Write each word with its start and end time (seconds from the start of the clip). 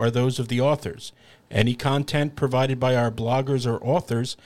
are 0.00 0.12
those 0.12 0.38
of 0.38 0.46
the 0.46 0.60
authors. 0.60 1.12
Any 1.50 1.74
content 1.74 2.36
provided 2.36 2.78
by 2.78 2.94
our 2.94 3.10
bloggers 3.10 3.66
or 3.66 3.84
authors 3.84 4.36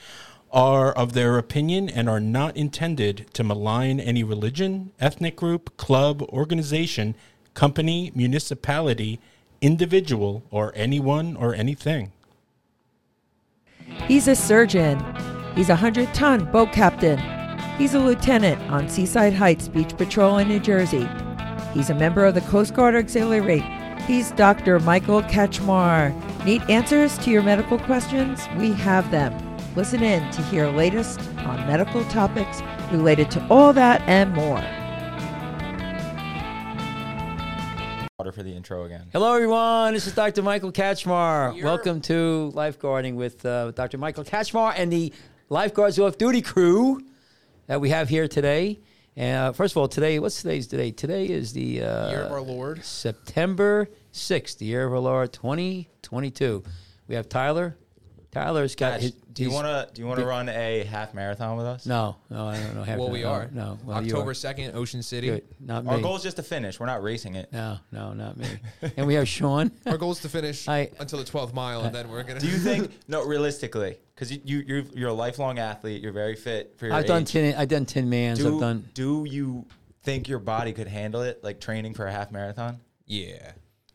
are 0.51 0.91
of 0.93 1.13
their 1.13 1.37
opinion 1.37 1.89
and 1.89 2.09
are 2.09 2.19
not 2.19 2.57
intended 2.57 3.27
to 3.33 3.43
malign 3.43 3.99
any 3.99 4.23
religion, 4.23 4.91
ethnic 4.99 5.35
group, 5.35 5.77
club, 5.77 6.23
organization, 6.23 7.13
company, 7.53 8.11
municipality, 8.15 9.19
individual, 9.61 10.41
or 10.49 10.71
anyone 10.75 11.35
or 11.35 11.53
anything. 11.53 12.11
He's 14.07 14.27
a 14.27 14.35
surgeon. 14.35 14.97
He's 15.53 15.69
a 15.69 15.73
100 15.73 16.15
ton 16.15 16.51
boat 16.51 16.71
captain. 16.71 17.19
He's 17.77 17.93
a 17.93 17.99
lieutenant 17.99 18.59
on 18.71 18.89
Seaside 18.89 19.33
Heights 19.33 19.67
Beach 19.67 19.95
Patrol 19.97 20.39
in 20.39 20.47
New 20.47 20.59
Jersey. 20.59 21.07
He's 21.75 21.91
a 21.91 21.95
member 21.95 22.25
of 22.25 22.33
the 22.33 22.41
Coast 22.41 22.73
Guard 22.73 22.95
Auxiliary. 22.95 23.63
He's 24.07 24.31
Dr. 24.31 24.79
Michael 24.81 25.21
Kachmar. 25.21 26.13
Need 26.43 26.61
answers 26.69 27.17
to 27.19 27.31
your 27.31 27.41
medical 27.41 27.79
questions? 27.79 28.45
We 28.57 28.73
have 28.73 29.09
them. 29.11 29.33
Listen 29.77 30.03
in 30.03 30.29
to 30.33 30.41
hear 30.43 30.67
latest 30.67 31.21
on 31.37 31.65
medical 31.67 32.03
topics 32.05 32.61
related 32.91 33.31
to 33.31 33.47
all 33.47 33.71
that 33.71 34.01
and 34.01 34.33
more. 34.33 34.61
Water 38.19 38.33
for 38.33 38.43
the 38.43 38.53
intro 38.53 38.83
again. 38.83 39.07
Hello, 39.13 39.35
everyone. 39.35 39.93
This 39.93 40.05
is 40.05 40.13
Dr. 40.13 40.41
Michael 40.41 40.73
Kachmar. 40.73 41.63
Welcome 41.63 42.01
to 42.01 42.51
Lifeguarding 42.53 43.15
with 43.15 43.45
uh, 43.45 43.71
Dr. 43.71 43.97
Michael 43.97 44.25
Kachmar 44.25 44.73
and 44.75 44.91
the 44.91 45.13
Lifeguards 45.47 45.97
Off 45.97 46.17
Duty 46.17 46.41
crew 46.41 46.99
that 47.67 47.79
we 47.79 47.89
have 47.91 48.09
here 48.09 48.27
today. 48.27 48.81
And 49.15 49.37
uh, 49.37 49.51
first 49.51 49.73
of 49.73 49.77
all, 49.77 49.87
today, 49.87 50.17
what's 50.17 50.41
today's 50.41 50.65
today? 50.65 50.91
Today 50.91 51.27
is 51.27 51.53
the 51.53 51.83
uh, 51.83 52.09
Year 52.09 52.23
of 52.23 52.31
our 52.31 52.41
Lord. 52.41 52.83
September 52.83 53.87
6th, 54.11 54.57
the 54.57 54.65
year 54.65 54.87
of 54.87 54.93
our 54.93 54.99
Lord 54.99 55.33
2022. 55.33 56.63
We 57.07 57.15
have 57.15 57.29
Tyler. 57.29 57.77
Tyler's 58.33 58.75
got 58.75 58.93
Ash, 58.93 59.01
his. 59.03 59.11
do 59.11 59.43
you 59.43 59.51
want 59.51 59.65
to 59.67 59.87
do 59.93 60.01
you 60.01 60.07
want 60.07 60.19
to 60.19 60.25
run 60.25 60.49
a 60.49 60.83
half 60.83 61.13
marathon 61.13 61.55
with 61.55 61.65
us? 61.67 61.85
No, 61.85 62.15
no, 62.29 62.47
I 62.47 62.57
don't 62.57 62.75
know. 62.75 62.83
Have 62.83 62.97
Well, 62.99 63.07
to- 63.09 63.13
we 63.13 63.23
are. 63.23 63.47
No, 63.51 63.77
well, 63.85 63.97
October 63.97 64.33
2nd, 64.33 64.73
Ocean 64.75 65.03
City. 65.03 65.27
Good. 65.27 65.43
Not 65.59 65.85
Our 65.87 65.99
goal 65.99 66.15
is 66.15 66.23
just 66.23 66.37
to 66.37 66.43
finish. 66.43 66.79
We're 66.79 66.87
not 66.87 67.03
racing 67.03 67.35
it. 67.35 67.53
No, 67.53 67.77
no, 67.91 68.13
not 68.13 68.35
me. 68.37 68.47
and 68.97 69.05
we 69.05 69.13
have 69.13 69.27
Sean. 69.27 69.71
Our 69.85 69.97
goal 69.97 70.11
is 70.11 70.19
to 70.19 70.29
finish 70.29 70.67
I- 70.67 70.89
until 70.99 71.19
the 71.19 71.25
12th 71.25 71.53
mile, 71.53 71.81
and 71.81 71.93
then 71.93 72.09
we're 72.09 72.23
going 72.23 72.39
to. 72.39 72.45
Do 72.45 72.51
you 72.51 72.57
think 72.59 72.91
no 73.07 73.23
realistically? 73.23 73.97
Because 74.15 74.31
you, 74.31 74.41
you 74.43 74.63
you're 74.67 74.83
you're 74.95 75.09
a 75.09 75.13
lifelong 75.13 75.59
athlete. 75.59 76.01
You're 76.01 76.11
very 76.11 76.35
fit 76.35 76.73
for 76.77 76.87
your 76.87 76.95
I've 76.95 77.05
done 77.05 77.21
age. 77.21 77.31
ten. 77.31 77.55
I've 77.55 77.69
done 77.69 77.85
ten 77.85 78.09
mans. 78.09 78.39
do, 78.39 78.55
I've 78.55 78.59
done. 78.61 78.89
do 78.93 79.25
you 79.27 79.65
think 80.03 80.27
your 80.27 80.39
body 80.39 80.73
could 80.73 80.87
handle 80.87 81.21
it, 81.21 81.43
like 81.43 81.59
training 81.59 81.93
for 81.93 82.05
a 82.07 82.11
half 82.11 82.31
marathon? 82.31 82.79
Yeah. 83.05 83.51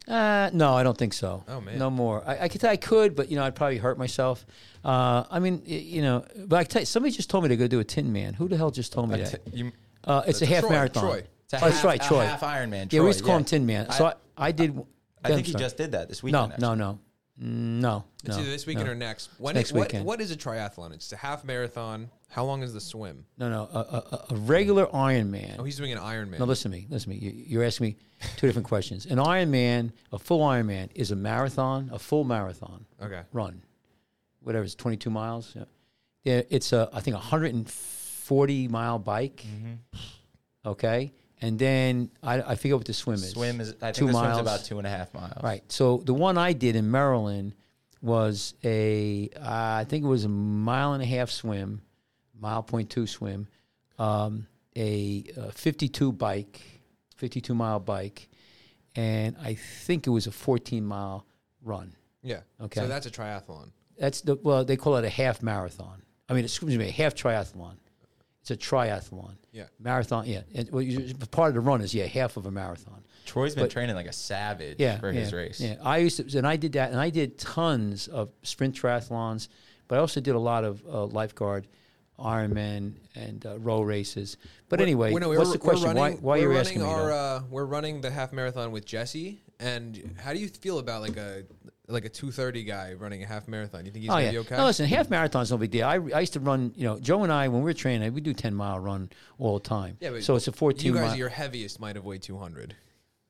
Uh, 0.09 0.51
no, 0.55 0.75
I 0.75 0.83
don't 0.83 0.97
think 0.97 1.13
so. 1.13 1.45
Oh, 1.49 1.61
man. 1.61 1.79
no 1.79 1.91
more. 1.91 2.23
I, 2.27 2.45
I 2.45 2.49
could. 2.49 2.65
I 2.65 2.77
could, 2.77 3.15
but 3.15 3.31
you 3.31 3.37
know, 3.37 3.45
I'd 3.45 3.55
probably 3.55 3.77
hurt 3.79 3.99
myself. 3.99 4.47
Uh, 4.85 5.25
I 5.31 5.39
mean, 5.39 5.63
you 5.67 6.01
know, 6.03 6.25
but 6.47 6.57
I 6.59 6.65
tell 6.65 6.81
you, 6.83 6.87
somebody 6.87 7.15
just 7.15 7.29
told 7.29 7.45
me 7.45 7.49
to 7.49 7.57
go 7.57 7.67
do 7.67 7.79
a 7.81 7.85
Tin 7.85 8.13
Man. 8.13 8.33
Who 8.35 8.49
the 8.49 8.57
hell 8.57 8.71
just 8.71 8.93
told 8.93 9.11
me 9.11 9.21
that? 9.23 9.41
you- 9.53 9.73
Uh, 10.05 10.23
it's 10.27 10.41
a 10.41 10.47
half 10.47 10.61
Troy, 10.63 10.71
marathon. 10.71 11.03
Troy. 11.03 11.25
it's 11.45 11.53
a 11.53 11.57
Oh, 11.57 11.61
half, 11.61 11.71
that's 11.73 11.85
right, 11.85 12.03
a 12.03 12.09
Troy. 12.09 12.25
half 12.25 12.41
Ironman. 12.41 12.91
Yeah, 12.93 13.01
we 13.01 13.09
used 13.09 13.19
to 13.19 13.25
call 13.27 13.37
him 13.37 13.45
Tin 13.45 13.67
Man. 13.67 13.91
So 13.93 14.07
I, 14.07 14.15
I 14.39 14.53
did. 14.53 14.81
I 15.23 15.29
think 15.29 15.47
he 15.47 15.53
just 15.55 15.77
did 15.77 15.93
that 15.93 16.09
this 16.09 16.23
No, 16.23 16.45
weekend. 16.45 16.63
no, 16.63 16.71
actually. 16.73 16.79
no, 16.79 16.99
no. 17.41 18.05
It's 18.25 18.37
no, 18.37 18.43
either 18.43 18.51
this 18.51 18.67
weekend 18.67 18.87
no. 18.87 18.93
or 18.93 18.95
next. 18.95 19.29
When 19.39 19.55
Next 19.57 19.73
what, 19.73 19.81
weekend. 19.89 20.05
What 20.07 20.21
is 20.21 20.31
a 20.31 20.37
triathlon? 20.37 20.93
It's 20.95 21.13
a 21.13 21.17
half 21.17 21.45
marathon. 21.45 22.11
How 22.31 22.45
long 22.45 22.63
is 22.63 22.75
the 22.75 22.81
swim? 22.81 23.25
No, 23.39 23.49
no. 23.49 23.63
A, 23.73 23.79
a, 23.79 24.27
a 24.31 24.37
regular 24.37 24.87
Ironman. 24.87 25.57
Oh, 25.59 25.65
he's 25.65 25.77
doing 25.77 25.93
an 25.93 25.99
Ironman. 25.99 26.39
No, 26.39 26.45
listen 26.45 26.71
to 26.71 26.77
me. 26.77 26.87
Listen 26.91 27.11
to 27.13 27.19
me. 27.19 27.23
You, 27.25 27.33
you're 27.47 27.65
asking 27.65 27.87
me 27.87 27.97
two 28.37 28.47
different 28.47 28.69
questions. 28.69 29.07
An 29.07 29.17
Ironman, 29.19 29.93
a 30.13 30.19
full 30.19 30.41
Ironman, 30.41 30.91
is 30.95 31.11
a 31.11 31.17
marathon, 31.17 31.89
a 31.93 31.99
full 31.99 32.25
marathon 32.25 32.85
Okay. 33.03 33.23
run, 33.33 33.63
whatever 34.43 34.65
it's 34.65 34.75
22 34.75 35.09
miles. 35.11 35.55
Yeah, 35.57 35.65
yeah 36.25 36.43
it's 36.51 36.73
a 36.75 36.91
I 36.93 37.01
think 37.01 37.15
140 37.17 38.69
mile 38.69 38.99
bike. 38.99 39.45
Okay, 40.67 41.13
and 41.41 41.59
then 41.59 42.11
I, 42.23 42.43
I 42.43 42.55
forget 42.57 42.77
what 42.77 42.87
the 42.87 42.93
swim 42.93 43.15
is. 43.15 43.31
Swim 43.31 43.61
is. 43.61 43.71
I 43.81 43.87
think 43.93 43.97
Two 43.97 44.07
the 44.09 44.13
swim's 44.13 44.29
miles. 44.29 44.41
about 44.41 44.65
two 44.65 44.79
and 44.79 44.87
a 44.87 44.91
half 44.91 45.15
miles. 45.15 45.43
Right. 45.43 45.63
So 45.73 45.99
the 46.05 46.13
one 46.15 46.37
I 46.37 46.53
did 46.53 46.77
in 46.77 46.91
Maryland 46.91 47.55
was 48.03 48.55
a, 48.65 49.29
uh, 49.37 49.41
I 49.81 49.87
think 49.89 50.05
it 50.05 50.09
was 50.09 50.25
a 50.25 50.29
mile 50.29 50.93
and 50.93 51.03
a 51.03 51.07
half 51.07 51.31
swim, 51.31 51.81
mile 52.41 52.63
point 52.63 52.91
two 52.91 53.07
swim, 53.07 53.49
um, 53.99 54.47
a, 54.77 55.25
uh 55.37 55.51
52 55.51 56.13
bike, 56.13 56.61
52 57.17 57.55
mile 57.55 57.81
bike, 57.81 58.29
and 58.95 59.37
I 59.43 59.55
think 59.55 60.07
it 60.07 60.11
was 60.11 60.27
a 60.27 60.31
14 60.33 60.85
mile 60.85 61.27
run. 61.63 61.95
Yeah. 62.23 62.41
Okay. 62.61 62.81
So 62.81 62.89
that's 62.89 63.07
a 63.07 63.11
triathlon. 63.11 63.71
That's 63.99 64.21
the 64.21 64.37
well, 64.37 64.65
they 64.65 64.77
call 64.77 64.97
it 64.97 65.05
a 65.05 65.09
half 65.11 65.43
marathon. 65.43 66.03
I 66.29 66.35
mean, 66.35 66.45
excuse 66.45 66.77
me, 66.77 66.89
a 66.89 66.93
half 66.93 67.15
triathlon. 67.15 67.77
It's 68.43 68.51
a 68.51 68.57
triathlon. 68.57 69.35
Yeah. 69.53 69.65
Marathon, 69.81 70.27
yeah. 70.27 70.43
And, 70.55 70.71
well, 70.71 70.83
you- 70.83 71.15
part 71.31 71.49
of 71.49 71.55
the 71.55 71.61
run 71.61 71.81
is 71.81 71.95
yeah, 71.95 72.07
half 72.07 72.37
of 72.37 72.47
a 72.47 72.51
marathon. 72.51 73.03
Troy's 73.27 73.55
been 73.55 73.65
But- 73.65 73.71
training 73.71 73.97
like 73.97 74.07
a 74.07 74.13
savage 74.13 74.77
yeah, 74.79 74.99
for 75.01 75.11
yeah, 75.11 75.21
his 75.21 75.33
race. 75.33 75.61
Yeah, 75.61 75.77
I 75.83 75.99
used 75.99 76.31
to, 76.31 76.39
and 76.39 76.47
I 76.47 76.57
did 76.57 76.73
that, 76.73 76.91
and 76.91 77.01
I 77.01 77.11
did 77.11 77.39
tons 77.39 78.09
of 78.09 78.31
sprint 78.43 78.75
triathlons, 78.75 79.49
but 79.87 79.97
I 79.97 79.99
also 80.01 80.21
did 80.21 80.35
a 80.35 80.39
lot 80.39 80.65
of 80.65 80.83
uh, 80.87 81.05
lifeguard, 81.07 81.67
Ironman, 82.19 82.95
and 83.15 83.45
uh, 83.47 83.59
row 83.59 83.83
races. 83.83 84.37
But 84.69 84.81
anyway, 84.81 85.13
We're- 85.13 85.21
no, 85.21 85.29
what's 85.29 85.41
we're- 85.41 85.53
the 85.53 85.59
question? 85.59 85.89
We're 85.89 85.95
running, 85.95 86.17
why 86.17 86.21
why 86.21 86.37
we're 86.37 86.43
you're 86.43 86.49
running 86.51 86.61
asking 86.67 86.83
me? 86.83 86.89
our, 86.89 87.07
though? 87.09 87.15
uh, 87.15 87.43
we're 87.51 87.65
running 87.65 88.01
the 88.01 88.11
half 88.11 88.33
marathon 88.33 88.73
with 88.73 88.85
Jesse. 88.85 89.41
And 89.61 90.15
how 90.23 90.33
do 90.33 90.39
you 90.39 90.49
feel 90.49 90.79
about 90.79 91.03
like 91.03 91.17
a 91.17 91.43
like 91.89 92.05
a 92.05 92.09
two 92.09 92.31
thirty 92.31 92.63
guy 92.63 92.93
running 92.93 93.25
a 93.25 93.27
half 93.27 93.49
marathon? 93.49 93.85
You 93.87 93.91
think 93.91 94.03
he's 94.03 94.11
Oh 94.11 94.15
gonna 94.15 94.25
yeah. 94.27 94.31
be 94.31 94.39
okay? 94.39 94.57
No, 94.57 94.67
listen, 94.67 94.87
half 94.87 95.11
marathon's 95.11 95.51
no 95.51 95.59
big 95.59 95.73
deal. 95.73 95.85
I, 95.87 95.95
I 96.15 96.21
used 96.21 96.35
to 96.35 96.41
run. 96.41 96.73
You 96.77 96.85
know, 96.85 96.99
Joe 97.01 97.25
and 97.25 97.33
I, 97.33 97.49
when 97.49 97.63
we 97.63 97.65
were 97.65 97.75
training, 97.75 98.15
we 98.15 98.21
do 98.21 98.33
ten 98.35 98.55
mile 98.55 98.79
run 98.79 99.11
all 99.39 99.59
the 99.59 99.69
time. 99.69 99.97
yeah, 100.01 100.11
but 100.11 100.23
so 100.23 100.37
it's 100.37 100.47
a 100.47 100.53
fourteen. 100.53 100.87
You 100.93 100.95
guys, 100.95 101.09
mile. 101.11 101.17
your 101.19 101.29
heaviest 101.29 101.81
might 101.81 101.97
have 101.97 102.05
weighed 102.05 102.23
two 102.23 102.39
hundred. 102.39 102.77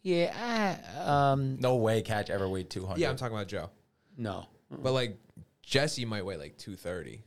yeah. 0.03 0.77
Uh, 1.07 1.11
um. 1.11 1.57
No 1.61 1.77
way, 1.77 2.03
catch 2.03 2.29
ever 2.29 2.47
weighed 2.49 2.69
two 2.69 2.85
hundred. 2.85 3.01
Yeah, 3.01 3.09
I'm 3.09 3.17
talking 3.17 3.35
about 3.37 3.49
Joe. 3.49 3.71
No. 4.19 4.45
But 4.71 4.93
like 4.93 5.17
Jesse 5.63 6.05
might 6.05 6.27
weigh 6.27 6.37
like 6.37 6.59
two 6.59 6.77
thirty, 6.77 7.23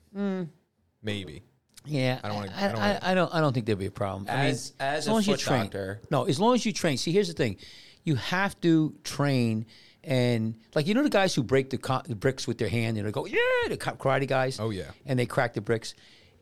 maybe. 1.02 1.44
Yeah, 1.86 2.20
I 2.24 2.28
don't 2.28 2.38
wanna- 2.38 2.54
I, 2.56 2.66
I 2.66 2.68
don't 2.68 2.76
I, 2.78 2.88
wanna- 2.88 3.00
I 3.04 3.14
don't. 3.16 3.34
I 3.36 3.42
don't 3.42 3.54
think 3.54 3.66
there'd 3.66 3.80
be 3.80 3.86
a 3.88 3.92
problem. 3.92 4.28
I 4.30 4.36
mean, 4.38 4.46
As- 4.52 4.74
as 4.80 5.08
a 5.08 5.12
long 5.12 5.20
as 5.20 5.28
you 5.28 5.38
train. 5.38 5.64
doctor- 5.64 6.00
No, 6.12 6.26
as 6.26 6.40
long 6.40 6.54
as 6.56 6.66
you 6.66 6.74
train. 6.74 6.98
See, 6.98 7.12
here's 7.12 7.28
the 7.28 7.34
thing: 7.34 7.58
you 8.04 8.16
have 8.16 8.60
to 8.62 8.94
train, 9.04 9.66
and 10.04 10.56
like 10.76 10.88
you 10.88 10.94
know 10.94 11.04
the 11.04 11.10
guys 11.10 11.34
who 11.36 11.44
break 11.44 11.70
the, 11.72 11.78
co- 11.78 12.02
the 12.06 12.16
bricks 12.16 12.48
with 12.48 12.58
their 12.58 12.70
hand 12.70 12.98
and 12.98 13.08
they 13.08 13.12
go, 13.12 13.26
yeah, 13.26 13.38
the 13.70 13.78
karate 13.78 14.28
guys. 14.28 14.60
Oh, 14.60 14.70
yeah. 14.70 14.92
and 15.06 15.18
they 15.20 15.26
crack 15.26 15.54
the 15.54 15.62
bricks. 15.62 15.94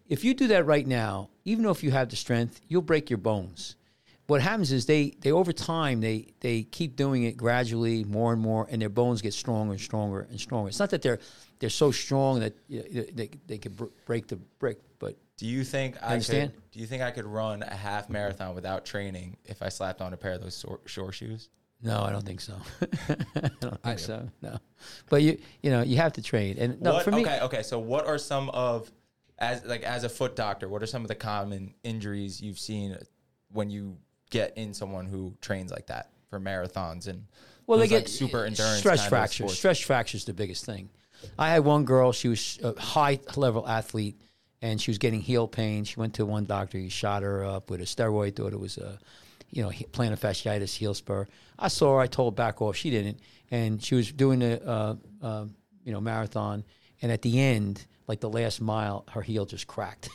If 0.08 0.24
you 0.24 0.34
do 0.34 0.48
that 0.48 0.66
right 0.66 0.86
now, 0.88 1.30
even 1.46 1.64
though 1.64 1.72
if 1.72 1.84
you 1.84 1.92
have 1.92 2.10
the 2.10 2.16
strength, 2.16 2.60
you'll 2.68 2.82
break 2.82 3.10
your 3.10 3.18
bones. 3.20 3.76
What 4.28 4.42
happens 4.42 4.72
is 4.72 4.86
they, 4.86 5.14
they 5.22 5.32
over 5.32 5.52
time 5.54 6.02
they 6.02 6.28
they 6.42 6.64
keep 6.64 6.96
doing 6.96 7.24
it 7.24 7.36
gradually 7.38 8.04
more 8.04 8.32
and 8.34 8.42
more, 8.42 8.68
and 8.70 8.82
their 8.82 8.90
bones 8.90 9.22
get 9.22 9.34
stronger 9.34 9.72
and 9.74 9.82
stronger 9.82 10.28
and 10.30 10.40
stronger. 10.40 10.70
It's 10.70 10.80
not 10.80 10.90
that 10.92 11.02
they're 11.02 11.20
they're 11.60 11.70
so 11.72 11.92
strong 11.92 12.40
that 12.42 12.54
you 12.68 12.84
know, 12.92 13.04
they 13.14 13.30
they 13.48 13.58
could 13.58 13.76
br- 13.76 13.86
break 14.06 14.28
the 14.28 14.36
brick, 14.60 14.80
Do 15.40 15.48
you 15.48 15.64
think 15.64 15.96
I 16.04 16.14
understand? 16.14 16.52
could? 16.52 16.72
Do 16.72 16.80
you 16.82 16.86
think 16.86 17.02
I 17.02 17.12
could 17.12 17.24
run 17.24 17.64
a 17.64 17.74
half 17.74 18.10
marathon 18.10 18.56
without 18.56 18.84
training 18.84 19.38
if 19.46 19.62
I 19.62 19.70
slapped 19.70 20.02
on 20.02 20.12
a 20.12 20.18
pair 20.18 20.34
of 20.34 20.42
those 20.42 20.60
short, 20.60 20.82
shore 20.86 21.14
shoes? 21.14 21.50
No, 21.82 22.02
I 22.02 22.12
don't 22.12 22.26
think 22.26 22.42
so. 22.42 22.56
I 23.38 23.50
don't 23.62 23.82
think 23.82 24.00
so. 24.00 24.28
No, 24.42 24.58
but 25.10 25.22
you 25.22 25.38
you 25.64 25.72
know 25.72 25.82
you 25.82 25.96
have 25.96 26.12
to 26.14 26.22
train, 26.22 26.58
and 26.60 26.82
no 26.82 26.96
what, 26.96 27.06
for 27.06 27.12
me. 27.12 27.22
okay, 27.22 27.40
okay. 27.40 27.64
So, 27.64 27.80
what 27.80 28.06
are 28.06 28.18
some 28.18 28.50
of 28.50 28.92
as 29.38 29.64
like 29.64 29.84
as 29.84 30.04
a 30.04 30.10
foot 30.10 30.36
doctor? 30.36 30.68
What 30.68 30.84
are 30.84 30.88
some 30.88 31.04
of 31.04 31.08
the 31.08 31.16
common 31.16 31.74
injuries 31.86 32.42
you've 32.42 32.60
seen 32.60 32.98
when 33.50 33.70
you 33.70 33.96
get 34.32 34.58
in 34.58 34.74
someone 34.74 35.06
who 35.06 35.34
trains 35.40 35.72
like 35.72 35.88
that 35.88 36.10
for 36.30 36.38
marathons 36.38 37.08
and 37.08 37.26
Well, 37.66 37.78
they 37.78 37.86
those, 37.86 37.92
like, 37.94 38.04
get 38.04 38.10
super 38.10 38.44
endurance 38.44 38.80
stress 38.80 39.08
fractures. 39.08 39.58
Stress 39.58 39.80
fractures 39.80 40.26
the 40.26 40.34
biggest 40.34 40.66
thing. 40.66 40.90
I 41.38 41.52
had 41.52 41.64
one 41.64 41.86
girl; 41.86 42.12
she 42.12 42.28
was 42.28 42.60
a 42.62 42.78
high 42.78 43.22
level 43.38 43.66
athlete, 43.66 44.20
and 44.62 44.82
she 44.82 44.92
was 44.92 44.98
getting 44.98 45.22
heel 45.22 45.48
pain. 45.48 45.84
She 45.84 46.00
went 46.00 46.16
to 46.16 46.26
one 46.26 46.46
doctor. 46.46 46.78
He 46.78 46.90
shot 46.90 47.24
her 47.24 47.46
up 47.46 47.70
with 47.70 47.82
a 47.82 47.86
steroid. 47.86 48.36
Thought 48.36 48.54
it 48.54 48.60
was 48.60 48.78
a, 48.78 49.00
you 49.50 49.62
know, 49.64 49.70
plantar 49.70 50.20
fasciitis 50.20 50.76
heel 50.76 50.94
spur. 50.94 51.28
I 51.58 51.68
saw 51.70 51.96
her. 51.96 52.00
I 52.02 52.08
told 52.08 52.34
her 52.34 52.36
back 52.36 52.62
off. 52.62 52.76
She 52.76 52.90
didn't, 52.90 53.20
and 53.52 53.82
she 53.84 53.96
was 53.96 54.12
doing 54.12 54.42
a, 54.42 54.56
uh, 54.56 54.96
uh, 55.22 55.46
you 55.84 55.92
know, 55.92 56.02
marathon. 56.02 56.64
And 57.02 57.12
at 57.12 57.22
the 57.22 57.40
end, 57.40 57.86
like 58.08 58.20
the 58.20 58.30
last 58.30 58.60
mile, 58.60 59.06
her 59.12 59.22
heel 59.22 59.46
just 59.46 59.68
cracked, 59.68 60.10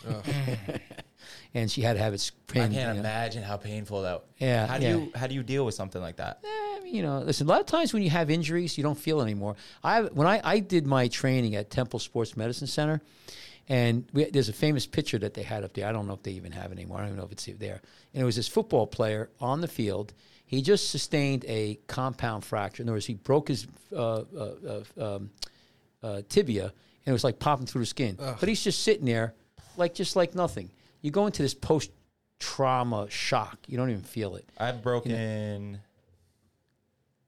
and 1.54 1.70
she 1.70 1.80
had 1.80 1.94
to 1.94 2.02
have 2.02 2.12
it 2.12 2.30
I 2.50 2.52
can't 2.52 2.72
you 2.72 2.80
know. 2.80 2.90
imagine 2.92 3.42
how 3.42 3.56
painful 3.56 4.02
that. 4.02 4.24
Yeah, 4.38 4.66
How 4.66 4.78
do 4.78 4.84
yeah. 4.84 4.94
you 4.96 5.12
how 5.14 5.26
do 5.26 5.34
you 5.34 5.42
deal 5.42 5.64
with 5.64 5.74
something 5.74 6.02
like 6.02 6.16
that? 6.16 6.40
Eh, 6.44 6.80
you 6.86 7.02
know, 7.02 7.20
listen. 7.20 7.46
A 7.46 7.50
lot 7.50 7.60
of 7.60 7.66
times 7.66 7.92
when 7.94 8.02
you 8.02 8.10
have 8.10 8.30
injuries, 8.30 8.76
you 8.76 8.82
don't 8.84 8.98
feel 8.98 9.20
anymore. 9.22 9.56
I 9.82 10.02
when 10.02 10.26
I, 10.26 10.40
I 10.44 10.58
did 10.58 10.86
my 10.86 11.08
training 11.08 11.54
at 11.56 11.70
Temple 11.70 11.98
Sports 12.00 12.36
Medicine 12.36 12.66
Center, 12.66 13.00
and 13.68 14.06
we, 14.12 14.24
there's 14.26 14.48
a 14.48 14.54
famous 14.54 14.86
picture 14.86 15.18
that 15.18 15.34
they 15.34 15.42
had 15.42 15.64
up 15.64 15.72
there. 15.72 15.86
I 15.86 15.92
don't 15.92 16.06
know 16.06 16.14
if 16.14 16.22
they 16.22 16.32
even 16.32 16.52
have 16.52 16.70
it 16.70 16.74
anymore. 16.74 16.98
I 16.98 17.00
don't 17.02 17.10
even 17.10 17.18
know 17.18 17.24
if 17.24 17.32
it's 17.32 17.46
there. 17.58 17.80
And 18.12 18.22
it 18.22 18.24
was 18.24 18.36
this 18.36 18.48
football 18.48 18.86
player 18.86 19.30
on 19.40 19.60
the 19.60 19.68
field. 19.68 20.12
He 20.46 20.60
just 20.60 20.90
sustained 20.90 21.44
a 21.48 21.78
compound 21.86 22.44
fracture. 22.44 22.82
In 22.82 22.88
other 22.88 22.96
words, 22.96 23.06
he 23.06 23.14
broke 23.14 23.48
his 23.48 23.66
uh, 23.92 23.96
uh, 23.96 24.22
uh, 24.98 25.16
um, 25.16 25.30
uh, 26.02 26.22
tibia, 26.28 26.64
and 26.64 26.72
it 27.06 27.12
was 27.12 27.24
like 27.24 27.38
popping 27.38 27.66
through 27.66 27.82
the 27.82 27.86
skin. 27.86 28.16
But 28.18 28.48
he's 28.48 28.62
just 28.62 28.82
sitting 28.82 29.06
there, 29.06 29.34
like 29.76 29.94
just 29.94 30.16
like 30.16 30.34
nothing. 30.34 30.70
You 31.00 31.10
go 31.10 31.26
into 31.26 31.42
this 31.42 31.54
post 31.54 31.90
trauma 32.38 33.08
shock. 33.08 33.58
You 33.66 33.78
don't 33.78 33.90
even 33.90 34.02
feel 34.02 34.36
it. 34.36 34.46
I've 34.58 34.82
broken. 34.82 35.80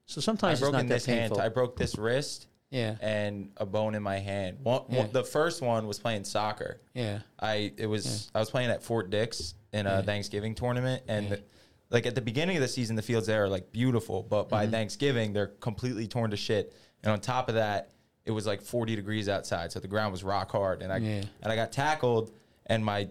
So 0.05 0.21
sometimes 0.21 0.43
I've 0.43 0.53
it's 0.53 0.61
not 0.61 0.71
broken 0.71 0.87
that 0.87 0.93
this 0.93 1.05
hand. 1.05 1.37
I 1.39 1.49
broke 1.49 1.75
this 1.75 1.97
wrist 1.97 2.47
yeah, 2.69 2.95
and 3.01 3.51
a 3.57 3.65
bone 3.65 3.95
in 3.95 4.03
my 4.03 4.17
hand. 4.19 4.57
One, 4.63 4.83
Yeah. 4.89 4.99
one- 4.99 5.11
the 5.11 5.23
first 5.23 5.61
one 5.61 5.87
was 5.87 5.99
playing 5.99 6.23
soccer. 6.25 6.81
yeah, 6.93 7.19
I 7.39 7.71
it 7.77 7.87
was 7.87 8.29
I 8.35 8.39
was 8.39 8.49
playing 8.49 8.69
at 8.69 8.83
Fort 8.83 9.09
Dix 9.09 9.53
in 9.73 9.85
a 9.87 10.03
Thanksgiving 10.03 10.55
tournament, 10.55 11.03
and 11.07 11.29
the- 11.29 11.43
like 11.89 12.05
at 12.05 12.15
the 12.15 12.21
beginning 12.21 12.57
of 12.57 12.61
the 12.61 12.67
season, 12.67 12.95
the 12.95 13.01
fields 13.01 13.27
there 13.27 13.45
are 13.45 13.49
like 13.49 13.71
beautiful, 13.71 14.23
but 14.23 14.43
Mm-hmm. 14.43 14.49
by 14.49 14.67
Thanksgiving 14.67 15.33
they're 15.33 15.47
completely 15.47 16.07
torn 16.07 16.31
to 16.31 16.37
shit. 16.37 16.73
And 17.03 17.11
on 17.13 17.21
top 17.21 17.47
of 17.47 17.55
that, 17.55 17.91
it 18.25 18.31
was 18.31 18.45
like 18.45 18.61
40 18.61 18.95
degrees 18.95 19.29
outside, 19.29 19.71
so 19.71 19.79
the 19.79 19.87
ground 19.87 20.11
was 20.11 20.23
rock 20.23 20.51
hard, 20.51 20.81
and 20.81 20.91
I 20.91 20.97
Yeah. 20.97 21.23
and 21.41 21.51
I 21.51 21.55
got 21.55 21.71
tackled, 21.71 22.31
and 22.65 22.83
my 22.83 23.09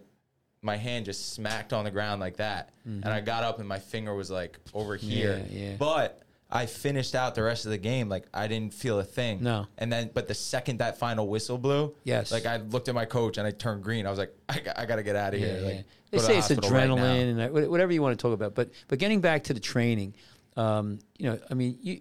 my 0.62 0.76
hand 0.76 1.04
just 1.04 1.32
smacked 1.32 1.72
on 1.72 1.84
the 1.84 1.90
ground 1.90 2.20
like 2.20 2.38
that, 2.38 2.70
and 2.84 3.04
I 3.06 3.20
got 3.20 3.44
up 3.44 3.60
and 3.60 3.68
my 3.68 3.78
finger 3.78 4.14
was 4.14 4.30
like 4.30 4.58
over 4.74 4.96
here, 4.96 5.36
Mm-hmm. 5.38 5.56
Yeah, 5.56 5.68
yeah. 5.70 5.76
but. 5.78 6.20
I 6.48 6.66
finished 6.66 7.14
out 7.16 7.34
the 7.34 7.42
rest 7.42 7.64
of 7.64 7.72
the 7.72 7.78
game 7.78 8.08
like 8.08 8.24
I 8.32 8.46
didn't 8.46 8.72
feel 8.72 9.00
a 9.00 9.04
thing. 9.04 9.42
No. 9.42 9.66
And 9.78 9.92
then, 9.92 10.10
but 10.14 10.28
the 10.28 10.34
second 10.34 10.78
that 10.78 10.96
final 10.98 11.26
whistle 11.26 11.58
blew, 11.58 11.94
Yes. 12.04 12.30
like 12.30 12.46
I 12.46 12.58
looked 12.58 12.88
at 12.88 12.94
my 12.94 13.04
coach 13.04 13.36
and 13.36 13.46
I 13.46 13.50
turned 13.50 13.82
green. 13.82 14.06
I 14.06 14.10
was 14.10 14.18
like, 14.18 14.32
I, 14.48 14.60
got, 14.60 14.78
I 14.78 14.86
got 14.86 14.96
to 14.96 15.02
get 15.02 15.16
out 15.16 15.34
of 15.34 15.40
yeah, 15.40 15.46
here. 15.46 15.60
yeah. 15.60 15.66
Like, 15.66 15.84
They 16.12 16.18
say 16.18 16.32
the 16.34 16.38
it's 16.38 16.48
hospital 16.48 16.70
right 16.70 16.88
adrenaline 16.88 17.38
and 17.40 17.70
whatever 17.70 17.92
you 17.92 18.00
want 18.00 18.16
to 18.16 18.22
talk 18.22 18.32
about. 18.32 18.54
But 18.54 18.70
but 18.86 19.00
getting 19.00 19.20
back 19.20 19.44
to 19.44 19.54
the 19.54 19.60
training, 19.60 20.14
um, 20.56 21.00
you 21.18 21.28
know, 21.30 21.38
I 21.50 21.54
mean, 21.54 21.78
you, 21.82 22.00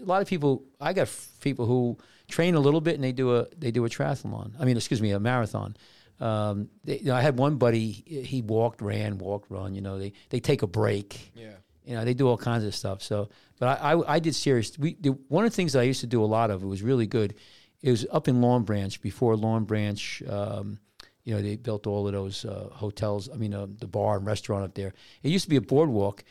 a 0.00 0.06
lot 0.06 0.22
of 0.22 0.28
people. 0.28 0.64
I 0.80 0.94
got 0.94 1.02
f- 1.02 1.28
people 1.40 1.66
who 1.66 1.98
train 2.28 2.54
a 2.54 2.60
little 2.60 2.80
bit 2.80 2.94
and 2.94 3.04
they 3.04 3.12
do 3.12 3.36
a 3.36 3.46
they 3.58 3.70
do 3.70 3.84
a 3.84 3.88
triathlon. 3.90 4.52
I 4.58 4.64
mean, 4.64 4.76
excuse 4.78 5.02
me, 5.02 5.10
a 5.10 5.20
marathon. 5.20 5.76
Um, 6.18 6.68
they, 6.84 6.98
you 6.98 7.06
know, 7.06 7.14
I 7.14 7.20
had 7.20 7.36
one 7.38 7.56
buddy. 7.56 7.90
He 7.90 8.40
walked, 8.42 8.80
ran, 8.80 9.18
walked, 9.18 9.50
run. 9.50 9.74
You 9.74 9.82
know, 9.82 9.98
they 9.98 10.12
they 10.30 10.40
take 10.40 10.62
a 10.62 10.66
break. 10.66 11.30
Yeah. 11.34 11.50
You 11.84 11.96
know, 11.96 12.04
they 12.04 12.14
do 12.14 12.28
all 12.28 12.38
kinds 12.38 12.64
of 12.64 12.74
stuff. 12.76 13.02
So, 13.02 13.28
but 13.62 13.80
I, 13.80 13.92
I, 13.92 14.14
I 14.14 14.18
did 14.18 14.34
serious. 14.34 14.76
We 14.76 14.96
the, 14.98 15.10
one 15.28 15.44
of 15.44 15.52
the 15.52 15.54
things 15.54 15.74
that 15.74 15.78
I 15.78 15.84
used 15.84 16.00
to 16.00 16.08
do 16.08 16.20
a 16.20 16.26
lot 16.26 16.50
of. 16.50 16.64
It 16.64 16.66
was 16.66 16.82
really 16.82 17.06
good. 17.06 17.36
It 17.80 17.92
was 17.92 18.04
up 18.10 18.26
in 18.26 18.40
Long 18.40 18.64
Branch 18.64 19.00
before 19.00 19.36
Long 19.36 19.66
Branch. 19.66 20.20
Um, 20.28 20.80
you 21.22 21.32
know, 21.32 21.40
they 21.40 21.54
built 21.54 21.86
all 21.86 22.08
of 22.08 22.12
those 22.12 22.44
uh, 22.44 22.70
hotels. 22.72 23.28
I 23.32 23.36
mean, 23.36 23.54
uh, 23.54 23.68
the 23.78 23.86
bar 23.86 24.16
and 24.16 24.26
restaurant 24.26 24.64
up 24.64 24.74
there. 24.74 24.94
It 25.22 25.30
used 25.30 25.44
to 25.44 25.48
be 25.48 25.54
a 25.54 25.60
boardwalk, 25.60 26.24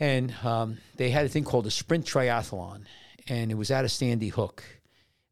and 0.00 0.34
um, 0.42 0.78
they 0.96 1.10
had 1.10 1.24
a 1.24 1.28
thing 1.28 1.44
called 1.44 1.68
a 1.68 1.70
sprint 1.70 2.04
triathlon, 2.04 2.82
and 3.28 3.52
it 3.52 3.54
was 3.54 3.70
at 3.70 3.84
a 3.84 3.88
Sandy 3.88 4.30
Hook. 4.30 4.64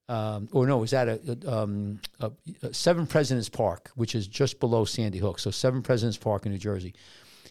Um, 0.08 0.48
or 0.52 0.68
no, 0.68 0.78
it 0.78 0.82
was 0.82 0.94
at 0.94 1.08
a, 1.08 1.52
um, 1.52 1.98
a, 2.20 2.30
a 2.62 2.72
Seven 2.72 3.08
Presidents 3.08 3.48
Park, 3.48 3.90
which 3.96 4.14
is 4.14 4.28
just 4.28 4.60
below 4.60 4.84
Sandy 4.84 5.18
Hook. 5.18 5.40
So 5.40 5.50
Seven 5.50 5.82
Presidents 5.82 6.16
Park 6.16 6.46
in 6.46 6.52
New 6.52 6.58
Jersey, 6.58 6.94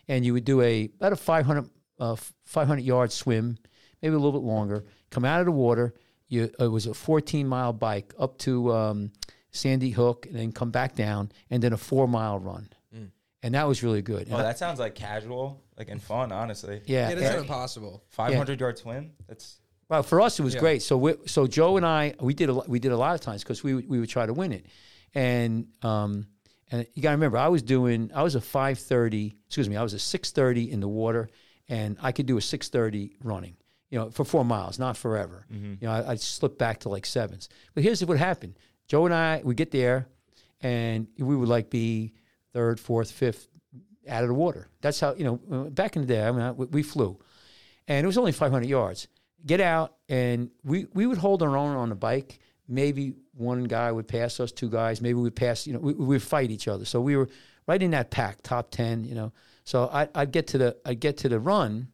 and 0.08 0.26
you 0.26 0.32
would 0.32 0.46
do 0.46 0.62
a 0.62 0.86
about 0.86 1.12
a 1.12 1.18
500, 1.18 1.70
uh, 2.00 2.16
500 2.46 2.82
yard 2.82 3.12
swim, 3.12 3.58
maybe 4.04 4.14
a 4.14 4.20
little 4.20 4.40
bit 4.40 4.46
longer. 4.46 4.84
Come 5.10 5.26
out 5.26 5.40
of 5.40 5.46
the 5.48 5.52
water. 5.52 5.96
You 6.28 6.52
it 6.60 6.68
was 6.68 6.86
a 6.86 6.94
fourteen 6.94 7.48
mile 7.48 7.74
bike 7.74 8.14
up 8.20 8.38
to 8.40 8.72
um, 8.74 9.12
Sandy 9.52 9.90
Hook, 9.92 10.26
and 10.28 10.36
then 10.36 10.52
come 10.52 10.70
back 10.72 10.96
down, 10.96 11.32
and 11.50 11.64
then 11.64 11.74
a 11.74 11.78
four 11.78 12.08
mile 12.08 12.38
run, 12.38 12.70
and 13.42 13.56
that 13.56 13.68
was 13.68 13.84
really 13.84 14.02
good. 14.02 14.28
And 14.28 14.34
Oh, 14.36 14.38
I- 14.38 14.44
that 14.44 14.58
sounds 14.58 14.80
like 14.80 14.96
casual, 14.96 15.62
like 15.78 15.90
and 15.90 16.02
fun. 16.02 16.32
Honestly, 16.32 16.82
yeah, 16.86 17.10
Yeah, 17.10 17.16
that's 17.16 17.28
and- 17.28 17.36
not 17.36 17.42
impossible. 17.42 18.04
500 18.10 18.60
yard 18.60 18.78
swim. 18.78 19.12
That's 19.28 19.60
Well, 19.90 20.02
for 20.04 20.22
us, 20.22 20.40
it 20.40 20.44
was 20.44 20.54
Yeah. 20.56 20.60
great. 20.62 20.82
So, 20.82 20.98
we, 20.98 21.16
so 21.26 21.46
Joe 21.46 21.76
and 21.78 21.86
I, 21.86 22.14
we 22.22 22.34
did 22.34 22.50
a, 22.50 22.54
we 22.54 22.80
did 22.80 22.94
a 22.94 22.98
lot 22.98 23.14
of 23.16 23.22
times 23.22 23.44
because 23.44 23.62
we 23.64 23.74
would- 23.76 23.90
we 23.90 24.00
would 24.00 24.10
try 24.10 24.26
to 24.26 24.34
win 24.34 24.54
it, 24.54 24.66
and 25.14 25.68
um, 25.84 26.28
and 26.72 26.88
you 26.96 27.04
got 27.04 27.10
to 27.10 27.16
remember, 27.18 27.38
I 27.38 27.50
was 27.50 27.62
doing, 27.62 28.10
I 28.16 28.24
was 28.24 28.34
a 28.36 28.42
five 28.42 28.80
thirty, 28.80 29.36
excuse 29.46 29.70
me, 29.70 29.76
I 29.76 29.84
was 29.84 29.94
a 29.94 30.00
six 30.00 30.32
thirty 30.32 30.72
in 30.72 30.80
the 30.80 30.88
water, 30.88 31.30
and 31.68 31.98
I 32.02 32.12
could 32.14 32.26
do 32.26 32.38
a 32.38 32.42
six 32.42 32.70
thirty 32.70 33.18
running, 33.22 33.56
you 33.94 34.00
know, 34.00 34.10
for 34.10 34.26
four 34.26 34.44
miles, 34.44 34.80
not 34.80 34.98
forever. 34.98 35.46
Mm-hmm. 35.54 35.74
You 35.80 35.88
know, 35.88 35.94
I, 35.94 36.12
I'd 36.12 36.20
slip 36.20 36.58
back 36.58 36.80
to 36.82 36.90
like 36.90 37.06
sevens. 37.06 37.48
But 37.74 37.84
here's 37.84 38.04
what 38.04 38.18
happened: 38.18 38.58
Joe 38.88 39.06
and 39.06 39.14
I, 39.14 39.42
we 39.44 39.56
get 39.56 39.72
there, 39.72 40.08
and 40.62 41.08
we 41.18 41.36
would 41.36 41.50
like 41.50 41.70
be 41.70 42.14
third, 42.52 42.80
fourth, 42.80 43.12
fifth 43.12 43.48
out 44.10 44.24
of 44.24 44.28
the 44.28 44.34
water. 44.34 44.68
That's 44.82 45.00
how 45.00 45.14
you 45.14 45.24
know. 45.24 45.70
Back 45.70 45.96
in 45.96 46.02
the 46.02 46.08
day, 46.08 46.28
I 46.28 46.32
mean, 46.32 46.42
I, 46.42 46.52
we 46.52 46.84
flew 46.84 47.20
and 47.88 48.04
it 48.04 48.08
was 48.08 48.18
only 48.18 48.32
500 48.32 48.68
yards. 48.68 49.08
Get 49.46 49.60
out, 49.60 49.96
and 50.08 50.50
we, 50.64 50.88
we 50.94 51.06
would 51.06 51.18
hold 51.18 51.44
our 51.44 51.58
own 51.58 51.76
on 51.76 51.90
the 51.90 51.96
bike. 51.96 52.40
Maybe 52.68 53.14
one 53.34 53.66
guy 53.66 53.92
would 53.92 54.08
pass 54.08 54.40
us, 54.40 54.52
two 54.52 54.70
guys. 54.70 55.02
Maybe 55.02 55.16
we'd 55.16 55.36
pass, 55.36 55.68
you 55.68 55.74
know, 55.74 55.80
we, 55.80 55.94
would 55.94 56.24
fight 56.24 56.50
each 56.50 56.68
other. 56.68 56.86
So 56.86 57.02
we 57.02 57.18
were 57.18 57.28
right 57.68 57.82
in 57.82 57.92
that 57.92 58.10
pack, 58.10 58.42
top 58.42 58.72
10, 58.72 59.04
you 59.04 59.16
know. 59.16 59.34
So 59.66 59.90
I, 59.92 60.08
I'd 60.16 60.32
get 60.32 60.48
to 60.48 60.58
the 60.58 60.78
I'd 60.86 61.00
get 61.00 61.18
to 61.20 61.30
the 61.30 61.40
run, 61.40 61.88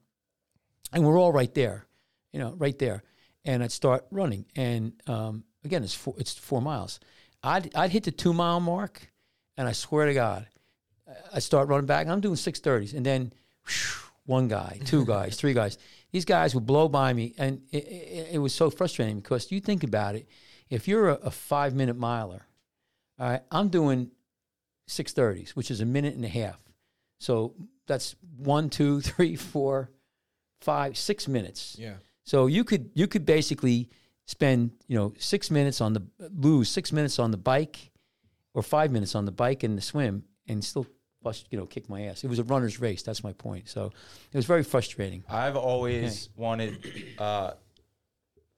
and 0.93 1.05
we're 1.05 1.19
all 1.19 1.31
right 1.31 1.53
there, 1.53 1.85
you 2.31 2.39
know, 2.39 2.53
right 2.57 2.77
there. 2.79 3.03
And 3.45 3.63
I'd 3.63 3.71
start 3.71 4.05
running, 4.11 4.45
and 4.55 4.93
um, 5.07 5.43
again, 5.63 5.83
it's 5.83 5.95
four, 5.95 6.13
it's 6.17 6.33
four 6.33 6.61
miles. 6.61 6.99
I'd 7.41 7.73
I'd 7.73 7.91
hit 7.91 8.03
the 8.03 8.11
two 8.11 8.33
mile 8.33 8.59
mark, 8.59 9.09
and 9.55 9.67
I 9.67 9.71
swear 9.71 10.07
to 10.07 10.13
God, 10.13 10.45
I 11.33 11.39
start 11.39 11.69
running 11.69 11.85
back. 11.85 12.03
And 12.03 12.11
I'm 12.11 12.19
doing 12.19 12.35
six 12.35 12.59
thirties, 12.59 12.93
and 12.93 13.05
then 13.05 13.31
whew, 13.65 14.09
one 14.25 14.49
guy, 14.49 14.79
two 14.83 15.05
guys, 15.05 15.37
three 15.37 15.53
guys. 15.53 15.77
These 16.11 16.25
guys 16.25 16.53
would 16.53 16.65
blow 16.65 16.89
by 16.89 17.13
me, 17.13 17.33
and 17.37 17.61
it, 17.71 17.87
it, 17.87 18.27
it 18.33 18.37
was 18.39 18.53
so 18.53 18.69
frustrating 18.69 19.19
because 19.19 19.51
you 19.51 19.61
think 19.61 19.83
about 19.83 20.15
it. 20.15 20.27
If 20.69 20.87
you're 20.87 21.09
a, 21.09 21.13
a 21.13 21.31
five 21.31 21.73
minute 21.73 21.97
miler, 21.97 22.45
all 23.19 23.29
right, 23.29 23.41
I'm 23.51 23.69
doing 23.69 24.11
six 24.85 25.13
thirties, 25.13 25.55
which 25.55 25.71
is 25.71 25.79
a 25.79 25.85
minute 25.85 26.15
and 26.15 26.25
a 26.25 26.29
half. 26.29 26.59
So 27.19 27.53
that's 27.87 28.15
one, 28.37 28.69
two, 28.69 28.99
three, 29.01 29.35
four, 29.37 29.91
five, 30.61 30.97
six 30.97 31.27
minutes. 31.27 31.77
Yeah. 31.79 31.93
So 32.23 32.47
you 32.47 32.63
could 32.63 32.91
you 32.93 33.07
could 33.07 33.25
basically 33.25 33.89
spend 34.25 34.71
you 34.87 34.97
know 34.97 35.13
six 35.17 35.49
minutes 35.49 35.81
on 35.81 35.93
the 35.93 36.03
lose 36.19 36.69
six 36.69 36.91
minutes 36.91 37.19
on 37.19 37.31
the 37.31 37.37
bike, 37.37 37.91
or 38.53 38.61
five 38.61 38.91
minutes 38.91 39.15
on 39.15 39.25
the 39.25 39.31
bike 39.31 39.63
and 39.63 39.77
the 39.77 39.81
swim, 39.81 40.23
and 40.47 40.63
still 40.63 40.85
bust 41.21 41.47
you 41.51 41.57
know 41.57 41.65
kick 41.65 41.89
my 41.89 42.03
ass. 42.03 42.23
It 42.23 42.29
was 42.29 42.39
a 42.39 42.43
runner's 42.43 42.79
race. 42.79 43.01
That's 43.03 43.23
my 43.23 43.33
point. 43.33 43.67
So 43.69 43.91
it 44.31 44.37
was 44.37 44.45
very 44.45 44.63
frustrating. 44.63 45.23
I've 45.29 45.55
always 45.57 46.29
wanted 46.35 46.85
uh, 47.17 47.53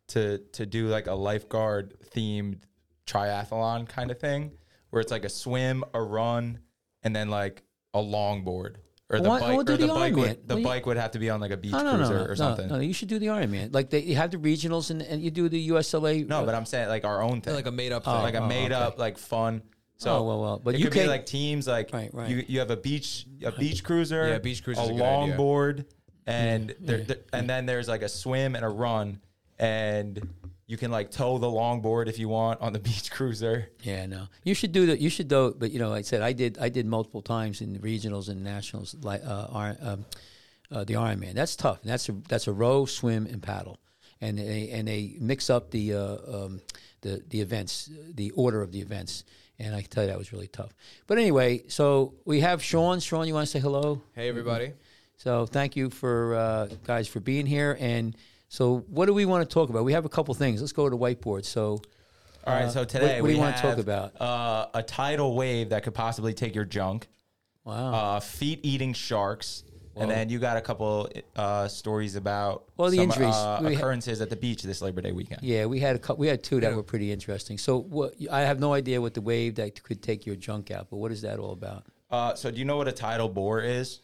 to 0.10 0.40
to 0.40 0.66
do 0.66 0.88
like 0.88 1.08
a 1.08 1.14
lifeguard 1.14 1.96
themed 2.14 2.60
triathlon 3.08 3.88
kind 3.88 4.12
of 4.12 4.20
thing, 4.20 4.52
where 4.90 5.02
it's 5.02 5.12
like 5.12 5.26
a 5.26 5.30
swim, 5.30 5.84
a 5.94 6.02
run, 6.02 6.60
and 7.04 7.16
then 7.16 7.30
like 7.30 7.64
a 7.94 8.00
longboard. 8.00 8.76
Or 9.12 9.20
the 9.20 9.28
Why- 9.30 9.40
bike, 9.42 9.50
well, 9.58 9.64
do 9.64 9.74
or 9.74 9.78
the 9.78 9.88
the 9.88 9.94
bike, 9.94 10.16
would, 10.16 10.48
the 10.48 10.54
Well, 10.56 10.60
you- 10.60 10.64
bike 10.66 10.86
would 10.86 10.98
have 10.98 11.12
to 11.12 11.20
be 11.20 11.30
on 11.30 11.42
like 11.42 11.52
a 11.52 11.58
beach 11.58 11.72
No, 11.74 11.80
no, 11.84 11.92
no, 11.92 11.98
cruiser 11.98 12.14
no, 12.20 12.26
or 12.26 12.36
something. 12.36 12.68
no, 12.70 12.76
No, 12.76 12.82
You 12.82 12.94
should 12.94 13.10
do 13.10 13.20
the 13.20 13.26
Ironman. 13.28 13.74
Like 13.74 13.90
they 13.90 14.00
you 14.00 14.16
have 14.16 14.32
the 14.32 14.38
regionals 14.38 14.90
and, 14.90 15.02
and 15.02 15.22
you 15.22 15.32
do 15.32 15.50
the 15.50 15.70
USLA. 15.70 16.26
No, 16.28 16.40
uh, 16.42 16.46
but 16.46 16.56
I'm 16.56 16.66
saying 16.66 16.88
like 16.88 17.04
our 17.04 17.22
own 17.22 17.42
thing, 17.42 17.54
Like 17.54 17.66
a 17.66 17.72
made 17.72 17.92
up 17.92 18.04
oh, 18.06 18.12
thing. 18.12 18.20
Oh, 18.22 18.24
like 18.24 18.36
a 18.36 18.42
oh, 18.44 18.48
made 18.48 18.72
okay. 18.72 18.82
up 18.82 18.98
like 18.98 19.18
fun. 19.18 19.64
So 19.98 20.16
Oh, 20.18 20.24
well, 20.24 20.42
well, 20.42 20.60
but 20.64 20.76
it 20.76 20.80
you 20.80 20.86
could 20.86 20.94
be 20.94 21.00
can't- 21.00 21.10
like 21.10 21.26
teams 21.26 21.68
like 21.68 21.92
Right, 21.94 22.10
right. 22.14 22.30
you 22.30 22.44
you 22.48 22.60
have 22.60 22.72
a 22.72 22.78
beach 22.78 23.26
a 23.44 23.52
beach 23.52 23.84
cruiser, 23.84 24.30
Yeah, 24.30 24.38
beach 24.40 24.64
cruiser's 24.64 24.88
a 24.88 24.92
a 24.92 24.94
good 24.96 25.02
idea. 25.04 25.36
longboard, 25.38 25.86
and 26.26 26.74
there, 26.80 27.00
there- 27.04 27.18
and 27.34 27.50
then 27.50 27.66
there's 27.66 27.88
like 27.90 28.02
a 28.02 28.10
swim 28.10 28.56
and 28.56 28.64
a 28.64 28.70
run, 28.70 29.20
and 29.60 30.28
you 30.72 30.78
can 30.78 30.90
like 30.90 31.12
tow 31.12 31.38
the 31.38 31.48
longboard 31.48 32.08
if 32.08 32.18
you 32.18 32.30
want 32.30 32.62
on 32.62 32.72
the 32.72 32.80
beach 32.90 33.12
cruiser. 33.12 33.68
Yeah, 33.84 34.06
no. 34.06 34.28
You 34.46 34.54
should 34.54 34.72
do 34.72 34.86
that. 34.86 35.02
You 35.02 35.10
should 35.10 35.28
do. 35.28 35.54
But 35.58 35.72
you 35.72 35.80
know, 35.80 35.90
like 35.90 36.00
I 36.00 36.04
said 36.04 36.22
I 36.22 36.32
did. 36.32 36.58
I 36.60 36.70
did 36.70 36.86
multiple 36.86 37.22
times 37.22 37.60
in 37.60 37.74
the 37.74 37.80
regionals 37.80 38.30
and 38.30 38.42
nationals, 38.42 38.96
like 39.02 39.22
uh, 39.26 39.48
Iron- 39.52 39.78
um, 39.82 40.06
uh, 40.72 40.86
the 40.86 40.94
Ironman. 40.94 41.34
That's 41.34 41.58
tough. 41.58 41.82
That's 41.84 42.08
a 42.08 42.14
that's 42.30 42.48
a 42.48 42.54
row, 42.54 42.86
swim, 42.86 43.26
and 43.26 43.44
paddle, 43.44 43.82
and 44.22 44.38
they 44.40 44.70
and 44.70 44.88
they 44.88 45.18
mix 45.20 45.50
up 45.50 45.72
the 45.72 45.94
uh, 45.94 46.18
um, 46.34 46.62
the 47.02 47.22
the 47.28 47.42
events, 47.42 47.90
the 48.16 48.32
order 48.32 48.62
of 48.62 48.72
the 48.72 48.80
events. 48.80 49.26
And 49.60 49.76
I 49.76 49.82
can 49.82 49.90
tell 49.90 50.04
you 50.06 50.10
that 50.10 50.18
was 50.18 50.32
really 50.32 50.48
tough. 50.48 50.74
But 51.06 51.18
anyway, 51.18 51.64
so 51.68 52.14
we 52.24 52.40
have 52.40 52.64
Sean. 52.64 53.02
Sean, 53.02 53.28
you 53.28 53.34
want 53.34 53.46
to 53.46 53.52
say 53.52 53.60
hello? 53.60 54.02
Hey, 54.16 54.30
everybody. 54.30 54.72
So 55.18 55.46
thank 55.46 55.76
you 55.76 55.90
for 55.90 56.34
uh, 56.34 56.68
guys 56.86 57.10
for 57.10 57.20
being 57.20 57.46
here. 57.46 57.78
And 57.80 58.16
so, 58.52 58.80
what 58.90 59.06
do 59.06 59.14
we 59.14 59.24
want 59.24 59.48
to 59.50 59.54
talk 59.54 59.70
about? 59.70 59.86
We 59.86 59.94
have 59.94 60.04
a 60.04 60.10
couple 60.10 60.34
things. 60.34 60.60
Let's 60.60 60.74
go 60.74 60.90
to 60.90 60.90
the 60.90 60.98
whiteboard. 61.02 61.46
So. 61.46 61.82
All 62.46 62.54
right, 62.54 62.66
Uh, 62.66 62.70
so 62.70 62.84
today 62.84 63.22
what 63.22 63.28
do 63.28 63.34
you 63.34 63.38
we 63.38 63.42
wanna 63.46 63.56
talk 63.58 63.78
about? 63.78 64.20
Uh, 64.20 64.66
a 64.74 64.84
tidal 64.84 65.36
wave 65.36 65.70
that 65.70 65.84
could 65.84 65.94
possibly 65.94 66.34
take 66.34 66.54
your 66.54 66.66
junk, 66.66 67.08
Wow. 67.64 67.94
uh, 67.94 68.20
feet 68.20 68.60
eating 68.64 68.92
sharks, 68.94 69.64
and 69.96 70.10
then 70.12 70.28
you 70.30 70.38
got 70.40 70.58
a 70.58 70.62
couple 70.62 71.08
uh, 71.38 71.68
stories 71.70 72.16
about 72.18 72.64
Well, 72.76 72.90
the 72.90 72.98
some, 72.98 73.04
injuries. 73.06 73.36
uh, 73.36 73.62
occurrences 73.64 74.20
at 74.22 74.30
the 74.32 74.36
beach 74.36 74.64
this 74.64 74.82
Labor 74.82 75.00
Day 75.02 75.12
weekend. 75.14 75.44
Yeah, 75.44 75.66
we 75.68 75.80
had 75.80 75.96
a 75.96 76.00
couple, 76.00 76.20
we 76.20 76.28
had 76.28 76.44
two 76.44 76.60
that 76.60 76.76
were 76.76 76.82
pretty 76.84 77.12
interesting. 77.12 77.58
So 77.58 77.78
what 77.80 78.16
I 78.32 78.42
have 78.42 78.60
no 78.60 78.74
idea 78.74 79.00
what 79.00 79.14
the 79.14 79.22
wave 79.22 79.56
that 79.56 79.82
could 79.84 80.02
take 80.02 80.26
your 80.26 80.36
junk 80.36 80.72
out, 80.72 80.88
but 80.90 80.98
what 80.98 81.12
is 81.14 81.22
that 81.22 81.38
all 81.40 81.52
about? 81.54 81.86
Uh, 82.10 82.34
so 82.34 82.50
do 82.52 82.58
you 82.58 82.66
know 82.66 82.76
what 82.78 82.88
a 82.88 82.92
tidal 82.92 83.30
bore 83.30 83.62
is? 83.62 84.02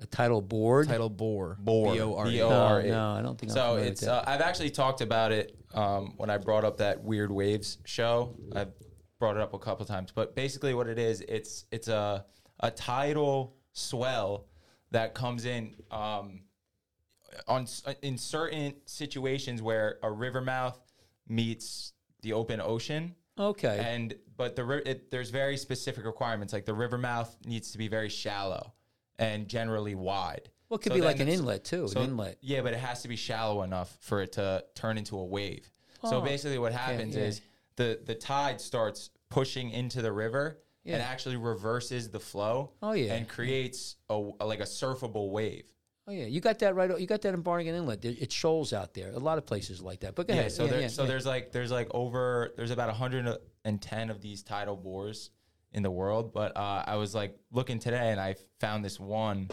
A 0.00 0.06
title 0.06 0.40
board. 0.42 0.88
Title 0.88 1.08
bore. 1.08 1.56
Bore. 1.60 1.92
B-O-R-E. 1.94 2.30
B-O-R. 2.32 2.82
No, 2.82 2.88
no, 2.88 3.10
I 3.18 3.22
don't 3.22 3.38
think. 3.38 3.52
I'm 3.52 3.56
So 3.56 3.60
familiar 3.62 3.80
with 3.84 3.92
it's 3.92 4.00
that. 4.02 4.10
uh, 4.12 4.30
I've 4.30 4.40
actually 4.40 4.70
talked 4.70 5.00
about 5.00 5.30
it 5.32 5.56
um, 5.72 6.14
when 6.16 6.30
I 6.30 6.36
brought 6.38 6.64
up 6.64 6.78
that 6.78 7.02
Weird 7.02 7.30
Waves 7.30 7.78
show. 7.84 8.36
I've 8.54 8.72
brought 9.20 9.36
it 9.36 9.42
up 9.42 9.54
a 9.54 9.58
couple 9.58 9.86
times, 9.86 10.10
but 10.12 10.34
basically 10.34 10.74
what 10.74 10.88
it 10.88 10.98
is, 10.98 11.20
it's 11.22 11.66
it's 11.70 11.88
a 11.88 12.24
a 12.60 12.70
tidal 12.70 13.56
swell 13.72 14.46
that 14.90 15.14
comes 15.14 15.44
in 15.44 15.74
um, 15.90 16.40
on 17.48 17.62
s- 17.62 17.82
in 18.02 18.18
certain 18.18 18.74
situations 18.86 19.62
where 19.62 19.98
a 20.02 20.10
river 20.10 20.40
mouth 20.40 20.78
meets 21.28 21.92
the 22.22 22.32
open 22.32 22.60
ocean. 22.60 23.14
okay. 23.38 23.80
And 23.86 24.14
but 24.36 24.56
the 24.56 24.64
ri- 24.64 24.82
it, 24.84 25.10
there's 25.10 25.30
very 25.30 25.56
specific 25.56 26.04
requirements. 26.04 26.52
Like 26.52 26.64
the 26.64 26.74
river 26.74 26.98
mouth 26.98 27.34
needs 27.46 27.70
to 27.72 27.78
be 27.78 27.86
very 27.88 28.08
shallow 28.08 28.72
and 29.18 29.48
generally 29.48 29.94
wide. 29.94 30.50
well, 30.68 30.78
it 30.78 30.82
could 30.82 30.92
So 30.92 30.96
be 30.98 31.02
like 31.04 31.20
an 31.20 31.28
inlet 31.28 31.64
too. 31.64 31.88
so- 31.88 32.00
an 32.00 32.10
inlet. 32.10 32.38
Yeah, 32.40 32.62
but 32.62 32.72
it 32.74 32.80
has 32.80 33.02
to 33.02 33.08
be 33.08 33.16
shallow 33.16 33.62
enough 33.62 33.96
for 34.00 34.22
it 34.22 34.32
to 34.32 34.64
turn 34.74 34.98
into 34.98 35.18
a 35.18 35.24
wave. 35.24 35.70
so 36.02 36.18
Oh, 36.18 36.20
basically, 36.20 36.58
what 36.58 36.72
happens 36.72 37.14
yeah. 37.16 37.22
is 37.24 37.40
the 37.76 38.00
the 38.04 38.14
tide 38.14 38.60
starts 38.60 39.10
pushing 39.30 39.70
into 39.70 40.02
the 40.02 40.12
river 40.12 40.58
Yeah. 40.84 40.94
and 40.94 41.02
actually 41.02 41.36
reverses 41.36 42.10
the 42.10 42.20
flow. 42.20 42.72
Oh, 42.82 42.92
yeah. 42.92 43.14
and 43.14 43.28
creates 43.28 43.96
a, 44.08 44.14
a- 44.40 44.46
like 44.46 44.60
a 44.60 44.64
surfable 44.64 45.30
wave. 45.30 45.64
Oh 46.06 46.12
yeah, 46.12 46.26
you 46.26 46.40
got 46.42 46.58
that 46.58 46.74
right. 46.74 47.00
You 47.00 47.06
got 47.06 47.22
that 47.22 47.32
in 47.32 47.40
Barnegat 47.40 47.74
Inlet. 47.74 48.04
It 48.04 48.30
shoals 48.30 48.74
out 48.74 48.92
there. 48.92 49.10
A 49.12 49.18
lot 49.18 49.38
of 49.38 49.46
places 49.46 49.80
like 49.80 50.00
that. 50.00 50.14
But 50.14 50.28
go 50.28 50.34
Yeah, 50.34 50.40
ahead. 50.40 50.52
so 50.52 50.64
yeah, 50.64 50.70
there, 50.72 50.80
yeah, 50.82 50.88
so 50.88 51.02
yeah. 51.02 51.08
there's 51.08 51.24
like 51.24 51.50
there's 51.52 51.70
like 51.70 51.88
over 51.94 52.52
there's 52.58 52.70
about 52.70 52.88
110 52.90 54.10
of 54.10 54.20
these 54.20 54.42
tidal 54.42 54.76
bores 54.76 55.30
in 55.74 55.82
the 55.82 55.90
world, 55.90 56.32
but 56.32 56.56
uh, 56.56 56.84
I 56.86 56.96
was 56.96 57.14
like 57.14 57.36
looking 57.52 57.78
today 57.78 58.10
and 58.10 58.20
I 58.20 58.36
found 58.60 58.84
this 58.84 58.98
one 58.98 59.48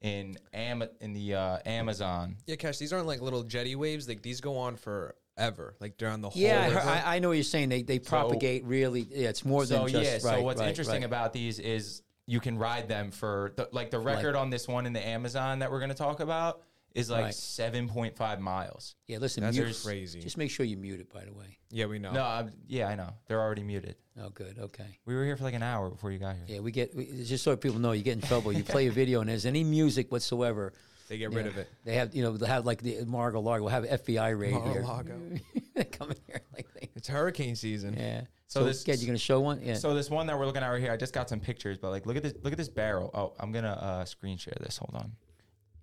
in 0.00 0.36
Am- 0.52 0.82
in 1.00 1.12
the 1.12 1.34
uh, 1.34 1.58
Amazon. 1.66 2.36
Yeah, 2.46 2.56
Cash, 2.56 2.78
these 2.78 2.92
aren't 2.92 3.06
like 3.06 3.20
little 3.20 3.42
jetty 3.42 3.76
waves. 3.76 4.08
Like 4.08 4.22
these 4.22 4.40
go 4.40 4.56
on 4.56 4.76
forever. 4.76 5.76
Like 5.78 5.98
during 5.98 6.22
the 6.22 6.30
whole 6.30 6.42
Yeah, 6.42 6.62
I, 6.62 6.68
river. 6.68 6.80
I, 6.80 7.16
I 7.16 7.18
know 7.18 7.28
what 7.28 7.34
you're 7.34 7.44
saying. 7.44 7.68
They 7.68 7.82
they 7.82 7.98
propagate 7.98 8.64
really. 8.64 9.06
Yeah, 9.10 9.28
it's 9.28 9.44
more 9.44 9.66
So 9.66 9.80
than 9.84 9.88
just. 9.88 10.04
yeah, 10.04 10.18
so 10.18 10.40
what's 10.42 10.60
right, 10.60 10.68
interesting 10.68 11.02
right. 11.02 11.04
about 11.04 11.32
these 11.34 11.58
is 11.58 12.02
you 12.26 12.40
can 12.40 12.58
ride 12.58 12.88
them 12.88 13.10
for 13.10 13.52
the, 13.56 13.68
like 13.70 13.90
the 13.90 13.98
record 14.00 14.34
on 14.34 14.50
this 14.50 14.66
one 14.66 14.86
in 14.86 14.92
the 14.92 15.06
Amazon 15.06 15.60
that 15.60 15.70
we're 15.70 15.78
going 15.78 15.90
to 15.90 15.94
talk 15.94 16.20
about 16.20 16.62
is 16.96 17.10
like 17.10 17.24
Right. 17.24 17.34
7.5 17.34 18.40
miles. 18.40 18.94
Yeah, 19.06 19.18
listen, 19.18 19.42
That's 19.42 19.56
mute, 19.56 19.78
crazy. 19.84 20.20
Just 20.20 20.38
make 20.38 20.50
sure 20.50 20.64
you 20.64 20.76
mute 20.76 21.00
it. 21.00 21.12
By 21.12 21.24
the 21.24 21.32
way. 21.32 21.58
yeah, 21.70 21.86
we 21.86 21.98
know. 21.98 22.12
No, 22.12 22.22
I'm, 22.24 22.50
yeah, 22.66 22.88
I 22.88 22.94
know. 22.94 23.10
They're 23.26 23.40
already 23.40 23.62
muted. 23.62 23.96
Oh, 24.20 24.30
good. 24.30 24.58
Okay. 24.58 24.98
We 25.04 25.14
were 25.14 25.24
here 25.24 25.36
for 25.36 25.44
like 25.44 25.54
an 25.54 25.62
hour 25.62 25.90
before 25.90 26.10
you 26.10 26.18
got 26.18 26.36
here. 26.36 26.44
Yeah, 26.48 26.60
we 26.60 26.72
get 26.72 26.94
we, 26.96 27.04
just 27.24 27.44
so 27.44 27.54
people 27.56 27.78
know 27.78 27.92
you 27.92 28.02
get 28.02 28.14
in 28.14 28.22
trouble. 28.22 28.50
You 28.52 28.64
play 28.64 28.86
a 28.86 28.92
video 29.02 29.20
and 29.20 29.28
there's 29.28 29.44
any 29.46 29.62
music 29.62 30.10
whatsoever. 30.10 30.72
They 31.08 31.18
get 31.18 31.30
you 31.30 31.36
rid 31.36 31.44
know, 31.44 31.50
of 31.50 31.58
it. 31.58 31.68
They 31.84 31.94
have 31.96 32.14
you 32.14 32.22
know 32.22 32.36
they 32.36 32.46
have 32.46 32.64
like 32.64 32.80
the 32.82 33.04
Margo 33.04 33.40
Largo. 33.40 33.64
We'll 33.64 33.72
have 33.74 33.84
FBI 33.84 34.38
raid 34.38 34.52
here. 34.52 34.82
Mar-a-Lago. 34.82 35.20
they 35.76 35.84
come 35.84 36.10
in 36.10 36.16
here 36.26 36.40
like 36.54 36.66
they. 36.74 36.88
It's 36.96 37.08
hurricane 37.08 37.54
season. 37.56 37.94
Yeah. 37.94 38.22
So 38.48 38.60
So, 38.60 38.64
this- 38.64 38.82
this, 38.84 39.02
you're 39.02 39.06
gonna 39.08 39.18
show 39.18 39.40
one? 39.40 39.60
Yeah. 39.62 39.74
So 39.74 39.94
this 39.94 40.08
one 40.08 40.26
that 40.28 40.38
we're 40.38 40.46
looking 40.46 40.62
at 40.62 40.68
right 40.68 40.80
here, 40.80 40.92
I 40.92 40.96
just 40.96 41.12
got 41.12 41.28
some 41.28 41.40
pictures, 41.40 41.76
but 41.78 41.90
like 41.90 42.06
look 42.06 42.16
at 42.16 42.22
this 42.22 42.34
look 42.42 42.52
at 42.52 42.56
this 42.58 42.68
barrel. 42.70 43.10
Oh, 43.12 43.34
I'm 43.38 43.52
gonna 43.52 43.68
uh, 43.72 44.04
screen 44.06 44.38
share 44.38 44.56
this. 44.60 44.78
Hold 44.78 44.94
on. 45.00 45.12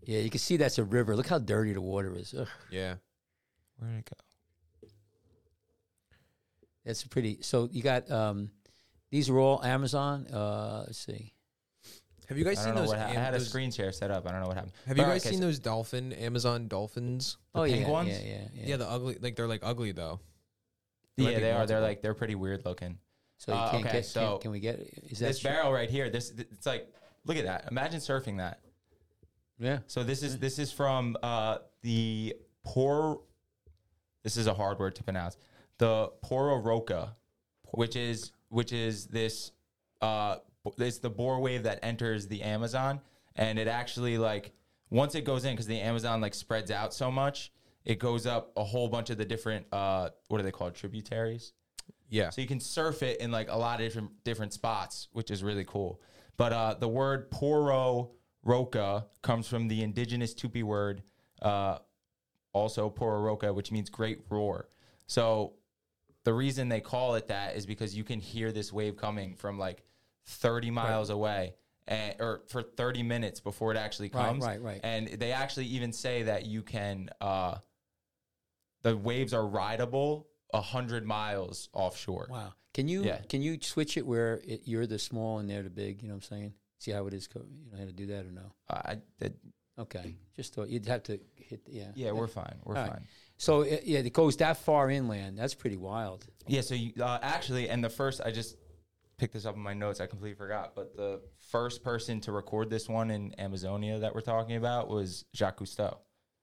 Yeah, 0.06 0.20
you 0.20 0.30
can 0.30 0.40
see 0.40 0.58
that's 0.58 0.78
a 0.78 0.84
river. 0.84 1.16
Look 1.16 1.28
how 1.28 1.40
dirty 1.40 1.74
the 1.74 1.82
water 1.82 2.16
is. 2.18 2.34
Ugh, 2.38 2.48
Yeah. 2.72 2.96
Where 3.78 3.90
did 3.92 4.00
it 4.00 4.10
go? 4.10 4.88
that's 6.86 7.04
pretty. 7.06 7.40
So 7.42 7.70
you 7.72 7.82
got 7.82 8.10
um, 8.12 8.50
these 9.12 9.30
are 9.30 9.38
all 9.40 9.64
Amazon. 9.64 10.28
Uh, 10.28 10.84
let's 10.88 11.00
see. 11.00 11.34
Have 12.30 12.38
you 12.38 12.46
guys 12.46 12.60
I 12.60 12.66
seen 12.66 12.76
those? 12.76 12.88
what 12.88 12.98
happened. 12.98 13.18
I 13.18 13.22
am- 13.22 13.34
had 13.34 13.42
a 13.42 13.44
screen 13.46 13.72
share 13.72 13.92
set 13.92 14.12
up. 14.12 14.28
I 14.28 14.32
don't 14.32 14.42
know 14.42 14.48
what 14.48 14.56
happened. 14.56 14.74
Have 14.88 14.98
you 14.98 15.04
guys 15.04 15.22
okay, 15.26 15.32
seen 15.32 15.42
those 15.42 15.60
dolphin 15.60 16.14
Amazon 16.14 16.68
dolphins? 16.68 17.38
oh 17.54 17.66
pink 17.66 17.86
yeah, 17.86 17.92
ones? 17.92 18.10
yeah, 18.10 18.18
yeah, 18.26 18.48
yeah, 18.54 18.66
Yeah. 18.70 18.78
the 18.78 18.90
ugly. 18.90 19.18
Like 19.22 19.36
they're 19.36 19.48
like 19.48 19.62
ugly 19.64 19.92
though. 19.92 20.20
There 21.18 21.26
might 21.26 21.34
Yeah, 21.34 21.40
they 21.40 21.52
are. 21.52 21.66
They're 21.66 21.82
like 21.82 22.02
they're 22.02 22.14
pretty 22.14 22.36
weird 22.36 22.66
looking. 22.66 22.98
So 23.38 23.54
you 23.54 23.58
Uh, 23.60 23.72
can't 23.72 23.86
okay, 23.86 23.94
get. 23.98 24.06
so 24.06 24.34
can, 24.38 24.42
can 24.44 24.52
we 24.52 24.60
get? 24.62 24.80
Is 25.10 25.20
that 25.20 25.28
This 25.28 25.40
tr- 25.40 25.48
barrel 25.50 25.72
right 25.72 25.90
here, 25.90 26.10
this 26.10 26.32
it's 26.32 26.66
like 26.66 26.88
look 27.26 27.38
at 27.38 27.46
that. 27.46 27.68
Imagine 27.70 28.00
surfing 28.00 28.38
that. 28.38 28.62
Yeah. 29.60 29.80
So 29.88 30.04
this 30.04 30.24
is 30.24 30.40
this 30.40 30.60
is 30.60 30.72
from 30.72 31.18
uh, 31.24 31.60
the 31.82 32.36
Por. 32.64 33.22
This 34.24 34.38
is 34.38 34.48
a 34.48 34.54
hard 34.54 34.80
word 34.80 34.96
to 34.96 35.04
pronounce. 35.04 35.38
The 35.78 36.12
Pororoca, 36.26 37.10
which 37.72 37.96
is 37.96 38.32
which 38.50 38.74
is 38.74 39.08
this. 39.08 39.52
Uh, 40.02 40.38
it's 40.78 41.00
the 41.00 41.10
bore 41.10 41.40
wave 41.40 41.64
that 41.64 41.80
enters 41.84 42.28
the 42.28 42.42
Amazon, 42.42 43.02
and 43.36 43.60
it 43.60 43.68
actually 43.68 44.18
like 44.18 44.54
once 44.90 45.16
it 45.16 45.26
goes 45.26 45.46
in 45.46 45.54
because 45.54 45.68
the 45.68 45.80
Amazon 45.80 46.22
like 46.22 46.34
spreads 46.34 46.72
out 46.72 46.94
so 46.94 47.12
much, 47.12 47.52
it 47.86 48.00
goes 48.00 48.26
up 48.26 48.52
a 48.56 48.64
whole 48.64 48.88
bunch 48.88 49.10
of 49.10 49.18
the 49.18 49.26
different 49.26 49.66
uh, 49.72 50.10
what 50.28 50.40
are 50.40 50.44
they 50.44 50.52
called 50.52 50.76
tributaries. 50.76 51.54
Yeah. 52.10 52.30
So 52.30 52.42
you 52.42 52.48
can 52.48 52.60
surf 52.60 53.02
it 53.02 53.20
in 53.20 53.32
like 53.32 53.50
a 53.50 53.58
lot 53.58 53.80
of 53.80 53.88
different 53.88 54.24
different 54.24 54.54
spots, 54.54 55.10
which 55.14 55.32
is 55.32 55.44
really 55.44 55.66
cool. 55.66 56.02
But 56.38 56.54
uh, 56.54 56.76
the 56.80 56.88
word 56.88 57.32
poro 57.32 58.12
roca 58.44 59.06
comes 59.22 59.48
from 59.48 59.68
the 59.68 59.82
indigenous 59.82 60.34
Tupi 60.34 60.64
word, 60.64 61.04
uh, 61.42 61.80
also 62.52 62.90
pororoca, 62.90 63.54
which 63.54 63.72
means 63.72 63.90
great 63.90 64.22
roar. 64.30 64.68
So 65.08 65.54
the 66.24 66.34
reason 66.34 66.70
they 66.70 66.82
call 66.82 67.16
it 67.16 67.28
that 67.28 67.56
is 67.56 67.66
because 67.66 67.96
you 67.96 68.04
can 68.04 68.20
hear 68.20 68.52
this 68.52 68.72
wave 68.72 68.96
coming 68.98 69.36
from 69.36 69.58
like 69.58 69.84
30 70.26 70.72
miles 70.72 71.10
away. 71.10 71.56
And, 71.86 72.16
or 72.22 72.44
for 72.48 72.62
30 72.62 73.04
minutes 73.04 73.42
before 73.42 73.72
it 73.74 73.78
actually 73.78 74.08
Right, 74.14 74.28
comes. 74.28 74.42
right, 74.46 74.62
right. 74.62 74.80
And 74.84 75.08
they 75.08 75.34
actually 75.34 75.66
even 75.66 75.92
say 75.92 76.24
that 76.24 76.46
you 76.46 76.62
can, 76.62 77.10
uh, 77.20 77.56
the 78.84 78.96
waves 78.96 79.34
are 79.34 79.46
rideable 79.46 80.28
100 80.52 81.06
miles 81.06 81.68
offshore. 81.74 82.28
Wow. 82.30 82.54
Can 82.74 82.88
you 82.88 83.04
Yeah. 83.04 83.20
can 83.28 83.42
you 83.42 83.60
switch 83.62 83.98
it 83.98 84.06
where 84.08 84.40
it, 84.46 84.62
you're 84.66 84.88
the 84.88 84.98
small 84.98 85.40
and 85.40 85.50
they're 85.50 85.62
the 85.64 85.70
big? 85.70 86.02
You 86.02 86.08
know 86.08 86.16
what 86.16 86.24
I'm 86.32 86.38
saying? 86.38 86.54
See 86.84 86.92
how 86.92 87.08
it 87.08 87.14
is. 87.14 87.28
co- 87.28 87.40
You 87.40 87.72
know 87.72 87.78
how 87.80 87.86
to 87.86 87.94
do 87.94 88.06
that 88.08 88.26
or 88.26 88.32
no? 88.32 88.52
I, 88.70 88.98
that, 89.20 89.34
Okay. 89.80 90.16
Just 90.36 90.54
thought 90.54 90.68
you'd 90.70 90.86
have 90.86 91.02
to 91.04 91.18
hit. 91.36 91.62
Yeah. 91.66 91.86
yeah, 91.96 92.12
we're 92.12 92.28
fine. 92.28 92.56
We're 92.66 92.76
All 92.76 92.82
right. 92.84 92.92
fine. 92.92 93.08
So 93.38 93.62
it, 93.62 93.84
yeah, 93.86 94.00
it 94.00 94.12
goes 94.14 94.36
that 94.38 94.58
far 94.58 94.92
inland. 94.92 95.38
That's 95.38 95.54
pretty 95.56 95.78
wild. 95.78 96.26
Yeah, 96.46 96.62
so 96.62 96.76
you, 96.76 96.92
uh, 97.02 97.20
actually, 97.22 97.70
and 97.70 97.82
the 97.84 97.90
first, 97.90 98.20
I 98.24 98.32
just 98.32 98.58
picked 99.18 99.34
this 99.34 99.46
up 99.46 99.56
in 99.56 99.62
my 99.62 99.74
notes. 99.74 100.00
I 100.02 100.06
completely 100.08 100.36
forgot. 100.36 100.76
But 100.76 100.96
the 100.96 101.22
first 101.50 101.84
person 101.84 102.20
to 102.22 102.32
record 102.34 102.70
this 102.70 102.88
one 102.90 103.10
in 103.12 103.34
Amazonia 103.40 103.98
that 104.00 104.14
we're 104.14 104.22
talking 104.22 104.58
about 104.58 104.90
was 104.90 105.24
Jacques 105.34 105.58
Cousteau. 105.60 105.98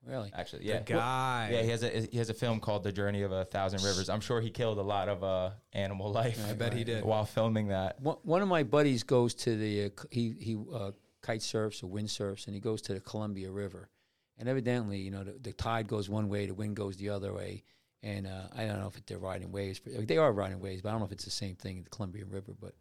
Really. 0.07 0.33
Actually, 0.35 0.66
yeah. 0.66 0.78
The 0.78 0.95
guy. 0.95 1.50
Yeah, 1.52 1.62
he 1.62 1.71
has 1.71 1.83
a 1.83 2.09
he 2.11 2.19
has 2.19 2.30
a 2.30 2.35
film 2.35 2.59
called 2.59 2.85
The 2.85 2.92
Journey 2.92 3.23
of 3.23 3.33
a 3.33 3.45
Thousand 3.45 3.83
Rivers. 3.83 4.09
I'm 4.09 4.21
sure 4.21 4.40
he 4.40 4.50
killed 4.50 4.78
a 4.78 4.83
lot 4.83 5.09
of 5.09 5.23
uh, 5.23 5.50
animal 5.73 6.11
life. 6.21 6.40
I 6.49 6.54
bet 6.54 6.73
he 6.73 6.85
did. 6.85 7.04
while 7.04 7.26
filming 7.26 7.69
that. 7.69 8.00
One, 8.00 8.16
one 8.23 8.42
of 8.42 8.49
my 8.49 8.62
buddies 8.62 9.02
goes 9.02 9.35
to 9.35 9.57
the 9.57 9.85
uh, 9.87 9.88
he 10.11 10.35
he 10.40 10.57
uh, 10.75 10.92
kite 11.23 11.42
surfs 11.42 11.83
or 11.83 11.88
wind 11.88 12.11
surfs, 12.11 12.47
and 12.47 12.54
he 12.54 12.61
goes 12.61 12.80
to 12.83 12.95
the 12.95 13.00
Columbia 13.00 13.50
River, 13.50 13.90
and 14.38 14.49
evidently, 14.49 14.99
you 14.99 15.11
know, 15.11 15.23
the, 15.23 15.37
the 15.40 15.52
tide 15.52 15.87
goes 15.87 16.09
one 16.09 16.28
way, 16.28 16.47
the 16.47 16.54
wind 16.54 16.76
goes 16.76 16.97
the 16.97 17.11
other 17.11 17.35
way, 17.35 17.62
and 18.02 18.26
uh, 18.26 18.49
I 18.57 18.64
don't 18.64 18.80
know 18.80 18.90
if 18.95 19.04
they're 19.04 19.19
riding 19.19 19.52
waves. 19.52 19.80
But 19.80 20.09
they 20.09 20.16
are 20.16 20.33
riding 20.33 20.61
waves, 20.61 20.80
but 20.80 20.88
I 20.88 20.92
don't 20.92 21.00
know 21.00 21.07
if 21.07 21.12
it's 21.12 21.25
the 21.26 21.30
same 21.30 21.57
thing 21.57 21.76
in 21.76 21.85
the 21.85 21.90
Columbia 21.90 22.25
River. 22.25 22.54
But 22.59 22.73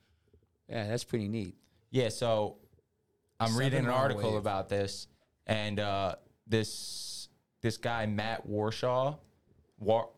yeah, 0.70 0.88
that's 0.88 1.04
pretty 1.04 1.28
neat. 1.28 1.58
Yeah, 1.92 2.10
so 2.10 2.60
I'm 3.42 3.50
Seven 3.50 3.60
reading 3.60 3.86
an 3.86 3.92
article 3.92 4.32
wave. 4.32 4.40
about 4.40 4.70
this, 4.70 5.08
and 5.48 5.80
uh, 5.80 6.16
this 6.48 6.70
this 7.62 7.78
guy 7.78 8.06
Matt 8.06 8.48
Warshaw, 8.48 9.18
War, 9.80 10.10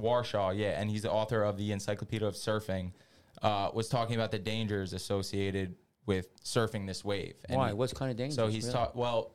Warshaw, 0.00 0.56
yeah, 0.56 0.80
and 0.80 0.90
he's 0.90 1.02
the 1.02 1.10
author 1.12 1.42
of 1.42 1.56
the 1.56 1.72
Encyclopedia 1.72 2.26
of 2.26 2.34
Surfing, 2.34 2.92
uh, 3.42 3.70
was 3.72 3.88
talking 3.88 4.14
about 4.16 4.30
the 4.30 4.38
dangers 4.38 4.92
associated 4.92 5.74
with 6.06 6.42
surfing 6.42 6.86
this 6.86 7.04
wave. 7.04 7.34
And 7.48 7.56
Why? 7.58 7.68
he- 7.68 7.74
What's 7.74 7.92
kind 7.92 8.10
of 8.10 8.16
dangerous? 8.16 8.34
so 8.36 8.46
he's 8.48 8.64
really? 8.64 8.74
taught. 8.74 8.96
Well, 8.96 9.32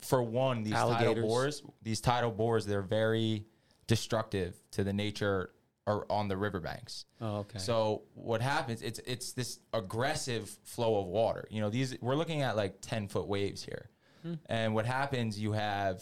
for 0.00 0.22
one, 0.22 0.62
these 0.62 0.74
tidal 0.74 1.14
bores, 1.16 1.62
these 1.82 2.00
tidal 2.00 2.30
bores, 2.30 2.64
they're 2.66 2.82
very 2.82 3.44
destructive 3.86 4.54
to 4.70 4.84
the 4.84 4.92
nature 4.92 5.50
or 5.86 6.06
on 6.10 6.28
the 6.28 6.36
riverbanks. 6.36 7.06
Oh, 7.20 7.38
okay. 7.38 7.58
So 7.58 8.02
what 8.14 8.40
happens? 8.40 8.82
It's 8.82 9.00
it's 9.00 9.32
this 9.32 9.58
aggressive 9.72 10.48
flow 10.62 11.00
of 11.00 11.06
water. 11.06 11.48
You 11.50 11.60
know, 11.60 11.70
these 11.70 11.96
we're 12.00 12.14
looking 12.14 12.42
at 12.42 12.56
like 12.56 12.76
ten 12.80 13.08
foot 13.08 13.26
waves 13.26 13.64
here, 13.64 13.90
Hmm. 14.22 14.34
and 14.46 14.74
what 14.74 14.86
happens? 14.86 15.40
You 15.40 15.52
have 15.52 16.00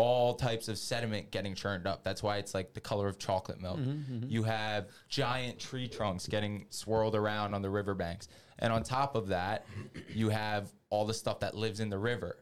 all 0.00 0.34
types 0.34 0.68
of 0.68 0.78
sediment 0.78 1.30
getting 1.30 1.54
churned 1.54 1.86
up. 1.86 2.02
That's 2.02 2.22
why 2.22 2.38
it's 2.38 2.54
like 2.54 2.72
the 2.74 2.80
color 2.80 3.06
of 3.08 3.18
chocolate 3.18 3.60
milk. 3.60 3.78
Mm-hmm, 3.78 4.24
You 4.28 4.42
have 4.44 4.88
giant 5.08 5.58
tree 5.58 5.88
trunks 5.88 6.26
getting 6.26 6.66
swirled 6.70 7.14
around 7.14 7.54
on 7.54 7.62
the 7.62 7.70
riverbanks, 7.70 8.28
and 8.58 8.72
on 8.72 8.82
top 8.82 9.14
of 9.14 9.28
that, 9.28 9.66
you 10.08 10.28
have 10.30 10.68
all 10.90 11.04
the 11.04 11.14
stuff 11.14 11.40
that 11.40 11.54
lives 11.54 11.80
in 11.80 11.88
the 11.90 11.98
river, 11.98 12.36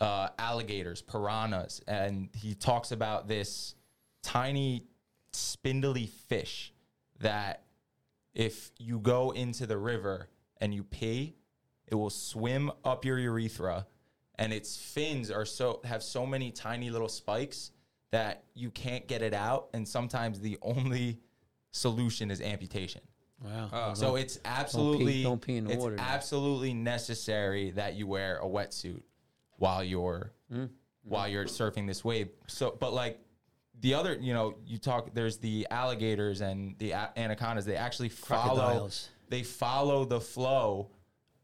uh, 0.00 0.28
alligators, 0.38 1.00
piranhas, 1.02 1.80
and 1.88 2.28
he 2.34 2.54
talks 2.54 2.92
about 2.92 3.28
this 3.28 3.74
tiny 4.22 4.84
spindly 5.32 6.06
fish 6.06 6.72
that 7.20 7.62
if 8.34 8.70
you 8.78 8.98
go 8.98 9.30
into 9.30 9.66
the 9.66 9.78
river 9.78 10.28
and 10.60 10.74
you 10.74 10.82
pee, 10.84 11.36
it 11.86 11.94
will 11.94 12.10
swim 12.10 12.70
up 12.84 13.04
your 13.04 13.18
urethra 13.18 13.86
and 14.38 14.52
its 14.52 14.76
fins 14.76 15.30
are 15.30 15.44
so 15.44 15.80
have 15.84 16.02
so 16.02 16.26
many 16.26 16.50
tiny 16.50 16.90
little 16.90 17.08
spikes 17.08 17.70
that 18.12 18.44
you 18.54 18.70
can't 18.70 19.06
get 19.08 19.22
it 19.22 19.34
out, 19.34 19.68
and 19.74 19.86
sometimes 19.86 20.40
the 20.40 20.58
only 20.62 21.18
solution 21.72 22.30
is 22.30 22.40
amputation. 22.40 23.00
Wow. 23.44 23.92
So 23.94 24.16
it's 24.16 24.38
absolutely 24.46 25.22
don't 25.22 25.40
pee 25.40 25.56
in 25.56 25.64
the 25.64 25.72
it's 25.72 25.82
water, 25.82 25.96
then. 25.96 26.04
absolutely 26.06 26.72
necessary 26.72 27.72
that 27.72 27.94
you 27.94 28.06
wear 28.06 28.38
a 28.38 28.46
wetsuit 28.46 29.02
while 29.58 29.84
you're 29.84 30.32
Mm. 30.52 30.70
while 31.02 31.28
you're 31.28 31.44
surfing 31.46 31.86
this 31.86 32.04
wave. 32.04 32.28
So, 32.46 32.76
but 32.78 32.92
like 32.94 33.18
the 33.80 33.94
other, 33.94 34.14
you 34.14 34.32
know, 34.32 34.54
you 34.64 34.78
talk. 34.78 35.12
There's 35.12 35.38
the 35.38 35.66
alligators 35.70 36.40
and 36.40 36.78
the 36.78 36.92
a- 36.92 37.12
anacondas. 37.16 37.64
They 37.66 37.76
actually 37.76 38.08
follow. 38.10 38.54
Crocodiles. 38.54 39.08
They 39.28 39.42
follow 39.42 40.04
the 40.04 40.20
flow 40.20 40.90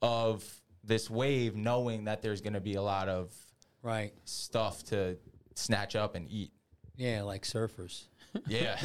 of 0.01 0.45
this 0.85 1.09
wave, 1.09 1.57
knowing 1.57 2.05
that 2.05 2.23
there's 2.23 2.41
going 2.41 2.55
to 2.55 2.61
be 2.61 2.75
a 2.75 2.83
lot 2.83 3.09
of 3.09 3.33
right. 3.83 4.13
stuff 4.25 4.83
to 4.85 5.17
snatch 5.55 5.97
up 5.97 6.15
and 6.15 6.29
eat. 6.31 6.53
Yeah, 6.97 7.23
like 7.23 7.43
surfers. 7.43 8.05
Yeah, 8.47 8.79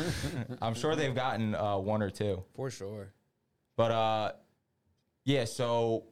I'm 0.62 0.74
sure 0.74 0.94
they've 0.98 1.16
gotten 1.16 1.56
uh, 1.56 1.78
one 1.78 2.02
or 2.02 2.10
two. 2.10 2.44
For 2.54 2.70
sure. 2.70 3.14
But 3.78 3.92
uh 3.92 4.32
yeah, 5.24 5.46
so 5.46 6.06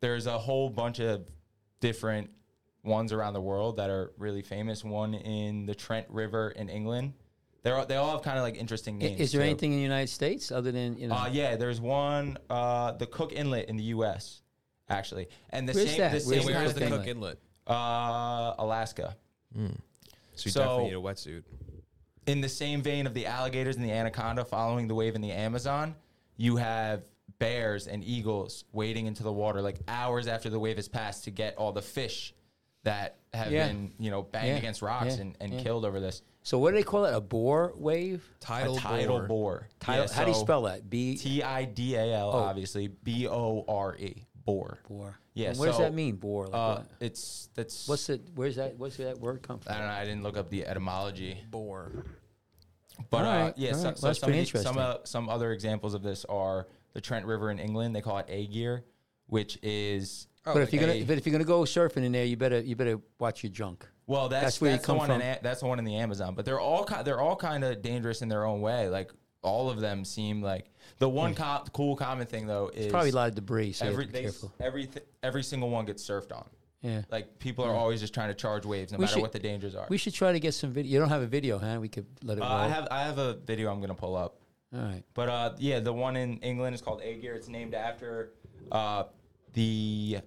there's 0.00 0.26
a 0.26 0.38
whole 0.38 0.70
bunch 0.70 1.00
of 1.00 1.28
different 1.80 2.30
ones 2.82 3.12
around 3.12 3.34
the 3.34 3.40
world 3.40 3.76
that 3.76 3.90
are 3.90 4.12
really 4.16 4.42
famous. 4.42 4.84
One 4.84 5.14
in 5.14 5.66
the 5.66 5.74
Trent 5.74 6.06
River 6.08 6.50
in 6.50 6.68
England. 6.68 7.14
They're 7.62 7.76
all, 7.76 7.86
they 7.86 7.96
all 7.96 8.12
have 8.12 8.22
kind 8.22 8.38
of 8.38 8.44
like 8.44 8.56
interesting 8.56 8.98
names. 8.98 9.20
Is 9.20 9.32
there 9.32 9.40
too. 9.40 9.48
anything 9.48 9.72
in 9.72 9.78
the 9.78 9.82
United 9.82 10.10
States 10.10 10.52
other 10.52 10.70
than 10.70 10.96
you 10.96 11.08
know? 11.08 11.14
Uh 11.14 11.28
yeah, 11.30 11.56
there's 11.56 11.80
one 11.80 12.38
uh 12.48 12.92
the 12.92 13.06
Cook 13.06 13.32
Inlet 13.32 13.68
in 13.68 13.76
the 13.76 13.84
US 13.84 14.42
actually. 14.88 15.28
And 15.50 15.68
the 15.68 15.72
Where's 15.72 15.90
same 15.90 15.98
that? 16.00 16.08
the 16.12 16.14
Where's 16.16 16.24
same 16.28 16.36
And 16.38 16.46
where 16.46 16.54
kind 16.54 16.66
is 16.66 16.72
of 16.72 16.74
the 16.78 16.80
thing 16.80 16.90
Cook 16.90 17.06
Inlet? 17.06 17.38
Inlet? 17.66 17.78
uh 17.78 18.54
Alaska. 18.58 19.16
So 19.54 19.60
you 19.60 20.50
So- 20.50 20.60
definitely 20.60 20.84
need 20.84 20.94
a 20.94 20.96
wetsuit. 20.96 21.42
in 22.26 22.40
the 22.40 22.48
same 22.48 22.82
vein 22.82 23.06
of 23.06 23.14
the 23.14 23.26
alligators 23.26 23.76
and 23.76 23.84
the 23.84 23.92
anaconda 23.92 24.44
following 24.44 24.88
the 24.88 24.94
wave 24.94 25.14
in 25.14 25.20
the 25.20 25.30
Amazon, 25.32 25.94
you 26.36 26.56
have 26.56 27.02
bears 27.38 27.86
and 27.86 28.02
eagles 28.04 28.64
wading 28.72 29.06
into 29.06 29.22
the 29.22 29.32
water 29.32 29.60
like 29.62 29.78
hours 29.88 30.26
after 30.26 30.48
the 30.50 30.58
wave 30.58 30.76
has 30.76 30.88
passed 30.88 31.24
to 31.24 31.30
get 31.30 31.56
all 31.56 31.72
the 31.72 31.82
fish 31.82 32.34
that 32.84 33.16
have 33.32 33.50
Yeah. 33.52 33.68
been, 33.68 33.92
you 33.98 34.10
know, 34.10 34.22
banged 34.22 34.48
Yeah. 34.48 34.56
against 34.56 34.82
rocks 34.82 35.16
Yeah. 35.16 35.22
and, 35.22 35.36
and 35.40 35.54
Yeah. 35.54 35.62
killed 35.62 35.84
over 35.84 36.00
this. 36.00 36.22
so 36.42 36.58
what 36.58 36.72
do 36.72 36.76
they 36.76 36.82
call 36.82 37.06
it? 37.06 37.14
A 37.14 37.20
bore 37.22 37.72
wave? 37.76 38.22
Tidal, 38.40 38.76
a 38.76 38.80
tidal 38.80 39.18
bore. 39.20 39.26
bore. 39.26 39.68
Tidal, 39.80 40.04
Yeah, 40.06 40.12
how 40.12 40.24
do 40.24 40.30
you 40.30 40.36
spell 40.36 40.62
that? 40.62 40.90
B 40.90 41.16
T 41.16 41.42
I 41.42 41.64
D 41.64 41.94
A 41.94 42.14
L, 42.16 42.30
Oh. 42.34 42.38
obviously. 42.40 42.88
B 42.88 43.26
O 43.26 43.64
R 43.66 43.96
E. 43.96 44.26
Bore. 44.44 44.78
bore. 44.88 45.18
Yeah, 45.34 45.50
And 45.50 45.58
what 45.58 45.66
does 45.66 45.78
that 45.78 45.94
mean? 45.94 46.16
Bore. 46.16 46.44
Like 46.46 46.54
Uh, 46.54 46.74
what? 46.76 46.86
it's 47.00 47.48
that's 47.54 47.88
What's 47.88 48.08
it? 48.10 48.20
Where's 48.34 48.56
that? 48.56 48.76
What's 48.78 48.96
that 48.98 49.18
word 49.18 49.42
come 49.42 49.58
from? 49.58 49.72
I 49.72 49.78
don't 49.78 49.86
know. 49.88 49.92
I 49.94 50.04
didn't 50.04 50.22
look 50.22 50.36
up 50.36 50.50
the 50.50 50.66
etymology. 50.66 51.38
Bore. 51.50 52.04
But 53.10 53.24
All 53.24 53.46
uh, 53.48 53.52
yeah, 53.56 53.72
so, 53.72 53.84
right. 53.88 53.98
so 53.98 54.02
Well, 54.04 54.10
that's 54.10 54.20
some, 54.20 54.26
pretty 54.30 54.44
the- 54.50 54.58
some, 54.62 54.78
uh, 54.78 54.80
interesting. 54.82 55.06
some 55.06 55.28
other 55.28 55.52
examples 55.52 55.94
of 55.94 56.02
this 56.02 56.24
are 56.26 56.68
the 56.92 57.00
Trent 57.00 57.26
River 57.26 57.50
in 57.50 57.58
England. 57.58 57.96
They 57.96 58.00
call 58.00 58.18
it 58.18 58.28
Aegir, 58.28 58.82
which 59.26 59.58
is 59.62 60.28
Oh, 60.46 60.52
but 60.52 60.62
if 60.62 60.72
you're 60.72 60.84
a- 60.84 60.86
gonna, 60.86 61.04
but 61.06 61.16
if 61.18 61.26
you're 61.26 61.32
gonna 61.32 61.44
go 61.44 61.62
surfing 61.62 62.04
in 62.04 62.12
there, 62.12 62.24
you 62.24 62.36
better, 62.36 62.60
you 62.60 62.76
better 62.76 63.00
watch 63.18 63.42
your 63.42 63.50
junk. 63.50 63.88
well, 64.06 64.28
that's 64.28 64.44
That's 64.44 64.60
where 64.60 64.72
you 64.72 64.78
come 64.78 64.96
the 64.96 64.98
one 64.98 65.06
from. 65.08 65.20
in 65.22 65.26
A- 65.26 65.38
that's 65.42 65.60
the 65.60 65.66
one 65.66 65.78
in 65.78 65.84
the 65.86 65.96
Amazon. 65.96 66.34
But 66.34 66.44
they're 66.44 66.60
all 66.60 66.84
ki- 66.84 67.02
they're 67.04 67.20
all 67.20 67.34
kind 67.36 67.64
of 67.64 67.80
dangerous 67.82 68.20
in 68.22 68.28
their 68.28 68.44
own 68.44 68.60
way. 68.60 68.88
Like 68.90 69.10
all 69.44 69.70
of 69.70 69.80
them 69.80 70.04
seem 70.04 70.42
like 70.42 70.70
the 70.98 71.08
one 71.08 71.34
co- 71.34 71.64
cool 71.72 71.94
common 71.96 72.26
thing 72.26 72.46
though 72.46 72.70
is 72.74 72.86
Hmm. 72.86 72.90
Probably 72.90 73.10
a 73.10 73.14
lot 73.14 73.28
of 73.28 73.34
debris, 73.34 73.72
so 73.72 73.86
every 73.86 73.92
you 73.94 73.98
have 74.00 74.06
to 74.08 74.12
be 74.12 74.18
they, 74.18 74.22
careful. 74.24 74.52
every 74.60 74.86
th- 74.86 75.06
every 75.22 75.42
single 75.42 75.70
one 75.70 75.84
gets 75.84 76.02
surfed 76.08 76.32
on. 76.32 76.48
Yeah. 76.82 77.02
Like 77.10 77.38
people 77.38 77.64
are 77.64 77.74
always 77.74 78.00
just 78.00 78.12
trying 78.12 78.28
to 78.28 78.34
charge 78.34 78.66
waves, 78.66 78.92
no 78.92 78.98
We 78.98 79.02
matter 79.04 79.14
should- 79.14 79.22
what 79.22 79.32
the 79.32 79.38
dangers 79.38 79.74
are. 79.74 79.86
We 79.88 79.96
should 79.98 80.12
try 80.14 80.32
to 80.32 80.40
get 80.40 80.52
some 80.54 80.70
video. 80.70 80.92
You 80.92 80.98
don't 80.98 81.08
have 81.08 81.22
a 81.22 81.26
video, 81.26 81.58
huh? 81.58 81.78
We 81.80 81.88
could 81.88 82.06
let 82.22 82.38
it 82.38 82.42
Uh. 82.42 82.46
I 82.46 82.68
have 82.68 82.88
I 82.90 83.02
have 83.04 83.18
a 83.18 83.34
video 83.34 83.70
I'm 83.72 83.80
gonna 83.80 83.94
pull 83.94 84.16
up. 84.16 84.36
All 84.74 84.80
right. 84.82 85.02
But 85.14 85.28
uh, 85.28 85.54
yeah, 85.58 85.80
the 85.80 85.92
one 85.92 86.16
in 86.16 86.38
England 86.38 86.74
is 86.74 86.80
called 86.82 87.00
Aegir. 87.02 87.34
It's 87.36 87.48
named 87.48 87.74
after 87.74 88.32
uh, 88.72 89.04
the 89.52 90.18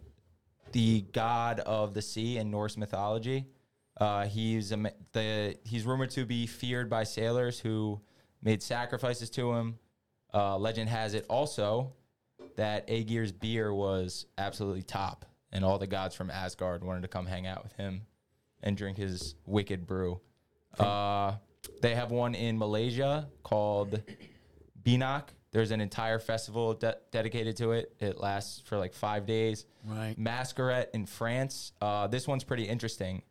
the 0.71 1.01
god 1.13 1.60
of 1.62 1.93
the 1.93 2.01
sea 2.01 2.38
in 2.38 2.49
Norse 2.51 2.77
mythology. 2.77 3.45
Uh, 3.99 4.25
he's 4.25 4.71
a, 4.71 4.91
the 5.12 5.58
he's 5.65 5.84
rumored 5.86 6.12
to 6.12 6.25
be 6.25 6.45
feared 6.47 6.89
by 6.89 7.03
sailors 7.03 7.60
who 7.60 7.99
made 8.47 8.63
sacrifices 8.63 9.29
to 9.29 9.51
him. 9.51 9.77
Uh, 10.33 10.57
legend 10.57 10.88
has 10.88 11.13
it 11.13 11.25
also 11.29 11.91
that 12.55 12.88
Aegir's 12.88 13.33
beer 13.33 13.73
was 13.73 14.25
absolutely 14.38 14.83
top, 14.83 15.25
and 15.51 15.65
all 15.65 15.77
the 15.77 15.86
gods 15.86 16.15
from 16.15 16.31
Asgard 16.31 16.81
wanted 16.81 17.01
to 17.01 17.10
come 17.10 17.25
hang 17.25 17.45
out 17.45 17.62
with 17.62 17.73
him 17.73 18.03
and 18.63 18.77
drink 18.77 18.97
his 18.97 19.36
wicked 19.45 19.86
brew. 19.86 20.21
Uh, 20.79 21.33
they 21.81 21.93
have 21.93 22.10
one 22.10 22.36
in 22.36 22.57
Malaysia 22.57 23.27
called 23.43 24.01
Benak. 24.81 25.23
There's 25.51 25.71
an 25.71 25.81
entire 25.81 26.17
festival 26.17 26.73
de- 26.73 26.97
dedicated 27.12 27.57
to 27.57 27.73
it. 27.73 27.93
It 27.99 28.17
lasts 28.17 28.62
for 28.62 28.77
like 28.77 28.93
five 28.93 29.25
days. 29.25 29.65
Right. 29.86 30.15
Mascaret 30.17 30.88
in 30.93 31.05
France. 31.05 31.73
Uh, 31.81 32.07
this 32.07 32.25
one's 32.27 32.45
pretty 32.45 32.63
interesting. 32.63 33.23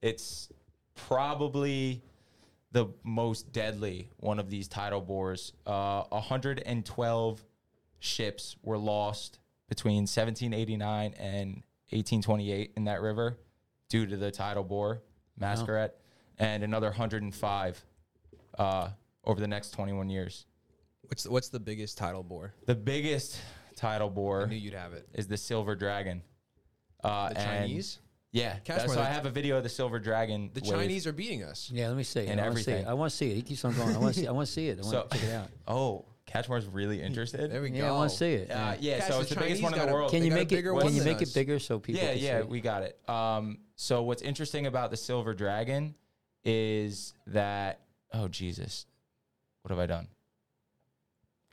It's 0.00 0.48
probably 0.94 2.02
the 2.74 2.88
most 3.04 3.52
deadly 3.52 4.10
one 4.16 4.40
of 4.40 4.50
these 4.50 4.66
tidal 4.66 5.00
bores. 5.00 5.52
Uh, 5.64 6.02
112 6.10 7.44
ships 8.00 8.56
were 8.62 8.76
lost 8.76 9.38
between 9.68 10.02
1789 10.02 11.14
and 11.18 11.48
1828 11.90 12.72
in 12.76 12.84
that 12.84 13.00
river 13.00 13.38
due 13.88 14.06
to 14.06 14.16
the 14.16 14.30
tidal 14.30 14.64
bore 14.64 15.00
mascaret, 15.40 15.90
and 16.38 16.64
another 16.64 16.88
105 16.88 17.84
uh, 18.58 18.88
over 19.24 19.40
the 19.40 19.48
next 19.48 19.70
21 19.70 20.10
years. 20.10 20.46
What's 21.02 21.22
the, 21.22 21.30
what's 21.30 21.48
the 21.50 21.60
biggest 21.60 21.96
tidal 21.96 22.24
bore? 22.24 22.54
The 22.66 22.74
biggest 22.74 23.38
tidal 23.76 24.08
I 24.08 24.12
bore 24.12 24.46
knew 24.48 24.56
you'd 24.56 24.74
have 24.74 24.94
it. 24.94 25.08
is 25.14 25.28
the 25.28 25.36
silver 25.36 25.76
dragon. 25.76 26.22
Uh, 27.04 27.28
The 27.28 27.38
and- 27.40 27.46
Chinese? 27.68 27.98
Yeah, 28.34 28.54
Catch 28.64 28.78
that's, 28.78 28.86
more 28.88 28.96
so 28.96 29.00
I 29.00 29.04
have 29.04 29.26
a 29.26 29.30
video 29.30 29.56
of 29.58 29.62
the 29.62 29.68
silver 29.68 30.00
dragon. 30.00 30.50
The 30.52 30.60
wave. 30.62 30.72
Chinese 30.80 31.06
are 31.06 31.12
beating 31.12 31.44
us. 31.44 31.70
Yeah, 31.72 31.86
let 31.86 31.96
me 31.96 32.02
see. 32.02 32.26
And 32.26 32.40
I 32.40 32.46
want 32.48 32.56
to 32.58 32.64
see 32.64 32.70
it. 32.70 32.74
everything. 32.74 32.90
I 32.90 32.94
want 32.94 33.10
to 33.12 33.16
see 33.16 33.30
it. 33.30 33.34
He 33.36 33.42
keeps 33.42 33.64
on 33.64 33.74
going. 33.76 33.94
I 33.94 33.98
want 33.98 34.14
to 34.14 34.20
see. 34.20 34.26
I 34.26 34.32
want 34.32 34.46
to 34.48 34.52
see 34.52 34.68
it. 34.68 34.78
I 34.78 34.82
want 34.82 34.90
So- 34.90 35.02
to 35.04 35.08
check 35.18 35.28
it 35.28 35.32
out. 35.32 35.48
Oh, 35.68 36.04
Kachmar's 36.28 36.66
really 36.66 37.00
interested. 37.00 37.52
There 37.52 37.62
we 37.62 37.70
Yeah, 37.70 37.82
go. 37.82 37.88
I 37.88 37.90
want 37.92 38.10
to 38.10 38.16
see 38.16 38.32
it. 38.32 38.50
Uh, 38.50 38.74
yeah, 38.80 38.98
Guys, 38.98 39.06
so 39.06 39.14
the 39.14 39.20
it's 39.20 39.28
the 39.30 39.36
biggest 39.36 39.60
Chinese 39.60 39.62
one 39.62 39.72
in 39.74 39.78
got 39.78 39.84
the 39.86 39.90
a- 39.92 39.94
world. 39.94 40.10
Can 40.10 40.24
you 40.24 40.30
make 40.32 40.50
it? 40.50 40.56
bigger 40.56 40.72
Can 40.74 40.92
you 40.92 41.00
than 41.02 41.12
make 41.12 41.22
it 41.22 41.32
bigger 41.32 41.58
so 41.60 41.78
people? 41.78 42.02
yeah, 42.02 42.08
can 42.14 42.18
yeah, 42.18 42.22
see 42.22 42.26
it? 42.26 42.28
Yeah, 42.32 42.38
yeah, 42.40 42.44
we 42.44 42.60
got 42.60 42.82
it. 42.82 42.98
Um, 43.08 43.58
so 43.76 44.02
what's 44.02 44.22
interesting 44.22 44.66
about 44.66 44.90
the 44.90 44.96
silver 44.96 45.32
dragon 45.32 45.94
is 46.42 47.14
that 47.28 47.82
oh 48.12 48.26
Jesus, 48.26 48.86
what 49.62 49.70
have 49.70 49.78
I 49.78 49.86
done? 49.86 50.08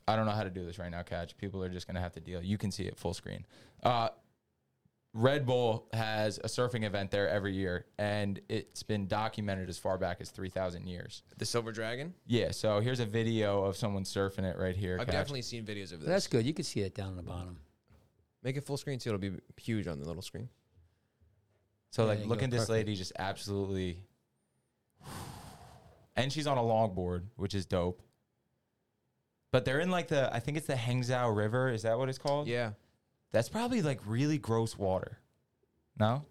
I 0.08 0.15
don't 0.15 0.26
know 0.26 0.32
how 0.32 0.44
to 0.44 0.50
do 0.50 0.65
this 0.65 0.80
right 0.80 0.89
now, 0.89 1.04
Catch. 1.04 1.38
People 1.38 1.63
are 1.63 1.70
just 1.70 1.86
gonna 1.86 2.02
have 2.02 2.13
to 2.13 2.20
deal. 2.20 2.41
You 2.41 2.58
can 2.58 2.72
see 2.72 2.84
it 2.86 2.98
full 2.98 3.13
screen. 3.13 3.46
Uh, 3.84 4.10
Red 5.13 5.45
Bull 5.45 5.88
has 5.91 6.38
a 6.38 6.47
surfing 6.47 6.86
event 6.86 7.12
there 7.12 7.28
every 7.28 7.54
year, 7.54 7.86
and 7.97 8.39
it's 8.47 8.82
been 8.82 9.08
documented 9.08 9.67
as 9.67 9.78
far 9.78 9.97
back 9.97 10.21
as 10.21 10.30
three 10.30 10.50
thousand 10.50 10.88
years. 10.88 11.24
The 11.38 11.45
Silver 11.45 11.74
Dragon? 11.74 12.13
Yeah, 12.28 12.52
so 12.52 12.80
here's 12.80 13.02
a 13.02 13.06
video 13.06 13.63
of 13.63 13.76
someone 13.76 14.04
surfing 14.06 14.45
it 14.45 14.58
right 14.58 14.76
here. 14.76 14.97
I've 15.00 15.08
Catch. 15.08 15.13
definitely 15.13 15.41
seen 15.41 15.65
videos 15.65 15.91
of 15.91 16.00
this. 16.00 16.08
That's 16.08 16.28
good. 16.28 16.45
You 16.45 16.54
can 16.54 16.63
see 16.63 16.80
it 16.82 16.95
down 16.95 17.10
on 17.10 17.17
the 17.17 17.24
bottom. 17.24 17.58
Make 18.41 18.56
it 18.56 18.63
full 18.63 18.78
screen 18.78 19.00
too. 19.00 19.10
It'll 19.10 19.19
be 19.19 19.34
huge 19.58 19.88
on 19.88 20.00
the 20.00 20.06
little 20.06 20.21
screen. 20.21 20.47
So 21.91 22.08
There 22.08 22.15
like, 22.15 22.26
look 22.26 22.41
at 22.41 22.50
this 22.50 22.62
perfect. 22.62 22.71
lady 22.88 22.95
just 22.95 23.12
absolutely, 23.19 24.06
and 26.15 26.32
she's 26.32 26.47
on 26.47 26.58
a 26.58 26.62
longboard, 26.62 27.24
which 27.36 27.54
is 27.54 27.65
dope. 27.65 28.02
But 29.52 29.65
they're 29.65 29.82
in 29.82 29.91
like 29.91 30.08
the, 30.08 30.34
I 30.34 30.39
think 30.39 30.56
it's 30.56 30.67
the 30.67 30.76
Hangzhou 30.76 31.36
River. 31.36 31.69
Is 31.69 31.82
that 31.82 31.97
what 32.00 32.08
it's 32.08 32.17
called? 32.17 32.47
Yeah, 32.47 32.71
That's 33.32 33.50
probably 33.50 33.82
like 33.82 34.00
really 34.06 34.38
gross 34.38 34.78
water. 34.78 35.20
No. 36.00 36.26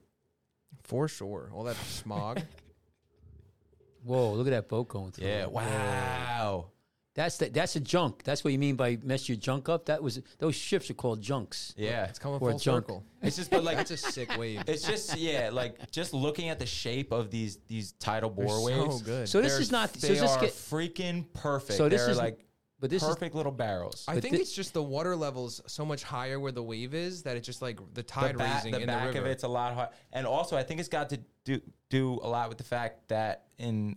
for 0.85 1.07
sure. 1.09 1.51
All 1.55 1.65
that 1.65 1.77
smog. 1.77 2.43
Whoa! 4.05 4.33
Look 4.33 4.47
at 4.47 4.51
that 4.51 4.69
boat 4.69 4.89
going 4.89 5.13
through. 5.13 5.27
Yeah. 5.29 5.47
Wow. 5.47 6.67
That's 7.15 7.37
the, 7.39 7.47
that's 7.51 7.77
a 7.77 7.81
junk. 7.81 8.23
That's 8.23 8.45
what 8.45 8.53
you 8.53 8.59
mean 8.59 8.77
by 8.77 8.97
mess 9.03 9.29
your 9.29 9.37
junk 9.37 9.69
up. 9.69 9.87
That 9.87 10.03
was 10.03 10.23
those 10.39 10.55
ships 10.55 10.89
are 10.91 10.95
called 10.95 11.21
junks. 11.21 11.75
Yeah. 11.77 12.05
It's 12.07 12.19
coming 12.19 12.37
a 12.37 12.39
full 12.39 12.51
junk. 12.51 12.63
circle. 12.63 13.05
It's 13.21 13.37
just, 13.37 13.51
but 13.51 13.63
like, 13.65 13.79
it's 13.79 13.91
a 13.91 13.97
sick 13.97 14.35
wave. 14.39 14.63
it's 14.67 14.87
just, 14.87 15.19
yeah, 15.19 15.51
like 15.53 15.91
just 15.91 16.15
looking 16.15 16.49
at 16.49 16.59
the 16.59 16.67
shape 16.67 17.13
of 17.13 17.31
these 17.31 17.59
these 17.67 17.93
tidal 17.93 18.31
They're 18.31 18.47
bore 18.47 18.59
so 18.71 18.83
waves. 18.87 19.03
good. 19.03 19.29
So 19.29 19.43
this 19.43 19.53
they're- 19.53 19.61
is 19.61 19.71
not. 19.73 19.95
So 19.95 20.07
They 20.07 20.15
this 20.15 20.23
are 20.23 20.41
get, 20.41 20.51
freaking 20.53 21.27
perfect. 21.35 21.77
So 21.77 21.89
this 21.89 22.01
they're 22.01 22.11
is- 22.13 22.17
like 22.19 22.47
but 22.81 22.91
this 22.91 23.03
is 23.03 23.09
perfect 23.09 23.35
little 23.35 23.53
barrels. 23.53 24.05
I 24.09 24.15
But 24.15 24.23
think 24.23 24.37
thi- 24.37 24.41
it's 24.43 24.53
just 24.53 24.73
the 24.73 24.83
water 24.83 25.15
levels 25.15 25.61
so 25.67 25.85
much 25.85 26.03
higher 26.03 26.41
where 26.41 26.53
the 26.53 26.63
wave 26.63 26.95
is 26.95 27.23
that 27.25 27.37
it's 27.37 27.47
just 27.47 27.61
like 27.63 27.77
the 27.77 27.85
the 27.95 28.03
tide 28.03 28.39
back, 28.39 28.57
raising 28.57 28.73
the 28.73 28.81
in 28.81 28.87
back 28.87 29.03
the 29.03 29.15
river. 29.15 29.27
of 29.27 29.27
it's 29.33 29.43
a 29.45 29.49
lot 29.49 29.75
hard. 29.75 29.91
And 30.13 30.27
also, 30.27 30.57
I 30.57 30.63
think 30.63 30.81
it's 30.81 30.89
got 30.89 31.11
to 31.11 31.21
do 31.45 31.61
do 31.91 32.15
a 32.23 32.29
lot 32.29 32.49
with 32.49 32.59
the 32.59 32.65
fact 32.65 33.09
that 33.09 33.47
in 33.59 33.97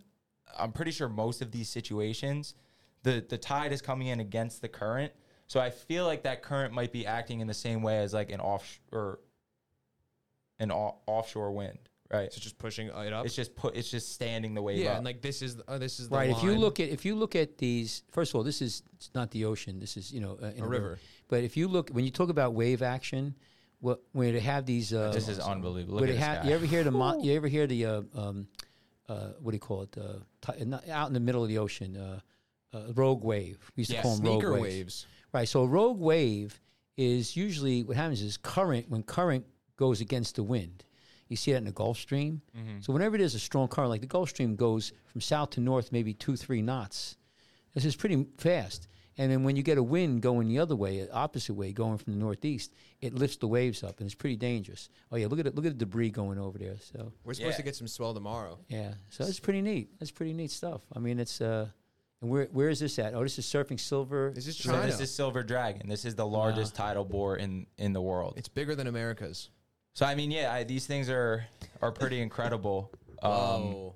I'm 0.58 0.72
pretty 0.72 0.92
sure 0.92 1.10
most 1.10 1.42
of 1.42 1.52
these 1.52 1.70
situations, 1.70 2.54
the 3.04 3.26
the 3.28 3.38
tide 3.38 3.72
is 3.72 3.82
coming 3.82 4.08
in 4.08 4.20
against 4.20 4.62
the 4.62 4.68
current. 4.70 5.14
So 5.48 5.60
I 5.60 5.70
feel 5.70 6.06
like 6.06 6.24
that 6.24 6.42
current 6.44 6.74
might 6.74 6.92
be 6.92 7.06
acting 7.06 7.40
in 7.42 7.48
the 7.48 7.54
same 7.54 7.82
way 7.84 8.00
as 8.00 8.14
like 8.14 8.32
an 8.32 8.40
off 8.40 8.80
or 8.92 9.20
an 10.60 10.72
o- 10.72 10.98
offshore 11.08 11.52
wind, 11.52 11.80
right? 12.12 12.32
So 12.32 12.40
just 12.40 12.58
pushing 12.58 12.88
it 12.88 13.14
up. 13.14 13.26
It's 13.26 13.36
just 13.36 13.56
put. 13.56 13.76
It's 13.76 13.90
just 13.90 14.12
standing 14.12 14.54
the 14.54 14.62
wave 14.62 14.78
yeah, 14.80 14.92
up. 14.92 14.98
and 14.98 15.06
like 15.06 15.22
this 15.22 15.42
is 15.42 15.62
oh, 15.68 15.78
this 15.78 16.00
is 16.00 16.10
the 16.10 16.16
Right. 16.16 16.30
If 16.30 16.44
you 16.44 16.52
line. 16.52 16.60
look 16.60 16.80
at 16.80 16.90
if 16.90 17.06
you 17.06 17.16
look 17.16 17.36
at 17.36 17.58
these, 17.58 18.04
first 18.12 18.32
of 18.32 18.36
all, 18.36 18.44
this 18.44 18.62
is 18.62 18.84
it's 18.96 19.10
not 19.14 19.32
the 19.32 19.46
ocean. 19.46 19.80
This 19.80 19.98
is 19.98 20.12
you 20.12 20.22
know 20.22 20.38
uh, 20.42 20.48
in 20.56 20.64
A 20.64 20.68
river. 20.68 21.00
But 21.28 21.44
if 21.44 21.58
you 21.58 21.68
look 21.68 21.90
when 21.90 22.06
you 22.06 22.12
talk 22.12 22.30
about 22.30 22.54
wave 22.54 22.82
action, 22.82 23.36
what 23.80 24.02
when 24.12 24.34
they 24.34 24.40
have 24.40 24.66
these. 24.66 24.94
Uh, 24.94 25.12
this 25.12 25.28
is 25.28 25.40
unbelievable. 25.40 25.96
Look 25.96 26.02
where 26.02 26.10
at 26.10 26.14
they 26.14 26.18
this 26.20 26.26
have, 26.26 26.44
guy. 26.44 26.50
you 26.50 26.56
ever 26.56 26.66
hear 26.66 26.84
the 26.84 26.92
mo- 26.92 27.22
you 27.22 27.34
ever 27.34 27.48
hear 27.48 27.68
the 27.68 27.86
uh, 27.86 28.02
um, 28.16 28.48
uh, 29.10 29.30
what 29.42 29.52
do 29.52 29.56
you 29.56 29.60
call 29.60 29.84
it? 29.84 29.98
Uh, 29.98 30.52
ti- 30.54 30.66
not, 30.66 30.88
out 30.90 31.08
in 31.08 31.14
the 31.14 31.20
middle 31.20 31.44
of 31.44 31.50
the 31.50 31.58
ocean, 31.58 31.98
uh, 31.98 32.20
uh, 32.74 32.94
rogue 32.96 33.24
wave. 33.24 33.60
We 33.76 33.82
used 33.82 33.92
to 33.92 34.02
call 34.02 34.16
them 34.16 34.26
rogue 34.26 34.42
sneaker 34.42 34.54
waves. 34.54 34.64
waves. 34.64 35.06
Right. 35.34 35.48
So 35.50 35.64
a 35.64 35.68
rogue 35.68 36.00
wave 36.00 36.60
is 36.96 37.36
usually 37.36 37.84
what 37.84 37.98
happens 37.98 38.22
is 38.22 38.38
current 38.38 38.90
when 38.90 39.04
current 39.04 39.46
goes 39.78 40.00
against 40.02 40.36
the 40.36 40.44
wind. 40.44 40.84
You 41.34 41.38
see 41.38 41.52
that 41.52 41.58
in 41.60 41.66
the 41.66 41.72
Gulf 41.72 41.98
Stream. 41.98 42.42
Mm-hmm. 42.58 42.82
So 42.82 42.94
whenever 42.94 43.18
there's 43.18 43.36
a 43.36 43.40
strong 43.40 43.68
current, 43.68 43.90
like 43.90 44.02
the 44.02 44.08
Gulf 44.08 44.30
Stream 44.30 44.56
goes 44.56 44.94
from 45.08 45.22
south 45.22 45.50
to 45.52 45.62
north, 45.62 45.92
maybe 45.92 46.14
two, 46.14 46.36
three 46.36 46.62
knots. 46.62 47.18
This 47.74 47.86
is 47.86 47.96
pretty 47.96 48.26
fast. 48.38 48.88
And 49.18 49.32
then 49.32 49.44
when 49.44 49.56
you 49.56 49.62
get 49.64 49.78
a 49.78 49.84
wind 49.84 50.22
going 50.22 50.48
the 50.48 50.58
other 50.60 50.76
way, 50.76 51.08
opposite 51.12 51.54
way, 51.54 51.72
going 51.72 51.98
from 52.00 52.14
the 52.14 52.20
northeast, 52.20 52.74
it 53.00 53.14
lifts 53.14 53.38
the 53.38 53.48
waves 53.48 53.84
up, 53.84 54.00
and 54.00 54.06
it's 54.08 54.16
pretty 54.16 54.36
dangerous. 54.36 54.90
Oh 55.12 55.18
yeah, 55.18 55.28
look 55.28 55.40
at 55.40 55.46
it! 55.48 55.54
Look 55.56 55.66
at 55.66 55.74
the 55.78 55.86
debris 55.86 56.10
going 56.10 56.40
over 56.40 56.58
there. 56.58 56.78
So 56.80 57.12
We're 57.24 57.34
supposed 57.36 57.54
Yeah. 57.54 57.58
to 57.58 57.64
get 57.64 57.76
some 57.76 57.88
swell 57.88 58.14
tomorrow. 58.16 58.58
yeah, 58.70 58.94
so 59.10 59.24
it's 59.26 59.40
pretty 59.40 59.62
neat. 59.62 59.90
That's 60.00 60.10
pretty 60.12 60.34
neat 60.34 60.50
stuff. 60.52 60.82
I 60.96 61.00
mean, 61.00 61.20
it's 61.20 61.42
uh, 61.42 61.68
and 62.22 62.30
where 62.32 62.46
where 62.52 62.70
is 62.70 62.80
this 62.80 62.98
at? 62.98 63.14
Oh, 63.14 63.22
this 63.22 63.38
is 63.38 63.46
Surfing 63.46 63.80
Silver. 63.80 64.32
This 64.34 64.48
is 64.48 64.58
So 64.58 64.72
China. 64.72 64.88
this 64.88 65.00
is 65.00 65.14
Silver 65.14 65.44
Dragon. 65.44 65.88
This 65.90 66.06
is 66.06 66.16
the 66.16 66.26
largest 66.26 66.74
tidal 66.74 67.06
bore 67.06 67.38
in 67.38 67.68
in 67.78 67.94
the 67.94 68.02
world. 68.02 68.34
it's 68.38 68.48
bigger 68.50 68.74
than 68.76 68.88
America's. 68.88 69.50
So 69.94 70.06
I 70.06 70.16
mean, 70.16 70.32
yeah, 70.32 70.52
I, 70.52 70.64
these 70.64 70.86
things 70.88 71.10
are 71.10 71.46
are 71.82 71.92
pretty 71.92 72.22
incredible. 72.22 72.92
Um, 73.22 73.92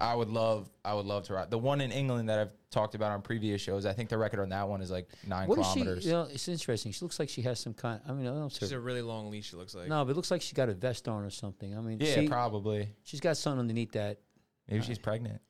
I 0.00 0.14
would 0.14 0.28
love, 0.28 0.70
I 0.84 0.94
would 0.94 1.06
love 1.06 1.24
to 1.24 1.34
ride 1.34 1.50
the 1.50 1.58
one 1.58 1.80
in 1.80 1.90
England 1.90 2.28
that 2.28 2.38
I've 2.38 2.50
talked 2.70 2.94
about 2.94 3.10
on 3.10 3.20
previous 3.22 3.60
shows. 3.60 3.84
I 3.84 3.92
think 3.92 4.08
the 4.10 4.18
record 4.18 4.38
on 4.40 4.50
that 4.50 4.68
one 4.68 4.80
is 4.80 4.90
like 4.92 5.08
nine 5.26 5.48
What 5.48 5.58
is 5.58 5.66
she? 5.66 5.72
kilometers. 5.80 6.06
You 6.06 6.12
know, 6.12 6.22
it's 6.30 6.46
interesting. 6.46 6.92
She 6.92 7.04
looks 7.04 7.18
like 7.18 7.28
she 7.28 7.42
has 7.42 7.58
some 7.58 7.74
kind. 7.74 8.00
I 8.08 8.12
mean, 8.12 8.26
I 8.26 8.30
don't 8.30 8.38
know. 8.40 8.48
She's 8.48 8.70
a 8.70 8.78
really 8.78 9.02
long 9.02 9.30
leash. 9.30 9.52
It 9.52 9.56
looks 9.56 9.74
like. 9.74 9.88
no, 9.88 10.04
but 10.04 10.12
it 10.12 10.16
looks 10.16 10.30
like 10.30 10.42
she 10.42 10.54
got 10.54 10.68
a 10.68 10.74
vest 10.74 11.08
on 11.08 11.24
or 11.24 11.30
something. 11.30 11.76
I 11.76 11.80
mean, 11.80 11.98
yeah, 12.00 12.14
see, 12.14 12.28
probably. 12.28 12.90
she's 13.02 13.18
got 13.20 13.36
something 13.36 13.58
underneath 13.60 13.92
that. 13.92 14.20
Maybe 14.68 14.84
she's 14.84 14.98
pregnant. 14.98 15.40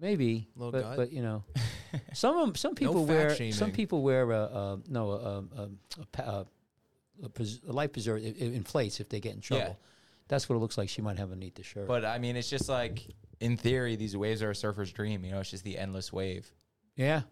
Maybe, 0.00 0.48
Little 0.54 0.70
but 0.72 0.82
gut? 0.82 0.96
but 0.96 1.12
you 1.12 1.20
know, 1.22 1.42
some 2.14 2.36
of 2.38 2.48
'em- 2.48 2.54
some 2.54 2.74
people 2.76 3.04
fat 3.04 3.12
wear 3.12 3.34
shaming. 3.34 3.52
some 3.52 3.72
people 3.72 4.00
wear 4.02 4.30
a, 4.30 4.36
a 4.44 4.78
no 4.88 5.10
a, 5.10 5.14
a, 5.16 5.38
a, 5.62 5.68
a, 6.00 6.06
pa- 6.12 6.22
a, 6.22 6.46
a, 7.24 7.28
pres- 7.28 7.60
a 7.68 7.72
life 7.72 7.92
preserver. 7.92 8.18
It, 8.18 8.36
it 8.38 8.54
inflates 8.54 9.00
if 9.00 9.08
they 9.08 9.20
get 9.20 9.34
in 9.34 9.40
trouble. 9.40 9.64
Yeah. 9.64 9.72
That's 10.28 10.48
what 10.48 10.56
it 10.56 10.58
looks 10.58 10.76
like. 10.76 10.88
She 10.88 11.00
might 11.02 11.16
have 11.18 11.30
underneath 11.32 11.54
the 11.54 11.62
shirt. 11.62 11.86
But 11.88 12.04
I 12.04 12.18
mean, 12.18 12.36
it's 12.36 12.50
just 12.50 12.68
like 12.68 13.06
in 13.40 13.56
theory, 13.56 13.96
these 13.96 14.16
waves 14.16 14.42
are 14.42 14.50
a 14.50 14.54
surfer's 14.54 14.92
dream. 14.92 15.24
You 15.24 15.32
know, 15.32 15.40
it's 15.40 15.50
just 15.50 15.64
the 15.64 15.78
endless 15.78 16.12
wave. 16.12 16.50
yeah, 16.96 17.22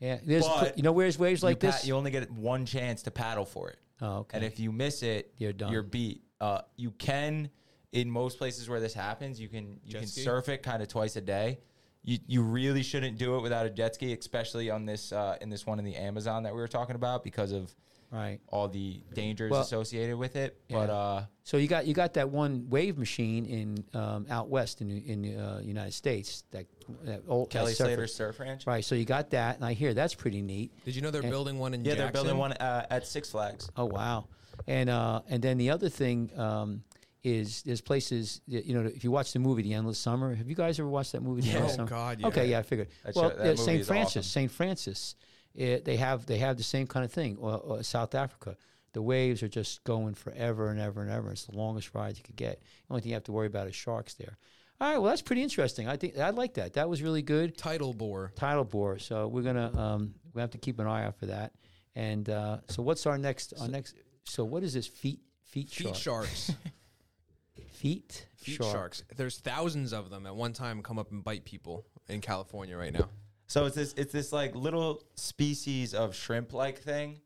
yeah. 0.00 0.18
There's 0.24 0.46
But 0.46 0.76
you 0.76 0.82
know 0.82 0.92
where's 0.92 1.18
waves 1.18 1.42
like 1.42 1.62
you 1.62 1.68
pa- 1.70 1.76
this? 1.76 1.86
you 1.86 1.94
only 1.96 2.10
get 2.10 2.30
one 2.30 2.66
chance 2.66 3.02
to 3.04 3.10
paddle 3.10 3.44
for 3.46 3.70
it. 3.70 3.78
oh, 4.02 4.18
okay. 4.18 4.36
And 4.36 4.44
if 4.44 4.60
you 4.60 4.70
miss 4.70 5.02
it, 5.02 5.32
You're 5.38 5.52
done. 5.54 5.72
You're 5.72 5.82
beat. 5.82 6.22
Uh, 6.40 6.60
you 6.76 6.90
can, 6.90 7.48
in 7.92 8.10
most 8.10 8.36
places 8.36 8.68
where 8.68 8.80
this 8.80 8.92
happens, 8.94 9.40
you 9.40 9.48
can 9.48 9.78
you 9.84 9.92
Jet 9.92 9.98
can 10.00 10.08
ski? 10.08 10.22
surf 10.22 10.48
it 10.50 10.62
kind 10.62 10.82
of 10.82 10.88
twice 10.88 11.16
a 11.16 11.20
day. 11.22 11.58
You 12.02 12.18
you 12.26 12.42
really 12.42 12.82
shouldn't 12.82 13.16
do 13.16 13.36
it 13.36 13.40
without 13.42 13.64
a 13.64 13.70
jet 13.70 13.94
ski, 13.94 14.12
especially 14.12 14.68
on 14.70 14.84
this 14.84 15.12
uh, 15.12 15.36
in 15.40 15.48
this 15.50 15.64
one 15.66 15.78
in 15.78 15.84
the 15.84 15.94
Amazon 15.96 16.42
that 16.42 16.52
we 16.54 16.60
were 16.60 16.68
talking 16.68 16.96
about 16.96 17.22
because 17.24 17.52
of 17.52 17.72
right. 18.12 18.38
all 18.48 18.68
the 18.68 19.00
dangers 19.14 19.50
Well, 19.50 19.62
associated 19.62 20.16
with 20.16 20.36
it. 20.36 20.60
But 20.70 20.90
uh, 20.90 21.22
So 21.44 21.56
you 21.56 21.66
got 21.68 21.86
you 21.86 21.94
got 21.94 22.14
that 22.14 22.28
one 22.30 22.66
wave 22.68 22.98
machine 22.98 23.46
in 23.46 23.84
um, 23.98 24.26
out 24.30 24.48
west 24.48 24.80
in 24.80 24.88
the- 24.88 25.10
in 25.10 25.22
the 25.22 25.36
uh, 25.36 25.58
United 25.60 25.92
States 25.94 26.44
that 26.50 26.66
that 27.04 27.22
old 27.28 27.48
that 27.50 27.52
Kelly 27.58 27.72
surfer- 27.72 27.88
Slater 27.88 28.06
Surf 28.06 28.40
Ranch. 28.40 28.66
Right. 28.66 28.84
So 28.84 28.94
you 28.94 29.04
got 29.04 29.30
that, 29.30 29.56
and 29.56 29.64
I 29.64 29.72
hear 29.72 29.94
that's 29.94 30.14
pretty 30.14 30.42
neat. 30.42 30.70
Did 30.84 30.94
you 30.94 31.02
know 31.02 31.10
they're 31.10 31.22
And- 31.22 31.30
building 31.30 31.58
one 31.58 31.74
in 31.74 31.84
Yeah, 31.84 31.94
Jackson? 31.94 32.04
they're 32.04 32.12
building 32.12 32.38
one 32.38 32.52
uh, 32.52 32.86
at 32.90 33.06
Six 33.06 33.30
Flags. 33.30 33.70
Oh 33.76 33.86
wow! 33.86 34.26
And 34.66 34.90
uh, 34.90 35.22
and 35.28 35.42
then 35.42 35.58
the 35.58 35.70
other 35.70 35.88
thing 35.88 36.30
um, 36.38 36.82
is 37.24 37.62
there's 37.62 37.80
places 37.80 38.40
you 38.46 38.74
know 38.74 38.82
if 38.86 39.04
you 39.04 39.10
watch 39.10 39.32
the 39.32 39.38
movie 39.38 39.62
The 39.62 39.74
Endless 39.74 39.98
Summer. 39.98 40.34
Have 40.34 40.48
you 40.48 40.56
guys 40.56 40.78
ever 40.78 40.88
watched 40.88 41.12
that 41.12 41.22
movie? 41.22 41.40
The 41.42 41.48
Yeah. 41.48 41.54
Endless 41.54 41.72
Oh, 41.72 41.76
Summer? 41.76 41.88
God, 41.88 42.20
yeah. 42.20 42.26
Okay, 42.28 42.50
yeah, 42.50 42.58
I 42.58 42.62
figured. 42.62 42.88
That 43.04 43.14
well, 43.14 43.30
show- 43.30 43.36
that 43.36 43.42
uh, 43.42 43.44
movie 43.50 43.62
Saint 43.62 43.80
is 43.80 43.86
Francis, 43.86 44.16
awesome. 44.16 44.22
Saint 44.30 44.50
Francis, 44.50 45.14
it, 45.54 45.84
they 45.84 45.96
have 45.96 46.26
they 46.26 46.38
have 46.38 46.56
the 46.56 46.62
same 46.62 46.86
kind 46.86 47.04
of 47.04 47.12
thing. 47.12 47.36
Or, 47.40 47.56
or 47.58 47.82
South 47.82 48.14
Africa, 48.14 48.56
the 48.92 49.02
waves 49.02 49.42
are 49.42 49.48
just 49.48 49.84
going 49.84 50.14
forever 50.14 50.70
and 50.70 50.80
ever 50.80 51.02
and 51.02 51.10
ever. 51.10 51.30
It's 51.30 51.44
the 51.46 51.56
longest 51.56 51.94
ride 51.94 52.16
you 52.16 52.22
could 52.22 52.36
get. 52.36 52.60
The 52.60 52.92
only 52.94 53.02
thing 53.02 53.10
you 53.10 53.14
have 53.16 53.24
to 53.24 53.32
worry 53.32 53.46
about 53.46 53.68
is 53.68 53.74
sharks 53.74 54.14
there. 54.14 54.36
All 54.80 54.88
right, 54.90 54.98
well 54.98 55.10
that's 55.10 55.22
pretty 55.22 55.42
interesting. 55.42 55.88
I 55.88 55.96
think 55.96 56.18
I 56.18 56.30
like 56.30 56.54
that. 56.54 56.72
That 56.74 56.88
was 56.88 57.02
really 57.02 57.22
good 57.22 57.56
Tidal 57.56 57.92
bore. 57.94 58.32
title 58.34 58.64
bore. 58.64 58.98
So 58.98 59.28
we're 59.28 59.42
gonna 59.42 59.70
um, 59.78 60.14
we 60.34 60.40
have 60.40 60.50
to 60.50 60.58
keep 60.58 60.78
an 60.80 60.86
eye 60.86 61.04
out 61.04 61.16
for 61.18 61.26
that. 61.26 61.52
And 61.94 62.28
uh, 62.28 62.58
so 62.68 62.82
what's 62.82 63.06
our 63.06 63.18
next 63.18 63.54
our 63.60 63.68
next? 63.68 63.94
So 64.24 64.44
what 64.44 64.62
is 64.62 64.72
this 64.74 64.86
feet 64.86 65.20
feet, 65.44 65.68
Feet 65.70 65.94
shark? 65.94 65.96
sharks. 66.26 66.52
feet 67.72 68.26
Feet 68.36 68.56
shark. 68.56 68.72
sharks. 68.72 69.04
There's 69.16 69.38
thousands 69.38 69.92
of 69.92 70.10
them 70.10 70.26
at 70.26 70.34
one 70.34 70.52
time 70.52 70.82
come 70.82 70.98
up 70.98 71.10
and 71.10 71.22
bite 71.22 71.44
people 71.44 71.84
in 72.08 72.20
California 72.20 72.76
right 72.76 72.92
now. 72.92 73.08
So 73.52 73.66
it's 73.66 73.76
this 73.76 73.92
it's 73.98 74.12
this 74.14 74.32
like 74.32 74.54
little 74.54 75.02
species 75.14 75.92
of 75.92 76.14
shrimp 76.16 76.54
like 76.54 76.78
thing 76.78 77.20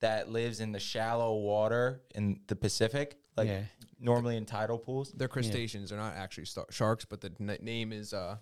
that 0.00 0.28
lives 0.28 0.58
in 0.58 0.72
the 0.72 0.80
shallow 0.80 1.36
water 1.36 2.02
in 2.16 2.40
the 2.48 2.56
Pacific, 2.56 3.16
like 3.36 3.46
Yeah. 3.46 3.62
normally 4.00 4.36
in 4.36 4.44
tidal 4.44 4.78
pools. 4.78 5.12
They're 5.12 5.28
crustaceans. 5.28 5.90
They're 5.90 5.98
not 6.00 6.14
actually 6.16 6.46
star- 6.46 6.66
sharks, 6.70 7.04
but 7.04 7.20
the 7.20 7.30
n- 7.38 7.58
name 7.62 7.92
is 7.92 8.12
uh 8.12 8.38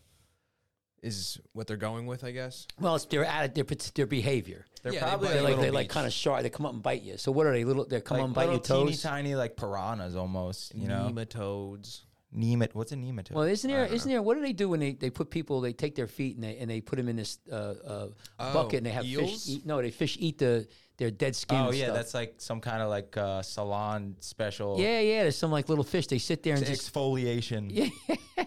is 1.02 1.38
what 1.52 1.66
they're 1.66 1.76
going 1.76 2.06
with, 2.06 2.24
I 2.24 2.30
guess. 2.30 2.66
Well, 2.80 2.94
it's 2.96 3.04
their 3.04 3.26
atti- 3.26 3.54
their 3.54 3.64
their 3.94 4.06
behavior. 4.06 4.64
They're 4.82 4.94
Yeah, 4.94 5.00
they 5.00 5.06
probably 5.06 5.28
bite 5.28 5.32
They 5.34 5.38
a 5.38 5.42
like 5.42 5.48
little 5.50 5.64
they 5.64 5.70
like 5.70 5.88
beach. 5.88 5.92
kind 5.94 6.06
of 6.06 6.12
sharp. 6.14 6.42
They 6.42 6.48
come 6.48 6.64
up 6.64 6.72
and 6.72 6.82
bite 6.82 7.02
you. 7.02 7.18
So 7.18 7.32
what 7.32 7.44
are 7.46 7.52
they? 7.52 7.64
Little 7.64 7.84
they 7.84 8.00
come 8.00 8.16
like 8.16 8.22
up 8.22 8.26
and 8.28 8.34
bite 8.34 8.48
little 8.48 8.54
your 8.78 8.84
teeny 8.86 8.92
toes. 8.92 9.02
tiny 9.02 9.34
like 9.34 9.56
piranhas 9.58 10.16
almost. 10.16 10.74
You 10.74 10.88
know, 10.88 11.10
nematodes. 11.12 12.00
Nemat. 12.34 12.74
What's 12.74 12.92
a 12.92 12.96
nematode? 12.96 13.32
Well, 13.32 13.44
isn't 13.44 13.70
there? 13.70 13.84
Isn't 13.86 14.10
there? 14.10 14.22
What 14.22 14.34
do 14.36 14.40
they 14.42 14.52
do 14.52 14.68
when 14.68 14.80
they, 14.80 14.92
they 14.92 15.10
put 15.10 15.30
people? 15.30 15.60
They 15.60 15.72
take 15.72 15.94
their 15.94 16.06
feet 16.06 16.36
and 16.36 16.44
they 16.44 16.56
and 16.58 16.70
they 16.70 16.80
put 16.80 16.96
them 16.96 17.08
in 17.08 17.16
this 17.16 17.38
uh, 17.50 17.54
uh, 17.54 18.08
Oh, 18.38 18.52
bucket 18.52 18.78
and 18.78 18.86
they 18.86 18.90
have 18.90 19.04
eels? 19.04 19.44
fish. 19.44 19.54
Eat, 19.56 19.66
no, 19.66 19.80
they 19.82 19.90
fish 19.90 20.16
eat 20.20 20.38
the 20.38 20.66
their 20.98 21.10
dead 21.10 21.36
skin. 21.36 21.58
oh 21.58 21.72
yeah, 21.72 21.84
stuff. 21.86 21.96
that's 21.96 22.14
like 22.14 22.34
some 22.38 22.60
kind 22.60 22.80
of 22.82 22.88
like 22.88 23.16
uh, 23.16 23.42
salon 23.42 24.16
special. 24.20 24.76
yeah, 24.80 25.00
yeah. 25.00 25.22
There's 25.22 25.36
some 25.36 25.50
like 25.50 25.68
little 25.68 25.84
fish. 25.84 26.06
They 26.06 26.18
sit 26.18 26.42
there 26.42 26.54
and 26.54 26.62
It's 26.62 26.70
just. 26.70 26.92
exfoliation. 26.94 27.70
Yeah. 28.38 28.44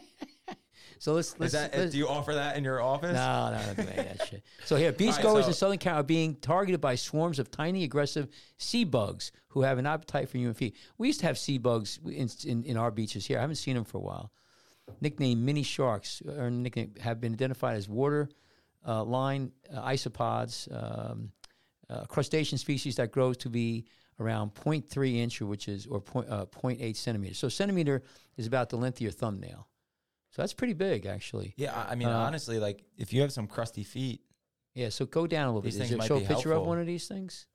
So 1.00 1.14
let's 1.14 1.40
let's, 1.40 1.54
that, 1.54 1.76
let's 1.76 1.94
do 1.94 1.98
you 1.98 2.10
offer 2.10 2.34
that 2.34 2.58
in 2.58 2.64
your 2.66 2.82
office? 2.82 3.14
No, 3.14 3.52
no, 3.52 3.84
no, 3.84 3.84
that 3.84 4.28
shit. 4.30 4.44
So 4.66 4.76
here, 4.76 4.92
beachgoers 4.94 5.16
right, 5.36 5.44
so- 5.44 5.48
in 5.48 5.54
Southern 5.54 5.78
Cal 5.78 5.96
are 6.02 6.04
being 6.04 6.36
targeted 6.36 6.82
by 6.82 6.96
swarms 6.96 7.40
of 7.40 7.50
tiny, 7.50 7.86
aggressive 7.86 8.28
sea 8.58 8.84
bugs 8.84 9.32
who 9.48 9.62
have 9.62 9.78
an 9.78 9.86
appetite 9.88 10.28
for 10.28 10.38
human 10.38 10.54
feet. 10.54 10.76
We 10.98 11.08
used 11.08 11.22
to 11.22 11.26
have 11.26 11.38
sea 11.38 11.58
bugs 11.58 12.00
in, 12.06 12.30
in, 12.46 12.64
in 12.66 12.78
our 12.78 12.92
beaches 12.92 13.26
here. 13.26 13.38
I 13.38 13.42
haven't 13.42 13.56
seen 13.56 13.76
them 13.76 13.86
for 13.86 13.98
a 13.98 14.02
while. 14.02 14.32
Nicknamed 15.00 15.42
mini 15.42 15.64
sharks, 15.64 16.22
or 16.28 16.50
nickname 16.50 16.94
have 17.00 17.22
been 17.22 17.34
identified 17.34 17.78
as 17.78 17.88
water 17.88 18.30
uh, 18.86 19.04
line 19.04 19.52
uh, 19.74 19.82
isopods, 19.88 20.68
um, 20.72 21.32
uh, 21.90 22.06
crustacean 22.06 22.58
species 22.58 22.96
that 22.98 23.12
grows 23.12 23.38
to 23.38 23.50
be 23.50 23.86
around 24.20 24.54
0.3 24.54 25.16
inch, 25.16 25.42
which 25.42 25.68
is 25.70 25.86
or 25.88 26.02
point, 26.02 26.30
uh, 26.30 26.46
0.8 26.46 26.96
centimeters. 26.96 27.38
So 27.38 27.48
centimeter 27.48 28.04
is 28.36 28.48
about 28.48 28.70
the 28.70 28.78
length 28.78 28.98
of 28.98 29.02
your 29.02 29.12
thumbnail. 29.12 29.68
So 30.32 30.42
that's 30.42 30.54
pretty 30.54 30.74
big, 30.74 31.06
actually. 31.06 31.54
Yeah, 31.58 31.74
I 31.74 31.92
I 31.92 31.96
mean, 31.96 32.08
Uh, 32.08 32.18
honestly, 32.20 32.60
like 32.60 32.84
if 32.98 33.14
you 33.14 33.22
have 33.22 33.32
some 33.32 33.48
crusty 33.48 33.84
feet, 33.84 34.22
Yeah, 34.76 34.90
so 34.90 35.06
go 35.06 35.26
down 35.28 35.46
a 35.48 35.52
little 35.52 35.62
bit. 35.62 35.76
It 35.76 36.04
show 36.04 36.18
a 36.18 36.22
picture 36.22 36.54
of 36.54 36.66
one 36.66 36.80
of 36.80 36.86
these 36.88 37.08
things? 37.08 37.48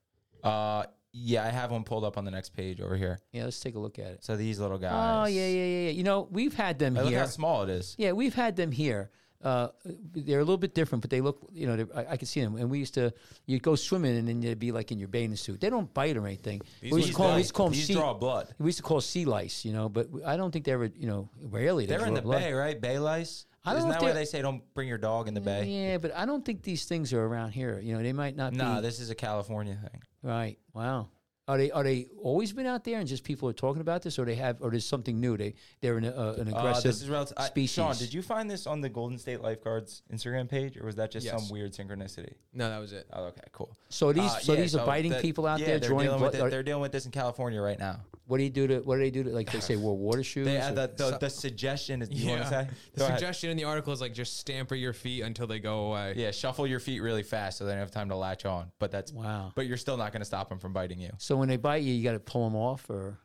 uh, 0.43 0.85
yeah, 1.17 1.45
I 1.45 1.47
have 1.49 1.71
one 1.71 1.85
pulled 1.85 2.03
up 2.03 2.17
on 2.17 2.25
the 2.25 2.31
next 2.31 2.49
page 2.49 2.81
over 2.81 2.97
here. 2.97 3.19
Yeah, 3.31 3.45
let's 3.45 3.59
take 3.61 3.75
a 3.75 3.79
look 3.79 3.97
at 3.99 4.07
it. 4.07 4.23
So 4.25 4.35
these 4.35 4.59
little 4.59 4.77
guys. 4.77 4.91
Oh 4.93 5.25
yeah, 5.27 5.47
yeah, 5.47 5.63
yeah, 5.63 5.79
yeah. 5.85 5.89
You 5.91 6.03
know, 6.03 6.27
we've 6.29 6.53
had 6.53 6.77
them 6.77 6.95
Look 6.95 7.07
here. 7.07 7.19
how 7.19 7.25
small 7.27 7.63
it 7.63 7.69
is. 7.69 7.95
Yeah, 7.97 8.11
we've 8.11 8.33
had 8.35 8.57
them 8.57 8.71
here. 8.71 9.11
Uh, 9.45 9.67
they're 10.13 10.39
a 10.39 10.43
little 10.43 10.57
bit 10.57 10.73
different, 10.73 11.01
but 11.03 11.11
they 11.11 11.21
look, 11.21 11.37
you 11.53 11.67
know, 11.67 11.87
I, 11.95 12.05
I 12.13 12.17
can 12.17 12.25
see 12.25 12.41
them. 12.41 12.55
And 12.55 12.67
we 12.69 12.79
used 12.79 12.95
to, 12.95 13.13
you'd 13.45 13.61
go 13.61 13.75
swimming 13.75 14.17
and 14.17 14.27
then 14.27 14.41
you'd 14.41 14.57
be 14.57 14.71
like 14.71 14.91
in 14.91 14.97
your 14.97 15.07
bathing 15.07 15.35
suit. 15.35 15.61
They 15.61 15.69
don't 15.69 15.93
bite 15.93 16.17
or 16.17 16.25
anything. 16.25 16.61
These 16.81 16.91
we 16.91 16.97
used 17.01 17.11
to 17.11 17.15
call, 17.15 17.27
them, 17.27 17.35
we 17.35 17.41
used 17.41 17.49
to 17.49 17.53
call 17.53 17.69
them 17.69 17.75
sea. 17.79 17.93
draw 17.93 18.13
blood. 18.15 18.55
We 18.57 18.65
used 18.65 18.77
to 18.79 18.83
call 18.83 19.01
sea 19.01 19.25
lice, 19.25 19.63
you 19.63 19.71
know, 19.71 19.87
but 19.87 20.07
I 20.25 20.35
don't 20.35 20.49
think 20.51 20.65
they 20.65 20.71
ever, 20.71 20.85
you 20.97 21.05
know, 21.07 21.29
rarely 21.43 21.85
they 21.85 21.95
They're 21.95 22.07
in 22.07 22.15
the 22.15 22.23
blood. 22.23 22.39
bay, 22.41 22.53
right? 22.53 22.81
Bay 22.81 22.97
lice. 22.97 23.45
I 23.63 23.69
don't 23.73 23.77
Isn't 23.79 23.89
that 23.91 24.01
where 24.01 24.13
they're- 24.13 24.25
say 24.25 24.41
don't 24.41 24.61
bring 24.73 24.87
your 24.87 24.97
dog 24.97 25.27
in 25.27 25.33
the 25.35 25.41
bay? 25.41 25.65
Yeah, 25.65 25.97
but 25.99 26.15
I 26.15 26.25
don't 26.25 26.43
think 26.43 26.63
these 26.63 26.85
things 26.85 27.13
are 27.13 27.23
around 27.23 27.51
here. 27.51 27.79
You 27.79 27.95
know, 27.95 28.01
they 28.03 28.13
might 28.13 28.35
not 28.35 28.53
Nah, 28.53 28.75
be. 28.77 28.81
this 28.81 28.99
is 28.99 29.09
a 29.11 29.15
California 29.15 29.77
thing. 29.91 30.01
Right. 30.23 30.57
Wow. 30.73 31.09
Are 31.47 31.59
they 31.59 31.69
are 31.69 31.83
they 31.83 32.07
always 32.23 32.51
been 32.53 32.65
out 32.65 32.83
there 32.83 32.97
and 32.97 33.07
just 33.07 33.23
people 33.23 33.47
are 33.47 33.53
talking 33.53 33.79
about 33.81 34.01
this, 34.01 34.17
or 34.17 34.25
they 34.25 34.33
have, 34.33 34.57
or 34.61 34.71
there's 34.71 34.85
something 34.85 35.19
new? 35.19 35.37
They 35.37 35.53
they're 35.79 35.97
an, 35.97 36.05
uh, 36.05 36.35
an 36.39 36.51
Uh, 36.51 36.57
aggressive 36.57 36.83
this 36.85 37.03
is 37.03 37.07
relative. 37.09 37.37
I, 37.37 37.45
species. 37.45 37.75
Sean, 37.75 37.95
did 37.95 38.11
you 38.15 38.23
find 38.23 38.49
this 38.49 38.65
on 38.65 38.81
the 38.81 38.89
Golden 38.89 39.19
State 39.19 39.41
Lifeguards 39.41 40.01
Instagram 40.11 40.49
page, 40.49 40.75
or 40.75 40.87
was 40.87 40.95
that 40.95 41.11
just 41.11 41.23
Yes. 41.23 41.39
some 41.39 41.49
weird 41.51 41.73
synchronicity? 41.73 42.33
No, 42.51 42.67
that 42.69 42.79
was 42.79 42.93
it. 42.93 43.05
Oh, 43.13 43.25
okay, 43.25 43.41
cool. 43.51 43.77
So 43.89 44.11
these 44.11 44.23
Uh, 44.23 44.39
so 44.39 44.53
yeah, 44.53 44.61
these 44.61 44.75
are 44.75 44.85
biting 44.87 45.11
the- 45.11 45.19
people 45.19 45.45
out 45.45 45.59
yeah, 45.59 45.67
there 45.67 45.79
they're 45.79 45.89
drawing 45.89 46.05
dealing 46.07 46.19
blood. 46.19 46.31
with 46.31 46.39
it- 46.41 46.43
are- 46.43 46.49
they're 46.49 46.63
dealing 46.63 46.81
with 46.81 46.91
this 46.91 47.05
in 47.05 47.11
California 47.11 47.61
right 47.61 47.77
now. 47.77 47.99
What 48.27 48.37
do 48.39 48.43
you 48.43 48.49
do 48.49 48.65
to? 48.65 48.79
What 48.79 48.95
do 48.95 49.01
they 49.01 49.11
do 49.11 49.21
to? 49.25 49.29
Like 49.29 49.51
they 49.51 49.59
say, 49.59 49.75
wear 49.75 49.93
water 49.93 50.23
shoes. 50.23 50.47
They, 50.47 50.57
or- 50.57 50.61
uh, 50.61 50.71
the, 50.71 50.91
the, 50.97 51.17
the 51.19 51.29
suggestion 51.29 52.01
is. 52.01 52.09
You 52.09 52.29
want 52.31 52.41
to 52.41 52.47
say? 52.47 52.67
The 52.93 52.99
Go 53.01 53.05
ahead. 53.05 53.19
suggestion 53.19 53.51
in 53.51 53.57
the 53.57 53.65
article 53.65 53.93
is 53.93 54.01
like 54.01 54.15
just 54.15 54.37
stamper 54.37 54.73
your 54.73 54.93
feet 54.93 55.21
until 55.21 55.45
they 55.45 55.59
go 55.59 55.89
away. 55.91 56.15
Yeah, 56.17 56.31
shuffle 56.31 56.65
your 56.65 56.79
feet 56.79 57.01
really 57.01 57.21
fast 57.21 57.59
so 57.59 57.65
they 57.65 57.73
don't 57.73 57.79
have 57.81 57.91
time 57.91 58.09
to 58.09 58.15
latch 58.15 58.45
on. 58.45 58.71
But 58.79 58.89
that's 58.89 59.13
Wow. 59.13 59.51
But 59.53 59.67
you're 59.67 59.77
still 59.77 59.95
not 59.97 60.11
going 60.11 60.21
to 60.21 60.25
stop 60.25 60.49
them 60.49 60.57
from 60.57 60.73
biting 60.73 60.99
you. 60.99 61.11
so 61.19 61.34
when 61.37 61.47
they 61.49 61.57
bite 61.57 61.83
you, 61.83 61.93
you 61.93 62.03
got 62.03 62.13
to 62.13 62.19
pull 62.19 62.43
them 62.43 62.55
off, 62.55 62.89
or 62.89 63.19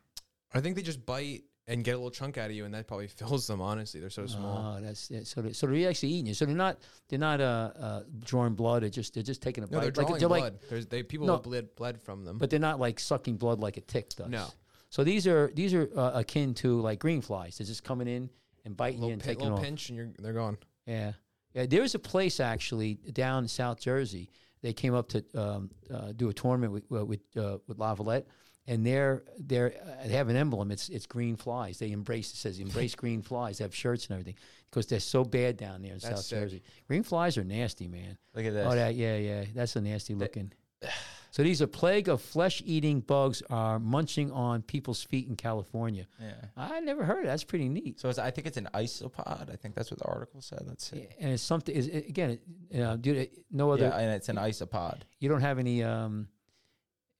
I 0.53 0.61
think 0.61 0.77
they 0.77 0.83
just 0.83 1.05
bite 1.05 1.45
and 1.67 1.85
get 1.85 1.93
a 1.93 1.97
little 1.97 2.11
chunk 2.11 2.37
out 2.37 2.51
of 2.51 2.57
you, 2.57 2.65
and 2.65 2.75
that 2.75 2.87
probably 2.89 3.07
fills 3.19 3.47
them. 3.47 3.61
Honestly, 3.61 4.01
they're 4.01 4.11
so 4.11 4.27
small. 4.27 4.77
oh, 4.77 4.83
that's 4.83 5.11
it. 5.11 5.27
so. 5.27 5.41
They, 5.43 5.53
so 5.53 5.67
they're 5.67 5.89
actually 5.89 6.11
eating 6.11 6.27
you. 6.27 6.35
So 6.35 6.45
they're 6.45 6.55
not. 6.55 6.79
They're 7.09 7.19
not 7.19 7.41
uh, 7.41 7.71
uh 7.79 8.03
drawing 8.25 8.55
blood. 8.55 8.83
They're 8.83 8.91
just 8.91 9.15
they're 9.15 9.23
just 9.23 9.43
taking 9.43 9.65
a 9.65 9.67
no, 9.69 9.79
bite. 9.79 9.83
they're 9.83 10.05
drawing 10.05 10.19
they're 10.19 10.29
blood. 10.29 10.59
There's 10.69 10.87
they 10.87 11.03
people 11.03 11.27
No. 11.27 11.39
bled 11.39 11.75
bled 11.77 12.01
from 12.01 12.25
them. 12.25 12.39
but 12.39 12.51
they're 12.51 12.59
not 12.59 12.81
like 12.81 12.99
sucking 12.99 13.37
blood 13.37 13.61
like 13.61 13.77
a 13.77 13.83
tick 13.83 14.11
does. 14.11 14.29
No. 14.29 14.47
So 14.89 15.05
these 15.05 15.27
are 15.27 15.51
these 15.55 15.73
are 15.73 15.89
uh, 15.97 16.13
akin 16.15 16.55
to 16.55 16.81
like 16.81 16.99
green 16.99 17.21
flies. 17.21 17.59
They're 17.59 17.67
just 17.67 17.85
coming 17.85 18.09
in 18.09 18.29
and 18.65 18.77
biting 18.77 18.99
you 18.99 19.03
little, 19.03 19.13
and 19.15 19.23
pin, 19.23 19.29
taking 19.29 19.45
little 19.45 19.59
off. 19.59 19.65
pinch, 19.65 19.89
and 19.89 19.97
you're 19.97 20.09
they're 20.19 20.33
gone. 20.33 20.59
Yeah, 20.87 21.13
yeah. 21.55 21.67
There's 21.67 21.95
a 21.95 22.01
place 22.01 22.41
actually 22.41 22.95
down 22.95 23.45
in 23.45 23.49
South 23.49 23.81
Jersey. 23.81 24.31
They 24.63 24.73
came 24.73 24.95
up 24.95 25.09
to 25.11 25.25
um, 25.35 25.71
uh, 25.93 26.13
do 26.13 26.29
a 26.29 26.33
tournament 26.33 26.73
with 26.73 26.85
uh, 26.93 27.05
with 27.05 27.21
uh, 27.37 27.59
with 27.67 27.79
Lavalette, 27.79 28.25
and 28.67 28.87
they're 28.87 29.23
they're 29.39 29.73
uh, 29.83 30.07
they 30.07 30.15
have 30.15 30.29
an 30.29 30.37
emblem. 30.37 30.71
It's 30.71 30.89
it's 30.89 31.07
green 31.07 31.37
flies. 31.37 31.79
They 31.79 31.93
embrace 31.93 32.33
it 32.33 32.37
says 32.37 32.59
embrace 32.59 32.95
green 32.97 33.23
flies. 33.23 33.59
They 33.59 33.65
have 33.65 33.75
shirts 33.75 34.07
and 34.07 34.15
everything 34.15 34.37
because 34.71 34.87
they're 34.87 35.01
so 35.01 35.25
bad 35.25 35.57
down 35.57 35.83
there 35.83 35.93
in 35.93 35.99
That's 35.99 36.17
South 36.17 36.25
sick. 36.25 36.39
Jersey. 36.39 36.63
Green 36.89 37.03
flies 37.03 37.39
are 37.39 37.45
nasty, 37.45 37.89
man. 37.89 38.19
Look 38.35 38.45
at 38.45 38.53
this. 38.53 38.67
Oh, 38.71 38.75
that 38.75 38.95
yeah, 38.95 39.17
yeah. 39.17 39.45
That's 39.55 39.77
a 39.77 39.81
nasty 39.81 40.15
looking. 40.15 40.53
So 41.31 41.43
these 41.43 41.63
are 41.63 41.67
plague 41.67 42.09
of 42.09 42.21
flesh-eating 42.21 43.01
bugs 43.01 43.43
are 43.51 43.79
munching 43.79 44.33
on 44.33 44.63
people's 44.63 45.03
feet 45.03 45.29
in 45.29 45.37
California. 45.37 46.07
Yeah. 46.21 46.33
I 46.57 46.81
never 46.81 47.05
heard. 47.05 47.21
Of. 47.21 47.27
That's 47.27 47.45
pretty 47.45 47.69
neat. 47.69 48.01
So 48.01 48.09
it's, 48.09 48.19
I 48.19 48.31
think 48.31 48.47
it's 48.49 48.57
an 48.57 48.69
isopod. 48.75 49.51
I 49.51 49.57
think 49.57 49.75
that's 49.77 49.91
what 49.91 50.01
the 50.01 50.07
article 50.07 50.41
said. 50.41 50.63
Let's 50.67 50.91
see. 50.91 51.07
And 51.21 51.33
it's 51.33 51.43
something. 51.43 51.75
Is 51.75 51.87
again, 51.87 52.39
uh, 52.77 52.97
dude, 52.97 53.31
no 53.51 53.71
other. 53.71 53.85
Yeah, 53.85 53.97
and 53.99 54.11
it's 54.13 54.29
an 54.29 54.37
isopod. 54.37 55.03
you 55.21 55.29
don't 55.29 55.41
have 55.41 55.59
any 55.59 55.85
um 55.85 56.29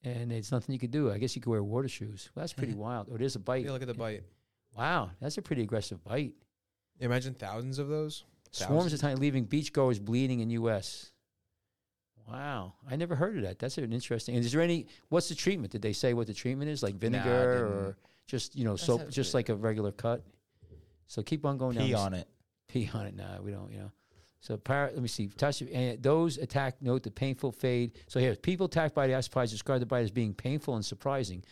and 0.03 0.33
it's 0.33 0.51
nothing 0.51 0.73
you 0.73 0.79
could 0.79 0.91
do. 0.91 1.11
I 1.11 1.19
guess 1.19 1.37
you 1.37 1.43
could 1.43 1.51
wear 1.51 1.63
water 1.63 1.89
shoes. 1.89 2.31
Well, 2.35 2.43
that's 2.43 2.53
pretty 2.53 2.75
wild. 2.87 3.09
Oh, 3.11 3.15
it 3.15 3.23
is 3.23 3.37
a 3.37 3.39
bite. 3.39 3.65
Yeah, 3.65 3.73
look 3.73 3.83
at 3.83 3.89
the 3.89 3.95
bite. 3.95 4.25
Wow, 4.77 5.11
that's 5.21 5.37
a 5.37 5.43
pretty 5.43 5.63
aggressive 5.63 6.03
bite. 6.05 6.35
Imagine 7.01 7.35
thousands 7.35 7.79
of 7.79 7.89
those. 7.89 8.25
Swarms 8.53 8.93
of 8.93 9.01
time 9.01 9.19
leaving 9.19 9.47
beachgoers 9.47 10.01
bleeding 10.05 10.41
in 10.41 10.51
U.S. 10.51 11.13
Wow, 12.29 12.75
I 12.89 12.97
never 12.97 13.15
heard 13.15 13.37
of 13.37 13.43
that. 13.43 13.59
That's 13.59 13.77
an 13.79 13.93
interesting. 13.93 14.37
And 14.37 14.45
is 14.45 14.53
there 14.53 14.61
any? 14.61 14.87
What's 15.09 15.29
the 15.29 15.35
treatment? 15.35 15.73
Did 15.73 15.83
they 15.83 15.93
say 15.93 16.15
what 16.15 16.27
the 16.27 16.35
treatment 16.35 16.71
is? 16.71 16.83
Like 16.83 16.95
vinegar 16.95 17.55
didn't. 17.55 17.73
or 17.73 17.97
just 18.27 18.57
you 18.57 18.65
know 18.65 18.77
soap, 18.77 19.11
just 19.11 19.35
it. 19.35 19.37
like 19.37 19.49
a 19.49 19.55
regular 19.55 19.93
cut? 19.93 20.23
So 21.07 21.23
keep 21.23 21.45
on 21.45 21.59
going 21.59 21.77
Pee 21.77 21.93
down. 21.93 22.01
on 22.01 22.15
it. 22.15 22.29
Pee 22.69 22.89
on 22.95 23.07
it. 23.07 23.17
Nah, 23.17 23.41
we 23.41 23.51
don't. 23.51 23.71
You 23.73 23.79
know. 23.79 23.93
So 24.41 24.57
para, 24.57 24.91
let 24.93 25.03
me 25.03 25.09
see. 25.09 25.27
Touch 25.29 25.61
and 25.61 26.03
those 26.03 26.39
attacked 26.39 26.83
note 26.83 27.03
the 27.03 27.11
painful 27.11 27.53
fade. 27.53 27.99
So 28.07 28.21
here, 28.21 28.35
people 28.37 28.67
attacked 28.67 28.95
by 28.95 29.07
the 29.07 29.13
isopods 29.15 29.51
describe 29.51 29.81
the 29.81 29.87
bite 29.87 30.01
as 30.01 30.11
being 30.11 30.33
painful 30.33 30.77
and 30.77 30.85
surprising, 30.85 31.45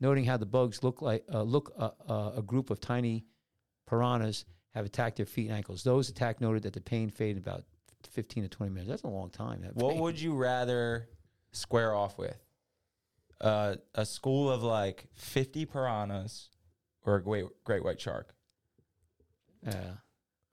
noting 0.00 0.24
how 0.24 0.36
the 0.38 0.46
bugs 0.46 0.82
look 0.82 1.02
like 1.02 1.24
uh, 1.32 1.42
look 1.42 1.72
uh, 1.78 1.90
uh, 2.08 2.32
a 2.36 2.42
group 2.42 2.70
of 2.70 2.80
tiny 2.80 3.24
piranhas 3.86 4.44
have 4.74 4.86
attacked 4.86 5.16
their 5.16 5.26
feet 5.26 5.48
and 5.48 5.56
ankles. 5.56 5.82
Those 5.84 6.08
attacked 6.08 6.40
noted 6.40 6.62
that 6.62 6.72
the 6.72 6.80
pain 6.80 7.10
faded 7.10 7.42
about 7.42 7.64
fifteen 8.06 8.42
to 8.42 8.48
twenty 8.48 8.72
minutes. 8.72 8.88
That's 8.90 9.02
a 9.02 9.08
long 9.08 9.30
time. 9.30 9.62
that 9.62 9.74
What 9.76 9.92
pain. 9.92 10.00
would 10.00 10.20
you 10.20 10.34
rather 10.34 11.08
square 11.52 11.94
off 11.94 12.18
with? 12.18 12.36
Uh, 13.40 13.74
a 13.94 14.06
school 14.06 14.48
of 14.50 14.62
like 14.62 15.08
50 15.14 15.66
piranhas 15.66 16.50
or 17.04 17.16
a 17.16 17.22
great, 17.22 17.44
great 17.64 17.82
white 17.82 18.00
shark? 18.00 18.34
Yeah, 19.66 19.94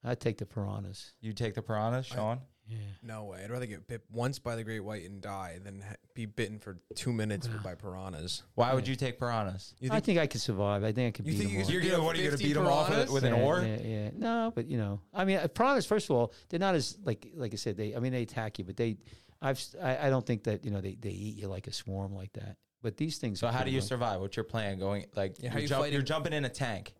I'd 0.04 0.20
take 0.20 0.38
the 0.40 0.46
piranhas. 0.48 1.14
You 1.22 1.34
take 1.34 1.54
the 1.54 1.62
piranhas, 1.62 2.08
Sean? 2.08 2.40
Yeah. 2.70 2.78
No 3.02 3.24
way. 3.26 3.42
I'd 3.44 3.50
rather 3.50 3.66
get 3.66 3.88
bit 3.88 4.04
once 4.12 4.38
by 4.40 4.56
the 4.56 4.64
great 4.64 4.82
white 4.82 5.04
and 5.04 5.20
die 5.22 5.60
than 5.64 5.82
ha- 5.82 5.96
be 6.14 6.26
bitten 6.28 6.60
for 6.60 6.78
two 6.96 7.12
minutes 7.12 7.48
by 7.64 7.74
piranhas. 7.76 8.44
Why 8.56 8.74
would 8.76 8.88
you 8.88 8.96
take 8.96 9.18
piranhas? 9.20 9.74
You 9.80 9.90
I 9.92 10.00
think 10.00 10.20
I 10.20 10.28
could 10.28 10.42
survive. 10.42 10.84
I 10.84 10.92
think 10.92 11.08
I 11.08 11.12
could 11.18 11.26
You 11.26 11.32
beat 11.34 11.38
think 11.40 11.50
them 11.50 11.54
you 11.56 11.60
all. 11.62 11.66
could- 11.66 11.74
You're 11.74 11.92
gonna- 11.92 12.04
what, 12.04 12.16
are 12.16 12.20
you 12.22 12.30
gonna 12.30 12.38
beat 12.38 12.56
'em 12.58 12.68
off 12.68 12.90
with- 12.90 13.10
with 13.10 13.24
an 13.24 13.34
yeah, 13.36 13.42
oar? 13.44 13.62
Yeah, 13.66 13.82
yeah. 13.82 14.10
No, 14.16 14.52
but 14.54 14.68
you 14.68 14.78
know, 14.78 15.02
I 15.14 15.26
mean, 15.26 15.38
uh, 15.38 15.48
piranhas. 15.48 15.86
First 15.88 16.10
of 16.10 16.16
all, 16.16 16.34
they're 16.50 16.60
not 16.60 16.76
as 16.76 16.98
like 17.04 17.28
like 17.36 17.54
I 17.54 17.58
said. 17.58 17.76
They, 17.76 17.96
I 17.96 18.00
mean, 18.00 18.12
they 18.12 18.22
attack 18.22 18.60
you, 18.60 18.66
but 18.66 18.78
they, 18.78 18.98
I've, 19.42 19.58
s- 19.58 19.76
I, 19.82 20.08
I 20.08 20.10
don't 20.10 20.26
think 20.26 20.44
that 20.44 20.64
you 20.64 20.70
know 20.72 20.82
they, 20.82 20.96
they 20.96 21.10
eat 21.10 21.36
you 21.38 21.48
like 21.48 21.68
a 21.68 21.74
swarm 21.74 22.14
like 22.14 22.34
that. 22.34 22.58
But 22.82 22.96
these 22.98 23.18
things. 23.18 23.40
So 23.40 23.48
how 23.48 23.64
do 23.64 23.72
you 23.72 23.80
much- 23.80 23.88
survive? 23.88 24.22
What's 24.22 24.38
your 24.38 24.44
plan? 24.46 24.80
Going 24.80 25.06
like 25.16 25.38
Yeah, 25.42 25.52
you're, 25.54 25.62
you 25.64 25.68
jump- 25.68 25.92
you're 25.92 26.02
jumping 26.02 26.34
in 26.34 26.46
a 26.46 26.50
tank. 26.50 26.94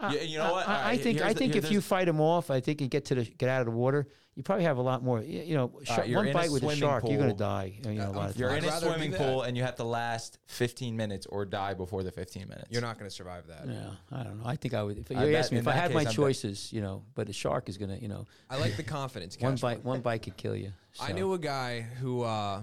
Uh, 0.00 0.10
You- 0.14 0.20
you 0.20 0.38
know 0.38 0.52
what? 0.52 0.66
I, 0.68 0.72
I 0.72 0.76
Alright, 0.78 1.00
think 1.00 1.18
here's 1.18 1.30
I 1.30 1.34
think 1.34 1.54
here- 1.54 1.62
if 1.64 1.70
you 1.70 1.80
fight 1.80 2.06
them 2.06 2.20
off, 2.20 2.50
I 2.50 2.60
think 2.60 2.80
you 2.80 2.88
get 2.88 3.04
to 3.06 3.14
the 3.14 3.24
get 3.24 3.48
out 3.48 3.60
of 3.60 3.66
the 3.66 3.72
water, 3.72 4.08
you 4.34 4.42
probably 4.42 4.64
have 4.64 4.78
a 4.78 4.82
lot 4.82 5.02
more. 5.04 5.20
You 5.22 5.54
know, 5.54 5.78
shark, 5.84 6.08
you're 6.08 6.16
one 6.18 6.26
in 6.28 6.30
a 6.30 6.34
bite 6.34 6.50
with 6.50 6.62
a 6.62 6.66
swimming 6.66 6.80
shark, 6.80 7.04
you're 7.06 7.18
going 7.18 7.30
to 7.30 7.36
die. 7.36 7.74
You 7.84 7.92
know, 7.92 8.10
a 8.10 8.12
lot 8.12 8.30
of 8.30 8.36
You're 8.36 8.48
times. 8.48 8.64
in 8.64 8.70
a 8.70 8.80
swimming 8.80 9.12
pool 9.12 9.42
and 9.42 9.56
you 9.56 9.62
have 9.62 9.76
to 9.76 9.84
last 9.84 10.38
15 10.46 10.96
minutes 10.96 11.26
or 11.26 11.44
die 11.44 11.74
before 11.74 12.02
the 12.02 12.10
15 12.10 12.48
minutes. 12.48 12.68
You're 12.70 12.80
not 12.82 12.98
going 12.98 13.08
to 13.08 13.14
survive 13.14 13.46
that. 13.48 13.68
Yeah, 13.68 13.90
I 14.10 14.22
don't 14.24 14.38
know. 14.40 14.46
I 14.46 14.56
think 14.56 14.72
I 14.74 14.82
would. 14.82 14.98
If 14.98 15.10
you 15.10 15.16
I 15.18 15.30
bet 15.30 15.52
me 15.52 15.58
if 15.58 15.68
I 15.68 15.72
that 15.72 15.80
had 15.80 15.92
my 15.94 16.00
I'm 16.00 16.04
bet- 16.06 16.14
choices, 16.14 16.72
you 16.72 16.80
know, 16.80 17.04
but 17.14 17.28
a 17.28 17.32
shark 17.32 17.68
is 17.68 17.76
going 17.78 17.90
to, 17.94 18.00
you 18.00 18.08
know, 18.08 18.24
I 18.50 18.56
like 18.56 18.76
the 18.76 18.82
confidence. 18.82 19.36
one 19.40 19.56
bite, 19.56 19.84
one 19.84 20.00
bite 20.00 20.22
could 20.22 20.36
kill 20.38 20.56
you. 20.56 20.72
I 20.98 21.12
knew 21.12 21.34
a 21.34 21.38
guy 21.38 21.82
who 21.82 22.22
uh, 22.22 22.62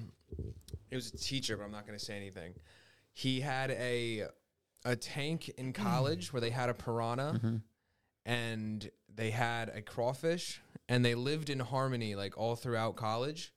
he 0.90 0.96
was 0.96 1.14
a 1.14 1.18
teacher, 1.18 1.56
but 1.56 1.64
I'm 1.64 1.72
not 1.72 1.86
going 1.86 1.98
to 1.98 2.04
say 2.04 2.18
anything. 2.18 2.54
He 3.14 3.40
had 3.42 3.70
a 3.72 4.26
a 4.86 4.96
tank 4.96 5.50
in 5.58 5.74
college 5.74 6.32
where 6.32 6.42
they 6.42 6.50
had 6.50 6.70
a 6.70 6.74
piranha 6.74 7.62
and 8.26 8.90
they 9.14 9.32
had 9.32 9.70
a 9.70 9.82
crawfish 9.82 10.62
and 10.88 11.04
they 11.04 11.16
lived 11.16 11.50
in 11.50 11.60
harmony 11.60 12.16
like 12.16 12.38
all 12.38 12.56
throughout 12.56 12.96
college. 12.96 13.54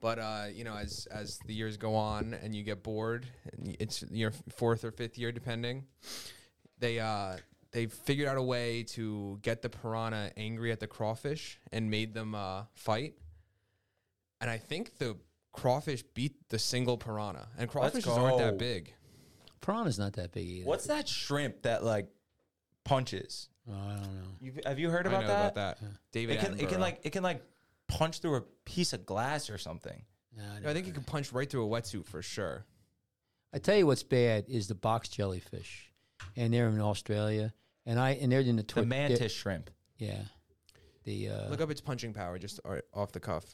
But 0.00 0.18
uh, 0.18 0.44
you 0.52 0.64
know, 0.64 0.74
as 0.74 1.06
as 1.12 1.38
the 1.46 1.54
years 1.54 1.76
go 1.76 1.94
on 1.94 2.34
and 2.34 2.56
you 2.56 2.64
get 2.64 2.82
bored, 2.82 3.26
and 3.52 3.76
it's 3.78 4.02
your 4.10 4.32
fourth 4.50 4.84
or 4.84 4.90
fifth 4.90 5.16
year 5.16 5.30
depending, 5.30 5.84
they 6.78 6.98
uh 6.98 7.36
they 7.72 7.86
figured 7.86 8.28
out 8.28 8.36
a 8.36 8.42
way 8.42 8.82
to 8.82 9.38
get 9.42 9.62
the 9.62 9.68
piranha 9.68 10.30
angry 10.36 10.72
at 10.72 10.80
the 10.80 10.86
crawfish 10.86 11.58
and 11.72 11.90
made 11.90 12.14
them 12.14 12.34
uh, 12.34 12.64
fight. 12.74 13.14
And 14.40 14.50
I 14.50 14.58
think 14.58 14.98
the 14.98 15.16
crawfish 15.52 16.02
beat 16.14 16.48
the 16.48 16.58
single 16.58 16.98
piranha. 16.98 17.48
And 17.56 17.70
crawfishes 17.70 18.08
aren't 18.08 18.38
go. 18.38 18.44
that 18.44 18.58
big. 18.58 18.92
Piranha's 19.62 19.98
not 19.98 20.12
that 20.14 20.32
big 20.32 20.46
either. 20.46 20.66
What's 20.66 20.86
that 20.86 21.08
shrimp 21.08 21.62
that 21.62 21.82
like 21.82 22.08
punches? 22.84 23.48
Oh, 23.68 23.72
I 23.72 23.92
don't 23.94 24.02
know. 24.02 24.28
You've, 24.40 24.60
have 24.66 24.78
you 24.78 24.90
heard 24.90 25.06
I 25.06 25.10
about 25.10 25.22
know 25.22 25.28
that? 25.28 25.52
about 25.52 25.80
that. 25.80 25.88
David 26.12 26.36
It 26.36 26.40
can, 26.40 26.60
it 26.60 26.68
can 26.68 26.80
like 26.80 27.00
it 27.04 27.10
can 27.10 27.22
like 27.22 27.42
punch 27.88 28.18
through 28.20 28.36
a 28.36 28.40
piece 28.64 28.92
of 28.92 29.06
glass 29.06 29.48
or 29.48 29.56
something. 29.58 30.02
No, 30.36 30.42
I, 30.42 30.56
I 30.56 30.60
don't- 30.60 30.74
think 30.74 30.86
you 30.86 30.92
can 30.92 31.04
punch 31.04 31.32
right 31.32 31.48
through 31.48 31.64
a 31.64 31.68
wetsuit 31.80 32.06
for 32.06 32.20
sure. 32.22 32.64
I 33.54 33.58
tell 33.58 33.76
you 33.76 33.86
what's 33.86 34.02
bad 34.02 34.46
is 34.48 34.66
the 34.68 34.74
box 34.74 35.08
jellyfish, 35.10 35.92
and 36.36 36.52
they're 36.54 36.68
in 36.68 36.80
Australia, 36.80 37.52
and 37.86 38.00
I 38.00 38.12
and 38.12 38.32
they're 38.32 38.40
in 38.40 38.56
the 38.56 38.62
The 38.62 38.66
twi- 38.66 38.84
mantis 38.84 39.18
they're- 39.20 39.28
shrimp. 39.28 39.70
Yeah, 39.98 40.22
the 41.04 41.28
uh, 41.28 41.48
Look 41.50 41.60
up 41.60 41.70
its 41.70 41.80
punching 41.80 42.14
power 42.14 42.38
just 42.38 42.58
uh, 42.64 42.78
off 42.94 43.12
the 43.12 43.20
cuff. 43.20 43.44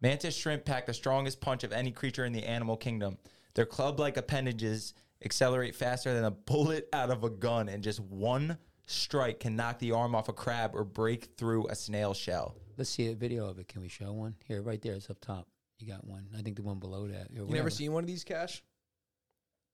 Mantis 0.00 0.36
shrimp 0.36 0.64
pack 0.66 0.86
the 0.86 0.92
strongest 0.92 1.40
punch 1.40 1.64
of 1.64 1.72
any 1.72 1.90
creature 1.90 2.24
in 2.26 2.32
the 2.32 2.44
animal 2.44 2.76
kingdom. 2.76 3.16
Their 3.54 3.66
club-like 3.66 4.16
appendages 4.16 4.94
accelerate 5.24 5.74
faster 5.74 6.12
than 6.12 6.24
a 6.24 6.30
bullet 6.30 6.88
out 6.92 7.10
of 7.10 7.24
a 7.24 7.30
gun, 7.30 7.68
and 7.68 7.82
just 7.82 8.00
one 8.00 8.58
strike 8.86 9.40
can 9.40 9.56
knock 9.56 9.78
the 9.78 9.92
arm 9.92 10.14
off 10.14 10.28
a 10.28 10.32
crab 10.32 10.72
or 10.74 10.84
break 10.84 11.30
through 11.36 11.66
a 11.68 11.74
snail 11.74 12.14
shell. 12.14 12.56
let's 12.76 12.90
see 12.90 13.08
a 13.08 13.14
video 13.14 13.46
of 13.46 13.58
it. 13.58 13.68
Can 13.68 13.80
we 13.80 13.88
show 13.88 14.12
one 14.12 14.34
here? 14.46 14.60
Right 14.62 14.82
there, 14.82 14.94
it's 14.94 15.08
up 15.08 15.20
top. 15.20 15.46
You 15.78 15.86
got 15.86 16.04
one. 16.04 16.26
I 16.36 16.42
think 16.42 16.56
the 16.56 16.62
one 16.62 16.78
below 16.78 17.06
that. 17.08 17.30
You 17.30 17.40
whatever. 17.40 17.56
never 17.56 17.70
seen 17.70 17.92
one 17.92 18.04
of 18.04 18.08
these, 18.08 18.24
Cash? 18.24 18.62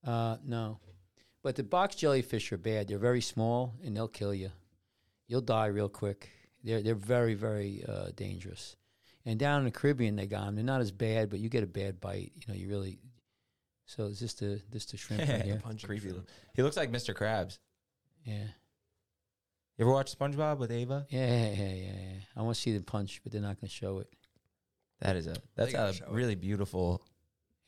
Uh, 0.07 0.37
no, 0.45 0.81
but 1.43 1.57
the 1.57 1.63
box 1.63 1.95
jellyfish 1.95 2.53
are 2.53 2.59
bad. 2.59 2.89
They're 2.89 2.99
very 2.99 3.21
small 3.21 3.75
and 3.85 3.97
they'll 3.97 4.09
kill 4.09 4.35
you. 4.35 4.51
You'll 5.27 5.43
die 5.43 5.67
real 5.67 5.89
quick. 5.89 6.31
They're 6.65 6.83
they're 6.83 6.95
very 6.95 7.35
very 7.35 7.85
uh, 7.87 8.09
dangerous. 8.17 8.77
And 9.27 9.39
down 9.39 9.59
in 9.61 9.65
the 9.67 9.71
Caribbean, 9.71 10.17
they 10.17 10.27
got 10.27 10.47
them. 10.47 10.55
They're 10.55 10.65
not 10.65 10.81
as 10.81 10.91
bad, 10.91 11.29
but 11.29 11.39
you 11.39 11.51
get 11.51 11.63
a 11.63 11.67
bad 11.67 12.01
bite. 12.01 12.33
You 12.35 12.43
know, 12.49 12.55
you 12.55 12.69
really. 12.69 12.99
So 13.97 14.05
is 14.05 14.21
this 14.21 14.35
the 14.35 14.61
this 14.71 14.85
the 14.87 14.97
shrimp 14.97 15.23
right 15.29 15.43
here? 15.43 15.61
Punching 15.65 15.89
Creepy. 15.89 16.11
shrimp. 16.11 16.29
He 16.55 16.63
looks 16.63 16.77
like 16.77 16.93
Mr. 16.93 17.13
Krabs. 17.13 17.59
Yeah. 18.25 18.45
You 19.77 19.85
ever 19.87 19.91
watch 19.93 20.17
SpongeBob 20.17 20.59
with 20.59 20.71
Ava? 20.71 21.07
Yeah, 21.09 21.27
yeah, 21.27 21.51
yeah, 21.53 21.73
yeah. 21.75 21.93
yeah. 21.93 22.13
I 22.37 22.43
want 22.43 22.55
to 22.55 22.61
see 22.61 22.77
the 22.77 22.85
punch, 22.85 23.21
but 23.25 23.33
they're 23.33 23.41
not 23.41 23.59
going 23.61 23.69
to 23.69 23.75
show 23.75 23.99
it. 23.99 24.09
That 25.01 25.17
is 25.17 25.27
a 25.27 25.35
that's 25.57 25.75
a 25.75 25.93
show 25.95 26.05
it. 26.05 26.11
really 26.13 26.35
beautiful. 26.37 27.03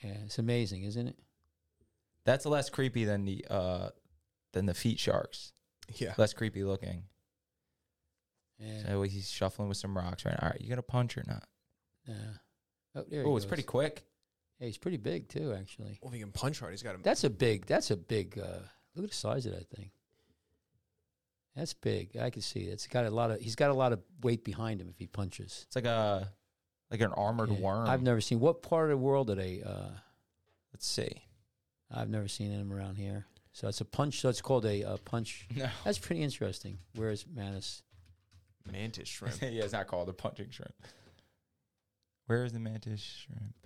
Yeah, 0.05 0.15
it's 0.25 0.39
amazing, 0.39 0.85
isn't 0.85 1.09
it? 1.09 1.19
That's 2.25 2.47
less 2.47 2.71
creepy 2.71 3.05
than 3.05 3.25
the 3.25 3.45
uh 3.51 3.89
than 4.53 4.67
the 4.67 4.75
feet 4.75 5.01
sharks. 5.01 5.53
Yeah. 5.97 6.15
Less 6.19 6.33
creepy 6.35 6.63
looking. 6.63 7.05
Yeah. 8.61 8.83
So 8.87 9.03
he's 9.03 9.29
shuffling 9.29 9.69
with 9.69 9.79
some 9.79 9.97
rocks 9.97 10.25
right 10.25 10.33
now. 10.41 10.47
All 10.47 10.51
right, 10.51 10.61
you 10.61 10.69
got 10.69 10.79
a 10.79 10.83
punch 10.83 11.17
or 11.19 11.25
not? 11.27 11.43
yeah. 12.07 12.15
Oh, 12.95 13.05
there 13.11 13.23
he 13.23 13.27
Oh, 13.29 13.35
it's 13.37 13.45
goes. 13.45 13.49
pretty 13.49 13.63
quick. 13.65 14.05
Hey, 14.63 14.69
he's 14.69 14.79
pretty 14.79 14.97
big 14.97 15.29
too, 15.29 15.53
actually. 15.59 15.99
Well, 16.01 16.11
if 16.11 16.15
he 16.15 16.21
can 16.21 16.31
punch 16.31 16.61
hard, 16.61 16.73
he's 16.73 16.85
got 16.85 16.95
a. 16.95 16.99
That's 17.03 17.25
a 17.25 17.31
big. 17.31 17.67
That's 17.67 17.91
a 17.91 17.97
big. 17.97 18.39
Uh, 18.39 18.61
look 18.95 19.03
at 19.05 19.11
the 19.11 19.17
size 19.17 19.45
of 19.45 19.53
that 19.55 19.69
thing. 19.71 19.91
That's 21.57 21.75
big. 21.75 22.17
I 22.17 22.31
can 22.31 22.43
see 22.43 22.61
it. 22.61 22.73
It's 22.75 22.87
got 22.87 23.05
a 23.05 23.11
lot 23.11 23.33
of. 23.33 23.41
He's 23.41 23.57
got 23.57 23.71
a 23.71 23.75
lot 23.75 23.93
of 23.93 24.01
weight 24.23 24.45
behind 24.45 24.81
him 24.81 24.89
if 24.89 24.97
he 25.01 25.09
punches. 25.09 25.65
It's 25.67 25.75
like 25.75 25.85
a 25.87 26.29
like 26.93 27.01
an 27.01 27.11
armored 27.13 27.51
Yeah. 27.51 27.59
worm. 27.59 27.89
I've 27.89 28.03
never 28.03 28.21
seen. 28.21 28.39
What 28.39 28.63
part 28.63 28.85
of 28.85 28.91
the 28.91 29.05
world 29.05 29.31
are 29.31 29.35
they? 29.35 29.63
Uh, 29.67 29.89
Let's 30.73 30.87
see. 30.87 31.11
I've 31.91 32.09
never 32.09 32.29
seen 32.29 32.57
them 32.57 32.73
around 32.73 32.99
here. 32.99 33.27
So 33.53 33.67
it's 33.67 33.81
a 33.81 33.85
punch. 33.85 34.21
So 34.21 34.29
it's 34.29 34.41
called 34.41 34.65
a, 34.65 34.85
uh 34.85 34.97
punch. 35.05 35.49
No. 35.57 35.69
That's 35.85 35.99
pretty 35.99 36.23
interesting. 36.23 36.79
Where's 36.95 37.27
Manus? 37.27 37.83
mantis 38.71 39.09
shrimp. 39.11 39.43
yeah, 39.43 39.65
it's 39.65 39.73
not 39.73 39.89
called 39.89 40.09
a 40.09 40.13
punching 40.13 40.51
shrimp. 40.51 40.73
Where 42.27 42.45
is 42.45 42.53
the 42.53 42.61
mantis 42.61 43.03
shrimp? 43.03 43.57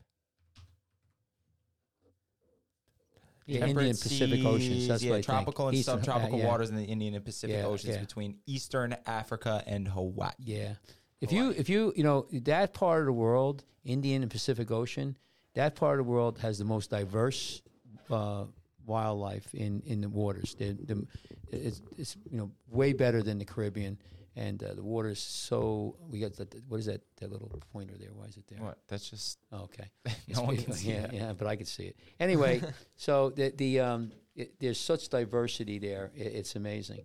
Yeah, 3.46 3.60
Temperate 3.60 3.86
Indian 3.86 3.96
Pacific 3.96 4.44
Oceans. 4.44 4.88
That's 4.88 5.02
yeah, 5.02 5.10
what 5.10 5.14
I 5.16 5.18
think. 5.18 5.26
tropical 5.26 5.68
and 5.68 5.76
Eastern- 5.76 5.98
subtropical 5.98 6.38
yeah, 6.40 6.48
waters 6.48 6.70
in 6.70 6.76
the 6.76 6.84
Indian 6.84 7.14
and 7.14 7.24
Pacific 7.24 7.56
Yeah, 7.56 7.66
Oceans 7.66 7.94
yeah. 7.94 8.00
between 8.00 8.38
Eastern 8.46 8.96
Africa 9.06 9.62
and 9.66 9.86
Hawaii. 9.86 10.32
Yeah. 10.38 10.74
If 11.20 11.32
you 11.32 11.50
if 11.50 11.68
you 11.68 11.92
you 11.96 12.02
know 12.04 12.26
that 12.32 12.74
part 12.74 13.00
of 13.00 13.06
the 13.06 13.12
world, 13.12 13.64
Indian 13.84 14.22
and 14.22 14.30
Pacific 14.30 14.70
Ocean, 14.70 15.16
that 15.54 15.74
part 15.76 15.98
of 16.00 16.06
the 16.06 16.10
world 16.12 16.38
has 16.40 16.58
the 16.58 16.64
most 16.64 16.90
diverse 16.90 17.62
uh, 18.10 18.44
wildlife 18.84 19.54
in 19.54 19.80
in 19.86 20.00
the 20.00 20.08
waters. 20.08 20.54
The, 20.58 20.72
the, 20.72 21.06
it's, 21.52 21.80
it's 21.96 22.16
you 22.30 22.36
know 22.38 22.50
way 22.68 22.92
better 22.92 23.22
than 23.22 23.38
the 23.38 23.44
Caribbean, 23.44 23.96
and 24.36 24.62
uh, 24.62 24.74
the 24.74 24.82
water 24.82 25.08
is 25.08 25.18
so. 25.18 25.96
We 26.10 26.20
got 26.20 26.34
that. 26.36 26.54
What 26.68 26.78
is 26.78 26.86
that? 26.86 27.00
That 27.20 27.32
little 27.32 27.50
pointer 27.72 27.94
there. 27.98 28.10
Why 28.12 28.26
is 28.26 28.36
it 28.36 28.44
there? 28.48 28.58
What? 28.62 28.78
That's 28.88 29.08
just 29.10 29.38
Oh, 29.52 29.62
okay. 29.64 29.90
no 30.28 30.42
one 30.42 30.56
can 30.56 30.72
see 30.72 30.90
yeah, 30.92 31.00
that. 31.02 31.12
yeah, 31.14 31.32
but 31.32 31.46
I 31.46 31.56
could 31.56 31.68
see 31.68 31.84
it. 31.84 31.96
Anyway, 32.20 32.62
so 32.96 33.30
the 33.30 33.52
the 33.56 33.80
um, 33.80 34.12
it, 34.34 34.60
there's 34.60 34.78
such 34.78 35.08
diversity 35.08 35.78
there. 35.78 36.10
It, 36.14 36.26
it's 36.34 36.56
amazing. 36.56 37.00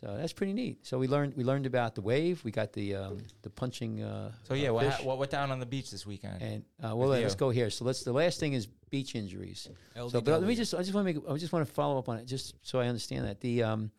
So 0.00 0.16
that's 0.16 0.32
pretty 0.32 0.52
neat. 0.52 0.84
So 0.84 0.98
we 0.98 1.06
learned 1.06 1.34
we 1.36 1.44
learned 1.44 1.64
about 1.66 1.94
the 1.94 2.00
wave. 2.00 2.42
We 2.44 2.50
got 2.50 2.72
the 2.72 2.96
um, 2.96 3.18
the 3.42 3.50
punching. 3.50 4.02
Uh, 4.02 4.32
So 4.42 4.54
yeah, 4.54 4.70
uh, 4.70 4.74
what, 4.74 4.86
ha- 4.88 5.04
what 5.04 5.18
went 5.18 5.30
down 5.30 5.52
on 5.52 5.60
the 5.60 5.66
beach 5.66 5.92
this 5.92 6.04
weekend? 6.04 6.42
and 6.42 6.64
uh, 6.82 6.96
well, 6.96 7.08
let's 7.08 7.36
go 7.36 7.50
here. 7.50 7.70
So 7.70 7.84
let's. 7.84 8.02
The 8.02 8.12
last 8.12 8.40
thing 8.40 8.54
is 8.54 8.66
beach 8.90 9.14
injuries. 9.14 9.68
So, 9.94 10.20
but 10.20 10.26
let 10.40 10.42
me 10.42 10.56
just. 10.56 10.74
I 10.74 10.78
just 10.78 10.92
want 10.92 11.06
to 11.06 11.14
make. 11.14 11.22
I 11.30 11.36
just 11.36 11.52
want 11.52 11.64
to 11.64 11.72
follow 11.72 11.98
up 11.98 12.08
on 12.08 12.18
it, 12.18 12.26
just 12.26 12.56
so 12.62 12.80
I 12.80 12.88
understand 12.88 13.26
that 13.28 13.40
the 13.40 13.62
um, 13.62 13.92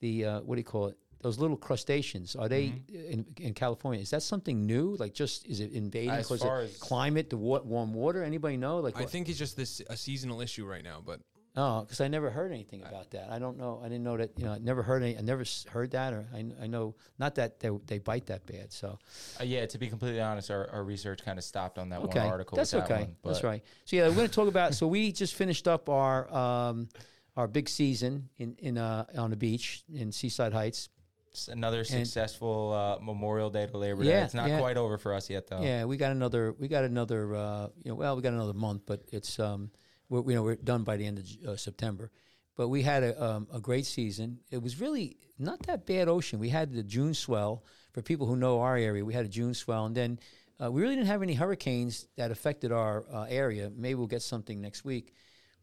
the 0.00 0.26
uh, 0.26 0.40
what 0.42 0.56
do 0.56 0.60
you 0.60 0.64
call 0.64 0.88
it? 0.88 0.98
Those 1.22 1.38
little 1.38 1.56
crustaceans 1.56 2.34
are 2.34 2.48
they 2.48 2.64
Mm-hmm. 2.68 3.12
in, 3.12 3.26
in 3.38 3.54
California? 3.54 4.00
Is 4.00 4.10
that 4.10 4.22
something 4.22 4.66
new? 4.66 4.96
Like, 4.98 5.12
just 5.14 5.46
is 5.46 5.60
it 5.60 5.72
invading 5.72 6.10
As 6.10 6.26
because 6.28 6.42
far 6.42 6.62
of 6.62 6.70
as- 6.70 6.76
climate, 6.78 7.28
the 7.30 7.36
wa- 7.36 7.60
warm 7.62 7.92
water? 7.92 8.22
Anybody 8.24 8.56
know? 8.56 8.78
Like, 8.78 8.96
I 8.96 9.00
what- 9.00 9.10
think 9.10 9.28
it's 9.28 9.38
just 9.38 9.56
this 9.56 9.82
a 9.88 9.96
seasonal 9.96 10.40
issue 10.40 10.66
right 10.66 10.82
now, 10.84 11.02
but 11.04 11.20
Oh, 11.56 11.80
because 11.80 12.00
I 12.00 12.06
never 12.06 12.30
heard 12.30 12.52
anything 12.52 12.82
about 12.82 13.10
that. 13.10 13.28
I 13.28 13.40
don't 13.40 13.58
know. 13.58 13.80
I 13.84 13.88
didn't 13.88 14.04
know 14.04 14.16
that. 14.16 14.38
You 14.38 14.44
know, 14.44 14.52
I 14.52 14.58
never 14.58 14.84
heard 14.84 15.02
any. 15.02 15.18
I 15.18 15.20
never 15.20 15.42
heard 15.68 15.90
that, 15.90 16.12
or 16.12 16.24
I, 16.32 16.44
I 16.62 16.66
know 16.68 16.94
not 17.18 17.34
that 17.34 17.58
they, 17.58 17.70
they 17.86 17.98
bite 17.98 18.26
that 18.26 18.46
bad. 18.46 18.72
So 18.72 19.00
Uh, 19.40 19.42
yeah, 19.42 19.66
to 19.66 19.76
be 19.76 19.88
completely 19.88 20.20
honest, 20.20 20.48
our, 20.52 20.70
our 20.70 20.84
research 20.84 21.24
kind 21.24 21.38
of 21.40 21.44
stopped 21.44 21.76
on 21.76 21.88
that 21.88 22.02
okay, 22.02 22.20
one 22.20 22.28
article. 22.28 22.54
that's 22.54 22.70
that 22.70 22.84
okay. 22.84 23.02
one, 23.02 23.16
that's 23.24 23.42
right. 23.42 23.64
So 23.84 23.96
yeah, 23.96 24.06
we're 24.08 24.14
going 24.14 24.28
to 24.28 24.32
talk 24.32 24.46
about. 24.46 24.74
So 24.74 24.86
we 24.86 25.10
just 25.10 25.34
finished 25.34 25.66
up 25.66 25.88
our 25.88 26.32
um, 26.32 26.88
our 27.36 27.48
big 27.48 27.68
season 27.68 28.28
in 28.38 28.54
in 28.60 28.78
uh, 28.78 29.06
on 29.18 29.30
the 29.30 29.36
beach 29.36 29.82
in 29.92 30.12
Seaside 30.12 30.52
Heights. 30.52 30.88
It's 31.30 31.46
another 31.48 31.84
successful 31.84 32.72
uh, 32.72 33.04
Memorial 33.04 33.50
Day 33.50 33.66
to 33.66 33.78
Labor 33.78 34.02
Day. 34.02 34.10
Yeah, 34.10 34.24
It's 34.24 34.34
not 34.34 34.48
yeah. 34.48 34.58
quite 34.58 34.76
over 34.76 34.98
for 34.98 35.14
us 35.14 35.30
yet, 35.30 35.46
though. 35.46 35.62
Yeah, 35.62 35.84
we 35.84 35.96
got 35.96 36.10
another. 36.10 36.52
We 36.58 36.66
got 36.66 36.84
another. 36.84 37.34
Uh, 37.36 37.68
you 37.82 37.90
know, 37.90 37.94
well, 37.94 38.16
we 38.16 38.22
got 38.22 38.32
another 38.32 38.52
month, 38.52 38.82
but 38.84 39.04
it's 39.12 39.38
um, 39.38 39.70
we're, 40.08 40.28
you 40.28 40.34
know, 40.34 40.42
we're 40.42 40.56
done 40.56 40.82
by 40.82 40.96
the 40.96 41.06
end 41.06 41.18
of 41.18 41.48
uh, 41.48 41.56
September. 41.56 42.10
But 42.56 42.68
we 42.68 42.82
had 42.82 43.04
a 43.04 43.24
um, 43.24 43.46
a 43.52 43.60
great 43.60 43.86
season. 43.86 44.40
It 44.50 44.60
was 44.60 44.80
really 44.80 45.18
not 45.38 45.62
that 45.66 45.86
bad 45.86 46.08
ocean. 46.08 46.40
We 46.40 46.48
had 46.48 46.72
the 46.72 46.82
June 46.82 47.14
swell 47.14 47.64
for 47.92 48.02
people 48.02 48.26
who 48.26 48.36
know 48.36 48.60
our 48.60 48.76
area. 48.76 49.04
We 49.04 49.14
had 49.14 49.24
a 49.24 49.28
June 49.28 49.54
swell, 49.54 49.86
and 49.86 49.94
then 49.94 50.18
uh, 50.62 50.70
we 50.70 50.82
really 50.82 50.96
didn't 50.96 51.06
have 51.06 51.22
any 51.22 51.34
hurricanes 51.34 52.08
that 52.16 52.32
affected 52.32 52.72
our 52.72 53.04
uh, 53.12 53.26
area. 53.28 53.70
Maybe 53.74 53.94
we'll 53.94 54.08
get 54.08 54.22
something 54.22 54.60
next 54.60 54.84
week. 54.84 55.14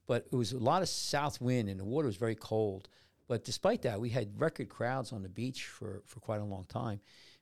But 0.07 0.27
it 0.31 0.35
was 0.37 0.53
a 0.53 0.57
lot 0.59 0.81
of 0.81 0.87
south 0.87 1.41
wind, 1.41 1.67
and 1.67 1.77
the 1.77 1.83
water 1.83 2.07
was 2.07 2.15
very 2.15 2.35
cold. 2.35 2.87
But 3.27 3.43
despite 3.43 3.81
that, 3.83 3.99
we 3.99 4.09
had 4.09 4.39
record 4.39 4.69
crowds 4.69 5.11
on 5.11 5.21
the 5.21 5.29
beach 5.29 5.65
for, 5.65 6.01
for 6.05 6.19
quite 6.19 6.39
a 6.39 6.45
long 6.45 6.65
time. 6.65 7.01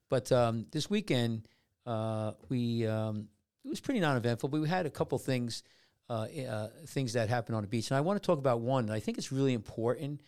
But 0.09 0.31
um, 0.31 0.65
this 0.71 0.89
weekend, 0.89 1.47
uh, 1.85 2.31
we 2.49 2.87
um, 2.87 3.27
it 3.63 3.69
was 3.69 3.79
pretty 3.79 3.99
non-eventful, 3.99 4.49
but 4.49 4.61
we 4.61 4.67
had 4.67 4.85
a 4.85 4.89
couple 4.89 5.17
things 5.17 5.63
uh, 6.09 6.27
uh, 6.47 6.67
things 6.87 7.13
that 7.13 7.29
happened 7.29 7.55
on 7.55 7.63
the 7.63 7.67
beach, 7.67 7.89
and 7.89 7.97
I 7.97 8.01
want 8.01 8.21
to 8.21 8.25
talk 8.25 8.37
about 8.37 8.61
one. 8.61 8.85
And 8.85 8.93
I 8.93 8.99
think 8.99 9.17
it's 9.17 9.31
really 9.31 9.53
important 9.53 10.21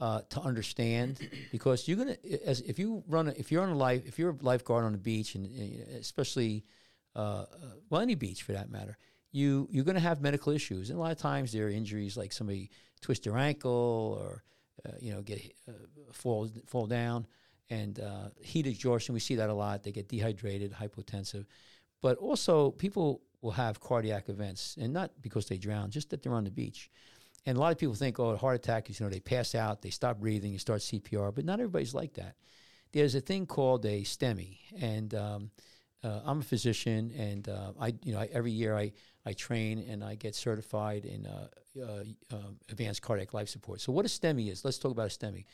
uh, 0.00 0.20
to 0.30 0.40
understand 0.40 1.18
because 1.52 1.88
you're 1.88 1.96
gonna 1.96 2.16
as 2.44 2.60
if 2.60 2.78
you 2.78 3.02
run 3.06 3.28
a, 3.28 3.30
if 3.32 3.50
you're 3.50 3.62
on 3.62 3.70
a 3.70 3.76
life 3.76 4.02
if 4.06 4.18
you're 4.18 4.30
a 4.30 4.36
lifeguard 4.40 4.84
on 4.84 4.92
the 4.92 4.98
beach 4.98 5.34
and 5.34 5.46
uh, 5.46 5.98
especially 5.98 6.64
uh, 7.14 7.18
uh, 7.18 7.46
well 7.88 8.00
any 8.00 8.14
beach 8.14 8.42
for 8.42 8.52
that 8.52 8.70
matter 8.70 8.98
you 9.32 9.68
you're 9.70 9.84
going 9.84 9.94
to 9.94 10.00
have 10.00 10.20
medical 10.20 10.52
issues 10.52 10.90
and 10.90 10.98
a 10.98 11.02
lot 11.02 11.12
of 11.12 11.18
times 11.18 11.52
there 11.52 11.66
are 11.66 11.70
injuries 11.70 12.16
like 12.16 12.32
somebody 12.32 12.70
twist 13.00 13.24
their 13.24 13.36
ankle 13.36 14.18
or 14.20 14.42
you 15.00 15.12
know 15.12 15.22
get 15.22 15.40
uh, 15.68 15.72
fall 16.12 16.48
fall 16.66 16.86
down. 16.86 17.26
And 17.68 17.98
uh, 17.98 18.28
heat 18.40 18.66
exhaustion 18.66 19.12
we 19.12 19.20
see 19.20 19.34
that 19.36 19.50
a 19.50 19.54
lot. 19.54 19.82
They 19.82 19.92
get 19.92 20.08
dehydrated 20.08 20.72
hypotensive. 20.72 21.46
But 22.00 22.16
also 22.18 22.70
people 22.70 23.22
will 23.42 23.50
have 23.52 23.80
cardiac 23.80 24.28
events 24.28 24.76
and 24.80 24.92
not 24.92 25.10
because 25.20 25.46
they 25.46 25.58
drown 25.58 25.90
just 25.90 26.10
that 26.10 26.22
they're 26.22 26.34
on 26.34 26.44
the 26.44 26.50
beach. 26.50 26.90
And 27.44 27.56
a 27.56 27.60
lot 27.60 27.72
of 27.72 27.78
people 27.78 27.94
think, 27.94 28.18
oh, 28.18 28.30
a 28.30 28.36
heart 28.36 28.56
attack 28.56 28.90
is, 28.90 28.98
you 28.98 29.06
know, 29.06 29.10
they 29.10 29.20
pass 29.20 29.54
out, 29.54 29.80
they 29.80 29.90
stop 29.90 30.18
breathing, 30.18 30.52
you 30.52 30.58
start 30.58 30.80
CPR, 30.80 31.32
but 31.34 31.44
not 31.44 31.60
everybody's 31.60 31.94
like 31.94 32.14
that. 32.14 32.34
There's 32.92 33.14
a 33.14 33.20
thing 33.20 33.46
called 33.46 33.84
a 33.86 34.02
STEMI, 34.02 34.58
and 34.80 35.14
um, 35.14 35.50
uh, 36.04 36.20
I'm 36.24 36.40
a 36.40 36.42
physician, 36.42 37.12
and 37.16 37.48
uh, 37.48 37.72
I, 37.80 37.94
you 38.04 38.12
know, 38.12 38.20
I, 38.20 38.28
every 38.32 38.52
year 38.52 38.76
I, 38.76 38.92
I 39.24 39.32
train 39.32 39.84
and 39.88 40.04
I 40.04 40.14
get 40.14 40.34
certified 40.34 41.04
in 41.04 41.26
uh, 41.26 41.48
uh, 41.80 42.04
uh, 42.32 42.36
advanced 42.70 43.02
cardiac 43.02 43.34
life 43.34 43.48
support. 43.48 43.80
So 43.80 43.92
what 43.92 44.04
a 44.04 44.08
STEMI 44.08 44.50
is? 44.50 44.64
Let's 44.64 44.78
talk 44.78 44.92
about 44.92 45.06
a 45.06 45.18
STEMI. 45.18 45.44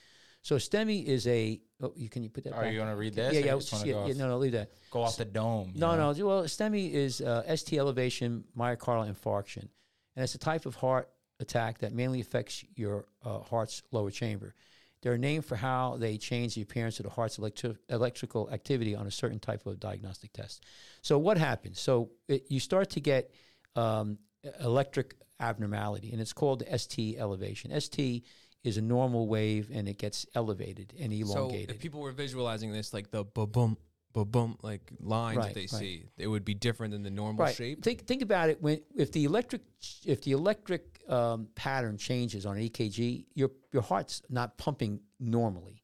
So 0.43 0.57
a 0.57 0.59
STEMI 0.59 1.05
is 1.05 1.27
a. 1.27 1.61
Oh, 1.81 1.93
you 1.97 2.09
can 2.09 2.23
you 2.23 2.29
put 2.29 2.45
that? 2.45 2.53
Are 2.53 2.63
back? 2.63 2.73
you 2.73 2.79
going 2.79 2.91
to 2.91 2.97
read 2.97 3.15
this? 3.15 3.33
Yeah, 3.33 3.41
yeah, 3.41 3.53
just 3.53 3.73
wanna 3.73 3.87
yeah, 3.87 4.07
yeah, 4.07 4.15
No, 4.15 4.29
no, 4.29 4.39
leave 4.39 4.53
that. 4.53 4.73
go 4.91 5.03
off 5.03 5.17
the 5.17 5.25
dome. 5.25 5.73
No, 5.77 5.95
know? 5.95 6.13
no. 6.13 6.27
Well, 6.27 6.43
STEMI 6.45 6.93
is 6.93 7.21
uh, 7.21 7.57
ST 7.57 7.79
elevation 7.79 8.45
myocardial 8.59 9.15
infarction, 9.15 9.69
and 10.17 10.25
it's 10.25 10.35
a 10.35 10.39
type 10.39 10.67
of 10.67 10.75
heart 10.75 11.09
attack 11.41 11.79
that 11.79 11.93
mainly 11.93 12.21
affects 12.21 12.65
your 12.75 13.07
uh, 13.25 13.39
heart's 13.41 13.83
lower 13.93 14.11
chamber. 14.11 14.55
They're 15.03 15.19
named 15.19 15.45
for 15.45 15.57
how 15.57 15.97
they 15.99 16.17
change 16.17 16.55
the 16.55 16.63
appearance 16.63 17.01
of 17.01 17.05
the 17.05 17.11
heart's 17.11 17.37
electri- 17.37 17.77
electrical 17.89 18.49
activity 18.51 18.95
on 18.95 19.07
a 19.07 19.11
certain 19.11 19.41
type 19.41 19.67
of 19.67 19.81
diagnostic 19.81 20.33
test. 20.33 20.65
So 21.03 21.19
what 21.19 21.39
happens? 21.39 21.81
So 21.81 22.11
it, 22.29 22.47
you 22.49 22.61
start 22.61 22.91
to 22.91 23.01
get 23.01 23.33
um, 23.75 24.19
electric 24.61 25.17
abnormality, 25.41 26.13
and 26.13 26.21
it's 26.21 26.33
called 26.33 26.63
ST 26.77 27.19
elevation. 27.19 27.79
ST 27.81 28.25
is 28.63 28.77
a 28.77 28.83
normal 28.83 29.27
wave, 29.27 29.71
and 29.73 29.89
it 29.89 29.99
gets 29.99 30.25
elevated 30.37 30.95
and 30.99 31.13
elongated. 31.13 31.71
so 31.71 31.75
if 31.75 31.81
people 31.81 32.01
were 32.01 32.13
visualizing 32.13 32.73
this 32.73 32.95
like 32.95 33.11
the 33.11 33.25
boom 33.25 33.77
ba 34.13 34.25
boom 34.25 34.57
like 34.63 34.93
lines 35.01 35.39
Right, 35.39 35.47
that 35.47 35.55
they 35.55 35.61
right. 35.63 35.71
see, 35.71 36.05
it 36.17 36.27
would 36.27 36.45
be 36.45 36.55
different 36.55 36.93
than 36.93 37.03
the 37.03 37.11
normal 37.11 37.45
right. 37.45 37.55
shape. 37.55 37.83
Think 37.83 38.07
think 38.07 38.23
about 38.23 38.51
it 38.51 38.61
when 38.63 38.81
if 38.97 39.13
the 39.13 39.25
electric 39.25 39.63
if 40.05 40.23
the 40.23 40.33
electric 40.33 41.01
um, 41.09 41.49
pattern 41.55 41.97
changes 41.97 42.47
on 42.47 42.57
an 42.57 42.69
EKG, 42.69 43.27
your 43.35 43.51
your 43.73 43.83
heart's 43.83 44.23
not 44.29 44.57
pumping 44.59 45.01
normally, 45.19 45.83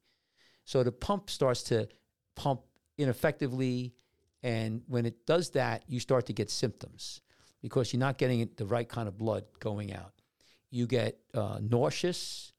so 0.64 0.82
the 0.82 0.92
pump 0.92 1.30
starts 1.30 1.62
to 1.64 1.88
pump 2.36 2.60
ineffectively, 2.96 3.94
and 4.42 4.82
when 4.86 5.06
it 5.06 5.26
does 5.26 5.50
that, 5.50 5.84
you 5.88 6.00
start 6.00 6.26
to 6.26 6.32
get 6.32 6.50
symptoms 6.50 7.20
because 7.62 7.92
you're 7.92 8.00
not 8.00 8.18
getting 8.18 8.48
the 8.56 8.66
right 8.66 8.88
kind 8.88 9.08
of 9.08 9.18
blood 9.18 9.44
going 9.58 9.92
out. 9.92 10.12
You 10.70 10.86
get 10.86 11.18
uh, 11.34 11.58
nauseous, 11.60 12.52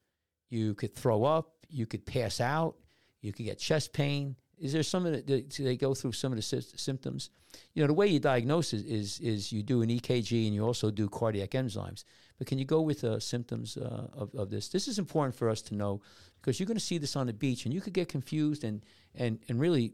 you 0.50 0.74
could 0.74 0.96
throw 0.96 1.24
up, 1.24 1.52
you 1.70 1.86
could 1.86 2.06
pass 2.06 2.42
out, 2.42 2.76
you 3.22 3.32
could 3.32 3.46
get 3.46 3.60
chest 3.60 3.94
pain. 3.94 4.36
Is 4.60 4.74
there 4.74 4.84
some 4.84 5.06
of 5.06 5.14
the, 5.26 5.42
do 5.42 5.64
they 5.64 5.78
go 5.78 5.94
through 5.94 6.12
some 6.12 6.32
of 6.32 6.36
the 6.36 6.42
sy- 6.42 6.60
symptoms? 6.76 7.30
You 7.74 7.84
know, 7.84 7.88
the 7.88 7.94
way 7.94 8.08
you 8.08 8.20
diagnose 8.20 8.74
is 8.74 8.84
is 8.84 9.20
is 9.20 9.52
you 9.52 9.64
do 9.64 9.82
an 9.82 9.90
EKG 9.90 10.46
and 10.46 10.54
you 10.54 10.66
also 10.66 10.92
do 10.92 11.08
cardiac 11.08 11.52
enzymes. 11.52 12.04
But 12.38 12.48
can 12.48 12.58
you 12.58 12.66
go 12.66 12.82
with 12.82 13.04
uh, 13.04 13.20
symptoms 13.20 13.78
uh, 13.78 14.08
of, 14.14 14.34
of 14.36 14.50
this? 14.50 14.70
This 14.70 14.88
is 14.88 15.00
important 15.00 15.36
for 15.36 15.50
us 15.50 15.62
to 15.64 15.76
know 15.76 16.02
because 16.40 16.60
you're 16.60 16.68
going 16.68 16.78
to 16.78 16.84
see 16.84 16.98
this 16.98 17.16
on 17.16 17.28
the 17.28 17.34
beach 17.34 17.66
and 17.66 17.74
you 17.74 17.82
could 17.82 17.94
get 17.94 18.10
confused 18.10 18.64
and 18.64 18.84
and 19.16 19.40
and 19.48 19.60
really, 19.60 19.94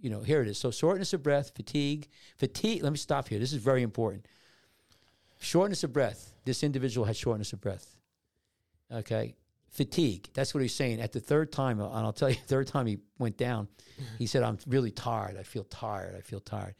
you 0.00 0.10
know, 0.10 0.20
here 0.20 0.40
it 0.40 0.48
is. 0.48 0.58
So 0.58 0.70
shortness 0.70 1.12
of 1.12 1.22
breath, 1.22 1.52
fatigue, 1.54 2.08
fatigue. 2.36 2.82
Let 2.82 2.92
me 2.92 2.98
stop 2.98 3.28
here. 3.28 3.38
This 3.38 3.52
is 3.52 3.62
very 3.62 3.82
important. 3.82 4.26
Shortness 5.40 5.84
of 5.84 5.92
breath. 5.92 6.32
This 6.44 6.62
individual 6.62 7.06
had 7.06 7.16
shortness 7.16 7.52
of 7.52 7.60
breath. 7.60 7.96
Okay. 8.90 9.34
Fatigue. 9.70 10.28
That's 10.34 10.54
what 10.54 10.62
he's 10.62 10.74
saying. 10.74 11.00
At 11.00 11.12
the 11.12 11.20
third 11.20 11.52
time, 11.52 11.80
and 11.80 11.92
I'll 11.92 12.12
tell 12.12 12.30
you, 12.30 12.36
third 12.46 12.66
time 12.66 12.86
he 12.86 12.98
went 13.18 13.36
down, 13.36 13.68
he 14.18 14.26
said, 14.26 14.42
I'm 14.42 14.58
really 14.66 14.90
tired. 14.90 15.36
I 15.36 15.42
feel 15.42 15.64
tired. 15.64 16.14
I 16.16 16.20
feel 16.20 16.40
tired. 16.40 16.74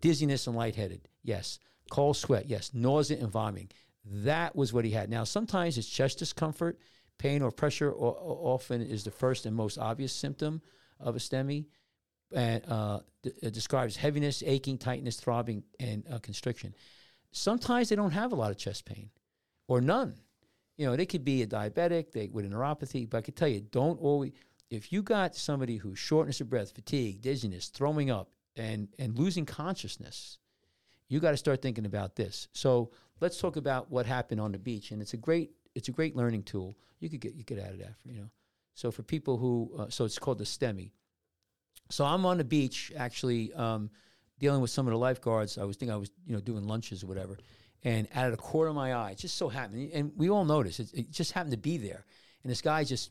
Dizziness 0.00 0.46
and 0.46 0.56
lightheaded. 0.56 1.08
Yes. 1.22 1.58
Cold 1.90 2.16
sweat. 2.16 2.48
Yes. 2.48 2.70
Nausea 2.74 3.18
and 3.18 3.30
vomiting. 3.30 3.70
That 4.04 4.56
was 4.56 4.72
what 4.72 4.84
he 4.84 4.90
had. 4.90 5.10
Now, 5.10 5.24
sometimes 5.24 5.78
it's 5.78 5.88
chest 5.88 6.18
discomfort, 6.18 6.78
pain, 7.18 7.42
or 7.42 7.50
pressure. 7.50 7.90
Or, 7.90 8.12
or 8.14 8.54
often 8.54 8.80
is 8.82 9.04
the 9.04 9.10
first 9.10 9.46
and 9.46 9.54
most 9.54 9.78
obvious 9.78 10.12
symptom 10.12 10.62
of 10.98 11.16
a 11.16 11.18
STEMI, 11.18 11.66
and 12.32 12.62
uh, 12.68 13.00
d- 13.22 13.32
it 13.42 13.52
describes 13.52 13.96
heaviness, 13.96 14.42
aching, 14.46 14.78
tightness, 14.78 15.16
throbbing, 15.16 15.64
and 15.80 16.04
uh, 16.10 16.18
constriction. 16.18 16.74
Sometimes 17.32 17.88
they 17.88 17.96
don't 17.96 18.12
have 18.12 18.32
a 18.32 18.36
lot 18.36 18.50
of 18.50 18.58
chest 18.58 18.84
pain, 18.84 19.10
or 19.68 19.80
none. 19.80 20.14
You 20.82 20.88
know, 20.88 20.96
they 20.96 21.06
could 21.06 21.24
be 21.24 21.42
a 21.42 21.46
diabetic, 21.46 22.10
they 22.10 22.26
with 22.26 22.44
a 22.44 22.48
neuropathy. 22.48 23.08
But 23.08 23.18
I 23.18 23.20
can 23.20 23.34
tell 23.34 23.46
you, 23.46 23.60
don't 23.60 24.00
always. 24.00 24.32
If 24.68 24.92
you 24.92 25.00
got 25.00 25.36
somebody 25.36 25.76
who's 25.76 25.96
shortness 25.96 26.40
of 26.40 26.50
breath, 26.50 26.74
fatigue, 26.74 27.20
dizziness, 27.20 27.68
throwing 27.68 28.10
up, 28.10 28.30
and 28.56 28.88
and 28.98 29.16
losing 29.16 29.46
consciousness, 29.46 30.38
you 31.06 31.20
got 31.20 31.30
to 31.30 31.36
start 31.36 31.62
thinking 31.62 31.86
about 31.86 32.16
this. 32.16 32.48
So 32.52 32.90
let's 33.20 33.38
talk 33.38 33.54
about 33.54 33.92
what 33.92 34.06
happened 34.06 34.40
on 34.40 34.50
the 34.50 34.58
beach, 34.58 34.90
and 34.90 35.00
it's 35.00 35.14
a 35.14 35.16
great 35.16 35.52
it's 35.76 35.86
a 35.86 35.92
great 35.92 36.16
learning 36.16 36.42
tool. 36.42 36.76
You 36.98 37.08
could 37.08 37.20
get 37.20 37.36
you 37.36 37.44
could 37.44 37.60
add 37.60 37.78
that 37.78 37.96
for 38.00 38.08
you 38.08 38.16
know. 38.16 38.30
So 38.74 38.90
for 38.90 39.04
people 39.04 39.36
who 39.36 39.70
uh, 39.78 39.88
so 39.88 40.04
it's 40.04 40.18
called 40.18 40.38
the 40.38 40.44
STEMI. 40.44 40.90
So 41.90 42.04
I'm 42.04 42.26
on 42.26 42.38
the 42.38 42.44
beach 42.44 42.90
actually 42.96 43.52
um, 43.52 43.88
dealing 44.40 44.60
with 44.60 44.72
some 44.72 44.88
of 44.88 44.90
the 44.90 44.98
lifeguards. 44.98 45.58
I 45.58 45.64
was 45.64 45.76
thinking 45.76 45.94
I 45.94 45.96
was 45.96 46.10
you 46.26 46.34
know 46.34 46.40
doing 46.40 46.66
lunches 46.66 47.04
or 47.04 47.06
whatever, 47.06 47.38
and 47.84 48.08
out 48.14 48.26
of 48.26 48.32
the 48.32 48.36
corner 48.38 48.70
of 48.70 48.76
my 48.76 48.94
eye, 48.94 49.10
it 49.10 49.18
just 49.18 49.36
so 49.36 49.48
happened, 49.48 49.90
and 49.92 50.12
we 50.16 50.30
all 50.30 50.44
noticed 50.44 50.80
it, 50.80 50.92
it 50.94 51.10
just 51.10 51.32
happened 51.32 51.52
to 51.52 51.58
be 51.58 51.78
there, 51.78 52.04
and 52.42 52.50
this 52.50 52.62
guy 52.62 52.84
just 52.84 53.10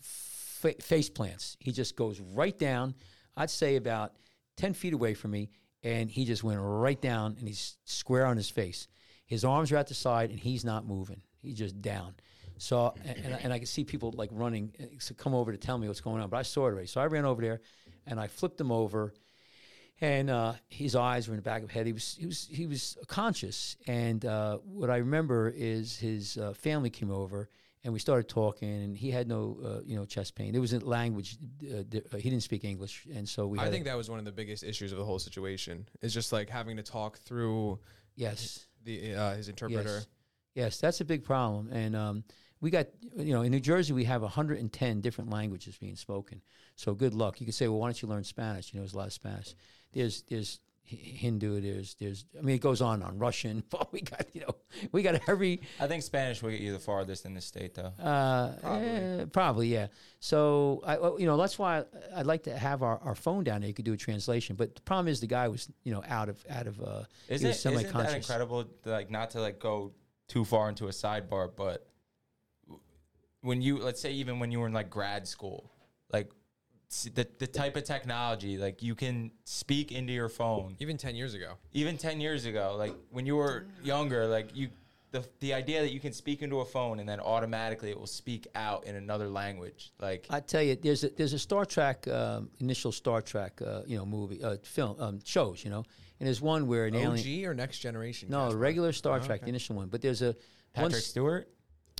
fa- 0.00 0.74
face 0.80 1.08
plants. 1.08 1.56
He 1.60 1.72
just 1.72 1.96
goes 1.96 2.20
right 2.20 2.58
down. 2.58 2.94
I'd 3.36 3.50
say 3.50 3.76
about 3.76 4.12
ten 4.56 4.74
feet 4.74 4.94
away 4.94 5.14
from 5.14 5.32
me, 5.32 5.50
and 5.82 6.10
he 6.10 6.24
just 6.24 6.42
went 6.42 6.58
right 6.60 7.00
down, 7.00 7.36
and 7.38 7.46
he's 7.46 7.76
square 7.84 8.26
on 8.26 8.36
his 8.36 8.50
face. 8.50 8.88
His 9.26 9.44
arms 9.44 9.72
are 9.72 9.76
at 9.76 9.88
the 9.88 9.94
side, 9.94 10.30
and 10.30 10.38
he's 10.38 10.64
not 10.64 10.86
moving. 10.86 11.20
He's 11.42 11.58
just 11.58 11.80
down. 11.82 12.14
So, 12.58 12.94
and, 13.04 13.18
and, 13.18 13.34
I, 13.34 13.38
and 13.38 13.52
I 13.52 13.58
could 13.58 13.68
see 13.68 13.84
people 13.84 14.14
like 14.16 14.30
running 14.32 14.72
eh, 14.78 14.86
to 15.06 15.14
come 15.14 15.34
over 15.34 15.52
to 15.52 15.58
tell 15.58 15.76
me 15.76 15.88
what's 15.88 16.00
going 16.00 16.22
on, 16.22 16.30
but 16.30 16.38
I 16.38 16.42
saw 16.42 16.66
it 16.66 16.70
already. 16.70 16.86
So 16.86 17.00
I 17.00 17.06
ran 17.06 17.24
over 17.24 17.42
there, 17.42 17.60
and 18.06 18.18
I 18.18 18.28
flipped 18.28 18.60
him 18.60 18.72
over, 18.72 19.12
and 20.00 20.28
uh, 20.28 20.54
his 20.68 20.94
eyes 20.94 21.28
were 21.28 21.34
in 21.34 21.38
the 21.38 21.42
back 21.42 21.62
of 21.62 21.70
his 21.70 21.74
head. 21.74 21.86
He 21.86 21.92
was 21.92 22.16
he 22.18 22.26
was 22.26 22.48
he 22.50 22.66
was 22.66 22.98
conscious, 23.06 23.76
and 23.86 24.24
uh, 24.24 24.58
what 24.58 24.90
I 24.90 24.98
remember 24.98 25.52
is 25.54 25.96
his 25.96 26.36
uh, 26.36 26.52
family 26.52 26.90
came 26.90 27.10
over, 27.10 27.48
and 27.82 27.92
we 27.92 27.98
started 27.98 28.28
talking, 28.28 28.68
and 28.68 28.96
he 28.96 29.10
had 29.10 29.26
no 29.28 29.58
uh, 29.64 29.80
you 29.84 29.96
know 29.96 30.04
chest 30.04 30.34
pain. 30.34 30.54
It 30.54 30.58
was 30.58 30.72
a 30.72 30.80
language 30.80 31.38
uh, 31.62 31.82
di- 31.88 32.02
uh, 32.12 32.16
he 32.16 32.30
didn't 32.30 32.42
speak 32.42 32.64
English, 32.64 33.06
and 33.14 33.28
so 33.28 33.46
we. 33.46 33.58
I 33.58 33.70
think 33.70 33.84
that 33.84 33.96
was 33.96 34.10
one 34.10 34.18
of 34.18 34.24
the 34.24 34.32
biggest 34.32 34.64
issues 34.64 34.92
of 34.92 34.98
the 34.98 35.04
whole 35.04 35.18
situation. 35.18 35.88
Is 36.02 36.12
just 36.12 36.32
like 36.32 36.50
having 36.50 36.76
to 36.76 36.82
talk 36.82 37.18
through 37.18 37.78
yes. 38.14 38.66
the 38.84 39.14
uh, 39.14 39.34
his 39.34 39.48
interpreter. 39.48 39.94
Yes. 39.94 40.06
Yes, 40.56 40.80
that's 40.80 41.02
a 41.02 41.04
big 41.04 41.22
problem. 41.22 41.68
And 41.70 41.94
um, 41.94 42.24
we 42.62 42.70
got, 42.70 42.86
you 43.14 43.34
know, 43.34 43.42
in 43.42 43.52
New 43.52 43.60
Jersey, 43.60 43.92
we 43.92 44.04
have 44.04 44.22
110 44.22 45.00
different 45.02 45.30
languages 45.30 45.76
being 45.76 45.96
spoken. 45.96 46.40
So 46.76 46.94
good 46.94 47.12
luck. 47.12 47.40
You 47.40 47.46
could 47.46 47.54
say, 47.54 47.68
well, 47.68 47.78
why 47.78 47.88
don't 47.88 48.00
you 48.00 48.08
learn 48.08 48.24
Spanish? 48.24 48.72
You 48.72 48.78
know, 48.78 48.84
there's 48.84 48.94
a 48.94 48.98
lot 48.98 49.06
of 49.08 49.12
Spanish. 49.12 49.54
There's, 49.92 50.22
there's 50.28 50.60
Hindu. 50.84 51.60
There's, 51.60 51.94
there's, 51.94 52.24
I 52.38 52.42
mean, 52.42 52.54
it 52.56 52.60
goes 52.60 52.80
on 52.80 53.02
on 53.02 53.18
Russian. 53.18 53.62
But 53.70 53.92
we 53.92 54.02
got, 54.02 54.26
you 54.34 54.42
know, 54.42 54.54
we 54.92 55.02
got 55.02 55.20
every, 55.28 55.62
I 55.80 55.86
think 55.88 56.02
Spanish 56.04 56.42
will 56.42 56.50
get 56.50 56.60
you 56.60 56.72
the 56.72 56.78
farthest 56.78 57.24
in 57.26 57.34
the 57.34 57.40
state, 57.40 57.74
though. 57.74 57.92
uh, 58.02 58.56
probably. 58.60 59.26
probably, 59.32 59.68
yeah. 59.68 59.86
So, 60.20 60.82
I, 60.86 60.96
you 61.18 61.26
know, 61.26 61.36
that's 61.36 61.58
why 61.58 61.84
I'd 62.14 62.26
like 62.26 62.44
to 62.44 62.56
have 62.56 62.82
our, 62.82 62.98
our 63.02 63.14
phone 63.14 63.42
down 63.42 63.60
there. 63.62 63.68
You 63.68 63.74
could 63.74 63.84
do 63.84 63.94
a 63.94 63.96
translation. 63.96 64.54
But 64.54 64.74
the 64.76 64.82
problem 64.82 65.08
is 65.08 65.20
the 65.20 65.26
guy 65.26 65.48
was, 65.48 65.68
you 65.82 65.92
know, 65.92 66.04
out 66.06 66.28
of, 66.28 66.44
out 66.48 66.66
of, 66.66 66.80
uh, 66.80 67.02
Isn't, 67.28 67.40
he 67.40 67.48
was 67.48 67.56
it, 67.66 67.68
isn't 67.68 67.74
that 67.74 67.82
semi-conscious. 67.82 68.14
incredible? 68.14 68.64
Like 68.84 69.10
not 69.10 69.30
to 69.30 69.40
like 69.40 69.58
go 69.58 69.92
too 70.28 70.44
far 70.44 70.68
into 70.68 70.86
a 70.86 70.90
sidebar, 70.90 71.50
but 71.54 71.86
when 73.40 73.62
you 73.62 73.78
let's 73.78 74.00
say 74.00 74.12
even 74.12 74.38
when 74.40 74.50
you 74.50 74.58
were 74.60 74.66
in 74.66 74.72
like 74.72 74.90
grad 74.90 75.26
school, 75.28 75.70
like 76.12 76.26
s- 76.26 76.32
the 77.14 77.26
the 77.38 77.46
type 77.46 77.76
of 77.76 77.84
technology, 77.84 78.56
like 78.58 78.82
you 78.82 78.94
can 78.94 79.30
speak 79.44 79.92
into 79.92 80.12
your 80.12 80.28
phone. 80.28 80.76
Even 80.78 80.96
ten 80.96 81.14
years 81.16 81.34
ago. 81.34 81.54
Even 81.72 81.96
ten 81.98 82.20
years 82.20 82.46
ago, 82.46 82.74
like 82.78 82.94
when 83.10 83.26
you 83.26 83.36
were 83.36 83.66
younger, 83.82 84.26
like 84.26 84.54
you. 84.56 84.68
The, 85.12 85.24
the 85.38 85.54
idea 85.54 85.80
that 85.80 85.92
you 85.92 86.00
can 86.00 86.12
speak 86.12 86.42
into 86.42 86.60
a 86.60 86.64
phone 86.64 86.98
and 86.98 87.08
then 87.08 87.20
automatically 87.20 87.90
it 87.90 87.98
will 87.98 88.08
speak 88.08 88.48
out 88.54 88.84
in 88.84 88.96
another 88.96 89.28
language, 89.28 89.92
like 90.00 90.26
I 90.28 90.40
tell 90.40 90.60
you, 90.60 90.74
there's 90.74 91.04
a, 91.04 91.10
there's 91.10 91.32
a 91.32 91.38
Star 91.38 91.64
Trek 91.64 92.06
um, 92.08 92.50
initial 92.58 92.90
Star 92.92 93.22
Trek 93.22 93.62
uh, 93.64 93.82
you 93.86 93.96
know 93.96 94.04
movie 94.04 94.42
uh, 94.42 94.56
film 94.64 94.96
um, 95.00 95.20
shows 95.24 95.64
you 95.64 95.70
know, 95.70 95.84
and 96.18 96.26
there's 96.26 96.40
one 96.42 96.66
where 96.66 96.86
an 96.86 96.96
alien 96.96 97.44
OG 97.44 97.48
or 97.50 97.54
next 97.54 97.78
generation? 97.78 98.28
no 98.28 98.52
regular 98.52 98.92
Star 98.92 99.20
Trek 99.20 99.42
the 99.42 99.48
initial 99.48 99.76
one, 99.76 99.88
but 99.88 100.02
there's 100.02 100.22
a 100.22 100.34
Patrick 100.74 100.92
one, 100.94 101.00
Stewart. 101.00 101.48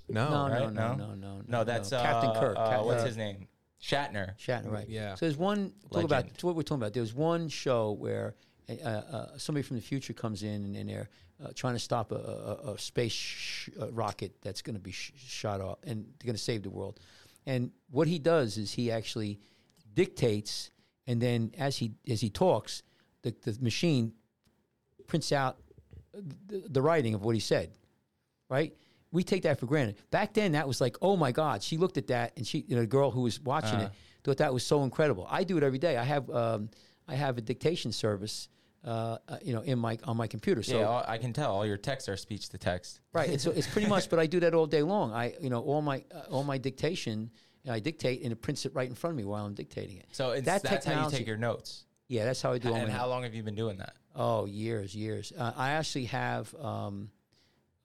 No, 0.09 0.29
no, 0.29 0.53
right? 0.53 0.61
no, 0.61 0.69
no, 0.71 0.95
No? 0.95 1.07
no, 1.07 1.15
no, 1.15 1.43
No, 1.47 1.65
that's 1.65 1.93
no. 1.93 1.99
uh, 1.99 2.03
Captain 2.03 2.35
Kirk. 2.41 2.57
Uh, 2.59 2.71
Cap- 2.71 2.85
what's 2.85 3.03
uh, 3.03 3.07
his 3.07 3.17
name? 3.17 3.47
Shatner. 3.83 4.37
Shatner, 4.39 4.71
right? 4.71 4.89
Yeah. 4.89 5.15
So 5.15 5.27
there's 5.27 5.37
one 5.37 5.73
talk 5.93 6.05
about 6.05 6.25
Legend. 6.25 6.43
what 6.43 6.57
we're 6.57 6.63
talking 6.63 6.83
about. 6.83 6.93
There's 6.95 7.15
one 7.15 7.49
show 7.49 7.93
where 7.93 8.35
uh, 8.69 8.73
uh, 8.89 9.39
somebody 9.39 9.63
from 9.63 9.77
the 9.77 9.83
future 9.83 10.13
comes 10.13 10.43
in 10.43 10.65
and, 10.65 10.77
and 10.77 10.89
they're 10.89 11.09
uh, 11.45 11.49
trying 11.55 11.75
to 11.75 11.79
stop 11.79 12.13
a, 12.13 12.17
a, 12.17 12.73
a 12.73 12.79
space 12.79 13.13
sh- 13.13 13.69
uh 13.81 13.93
rocket 13.93 14.35
that's 14.43 14.63
going 14.63 14.75
to 14.75 14.81
be 14.81 14.91
sh- 14.93 15.13
shot 15.17 15.61
off 15.61 15.79
and 15.85 16.05
they're 16.19 16.27
going 16.27 16.37
to 16.37 16.43
save 16.43 16.63
the 16.63 16.71
world. 16.71 16.99
And 17.47 17.71
what 17.91 18.09
he 18.09 18.19
does 18.19 18.57
is 18.57 18.73
he 18.73 18.91
actually 18.91 19.39
dictates, 19.95 20.71
and 21.07 21.21
then 21.21 21.53
as 21.59 21.77
he 21.77 21.93
as 22.09 22.21
he 22.21 22.31
talks, 22.31 22.83
the, 23.23 23.35
the 23.45 23.57
machine 23.61 24.13
prints 25.07 25.31
out 25.31 25.59
the, 26.13 26.65
the 26.69 26.83
writing 26.83 27.15
of 27.15 27.23
what 27.23 27.35
he 27.35 27.41
said, 27.41 27.71
right? 28.49 28.75
We 29.17 29.25
take 29.25 29.45
that 29.45 29.59
for 29.59 29.65
granted. 29.65 29.97
Back 30.11 30.35
then, 30.35 30.53
that 30.53 30.69
was 30.69 30.79
like, 30.79 30.99
oh 31.01 31.17
my 31.17 31.33
God. 31.33 31.63
She 31.63 31.79
looked 31.79 31.97
at 31.97 32.09
that, 32.09 32.35
and 32.37 32.47
she, 32.47 32.67
you 32.69 32.77
know, 32.77 32.83
the 32.83 32.87
girl 32.87 33.11
who 33.11 33.23
was 33.23 33.41
watching 33.41 33.81
it 33.81 33.91
thought 34.23 34.37
that 34.37 34.53
was 34.53 34.63
so 34.67 34.83
incredible. 34.83 35.27
I 35.31 35.43
do 35.43 35.57
it 35.57 35.63
every 35.63 35.79
day. 35.79 35.97
I 35.97 36.05
have, 36.05 36.29
um, 36.29 36.69
I 37.09 37.15
have 37.15 37.39
a 37.39 37.41
dictation 37.41 37.93
service, 37.93 38.51
uh, 38.85 39.17
uh, 39.27 39.39
you 39.41 39.55
know, 39.55 39.63
in 39.63 39.79
my 39.79 39.99
on 40.05 40.19
my 40.19 40.27
computer. 40.27 40.63
So 40.63 40.81
yeah, 40.81 41.03
I 41.09 41.17
can 41.17 41.33
tell 41.33 41.51
all 41.51 41.65
your 41.65 41.79
texts 41.79 42.11
are 42.11 42.17
speech 42.19 42.51
to 42.51 42.59
text. 42.59 43.01
Right. 43.15 43.31
It's, 43.31 43.47
it's 43.47 43.67
pretty 43.67 43.89
much, 43.89 44.11
but 44.11 44.19
I 44.19 44.27
do 44.27 44.39
that 44.41 44.53
all 44.53 44.67
day 44.67 44.83
long. 44.83 45.13
I, 45.15 45.35
you 45.41 45.49
know, 45.49 45.61
all 45.61 45.81
my 45.81 46.05
uh, 46.15 46.25
all 46.31 46.45
my 46.45 46.59
dictation, 46.59 47.31
I 47.67 47.81
dictate 47.81 48.23
and 48.23 48.33
it 48.33 48.43
prints 48.43 48.67
it 48.67 48.75
right 48.75 48.89
in 48.89 48.95
front 48.95 49.13
of 49.13 49.17
me 49.17 49.25
while 49.25 49.47
I'm 49.47 49.55
dictating 49.55 49.97
it. 49.97 50.09
So 50.13 50.33
it's, 50.33 50.45
That 50.45 50.63
that's 50.63 50.85
how 50.85 51.05
you 51.05 51.11
take 51.11 51.27
your 51.27 51.39
notes. 51.39 51.87
Yeah, 52.09 52.27
that's 52.27 52.43
how 52.43 52.53
I 52.53 52.59
do 52.59 52.69
all 52.69 52.75
And 52.75 52.93
how 52.93 53.09
long 53.09 53.23
have 53.23 53.35
you 53.35 53.43
been 53.43 53.55
doing 53.55 53.79
that? 53.79 53.95
Oh, 54.15 54.45
years, 54.45 54.95
years. 54.95 55.33
Uh, 55.37 55.53
I 55.57 55.71
actually 55.71 56.05
have. 56.07 56.55
Um, 56.55 57.11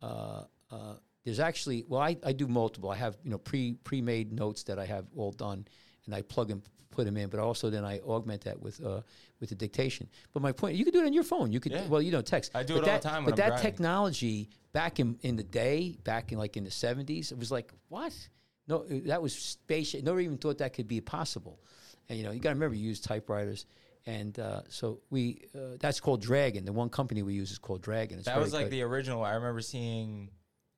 uh, 0.01 0.43
uh, 0.71 0.95
there's 1.24 1.39
actually 1.39 1.86
well, 1.88 2.01
I, 2.01 2.17
I 2.24 2.34
do 2.34 2.47
multiple. 2.47 2.89
I 2.89 2.95
have 2.95 3.17
you 3.24 3.32
know 3.32 3.38
pre 3.38 3.74
pre 3.84 4.01
made 4.01 4.32
notes 4.34 4.63
that 4.63 4.80
I 4.80 4.86
have 4.86 5.05
all 5.15 5.32
done, 5.32 5.67
and 6.05 6.15
I 6.15 6.22
plug 6.22 6.51
and 6.51 6.61
put 6.89 7.05
them 7.05 7.15
in. 7.17 7.30
But 7.30 7.39
also 7.39 7.69
then 7.69 7.86
I 7.86 7.99
augment 7.99 8.41
that 8.45 8.59
with 8.61 8.84
uh, 8.84 9.01
with 9.39 9.49
the 9.49 9.55
dictation. 9.55 10.09
But 10.34 10.41
my 10.41 10.51
point, 10.51 10.76
you 10.76 10.84
could 10.86 10.93
do 10.93 11.01
it 11.01 11.05
on 11.05 11.13
your 11.13 11.24
phone. 11.24 11.51
You 11.51 11.59
could 11.59 11.72
Yeah. 11.74 11.88
well, 11.88 12.01
you 12.01 12.11
know, 12.11 12.22
text. 12.22 12.51
I 12.55 12.63
do 12.63 12.74
But 12.76 12.80
it 12.80 12.84
all 12.84 12.86
that, 12.93 13.01
the 13.03 13.09
time 13.09 13.24
But 13.26 13.32
I'm 13.34 13.38
that 13.38 13.47
driving. 13.47 13.63
technology 13.63 14.49
back 14.74 14.99
in 14.99 15.17
in 15.22 15.36
the 15.36 15.43
day, 15.43 15.97
back 16.03 16.32
in 16.32 16.38
like 16.38 16.57
in 16.57 16.63
the 16.63 16.69
'70s, 16.72 17.32
it 17.32 17.38
was 17.38 17.51
like 17.51 17.72
what? 17.89 18.13
No, 18.67 18.86
that 18.88 19.22
was 19.22 19.36
space. 19.36 19.93
Nobody 20.01 20.26
even 20.26 20.38
thought 20.38 20.59
that 20.59 20.74
could 20.74 20.88
be 20.88 21.01
possible. 21.01 21.59
And 22.09 22.17
you 22.17 22.24
know, 22.24 22.32
you 22.32 22.39
got 22.39 22.49
to 22.49 22.55
remember, 22.55 22.76
you 22.76 22.88
use 22.88 22.99
typewriters. 23.01 23.65
And 24.05 24.38
uh, 24.39 24.61
so 24.69 24.99
we, 25.11 25.41
uh, 25.55 25.78
that's 25.80 25.99
called 25.99 26.22
Dragon. 26.22 26.65
The 26.65 26.74
one 26.74 26.89
company 26.89 27.22
we 27.22 27.34
use 27.34 27.51
is 27.51 27.57
called 27.59 27.82
Dragon. 27.82 28.17
It's 28.17 28.26
That 28.28 28.39
was 28.39 28.53
like 28.53 28.65
good. 28.65 28.72
the 28.72 28.82
original. 28.82 29.24
I 29.24 29.34
remember 29.34 29.61
seeing 29.61 30.30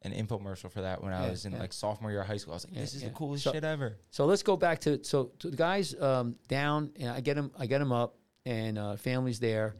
an 0.03 0.11
infomercial 0.11 0.71
for 0.71 0.81
that 0.81 1.01
when 1.03 1.13
I 1.13 1.29
was 1.29 1.45
in 1.45 1.53
yeah. 1.53 1.59
like 1.59 1.73
sophomore 1.73 2.11
year 2.11 2.21
of 2.21 2.27
high 2.27 2.37
school. 2.37 2.53
I 2.53 2.55
was 2.57 2.65
like, 2.65 2.75
Yeah, 2.75 2.81
this 2.81 2.93
is 2.93 3.03
yeah. 3.03 3.09
the 3.09 3.15
coolest 3.15 3.43
So- 3.43 3.53
shit 3.53 3.63
ever. 3.63 3.97
So 4.11 4.25
let's 4.25 4.43
go 4.43 4.57
back 4.57 4.79
to 4.81 5.03
so 5.03 5.31
to 5.39 5.49
the 5.49 5.57
guys 5.57 5.95
um, 5.99 6.35
down, 6.47 6.91
and 6.99 7.09
I 7.09 7.21
get 7.21 7.37
him, 7.37 7.51
I 7.57 7.65
get 7.65 7.81
him 7.81 7.91
up, 7.91 8.15
and 8.45 8.77
uh, 8.77 8.95
family's 8.97 9.39
there, 9.39 9.75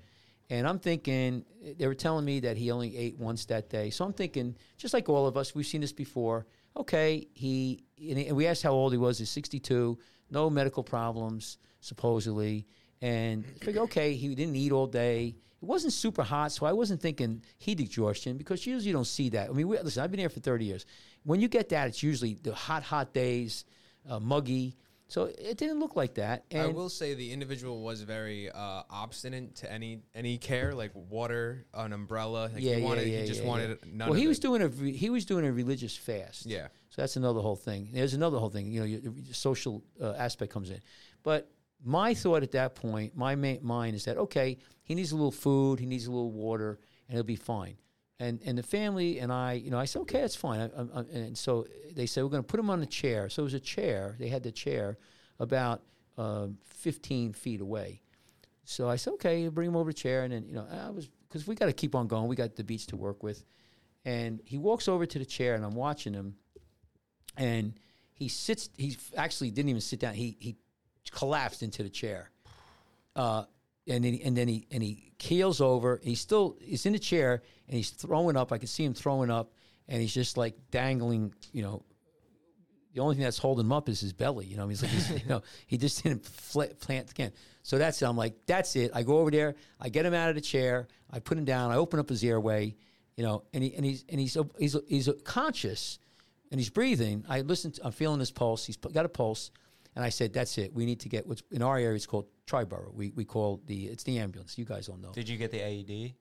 and 0.49 0.67
I'm 0.67 0.79
thinking 0.79 1.43
they 1.77 1.87
were 1.87 1.95
telling 1.95 2.25
me 2.25 2.39
that 2.41 2.57
he 2.57 2.71
only 2.71 2.95
ate 2.97 3.17
once 3.17 3.45
that 3.45 3.69
day. 3.69 3.89
So 3.89 4.05
I'm 4.05 4.13
thinking, 4.13 4.55
just 4.77 4.93
like 4.93 5.09
all 5.09 5.27
of 5.27 5.35
us, 5.37 5.53
we've 5.53 5.65
seen 5.67 5.81
this 5.81 5.93
before. 5.93 6.45
Okay, 6.77 7.27
he 7.33 7.83
and 8.09 8.17
he- 8.17 8.27
and 8.27 8.37
we 8.37 8.47
asked 8.47 8.63
how 8.63 8.71
old 8.71 8.91
he 8.93 8.97
was. 8.97 9.19
He's 9.19 9.29
62, 9.29 9.97
no 10.31 10.49
medical 10.49 10.83
problems 10.83 11.57
supposedly, 11.81 12.65
and 13.03 13.45
figure 13.59 13.81
okay, 13.81 14.13
he 14.13 14.33
didn't 14.33 14.55
eat 14.55 14.71
all 14.71 14.87
day. 14.87 15.35
It 15.61 15.65
wasn't 15.65 15.91
super 15.91 16.23
hot, 16.23 16.53
so 16.53 16.65
I 16.65 16.71
wasn't 16.71 17.01
thinking 17.01 17.43
heat 17.57 17.81
exhaustion 17.81 18.37
because 18.37 18.65
usually 18.65 18.87
you 18.87 18.93
don't 18.93 19.05
see 19.05 19.29
that. 19.29 19.49
I 19.49 19.53
mean, 19.53 19.67
we, 19.67 19.77
listen, 19.79 20.01
I've 20.03 20.09
been 20.11 20.21
here 20.21 20.29
for 20.29 20.39
30 20.39 20.63
years. 20.63 20.85
When 21.23 21.41
you 21.41 21.49
get 21.49 21.69
that, 21.69 21.89
it's 21.89 22.01
usually 22.01 22.35
the 22.41 22.53
hot, 22.53 22.81
hot 22.83 23.13
days, 23.13 23.65
uh, 24.09 24.19
muggy. 24.21 24.77
So 25.09 25.25
it 25.25 25.57
didn't 25.57 25.79
look 25.79 25.97
like 25.97 26.15
that. 26.15 26.45
And 26.49 26.61
I 26.61 26.67
will 26.67 26.89
say 26.89 27.13
the 27.13 27.31
individual 27.31 27.81
was 27.83 28.01
very 28.01 28.49
uh, 28.49 28.83
obstinate 28.89 29.55
to 29.57 29.71
any 29.71 29.99
any 30.15 30.37
care, 30.37 30.73
like 30.73 30.91
water, 30.95 31.65
an 31.73 31.91
umbrella. 31.91 32.49
Like 32.53 32.63
yeah, 32.63 32.75
he 32.75 32.83
wanted, 32.83 33.07
yeah, 33.07 33.15
yeah, 33.15 33.21
he 33.21 33.27
just 33.27 33.41
yeah, 33.41 33.47
wanted 33.47 33.69
yeah. 33.69 33.75
none 33.85 34.07
Well, 34.07 34.15
of 34.15 34.21
he 34.21 34.27
was 34.27 34.39
it. 34.39 34.41
doing 34.41 34.61
a 34.61 34.69
re- 34.69 34.95
he 34.95 35.09
was 35.09 35.25
doing 35.25 35.45
a 35.45 35.51
religious 35.51 35.95
fast. 35.95 36.45
Yeah. 36.45 36.67
So 36.89 37.01
that's 37.01 37.17
another 37.17 37.41
whole 37.41 37.57
thing. 37.57 37.89
There's 37.93 38.13
another 38.13 38.39
whole 38.39 38.49
thing. 38.49 38.71
You 38.71 38.79
know, 38.79 38.85
your, 38.85 39.01
your 39.01 39.33
social 39.33 39.83
uh, 40.01 40.13
aspect 40.13 40.51
comes 40.53 40.69
in. 40.69 40.79
But 41.21 41.51
my 41.83 42.13
thought 42.13 42.43
at 42.43 42.51
that 42.53 42.75
point, 42.75 43.15
my 43.15 43.35
ma- 43.35 43.55
mind 43.61 43.95
is 43.95 44.05
that 44.05 44.17
okay, 44.17 44.57
he 44.83 44.95
needs 44.95 45.11
a 45.11 45.15
little 45.15 45.31
food, 45.31 45.79
he 45.79 45.85
needs 45.85 46.05
a 46.07 46.11
little 46.11 46.31
water, 46.31 46.79
and 47.07 47.15
he'll 47.15 47.23
be 47.23 47.35
fine. 47.35 47.75
And 48.19 48.41
and 48.45 48.57
the 48.57 48.63
family 48.63 49.19
and 49.19 49.31
I, 49.31 49.53
you 49.53 49.71
know, 49.71 49.79
I 49.79 49.85
said, 49.85 50.01
okay, 50.03 50.21
that's 50.21 50.35
fine. 50.35 50.59
I, 50.61 50.65
I, 50.65 50.99
I- 51.01 51.05
and 51.17 51.37
so 51.37 51.65
they 51.93 52.05
said 52.05 52.23
we're 52.23 52.29
going 52.29 52.43
to 52.43 52.47
put 52.47 52.59
him 52.59 52.69
on 52.69 52.79
the 52.79 52.85
chair. 52.85 53.29
So 53.29 53.43
it 53.43 53.45
was 53.45 53.53
a 53.53 53.59
chair. 53.59 54.15
They 54.19 54.29
had 54.29 54.43
the 54.43 54.51
chair 54.51 54.97
about 55.39 55.81
uh, 56.17 56.47
15 56.65 57.33
feet 57.33 57.59
away. 57.59 58.01
So 58.65 58.87
I 58.87 58.95
said, 58.95 59.13
okay, 59.15 59.47
bring 59.49 59.67
him 59.69 59.75
over 59.75 59.91
to 59.91 59.95
the 59.95 60.01
chair. 60.01 60.23
And 60.23 60.31
then, 60.33 60.45
you 60.47 60.53
know, 60.53 60.65
I 60.71 60.89
was, 60.89 61.09
because 61.27 61.45
we 61.47 61.55
got 61.55 61.65
to 61.65 61.73
keep 61.73 61.95
on 61.95 62.07
going. 62.07 62.27
We 62.27 62.35
got 62.35 62.55
the 62.55 62.63
beach 62.63 62.87
to 62.87 62.95
work 62.95 63.23
with. 63.23 63.43
And 64.05 64.41
he 64.45 64.57
walks 64.57 64.87
over 64.87 65.05
to 65.05 65.19
the 65.19 65.25
chair, 65.25 65.55
and 65.55 65.65
I'm 65.65 65.75
watching 65.75 66.13
him. 66.13 66.35
And 67.35 67.73
he 68.13 68.27
sits, 68.29 68.69
he 68.77 68.95
actually 69.17 69.51
didn't 69.51 69.69
even 69.69 69.81
sit 69.81 69.99
down. 69.99 70.13
He, 70.13 70.37
he 70.39 70.55
collapsed 71.11 71.63
into 71.63 71.83
the 71.83 71.89
chair. 71.89 72.29
Uh, 73.15 73.43
and 73.87 74.03
then, 74.03 74.19
and 74.23 74.37
then 74.37 74.47
he 74.47 74.67
and 74.71 74.81
he 74.81 75.11
keels 75.17 75.61
over. 75.61 75.99
He's 76.03 76.21
still 76.21 76.57
he's 76.61 76.85
in 76.85 76.93
the 76.93 76.99
chair 76.99 77.43
and 77.67 77.75
he's 77.75 77.89
throwing 77.89 78.37
up. 78.37 78.51
I 78.51 78.57
can 78.57 78.67
see 78.67 78.83
him 78.83 78.93
throwing 78.93 79.29
up, 79.29 79.53
and 79.87 80.01
he's 80.01 80.13
just 80.13 80.37
like 80.37 80.55
dangling. 80.71 81.33
You 81.51 81.63
know, 81.63 81.83
the 82.93 83.01
only 83.01 83.15
thing 83.15 83.23
that's 83.23 83.37
holding 83.37 83.65
him 83.65 83.71
up 83.71 83.89
is 83.89 83.99
his 83.99 84.13
belly. 84.13 84.45
You 84.45 84.55
know, 84.55 84.67
he's 84.67 84.81
like, 84.81 84.91
he's, 84.91 85.09
you 85.09 85.27
know, 85.27 85.41
he 85.67 85.77
just 85.77 86.03
didn't 86.03 86.25
fl- 86.25 86.63
plant 86.79 87.11
again. 87.11 87.31
So 87.63 87.77
that's 87.77 88.01
it. 88.01 88.05
I'm 88.05 88.17
like, 88.17 88.45
that's 88.45 88.75
it. 88.75 88.91
I 88.93 89.03
go 89.03 89.19
over 89.19 89.31
there, 89.31 89.55
I 89.79 89.89
get 89.89 90.05
him 90.05 90.13
out 90.13 90.29
of 90.29 90.35
the 90.35 90.41
chair, 90.41 90.87
I 91.11 91.19
put 91.19 91.37
him 91.37 91.45
down, 91.45 91.71
I 91.71 91.75
open 91.75 91.99
up 91.99 92.09
his 92.09 92.23
airway, 92.23 92.75
you 93.15 93.23
know, 93.23 93.43
and 93.53 93.63
he 93.63 93.73
and 93.75 93.85
he's 93.85 94.05
and 94.09 94.19
he's 94.19 94.37
he's 94.57 94.77
he's 94.87 95.09
conscious, 95.23 95.99
and 96.51 96.59
he's 96.59 96.69
breathing. 96.69 97.25
I 97.27 97.41
listen. 97.41 97.71
To, 97.71 97.85
I'm 97.85 97.91
feeling 97.91 98.19
his 98.19 98.31
pulse. 98.31 98.65
He's 98.65 98.77
got 98.77 99.05
a 99.05 99.09
pulse, 99.09 99.51
and 99.95 100.03
I 100.03 100.09
said, 100.09 100.33
that's 100.33 100.57
it. 100.57 100.73
We 100.73 100.85
need 100.85 100.99
to 101.01 101.09
get 101.09 101.27
what's 101.27 101.43
in 101.51 101.61
our 101.61 101.77
area. 101.77 101.95
It's 101.95 102.05
called 102.05 102.27
Triborough. 102.47 102.93
We 102.93 103.11
we 103.11 103.25
call 103.25 103.61
the 103.65 103.85
it's 103.85 104.03
the 104.03 104.19
ambulance. 104.19 104.57
You 104.57 104.65
guys 104.65 104.89
all 104.89 104.97
know. 104.97 105.11
Did 105.11 105.29
you 105.29 105.37
get 105.37 105.51
the 105.51 105.61
AED? 105.61 106.13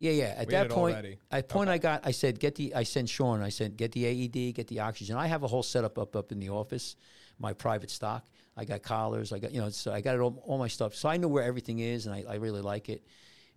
Yeah, 0.00 0.12
yeah. 0.12 0.34
At 0.38 0.46
We 0.46 0.52
that 0.54 0.70
point, 0.70 0.94
already. 0.94 1.18
at 1.30 1.48
point 1.48 1.68
I 1.68 1.76
got, 1.76 2.06
I 2.06 2.10
said, 2.12 2.40
get 2.40 2.54
the, 2.54 2.74
I 2.74 2.84
sent 2.84 3.10
Sean, 3.10 3.42
I 3.42 3.50
said, 3.50 3.76
get 3.76 3.92
the 3.92 4.06
AED, 4.06 4.54
get 4.54 4.66
the 4.68 4.80
oxygen. 4.80 5.14
I 5.16 5.26
have 5.26 5.42
a 5.42 5.46
whole 5.46 5.62
setup 5.62 5.98
up 5.98 6.16
up 6.16 6.32
in 6.32 6.40
the 6.40 6.48
office, 6.48 6.96
my 7.38 7.52
private 7.52 7.90
stock. 7.90 8.24
I 8.56 8.64
got 8.64 8.82
collars, 8.82 9.30
I 9.30 9.38
got, 9.38 9.52
you 9.52 9.60
know, 9.60 9.68
so 9.68 9.92
I 9.92 10.00
got 10.00 10.14
it 10.14 10.20
all, 10.20 10.42
all 10.46 10.56
my 10.56 10.68
stuff. 10.68 10.94
So 10.94 11.10
I 11.10 11.18
know 11.18 11.28
where 11.28 11.44
everything 11.44 11.80
is, 11.80 12.06
and 12.06 12.14
I, 12.14 12.24
I 12.26 12.34
really 12.36 12.62
like 12.62 12.88
it. 12.88 13.04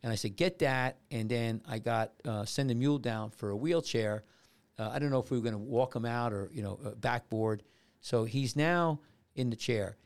And 0.04 0.12
I 0.12 0.16
said, 0.16 0.36
get 0.36 0.60
that, 0.60 0.98
and 1.12 1.30
then 1.30 1.62
I 1.66 1.80
got 1.80 2.12
uh, 2.26 2.44
send 2.44 2.70
the 2.70 2.76
mule 2.76 3.00
down 3.00 3.30
for 3.30 3.52
a 3.52 3.56
wheelchair. 3.56 4.26
Uh, 4.78 4.90
I 4.90 5.00
don't 5.00 5.12
know 5.12 5.20
if 5.20 5.32
we 5.32 5.38
were 5.38 5.44
going 5.44 5.54
to 5.54 5.60
walk 5.60 5.96
him 5.96 6.04
out 6.06 6.34
or 6.34 6.50
you 6.52 6.62
know 6.62 6.78
uh, 6.86 6.90
backboard. 6.96 7.64
So 8.02 8.26
he's 8.26 8.58
now 8.58 9.00
in 9.36 9.50
the 9.50 9.56
chair 9.56 9.98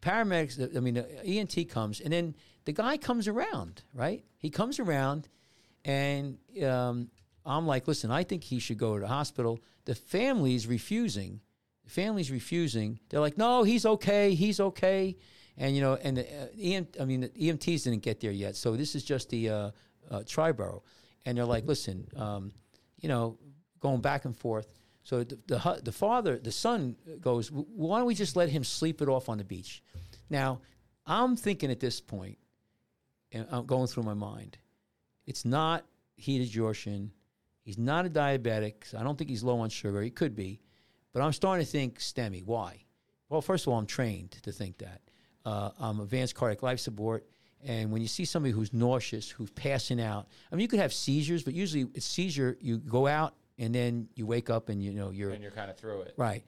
paramedics, 0.00 0.76
I 0.76 0.80
mean, 0.80 0.94
the 0.94 1.02
EMT 1.24 1.68
comes, 1.70 2.00
and 2.00 2.12
then 2.12 2.34
the 2.64 2.72
guy 2.72 2.96
comes 2.96 3.28
around, 3.28 3.82
right? 3.94 4.24
He 4.38 4.50
comes 4.50 4.78
around, 4.78 5.28
and 5.84 6.38
um, 6.64 7.10
I'm 7.44 7.66
like, 7.66 7.86
listen, 7.86 8.10
I 8.10 8.24
think 8.24 8.44
he 8.44 8.58
should 8.58 8.78
go 8.78 8.94
to 8.94 9.00
the 9.00 9.08
hospital. 9.08 9.60
The 9.84 9.94
family's 9.94 10.66
refusing. 10.66 11.40
The 11.84 11.90
family's 11.90 12.30
refusing. 12.30 13.00
They're 13.08 13.20
like, 13.20 13.38
no, 13.38 13.62
he's 13.62 13.86
okay. 13.86 14.34
He's 14.34 14.60
okay. 14.60 15.16
And 15.56 15.74
you 15.74 15.82
know, 15.82 15.98
and 16.02 16.16
the 16.16 16.22
uh, 16.22 17.02
I 17.02 17.04
mean, 17.04 17.20
the 17.20 17.28
EMTs 17.28 17.84
didn't 17.84 18.02
get 18.02 18.20
there 18.20 18.30
yet. 18.30 18.56
So 18.56 18.76
this 18.76 18.94
is 18.94 19.04
just 19.04 19.28
the 19.30 19.50
uh, 19.50 19.70
uh, 20.10 20.20
Triborough, 20.20 20.82
and 21.26 21.36
they're 21.36 21.44
like, 21.44 21.66
listen, 21.66 22.08
um, 22.16 22.52
you 22.98 23.08
know, 23.08 23.38
going 23.80 24.00
back 24.00 24.24
and 24.24 24.36
forth. 24.36 24.68
So 25.02 25.24
the, 25.24 25.38
the 25.46 25.80
the 25.82 25.92
father, 25.92 26.38
the 26.38 26.52
son 26.52 26.96
goes, 27.20 27.48
why 27.50 27.98
don't 27.98 28.06
we 28.06 28.14
just 28.14 28.36
let 28.36 28.48
him 28.48 28.64
sleep 28.64 29.00
it 29.00 29.08
off 29.08 29.28
on 29.28 29.38
the 29.38 29.44
beach? 29.44 29.82
Now, 30.28 30.60
I'm 31.06 31.36
thinking 31.36 31.70
at 31.70 31.80
this 31.80 32.00
point, 32.00 32.38
and 33.32 33.46
I'm 33.50 33.66
going 33.66 33.86
through 33.86 34.04
my 34.04 34.14
mind, 34.14 34.58
it's 35.26 35.44
not 35.44 35.84
heat 36.16 36.42
exhaustion. 36.42 37.12
He's 37.62 37.78
not 37.78 38.06
a 38.06 38.10
diabetic. 38.10 38.84
So 38.84 38.98
I 38.98 39.02
don't 39.02 39.16
think 39.16 39.30
he's 39.30 39.42
low 39.42 39.60
on 39.60 39.70
sugar. 39.70 40.02
He 40.02 40.10
could 40.10 40.36
be, 40.36 40.60
but 41.12 41.22
I'm 41.22 41.32
starting 41.32 41.64
to 41.64 41.70
think 41.70 41.98
STEMI. 41.98 42.44
Why? 42.44 42.84
Well, 43.28 43.40
first 43.40 43.66
of 43.66 43.72
all, 43.72 43.78
I'm 43.78 43.86
trained 43.86 44.32
to 44.42 44.52
think 44.52 44.78
that. 44.78 45.00
Uh, 45.44 45.70
I'm 45.78 46.00
advanced 46.00 46.34
cardiac 46.34 46.62
life 46.62 46.80
support. 46.80 47.26
And 47.64 47.90
when 47.90 48.02
you 48.02 48.08
see 48.08 48.24
somebody 48.24 48.52
who's 48.52 48.72
nauseous, 48.72 49.30
who's 49.30 49.50
passing 49.50 50.00
out, 50.00 50.28
I 50.50 50.54
mean, 50.54 50.62
you 50.62 50.68
could 50.68 50.80
have 50.80 50.92
seizures, 50.92 51.42
but 51.42 51.54
usually 51.54 51.86
it's 51.94 52.06
seizure. 52.06 52.56
You 52.60 52.78
go 52.78 53.06
out 53.06 53.34
and 53.60 53.74
then 53.74 54.08
you 54.16 54.26
wake 54.26 54.50
up 54.50 54.70
and 54.70 54.82
you 54.82 54.92
know 54.92 55.10
you're 55.10 55.30
And 55.30 55.42
you're 55.42 55.52
kind 55.52 55.70
of 55.70 55.76
through 55.76 56.00
it. 56.02 56.14
Right. 56.16 56.44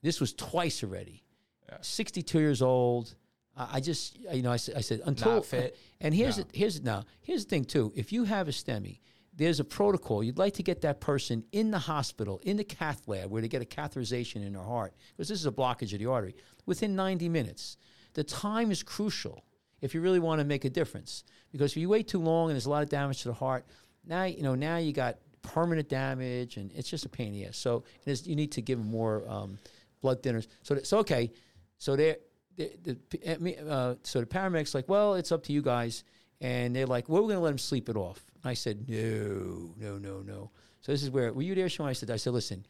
This 0.00 0.20
was 0.20 0.32
twice 0.32 0.82
already. 0.82 1.22
Yeah. 1.68 1.78
62 1.80 2.38
years 2.38 2.62
old. 2.62 3.14
I, 3.56 3.68
I 3.74 3.80
just, 3.80 4.18
you 4.32 4.42
know, 4.42 4.52
I, 4.52 4.56
said- 4.56 4.76
I 4.76 4.80
said 4.80 5.02
until 5.04 5.34
Not 5.34 5.44
fit? 5.44 5.74
Uh, 5.74 5.76
and 6.02 6.14
here's 6.14 6.36
the, 6.36 6.46
here's 6.54 6.80
now 6.80 7.04
here's 7.20 7.44
the 7.44 7.50
thing 7.50 7.64
too. 7.64 7.92
If 7.94 8.12
you 8.12 8.24
have 8.24 8.48
a 8.48 8.52
STEMI, 8.52 9.00
there's 9.34 9.60
a 9.60 9.64
protocol. 9.64 10.22
You'd 10.22 10.38
like 10.38 10.54
to 10.54 10.62
get 10.62 10.82
that 10.82 11.00
person 11.00 11.44
in 11.52 11.70
the 11.70 11.78
hospital, 11.78 12.40
in 12.44 12.56
the 12.56 12.64
cath 12.64 13.08
lab, 13.08 13.30
where 13.30 13.42
they 13.42 13.48
get 13.48 13.62
a 13.62 13.64
catheterization 13.64 14.46
in 14.46 14.52
their 14.52 14.62
heart, 14.62 14.94
because 15.16 15.28
this 15.28 15.40
is 15.40 15.46
a 15.46 15.52
blockage 15.52 15.92
of 15.92 15.98
the 15.98 16.06
artery, 16.06 16.36
within 16.66 16.94
90 16.94 17.28
minutes. 17.28 17.76
The 18.14 18.24
time 18.24 18.70
is 18.70 18.82
crucial 18.82 19.42
if 19.80 19.94
you 19.94 20.00
really 20.00 20.20
want 20.20 20.40
to 20.40 20.44
make 20.44 20.64
a 20.64 20.70
difference. 20.70 21.24
Because 21.50 21.72
if 21.72 21.78
you 21.78 21.88
wait 21.88 22.08
too 22.08 22.18
long 22.20 22.50
and 22.50 22.54
there's 22.54 22.66
a 22.66 22.70
lot 22.70 22.82
of 22.82 22.88
damage 22.90 23.22
to 23.22 23.28
the 23.28 23.34
heart, 23.34 23.64
now 24.06 24.24
you 24.24 24.42
know 24.42 24.54
now 24.54 24.76
you 24.76 24.92
got 24.92 25.16
permanent 25.42 25.88
damage, 25.88 26.56
and 26.56 26.72
it's 26.72 26.88
just 26.88 27.04
a 27.04 27.08
pain 27.08 27.28
in 27.28 27.32
the 27.34 27.46
ass. 27.46 27.56
So 27.56 27.84
you 28.04 28.36
need 28.36 28.52
to 28.52 28.62
give 28.62 28.78
them 28.78 28.90
more 28.90 29.24
um, 29.28 29.58
blood 30.00 30.22
thinners. 30.22 30.46
So 30.62 30.78
so 30.82 30.98
okay, 30.98 31.32
so 31.78 31.96
they're 31.96 32.16
the, 32.56 32.96
the, 33.10 33.58
uh, 33.68 33.94
so 34.02 34.20
the 34.20 34.26
paramedics 34.26 34.74
like, 34.74 34.88
well, 34.88 35.14
it's 35.14 35.32
up 35.32 35.42
to 35.44 35.52
you 35.52 35.62
guys, 35.62 36.04
and 36.40 36.74
they're 36.74 36.86
like, 36.86 37.08
well, 37.08 37.22
we're 37.22 37.28
going 37.28 37.38
to 37.38 37.44
let 37.44 37.52
him 37.52 37.58
sleep 37.58 37.88
it 37.88 37.96
off. 37.96 38.24
And 38.42 38.50
I 38.50 38.54
said, 38.54 38.88
no, 38.88 39.74
no, 39.78 39.98
no, 39.98 40.20
no. 40.20 40.50
So 40.80 40.92
this 40.92 41.02
is 41.02 41.10
where 41.10 41.32
were 41.32 41.42
you 41.42 41.54
there, 41.54 41.68
Sean? 41.68 41.88
I 41.88 41.92
said, 41.92 42.10
I 42.10 42.16
said, 42.16 42.32
listen, 42.32 42.66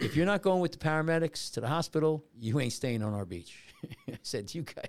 if 0.00 0.16
you're 0.16 0.26
not 0.26 0.42
going 0.42 0.60
with 0.60 0.72
the 0.72 0.78
paramedics 0.78 1.52
to 1.54 1.60
the 1.60 1.68
hospital, 1.68 2.24
you 2.38 2.60
ain't 2.60 2.72
staying 2.72 3.02
on 3.02 3.12
our 3.12 3.24
beach. 3.24 3.56
I 4.08 4.18
said, 4.22 4.54
you 4.54 4.62
got, 4.62 4.88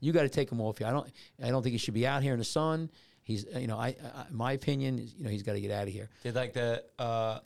you 0.00 0.12
got 0.12 0.22
to 0.22 0.28
take 0.28 0.50
him 0.50 0.60
off 0.60 0.78
here. 0.78 0.88
I 0.88 0.90
don't, 0.90 1.08
I 1.42 1.50
don't 1.50 1.62
think 1.62 1.72
he 1.72 1.78
should 1.78 1.94
be 1.94 2.06
out 2.06 2.22
here 2.22 2.32
in 2.32 2.38
the 2.38 2.44
sun. 2.44 2.90
He's, 3.24 3.46
you 3.56 3.66
know, 3.66 3.78
I, 3.78 3.88
I 3.88 4.26
my 4.30 4.52
opinion 4.52 4.98
is, 4.98 5.14
you 5.14 5.24
know, 5.24 5.30
he's 5.30 5.42
got 5.42 5.54
to 5.54 5.60
get 5.60 5.70
out 5.70 5.88
of 5.88 5.92
here. 5.92 6.08
Did 6.22 6.34
like 6.34 6.52
the 6.52 6.84
uh, 6.98 7.40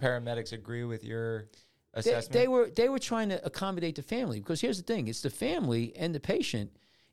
paramedics 0.00 0.52
agree 0.52 0.84
with 0.84 1.04
your 1.04 1.48
assessment? 1.92 2.32
they 2.32 2.48
were 2.48 2.70
they 2.70 2.88
were 2.88 3.00
trying 3.00 3.28
to 3.30 3.44
accommodate 3.44 3.96
the 3.96 4.02
family 4.02 4.38
because 4.40 4.60
here's 4.60 4.78
the 4.78 4.84
thing: 4.84 5.08
it's 5.08 5.22
the 5.22 5.30
family 5.30 5.92
and 5.96 6.14
the 6.14 6.20
patient. 6.20 6.70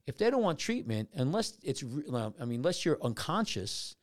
If 0.07 0.17
they 0.17 0.29
don't 0.29 0.41
want 0.41 0.57
treatment, 0.59 1.09
unless 1.13 1.57
it's, 1.63 1.83
re- 1.83 2.03
well, 2.09 2.33
I 2.41 2.45
mean, 2.45 2.59
unless 2.59 2.83
you're 2.83 2.97
unconscious, 3.03 3.95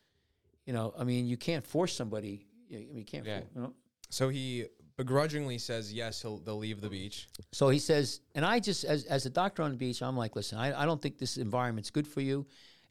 you 0.64 0.72
know, 0.72 0.94
I 0.96 1.02
mean, 1.02 1.26
you 1.26 1.36
can't 1.36 1.66
force 1.66 1.92
somebody. 1.92 2.46
You, 2.68 2.78
I 2.78 2.80
mean, 2.82 2.96
you 2.98 3.04
can't. 3.04 3.26
Yeah. 3.26 3.40
for- 3.40 3.46
You 3.54 3.60
know? 3.62 3.72
So 4.10 4.28
he 4.28 4.66
begrudgingly 4.96 5.58
says 5.58 5.92
yes, 5.92 6.22
he'll 6.22 6.38
they'll 6.38 6.56
leave 6.58 6.80
the 6.80 6.88
beach. 6.88 7.28
So 7.52 7.68
he 7.68 7.78
says, 7.78 8.20
and 8.34 8.44
I 8.44 8.58
just, 8.60 8.84
as, 8.84 9.04
as 9.04 9.26
a 9.26 9.30
doctor 9.30 9.62
on 9.62 9.70
the 9.72 9.76
beach, 9.76 10.02
I'm 10.02 10.16
like, 10.16 10.34
listen, 10.36 10.58
I, 10.58 10.82
I 10.82 10.86
don't 10.86 11.00
think 11.02 11.18
this 11.18 11.36
environment's 11.36 11.90
good 11.90 12.06
for 12.06 12.20
you. 12.20 12.46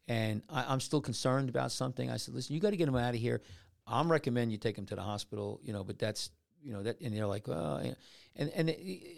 And 0.08 0.42
I, 0.48 0.64
I'm 0.68 0.80
still 0.80 1.00
concerned 1.00 1.48
about 1.48 1.70
something. 1.70 2.10
I 2.10 2.16
said, 2.16 2.34
listen, 2.34 2.54
you 2.54 2.60
got 2.60 2.70
to 2.70 2.76
get 2.76 2.88
him 2.88 2.96
out 2.96 3.14
of 3.14 3.20
here. 3.20 3.42
I'm 3.86 4.10
recommend 4.10 4.50
you 4.50 4.58
take 4.58 4.76
him 4.76 4.86
to 4.86 4.94
the 4.94 5.02
hospital, 5.02 5.60
you 5.62 5.72
know, 5.72 5.84
but 5.84 5.98
that's, 5.98 6.30
you 6.62 6.72
know, 6.72 6.82
that, 6.82 7.00
and 7.00 7.14
they're 7.14 7.26
like, 7.26 7.46
well, 7.46 7.76
and, 8.36 8.50
and 8.50 8.74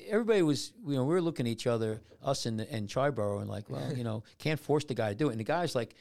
everybody 0.09 0.43
was, 0.43 0.73
you 0.87 0.95
know, 0.95 1.05
we 1.05 1.15
were 1.15 1.23
looking 1.23 1.47
at 1.47 1.51
each 1.51 1.67
other, 1.67 2.01
us 2.23 2.47
and, 2.47 2.61
and 2.61 2.89
Triborough, 2.89 3.41
and 3.41 3.49
like, 3.49 3.71
well, 3.71 3.93
you 3.95 4.05
know, 4.05 4.23
can't 4.39 4.61
force 4.61 4.85
the 4.85 4.95
guy 4.95 5.11
to 5.11 5.15
do 5.15 5.29
it. 5.29 5.33
And 5.33 5.41
the 5.41 5.45
guy's 5.45 5.75
like, 5.75 5.95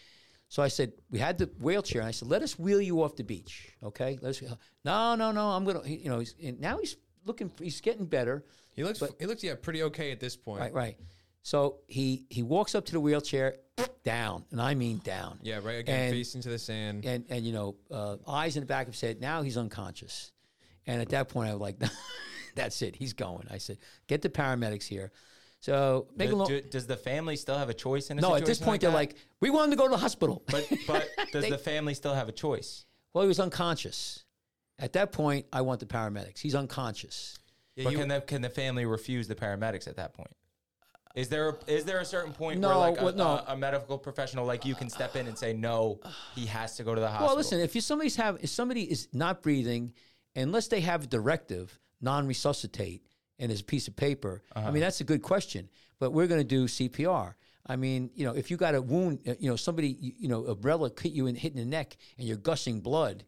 so 0.47 0.63
I 0.63 0.67
said, 0.67 0.93
we 1.11 1.19
had 1.19 1.37
the 1.37 1.45
wheelchair, 1.61 2.01
and 2.01 2.07
I 2.07 2.11
said, 2.11 2.27
let 2.27 2.41
us 2.41 2.57
wheel 2.57 2.81
you 2.81 3.03
off 3.03 3.15
the 3.15 3.23
beach, 3.23 3.71
okay? 3.83 4.17
Let's, 4.21 4.41
no, 4.83 5.15
no, 5.15 5.31
no, 5.31 5.49
I'm 5.49 5.65
gonna, 5.65 5.87
you 5.87 6.09
know, 6.09 6.19
he's, 6.19 6.33
and 6.43 6.59
now 6.59 6.79
he's 6.79 6.97
looking, 7.25 7.51
he's 7.59 7.81
getting 7.81 8.05
better. 8.05 8.43
He 8.71 8.83
looks 8.83 9.03
he 9.19 9.25
looks 9.25 9.43
yeah 9.43 9.55
pretty 9.61 9.83
okay 9.83 10.11
at 10.11 10.19
this 10.19 10.37
point. 10.37 10.61
Right, 10.61 10.73
right. 10.73 10.97
So 11.43 11.77
he 11.87 12.25
he 12.29 12.43
walks 12.43 12.75
up 12.75 12.85
to 12.85 12.91
the 12.91 12.99
wheelchair, 12.99 13.57
down, 14.03 14.45
and 14.51 14.61
I 14.61 14.75
mean 14.75 14.97
down. 14.99 15.39
Yeah, 15.41 15.59
right 15.63 15.79
again, 15.79 15.99
And- 16.05 16.13
face 16.13 16.35
into 16.35 16.49
the 16.49 16.59
sand. 16.59 17.05
And 17.05 17.25
and 17.29 17.45
you 17.45 17.53
know, 17.53 17.75
uh, 17.91 18.17
eyes 18.27 18.55
in 18.55 18.61
the 18.61 18.67
back 18.67 18.87
of 18.87 18.93
his 18.93 19.01
head. 19.01 19.21
Now 19.21 19.41
he's 19.41 19.57
unconscious. 19.57 20.31
And 20.85 21.01
at 21.01 21.09
that 21.09 21.29
point, 21.29 21.49
I 21.49 21.53
was 21.53 21.61
like, 21.61 21.77
"That's 22.55 22.81
it. 22.81 22.95
He's 22.95 23.13
going." 23.13 23.47
I 23.49 23.57
said, 23.57 23.77
"Get 24.07 24.21
the 24.21 24.29
paramedics 24.29 24.83
here." 24.85 25.11
So 25.61 26.07
make 26.15 26.29
a 26.29 26.31
Do- 26.31 26.37
long. 26.37 26.47
do- 26.47 26.61
does 26.61 26.87
the 26.87 26.95
family 26.97 27.35
still 27.35 27.57
have 27.57 27.69
a 27.69 27.73
choice 27.73 28.09
in 28.09 28.17
a 28.17 28.21
no, 28.21 28.33
at 28.35 28.45
this 28.45 28.59
situation 28.59 28.65
point, 28.65 28.81
they're 28.81 28.91
that? 28.91 28.95
like, 28.95 29.15
"We 29.39 29.49
want 29.49 29.65
him 29.65 29.71
to 29.71 29.77
go 29.77 29.85
to 29.87 29.91
the 29.91 29.97
hospital." 29.97 30.43
but 30.49 30.67
but 30.87 31.07
does 31.31 31.43
They- 31.43 31.49
the 31.49 31.57
family 31.57 31.93
still 31.93 32.13
have 32.13 32.29
a 32.29 32.31
choice? 32.33 32.85
well, 33.13 33.23
he 33.23 33.27
was 33.27 33.39
unconscious. 33.39 34.23
At 34.77 34.93
that 34.93 35.11
point, 35.11 35.45
I 35.51 35.61
want 35.61 35.79
the 35.81 35.85
paramedics. 35.85 36.39
He's 36.39 36.55
unconscious. 36.55 37.37
Yeah, 37.75 37.85
but 37.85 37.93
you- 37.93 37.99
can 37.99 38.07
the 38.09 38.21
can 38.21 38.41
the 38.41 38.49
family 38.49 38.85
refuse 38.85 39.27
the 39.27 39.35
paramedics 39.35 39.87
at 39.87 39.95
that 39.97 40.13
point? 40.13 40.31
Is 41.16 41.28
there 41.28 41.57
is 41.68 41.86
there 41.86 41.99
a 41.99 42.05
certain 42.05 42.34
point 42.34 42.60
No, 42.60 42.70
where 42.70 42.78
like 42.78 43.01
a, 43.01 43.03
well, 43.03 43.16
no. 43.16 43.28
a, 43.28 43.45
a 43.49 43.57
medical 43.57 43.97
professional 43.97 44.45
like 44.45 44.64
you 44.64 44.76
can 44.76 44.89
step 44.89 45.16
in 45.16 45.28
and 45.28 45.38
say 45.38 45.53
no, 45.53 45.99
he 46.36 46.45
has 46.45 46.76
to 46.78 46.84
go 46.84 46.93
to 46.93 47.01
the 47.01 47.07
hospital? 47.07 47.28
Well, 47.28 47.36
listen, 47.38 47.60
if 47.60 47.74
you 47.74 47.82
somebody's 47.82 48.16
have 48.18 48.38
if 48.41 48.49
somebody 48.49 48.84
is 48.84 49.07
not 49.12 49.41
breathing, 49.41 49.93
unless 50.36 50.68
they 50.68 50.82
have 50.82 51.05
a 51.05 51.07
directive, 51.07 51.80
non-resuscitate, 51.99 53.01
and 53.39 53.49
there's 53.49 53.62
a 53.62 53.66
piece 53.66 53.88
of 53.88 53.95
paper. 53.95 54.43
I 54.55 54.70
mean, 54.70 54.82
that's 54.82 55.01
a 55.01 55.03
good 55.03 55.22
question. 55.22 55.70
But 55.99 56.12
we're 56.12 56.28
going 56.28 56.41
to 56.41 56.47
do 56.47 56.66
CPR. 56.66 57.34
I 57.66 57.76
mean, 57.76 58.10
you 58.16 58.26
know, 58.26 58.34
if 58.34 58.49
you 58.49 58.57
got 58.57 58.74
a 58.76 58.82
wound, 58.82 59.20
uh, 59.28 59.34
you 59.39 59.49
know, 59.49 59.55
somebody, 59.55 59.97
you, 59.99 60.14
you 60.18 60.28
know, 60.28 60.45
a 60.45 60.51
umbrella 60.53 60.91
hit 60.99 61.12
you 61.12 61.28
in 61.28 61.36
hit 61.36 61.53
in 61.53 61.60
the 61.60 61.66
neck 61.66 61.97
and 62.18 62.28
you're 62.28 62.38
gushing 62.38 62.82
blood, 62.82 63.26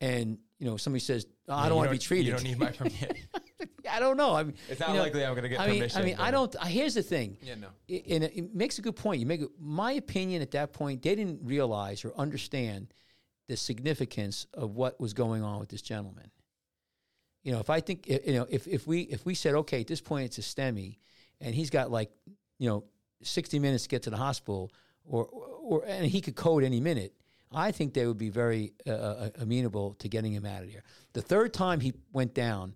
and 0.00 0.38
you 0.58 0.66
know, 0.66 0.76
somebody 0.76 1.00
says, 1.00 1.26
oh, 1.48 1.54
"I 1.54 1.68
don't 1.68 1.76
want 1.76 1.88
to 1.88 1.92
be 1.92 1.98
treated." 1.98 2.26
You 2.26 2.32
don't 2.32 2.44
need 2.44 2.58
my 2.58 2.70
permission. 2.70 3.10
I 3.90 4.00
don't 4.00 4.16
know. 4.16 4.34
I 4.34 4.44
mean, 4.44 4.54
It's 4.68 4.80
not 4.80 4.90
you 4.90 4.94
know, 4.96 5.02
likely 5.02 5.24
I'm 5.24 5.34
gonna 5.34 5.48
get 5.48 5.60
I 5.60 5.66
mean, 5.66 5.78
permission, 5.78 6.02
I 6.02 6.04
mean, 6.04 6.16
I 6.18 6.30
don't. 6.30 6.54
Here's 6.64 6.94
the 6.94 7.02
thing. 7.02 7.36
Yeah, 7.42 7.54
no. 7.56 7.68
It, 7.88 8.04
and 8.08 8.24
it, 8.24 8.54
makes 8.54 8.78
a 8.78 8.82
good 8.82 8.96
point. 8.96 9.20
You 9.20 9.26
make 9.26 9.42
my 9.60 9.92
opinion 9.92 10.42
at 10.42 10.50
that 10.52 10.72
point. 10.72 11.02
They 11.02 11.14
didn't 11.14 11.40
realize 11.42 12.04
or 12.04 12.12
understand 12.16 12.92
the 13.48 13.56
significance 13.56 14.46
of 14.54 14.74
what 14.74 14.98
was 15.00 15.12
going 15.12 15.42
on 15.42 15.60
with 15.60 15.68
this 15.68 15.82
gentleman. 15.82 16.30
You 17.42 17.52
know, 17.52 17.60
if 17.60 17.68
I 17.68 17.80
think 17.80 18.08
you 18.08 18.32
know, 18.32 18.46
if 18.48 18.66
if 18.66 18.86
we 18.86 19.02
if 19.02 19.26
we 19.26 19.34
said 19.34 19.54
okay, 19.54 19.82
at 19.82 19.86
this 19.86 20.00
point 20.00 20.24
it's 20.24 20.38
a 20.38 20.40
STEMI, 20.40 20.96
and 21.40 21.54
he's 21.54 21.70
got 21.70 21.90
like 21.90 22.10
you 22.58 22.68
know 22.68 22.84
sixty 23.22 23.58
minutes 23.58 23.84
to 23.84 23.88
get 23.90 24.02
to 24.04 24.10
the 24.10 24.16
hospital, 24.16 24.72
or 25.04 25.26
or 25.26 25.84
and 25.86 26.06
he 26.06 26.20
could 26.20 26.36
code 26.36 26.64
any 26.64 26.80
minute. 26.80 27.14
I 27.52 27.70
think 27.70 27.94
they 27.94 28.06
would 28.06 28.18
be 28.18 28.30
very 28.30 28.72
uh, 28.86 28.90
uh, 28.90 29.30
amenable 29.38 29.94
to 30.00 30.08
getting 30.08 30.32
him 30.32 30.44
out 30.44 30.64
of 30.64 30.72
there. 30.72 30.82
The 31.12 31.22
third 31.22 31.54
time 31.54 31.78
he 31.80 31.92
went 32.12 32.34
down, 32.34 32.74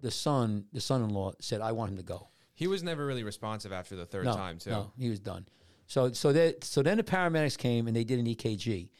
the 0.00 0.10
son, 0.10 0.64
the 0.72 0.80
son-in-law 0.80 1.32
said, 1.40 1.60
"I 1.60 1.72
want 1.72 1.90
him 1.92 1.96
to 1.98 2.02
go." 2.02 2.28
He 2.54 2.66
was 2.66 2.82
never 2.82 3.06
really 3.06 3.22
responsive 3.22 3.72
after 3.72 3.96
the 3.96 4.04
third 4.04 4.26
no, 4.26 4.34
time, 4.34 4.58
too. 4.58 4.70
No, 4.70 4.92
he 4.98 5.08
was 5.08 5.20
done. 5.20 5.46
So 5.86 6.12
so 6.12 6.32
that 6.32 6.62
so 6.64 6.82
then 6.82 6.98
the 6.98 7.02
paramedics 7.02 7.58
came 7.58 7.86
and 7.86 7.96
they 7.96 8.04
did 8.04 8.20
an 8.20 8.26
EKG, 8.26 8.90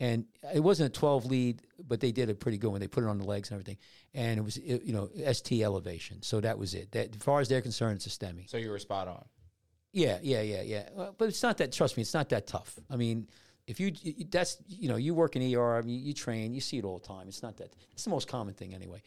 and 0.00 0.24
it 0.52 0.60
wasn't 0.60 0.88
a 0.88 0.98
twelve 0.98 1.26
lead, 1.26 1.62
but 1.86 2.00
they 2.00 2.10
did 2.10 2.28
a 2.28 2.34
pretty 2.34 2.58
good 2.58 2.70
one. 2.70 2.80
They 2.80 2.88
put 2.88 3.04
it 3.04 3.08
on 3.08 3.18
the 3.18 3.24
legs 3.24 3.50
and 3.50 3.54
everything, 3.60 3.78
and 4.14 4.38
it 4.38 4.42
was 4.42 4.56
it, 4.56 4.82
you 4.82 4.92
know 4.92 5.08
ST 5.32 5.62
elevation. 5.62 6.22
So 6.22 6.40
that 6.40 6.58
was 6.58 6.74
it. 6.74 6.90
That 6.92 7.14
as 7.14 7.22
far 7.22 7.40
as 7.40 7.48
they're 7.48 7.62
concerned, 7.62 7.96
it's 7.96 8.06
a 8.06 8.10
STEMI. 8.10 8.50
so 8.50 8.56
you 8.56 8.70
were 8.70 8.78
spot 8.80 9.06
on. 9.06 9.24
Yeah, 9.92 10.18
yeah, 10.22 10.40
yeah, 10.40 10.62
yeah. 10.62 10.88
But 11.16 11.28
it's 11.28 11.42
not 11.42 11.58
that. 11.58 11.72
Trust 11.72 11.96
me, 11.96 12.02
it's 12.02 12.14
not 12.14 12.28
that 12.30 12.46
tough. 12.46 12.78
I 12.88 12.96
mean, 12.96 13.28
if 13.66 13.78
you 13.78 13.92
you- 14.02 14.24
that's 14.30 14.58
you 14.66 14.88
know 14.88 14.96
you 14.96 15.14
work 15.14 15.36
in 15.36 15.54
ER, 15.54 15.76
I 15.76 15.82
mean, 15.82 16.02
you 16.02 16.14
train, 16.14 16.52
you 16.52 16.60
see 16.60 16.78
it 16.78 16.84
all 16.84 16.98
the 16.98 17.06
time. 17.06 17.28
It's 17.28 17.42
not 17.42 17.56
that. 17.58 17.72
It's 17.92 18.04
the 18.04 18.10
most 18.10 18.26
common 18.26 18.54
thing 18.54 18.74
anyway. 18.74 19.02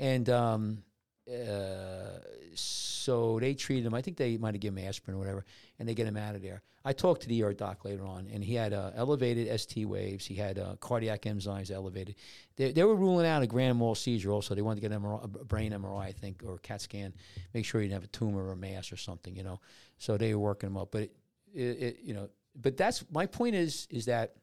And 0.00 0.28
um, 0.28 0.82
uh, 1.28 2.20
so 2.54 3.38
they 3.40 3.54
treated 3.54 3.86
him. 3.86 3.94
I 3.94 4.02
think 4.02 4.16
they 4.16 4.36
might 4.36 4.54
have 4.54 4.60
given 4.60 4.78
him 4.78 4.88
aspirin 4.88 5.16
or 5.16 5.18
whatever, 5.18 5.44
and 5.78 5.88
they 5.88 5.94
get 5.94 6.06
him 6.06 6.16
out 6.16 6.34
of 6.34 6.42
there. 6.42 6.62
I 6.84 6.92
talked 6.92 7.22
to 7.22 7.28
the 7.28 7.42
ER 7.42 7.52
doc 7.52 7.84
later 7.84 8.04
on, 8.06 8.28
and 8.32 8.42
he 8.42 8.54
had 8.54 8.72
uh, 8.72 8.92
elevated 8.94 9.60
ST 9.60 9.86
waves. 9.86 10.24
He 10.24 10.34
had 10.34 10.58
uh, 10.58 10.76
cardiac 10.80 11.22
enzymes 11.22 11.70
elevated. 11.70 12.14
They, 12.56 12.72
they 12.72 12.84
were 12.84 12.94
ruling 12.94 13.26
out 13.26 13.42
a 13.42 13.46
grand 13.46 13.78
mal 13.78 13.94
seizure. 13.94 14.32
Also, 14.32 14.54
they 14.54 14.62
wanted 14.62 14.80
to 14.80 14.88
get 14.88 14.98
MRI, 14.98 15.24
a 15.24 15.44
brain 15.44 15.72
MRI, 15.72 16.00
I 16.00 16.12
think, 16.12 16.42
or 16.46 16.54
a 16.54 16.58
CAT 16.58 16.80
scan, 16.80 17.12
make 17.52 17.64
sure 17.64 17.80
he 17.80 17.88
didn't 17.88 18.00
have 18.00 18.04
a 18.04 18.12
tumor 18.12 18.44
or 18.44 18.52
a 18.52 18.56
mass 18.56 18.90
or 18.90 18.96
something. 18.96 19.36
You 19.36 19.42
know, 19.42 19.60
so 19.98 20.16
they 20.16 20.34
were 20.34 20.40
working 20.40 20.68
him 20.68 20.76
up. 20.76 20.90
But 20.90 21.02
it, 21.02 21.12
it, 21.54 21.60
it, 21.60 21.98
you 22.02 22.14
know, 22.14 22.28
but 22.56 22.76
that's 22.76 23.04
my 23.12 23.26
point 23.26 23.54
is 23.54 23.86
is 23.90 24.06
that 24.06 24.34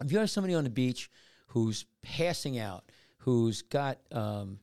if 0.00 0.12
you 0.12 0.18
have 0.18 0.30
somebody 0.30 0.54
on 0.54 0.64
the 0.64 0.70
beach 0.70 1.10
who's 1.48 1.86
passing 2.02 2.58
out, 2.58 2.84
who's 3.18 3.62
got 3.62 3.98
um, 4.12 4.58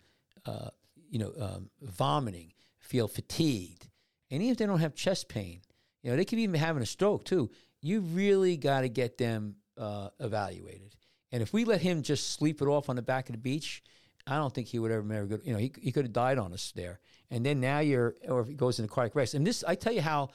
uh, 0.45 0.69
you 1.13 1.19
know 1.19 1.31
um, 1.39 1.69
vomiting, 1.81 2.51
feel 2.79 3.07
fatigued, 3.07 3.87
and 4.31 4.41
even 4.41 4.51
if 4.51 4.57
they 4.57 4.65
don't 4.65 4.79
have 4.79 4.95
chest 4.95 5.29
pain, 5.29 5.61
you 6.01 6.09
know 6.09 6.17
they 6.17 6.25
could 6.25 6.39
even 6.39 6.53
be 6.53 6.59
having 6.59 6.81
a 6.81 6.87
stroke 6.87 7.23
too. 7.23 7.51
You 7.81 7.99
really 7.99 8.57
got 8.57 8.81
to 8.81 8.89
get 8.89 9.17
them 9.17 9.55
uh, 9.77 10.09
evaluated. 10.19 10.95
And 11.31 11.43
if 11.43 11.53
we 11.53 11.65
let 11.65 11.81
him 11.81 12.01
just 12.01 12.31
sleep 12.31 12.61
it 12.61 12.65
off 12.65 12.89
on 12.89 12.95
the 12.95 13.01
back 13.01 13.29
of 13.29 13.33
the 13.33 13.39
beach, 13.39 13.83
I 14.25 14.37
don't 14.37 14.53
think 14.53 14.67
he 14.67 14.79
would 14.79 14.91
ever 14.91 15.25
go. 15.25 15.39
You 15.43 15.53
know, 15.53 15.59
he, 15.59 15.71
he 15.81 15.91
could 15.91 16.05
have 16.05 16.13
died 16.13 16.37
on 16.37 16.53
us 16.53 16.71
there. 16.75 16.99
And 17.29 17.45
then 17.45 17.59
now 17.59 17.79
you're, 17.79 18.15
or 18.27 18.41
if 18.41 18.47
he 18.47 18.53
goes 18.53 18.79
into 18.79 18.91
cardiac 18.91 19.15
arrest. 19.15 19.33
And 19.33 19.45
this, 19.45 19.63
I 19.67 19.75
tell 19.75 19.93
you 19.93 20.01
how 20.01 20.29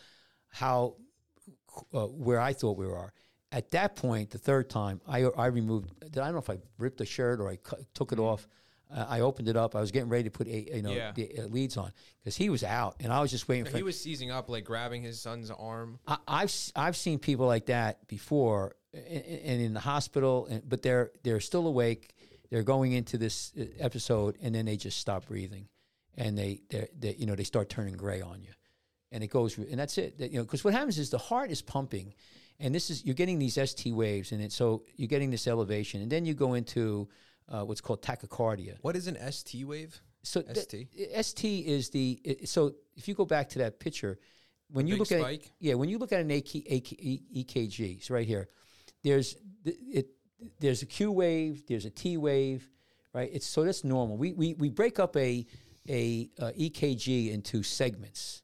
how 0.51 0.95
uh, 1.93 2.07
where 2.07 2.41
I 2.41 2.53
thought 2.53 2.77
we 2.77 2.87
were. 2.87 3.13
At 3.51 3.71
that 3.71 3.97
point, 3.97 4.31
the 4.31 4.39
third 4.39 4.69
time, 4.69 5.01
I 5.09 5.25
I 5.25 5.47
removed. 5.47 5.91
I 6.05 6.09
don't 6.09 6.33
know 6.33 6.39
if 6.39 6.51
I 6.51 6.59
ripped 6.79 6.99
the 6.99 7.07
shirt 7.07 7.41
or 7.41 7.49
I 7.49 7.59
took 7.95 8.13
it 8.13 8.19
off. 8.19 8.47
Uh, 8.91 9.05
I 9.09 9.21
opened 9.21 9.49
it 9.49 9.57
up. 9.57 9.75
I 9.77 9.81
was 9.81 9.91
getting 9.91 10.09
ready 10.09 10.25
to 10.25 10.31
put 10.31 10.47
a, 10.47 10.77
you 10.77 10.83
know 10.83 10.93
Yeah. 10.93 11.13
the 11.13 11.39
uh, 11.41 11.43
leads 11.47 11.77
on 11.77 11.93
because 12.21 12.37
he 12.37 12.49
was 12.49 12.65
out, 12.65 12.97
and 13.01 13.13
I 13.13 13.21
was 13.21 13.31
just 13.31 13.47
waiting 13.49 13.67
for. 13.67 13.77
He 13.77 13.83
was 13.83 14.01
seizing 14.01 14.31
up, 14.31 14.49
like 14.49 14.65
grabbing 14.65 15.03
his 15.03 15.21
son's 15.21 15.51
arm. 15.51 15.99
I, 16.07 16.17
I've 16.27 16.45
s- 16.49 16.73
I've 16.75 16.97
seen 16.97 17.19
people 17.19 17.47
like 17.47 17.67
that 17.67 18.07
before, 18.09 18.77
and, 18.95 19.25
and 19.25 19.61
in 19.63 19.75
the 19.75 19.81
hospital, 19.81 20.47
and, 20.51 20.67
but 20.69 20.83
they're 20.83 21.11
they're 21.23 21.41
still 21.41 21.67
awake. 21.67 22.15
They're 22.51 22.63
going 22.63 22.93
into 22.93 23.19
this 23.19 23.53
uh, 23.61 23.65
episode, 23.79 24.39
and 24.41 24.55
then 24.55 24.65
they 24.65 24.77
just 24.79 24.99
stop 24.99 25.27
breathing, 25.27 25.69
and 26.17 26.39
they 26.39 26.63
they 26.71 26.89
they 26.99 27.15
you 27.19 27.27
know 27.27 27.35
they 27.35 27.45
start 27.45 27.69
turning 27.69 27.95
gray 27.97 28.23
on 28.23 28.41
you, 28.43 28.53
and 29.13 29.23
it 29.23 29.29
goes 29.29 29.59
and 29.59 29.79
that's 29.79 29.99
it. 29.99 30.17
That, 30.19 30.31
you 30.31 30.39
know, 30.39 30.45
because 30.45 30.65
what 30.65 30.73
happens 30.73 30.97
is 30.99 31.11
the 31.11 31.19
heart 31.19 31.51
is 31.51 31.61
pumping, 31.61 32.15
and 32.59 32.75
this 32.75 32.89
is 32.89 33.05
you're 33.05 33.15
getting 33.15 33.39
these 33.39 33.59
ST 33.63 33.95
waves, 33.95 34.33
and 34.33 34.41
it, 34.41 34.51
so 34.53 34.85
you're 34.97 35.09
getting 35.09 35.31
this 35.31 35.47
elevation, 35.47 36.01
and 36.01 36.11
then 36.11 36.25
you 36.25 36.33
go 36.33 36.55
into 36.55 37.07
uh, 37.49 37.65
what's 37.65 37.81
called 37.81 38.03
tachycardia. 38.03 38.77
What 38.83 38.97
is 38.97 39.07
an 39.07 39.17
ST 39.33 39.67
wave? 39.67 40.01
So 40.23 40.43
th- 40.43 40.59
ST? 40.59 40.89
ST 41.23 41.67
is 41.67 41.91
the 41.91 42.21
it- 42.25 42.49
so 42.49 42.75
if 42.97 43.09
you 43.09 43.15
go 43.15 43.25
back 43.25 43.49
to 43.51 43.59
that 43.61 43.79
picture, 43.81 44.19
when 44.71 44.87
you 44.87 44.97
look 44.97 45.13
at 45.13 45.21
spike? 45.21 45.47
it, 45.47 45.53
yeah, 45.59 45.75
when 45.75 45.89
you 45.89 45.99
look 45.99 46.13
at 46.13 46.21
an 46.21 46.31
AK, 46.31 46.57
AK, 46.57 47.25
EKG, 47.35 47.97
it's 47.99 48.11
right 48.11 48.27
here. 48.27 48.49
There's 49.03 49.37
it. 49.65 50.09
There's 50.61 50.83
a 50.83 50.87
Q 50.87 51.11
wave. 51.11 51.65
There's 51.67 51.85
a 51.85 51.91
T 51.91 52.17
wave, 52.17 52.69
right? 53.13 53.31
It's 53.33 53.47
so 53.47 53.65
that's 53.65 53.85
normal. 53.85 54.17
We 54.17 54.33
we 54.33 54.55
we 54.55 54.69
break 54.69 54.99
up 54.99 55.17
a 55.17 55.47
a 55.89 56.31
uh, 56.39 56.53
EKG 56.59 57.33
into 57.33 57.63
segments. 57.63 58.43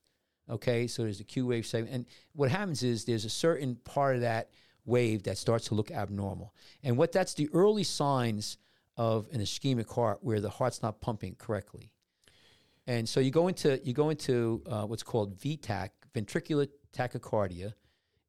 Okay, 0.48 0.86
so 0.86 1.02
there's 1.02 1.20
a 1.20 1.24
Q 1.24 1.46
wave 1.46 1.66
segment, 1.66 1.94
and 1.94 2.06
what 2.34 2.50
happens 2.50 2.82
is 2.82 3.04
there's 3.04 3.24
a 3.24 3.30
certain 3.30 3.76
part 3.76 4.14
of 4.14 4.22
that 4.22 4.50
wave 4.84 5.22
that 5.22 5.38
starts 5.38 5.68
to 5.68 5.74
look 5.74 5.90
abnormal, 5.90 6.54
and 6.82 6.96
what 6.96 7.12
that's 7.12 7.34
the 7.34 7.48
early 7.52 7.84
signs 7.84 8.58
of 8.96 9.28
an 9.32 9.40
ischemic 9.40 9.92
heart 9.92 10.18
where 10.22 10.40
the 10.40 10.50
heart's 10.50 10.82
not 10.82 11.00
pumping 11.00 11.34
correctly. 11.36 11.92
And 12.86 13.08
so 13.08 13.20
you 13.20 13.30
go 13.30 13.48
into 13.48 13.80
you 13.82 13.92
go 13.94 14.10
into 14.10 14.62
uh, 14.66 14.84
what's 14.84 15.02
called 15.02 15.40
V-tach, 15.40 15.92
ventricular 16.14 16.68
tachycardia, 16.92 17.72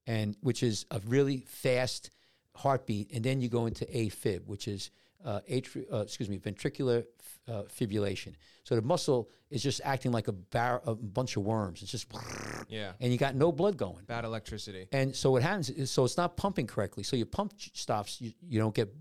and 0.07 0.35
which 0.41 0.63
is 0.63 0.85
a 0.91 1.01
really 1.07 1.45
fast 1.47 2.09
heartbeat, 2.55 3.11
and 3.13 3.23
then 3.23 3.41
you 3.41 3.49
go 3.49 3.65
into 3.65 3.85
AFib, 3.85 4.45
which 4.45 4.67
is 4.67 4.91
uh, 5.25 5.39
atri- 5.49 5.85
uh, 5.91 5.97
excuse 5.97 6.29
me, 6.29 6.37
ventricular 6.37 7.03
uh, 7.47 7.63
fibrillation. 7.63 8.33
So 8.63 8.75
the 8.75 8.81
muscle 8.81 9.29
is 9.49 9.61
just 9.61 9.81
acting 9.83 10.11
like 10.11 10.27
a, 10.27 10.31
bar- 10.31 10.81
a 10.85 10.95
bunch 10.95 11.35
of 11.35 11.43
worms. 11.43 11.81
It's 11.81 11.91
just, 11.91 12.07
Yeah. 12.69 12.93
and 12.99 13.11
you 13.11 13.17
got 13.17 13.35
no 13.35 13.51
blood 13.51 13.75
going. 13.77 14.05
Bad 14.05 14.25
electricity. 14.25 14.87
And 14.91 15.15
so 15.15 15.31
what 15.31 15.41
happens 15.43 15.69
is, 15.69 15.91
so 15.91 16.03
it's 16.05 16.17
not 16.17 16.37
pumping 16.37 16.67
correctly. 16.67 17.03
So 17.03 17.15
your 17.15 17.25
pump 17.25 17.53
stops. 17.57 18.21
You, 18.21 18.31
you 18.47 18.59
don't 18.59 18.73
get 18.73 18.93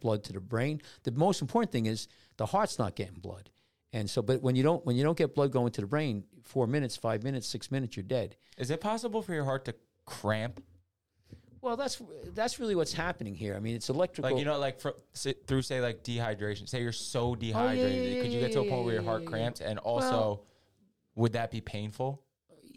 blood 0.00 0.24
to 0.24 0.32
the 0.32 0.40
brain. 0.40 0.80
The 1.04 1.12
most 1.12 1.42
important 1.42 1.70
thing 1.72 1.86
is 1.86 2.08
the 2.38 2.46
heart's 2.46 2.78
not 2.78 2.96
getting 2.96 3.18
blood. 3.20 3.50
And 3.92 4.08
so, 4.08 4.22
but 4.22 4.40
when 4.40 4.56
you 4.56 4.62
don't 4.62 4.84
when 4.86 4.96
you 4.96 5.04
don't 5.04 5.18
get 5.18 5.34
blood 5.34 5.52
going 5.52 5.70
to 5.72 5.82
the 5.82 5.86
brain, 5.86 6.24
four 6.42 6.66
minutes, 6.66 6.96
five 6.96 7.22
minutes, 7.22 7.46
six 7.46 7.70
minutes, 7.70 7.94
you're 7.94 8.02
dead. 8.04 8.36
Is 8.56 8.70
it 8.70 8.80
possible 8.80 9.20
for 9.20 9.34
your 9.34 9.44
heart 9.44 9.66
to 9.66 9.74
cramp? 10.06 10.62
Well, 11.62 11.76
that's 11.76 12.02
that's 12.34 12.58
really 12.58 12.74
what's 12.74 12.92
happening 12.92 13.36
here. 13.36 13.54
I 13.54 13.60
mean, 13.60 13.76
it's 13.76 13.88
electrical. 13.88 14.32
Like 14.32 14.38
you 14.38 14.44
know, 14.44 14.58
like 14.58 14.80
si- 15.14 15.36
through 15.46 15.62
say 15.62 15.80
like 15.80 16.02
dehydration. 16.02 16.68
Say 16.68 16.82
you're 16.82 16.90
so 16.90 17.36
dehydrated, 17.36 18.16
yeah, 18.16 18.22
could 18.22 18.32
you 18.32 18.40
get 18.40 18.52
to 18.52 18.60
a 18.60 18.68
point 18.68 18.84
where 18.84 18.94
your 18.94 19.04
heart 19.04 19.22
yeah, 19.22 19.28
cramps? 19.28 19.60
And 19.60 19.78
also, 19.78 20.10
Well- 20.10 20.46
would 21.14 21.32
that 21.34 21.52
be 21.52 21.60
painful? 21.60 22.20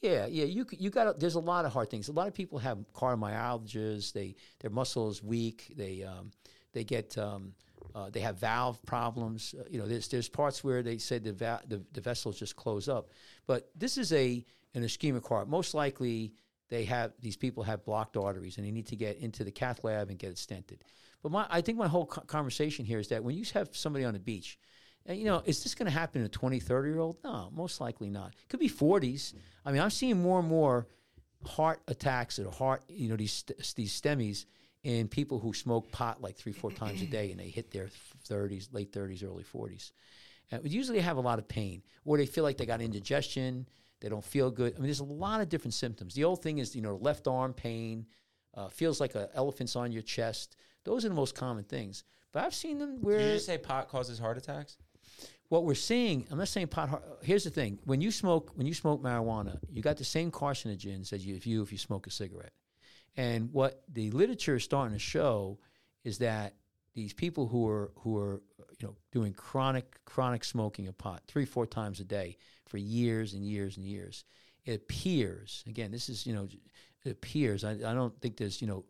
Yeah, 0.04 0.28
yeah. 0.28 0.46
You 0.46 0.68
you 0.70 0.92
got 0.92 1.20
there's 1.20 1.34
a 1.34 1.40
lot 1.40 1.66
of 1.66 1.74
hard 1.74 1.90
things. 1.90 2.10
A 2.10 2.12
lot 2.12 2.28
of 2.28 2.36
people 2.36 2.60
have 2.60 2.78
cardiomyalgias. 2.94 4.14
They 4.14 4.36
their 4.60 4.70
muscles 4.70 5.24
weak. 5.24 5.74
They 5.76 6.04
um, 6.04 6.30
they 6.74 6.84
get 6.84 7.18
um, 7.18 7.54
uh, 7.96 8.12
they 8.12 8.20
have 8.20 8.38
valve 8.38 8.80
problems. 8.86 9.56
Uh, 9.58 9.64
you 9.68 9.80
know, 9.80 9.88
there's 9.88 10.08
there's 10.10 10.30
parts 10.30 10.64
where 10.64 10.84
they 10.84 11.00
said 11.00 11.24
the, 11.24 11.34
va- 11.34 11.64
the 11.68 11.84
the 11.94 12.02
vessels 12.02 12.38
just 12.38 12.56
close 12.56 12.88
up. 12.88 13.10
But 13.48 13.72
this 13.76 13.98
is 13.98 14.14
a 14.14 14.46
an 14.76 14.84
ischemic 14.84 15.28
heart. 15.28 15.50
Most 15.50 15.74
likely 15.74 16.34
they 16.70 16.86
have 16.86 17.14
these 17.20 17.38
people 17.38 17.64
have 17.64 17.86
blocked 17.86 18.18
arteries 18.18 18.58
and 18.58 18.66
they 18.66 18.72
need 18.72 18.88
to 18.88 18.96
get 18.96 19.18
into 19.18 19.44
the 19.44 19.52
cath 19.52 19.84
lab 19.84 20.10
and 20.10 20.20
get 20.20 20.32
it 20.32 20.38
stented. 20.38 20.80
But 21.22 21.32
my 21.32 21.46
I 21.50 21.62
think 21.62 21.78
my 21.78 21.88
whole 21.88 22.06
co- 22.06 22.22
conversation 22.22 22.86
here 22.86 23.00
is 23.00 23.10
that 23.10 23.24
when 23.24 23.36
you 23.36 23.46
have 23.54 23.70
somebody 23.76 24.06
on 24.06 24.14
the 24.14 24.20
beach. 24.20 24.58
And, 25.08 25.20
you 25.20 25.26
know, 25.26 25.44
is 25.46 25.62
this 25.62 25.76
going 25.76 25.86
to 25.86 25.92
happen 25.92 26.22
to 26.22 26.26
a 26.26 26.30
20, 26.30 26.60
30 26.60 26.90
year 26.90 27.00
old? 27.00 27.18
No, 27.24 27.52
most 27.54 27.80
likely 27.80 28.10
not. 28.10 28.34
Could 28.50 28.60
be 28.60 28.70
40s. 28.70 29.36
I 29.64 29.72
mean, 29.72 29.80
I'm 29.80 29.92
seeing 29.92 30.20
more 30.20 30.40
and 30.40 30.48
more 30.48 30.88
heart 31.46 31.80
attacks 31.88 32.40
or 32.40 32.50
heart, 32.50 32.82
you 32.88 33.08
know, 33.08 33.16
these 33.16 33.44
these 33.76 34.00
STEMIs 34.02 34.46
in 34.84 35.08
people 35.08 35.40
who 35.40 35.54
smoke 35.54 35.92
pot 35.92 36.22
like 36.22 36.36
three, 36.36 36.52
four 36.52 36.72
times 36.72 37.02
a 37.02 37.06
day 37.06 37.32
and 37.32 37.40
they 37.40 37.50
hit 37.50 37.72
their 37.72 37.90
30s, 38.28 38.72
late 38.72 38.92
30s, 38.92 39.24
early 39.24 39.44
40s. 39.44 39.92
And 40.52 40.72
usually 40.72 41.00
have 41.00 41.18
a 41.18 41.22
lot 41.22 41.40
of 41.40 41.48
pain 41.48 41.82
or 42.04 42.18
they 42.18 42.28
feel 42.28 42.44
like 42.44 42.58
they 42.58 42.68
got 42.68 42.82
indigestion, 42.82 43.68
they 44.02 44.10
don't 44.10 44.24
feel 44.24 44.52
good. 44.52 44.74
I 44.74 44.78
mean, 44.78 44.86
there's 44.86 45.00
a 45.00 45.06
lot 45.06 45.42
of 45.42 45.50
different 45.50 45.74
symptoms. 45.74 46.14
The 46.14 46.24
old 46.24 46.42
thing 46.42 46.58
is, 46.58 46.76
you 46.76 46.82
know, 46.82 46.98
left 46.98 47.28
arm 47.28 47.54
pain, 47.54 48.06
uh, 48.54 48.68
feels 48.70 49.00
like 49.00 49.16
an 49.16 49.28
elephant's 49.34 49.76
on 49.76 49.92
your 49.92 50.02
chest. 50.02 50.56
Those 50.84 51.06
are 51.06 51.10
the 51.10 51.16
most 51.16 51.36
common 51.36 51.64
things. 51.64 52.04
But 52.32 52.44
I've 52.44 52.54
seen 52.54 52.80
them 52.80 53.02
where. 53.02 53.18
Did 53.18 53.28
you 53.28 53.34
just 53.34 53.46
say 53.46 53.58
pot 53.58 53.88
causes 53.88 54.20
heart 54.20 54.38
attacks? 54.38 54.78
what 55.50 55.64
we're 55.64 55.76
seeing, 55.76 56.26
I'm 56.32 56.38
not 56.38 56.48
saying 56.48 56.68
pot. 56.68 57.04
Here's 57.22 57.44
the 57.44 57.50
thing: 57.50 57.80
when 57.86 58.02
you 58.02 58.12
smoke, 58.12 58.52
when 58.56 58.66
you 58.68 58.74
smoke 58.74 59.04
marijuana, 59.04 59.60
you 59.72 59.82
got 59.82 59.98
the 59.98 60.04
same 60.04 60.32
carcinogens 60.32 61.14
as 61.14 61.26
you 61.26 61.36
if 61.36 61.46
you 61.46 61.62
if 61.62 61.72
you 61.72 61.78
smoke 61.78 62.08
a 62.08 62.12
cigarette. 62.12 62.54
And 63.18 63.54
what 63.54 63.84
the 63.92 64.12
literature 64.12 64.56
is 64.56 64.64
starting 64.64 64.94
to 64.94 65.00
show 65.00 65.60
is 66.04 66.18
that 66.20 66.56
these 66.94 67.14
people 67.14 67.48
who 67.48 67.68
are 67.68 67.92
who 68.00 68.18
are 68.18 68.42
you 68.80 68.88
know 68.88 68.96
doing 69.12 69.34
chronic 69.34 70.04
chronic 70.06 70.44
smoking 70.44 70.88
of 70.88 70.98
pot 70.98 71.22
three 71.28 71.46
four 71.46 71.66
times 71.66 72.00
a 72.00 72.04
day 72.04 72.38
for 72.68 72.78
years 72.78 73.34
and 73.34 73.46
years 73.46 73.78
and 73.78 73.86
years, 73.86 74.26
it 74.66 74.76
appears 74.76 75.64
again 75.68 75.92
this 75.92 76.10
is 76.10 76.26
you 76.26 76.34
know 76.34 76.48
it 77.04 77.12
appears 77.12 77.64
I, 77.64 77.72
I 77.72 77.94
don't 77.94 78.20
think 78.22 78.38
there's 78.38 78.62
you 78.62 78.68
know 78.68 78.84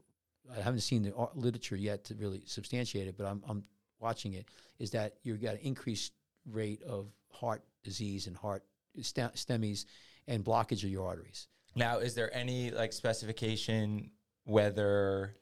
I 0.55 0.61
haven't 0.61 0.81
seen 0.81 1.03
the 1.03 1.13
literature 1.33 1.75
yet 1.75 2.03
to 2.05 2.15
really 2.15 2.43
substantiate 2.45 3.07
it, 3.07 3.17
but 3.17 3.25
I'm 3.25 3.43
I'm 3.47 3.63
watching 3.99 4.33
it 4.33 4.47
is 4.79 4.91
that 4.91 5.15
you've 5.23 5.41
got 5.41 5.55
an 5.55 5.61
increased 5.61 6.13
rate 6.49 6.83
of 6.83 7.07
heart 7.31 7.63
disease 7.83 8.27
and 8.27 8.35
heart 8.35 8.63
st- 9.01 9.37
STEMIs 9.37 9.85
and 10.27 10.43
blockage 10.43 10.83
of 10.83 10.89
your 10.89 11.07
arteries. 11.07 11.47
Now, 11.75 11.99
is 11.99 12.15
there 12.15 12.33
any 12.35 12.71
like 12.71 12.93
specification 12.93 14.11
whether 14.43 15.35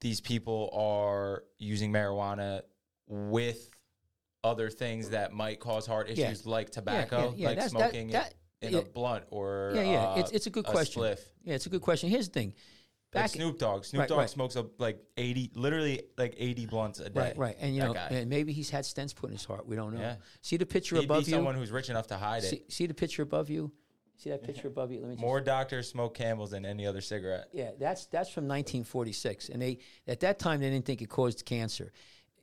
these 0.00 0.20
people 0.20 0.70
are 0.72 1.44
using 1.58 1.92
marijuana 1.92 2.62
with 3.06 3.70
other 4.44 4.70
things 4.70 5.10
that 5.10 5.32
might 5.32 5.60
cause 5.60 5.86
heart 5.86 6.08
Yeah. 6.10 6.26
issues, 6.26 6.46
like 6.46 6.70
tobacco, 6.70 7.30
yeah, 7.30 7.32
yeah, 7.36 7.48
like 7.48 7.58
that- 7.58 7.70
smoking 7.70 8.08
it 8.10 8.12
that- 8.12 8.34
in 8.60 8.72
yeah. 8.72 8.78
a 8.80 8.82
blunt 8.82 9.24
or 9.30 9.72
Yeah, 9.74 9.82
yeah, 9.82 10.04
uh, 10.10 10.18
it's 10.18 10.30
it's 10.32 10.46
a 10.46 10.50
good 10.50 10.64
question. 10.64 11.02
spliff? 11.02 11.20
Yeah, 11.44 11.54
it's 11.54 11.66
a 11.66 11.68
good 11.68 11.80
question. 11.82 12.08
Here's 12.10 12.28
the 12.28 12.32
thing. 12.34 12.54
Like 13.14 13.28
Snoop 13.30 13.58
Dogg. 13.58 13.84
Snoop 13.84 14.00
Right, 14.00 14.08
Dogg 14.08 14.18
right. 14.18 14.30
smokes 14.30 14.56
a, 14.56 14.66
like 14.78 14.98
eighty, 15.18 15.50
literally 15.54 16.02
like 16.16 16.34
eighty 16.38 16.64
blunts 16.64 16.98
a 16.98 17.10
day. 17.10 17.20
Right, 17.20 17.36
right, 17.36 17.56
and 17.60 17.74
you 17.76 17.82
know, 17.82 17.92
guy. 17.92 18.08
and 18.10 18.30
maybe 18.30 18.52
he's 18.54 18.70
had 18.70 18.84
stents 18.84 19.14
put 19.14 19.28
in 19.28 19.36
his 19.36 19.44
heart. 19.44 19.66
We 19.66 19.76
don't 19.76 19.92
know. 19.94 20.00
Yeah. 20.00 20.16
See 20.40 20.56
the 20.56 20.64
picture 20.64 20.96
He'd 20.96 21.04
above 21.04 21.26
be 21.26 21.30
you. 21.30 21.36
someone 21.36 21.54
who's 21.54 21.70
rich 21.70 21.90
enough 21.90 22.06
to 22.06 22.16
hide 22.16 22.42
it. 22.42 22.48
see, 22.48 22.62
see 22.68 22.86
the 22.86 22.94
picture 22.94 23.22
above 23.22 23.50
you. 23.50 23.70
See 24.16 24.30
that 24.30 24.42
picture 24.44 24.68
above 24.68 24.90
you. 24.92 25.00
Let 25.00 25.08
me 25.10 25.14
just, 25.16 25.20
More 25.20 25.40
doctors 25.42 25.88
smoke 25.90 26.14
Camels 26.14 26.52
than 26.52 26.64
any 26.64 26.86
other 26.86 27.00
cigarette. 27.02 27.48
Yeah, 27.52 27.72
that's 27.78 28.06
that's 28.06 28.30
from 28.30 28.44
1946, 28.48 29.50
and 29.50 29.60
they 29.60 29.78
at 30.06 30.20
that 30.20 30.38
time 30.38 30.60
they 30.60 30.70
didn't 30.70 30.86
think 30.86 31.02
it 31.02 31.10
caused 31.10 31.44
cancer. 31.44 31.92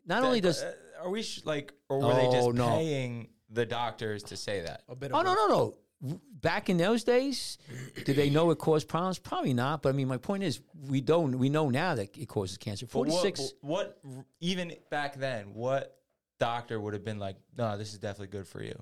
Not 0.06 0.24
only 0.24 0.40
does 0.42 0.62
Uh, 0.62 0.74
are 1.04 1.10
we 1.10 1.22
sh- 1.24 1.42
like, 1.46 1.74
or 1.90 2.00
were 2.00 2.14
they 2.16 2.26
just 2.32 2.48
Oh, 2.48 2.52
no. 2.52 2.68
paying 2.70 3.30
the 3.50 3.66
doctors 3.66 4.24
to 4.24 4.38
say 4.38 4.62
that? 4.62 4.84
A 4.90 4.96
bit 4.96 5.12
of 5.12 5.18
oh 5.18 5.22
no 5.24 5.36
both. 5.36 5.50
no 5.50 6.10
no. 6.12 6.22
Back 6.42 6.70
in 6.70 6.78
those 6.78 7.04
days, 7.04 7.58
did 8.06 8.16
they 8.16 8.30
know 8.30 8.50
it 8.52 8.58
caused 8.58 8.88
problems? 8.88 9.20
Probably 9.20 9.54
not. 9.54 9.82
But 9.82 9.90
I 9.90 9.92
mean, 9.92 10.08
my 10.08 10.16
point 10.18 10.44
is, 10.44 10.62
we 10.88 11.02
don't. 11.02 11.38
We 11.38 11.50
know 11.50 11.70
now 11.70 11.96
that 11.96 12.18
it 12.18 12.28
causes 12.30 12.58
cancer. 12.58 12.86
But 12.86 13.00
what- 13.00 13.10
46. 13.10 13.54
What, 13.60 14.00
even 14.40 14.74
back 14.90 15.16
then, 15.18 15.54
what 15.54 15.98
doctor 16.40 16.80
would 16.80 16.94
have 16.94 17.04
been 17.04 17.20
like, 17.20 17.36
no, 17.58 17.78
this 17.78 17.92
is 17.92 18.00
definitely 18.00 18.28
good 18.28 18.48
for 18.48 18.64
you? 18.64 18.80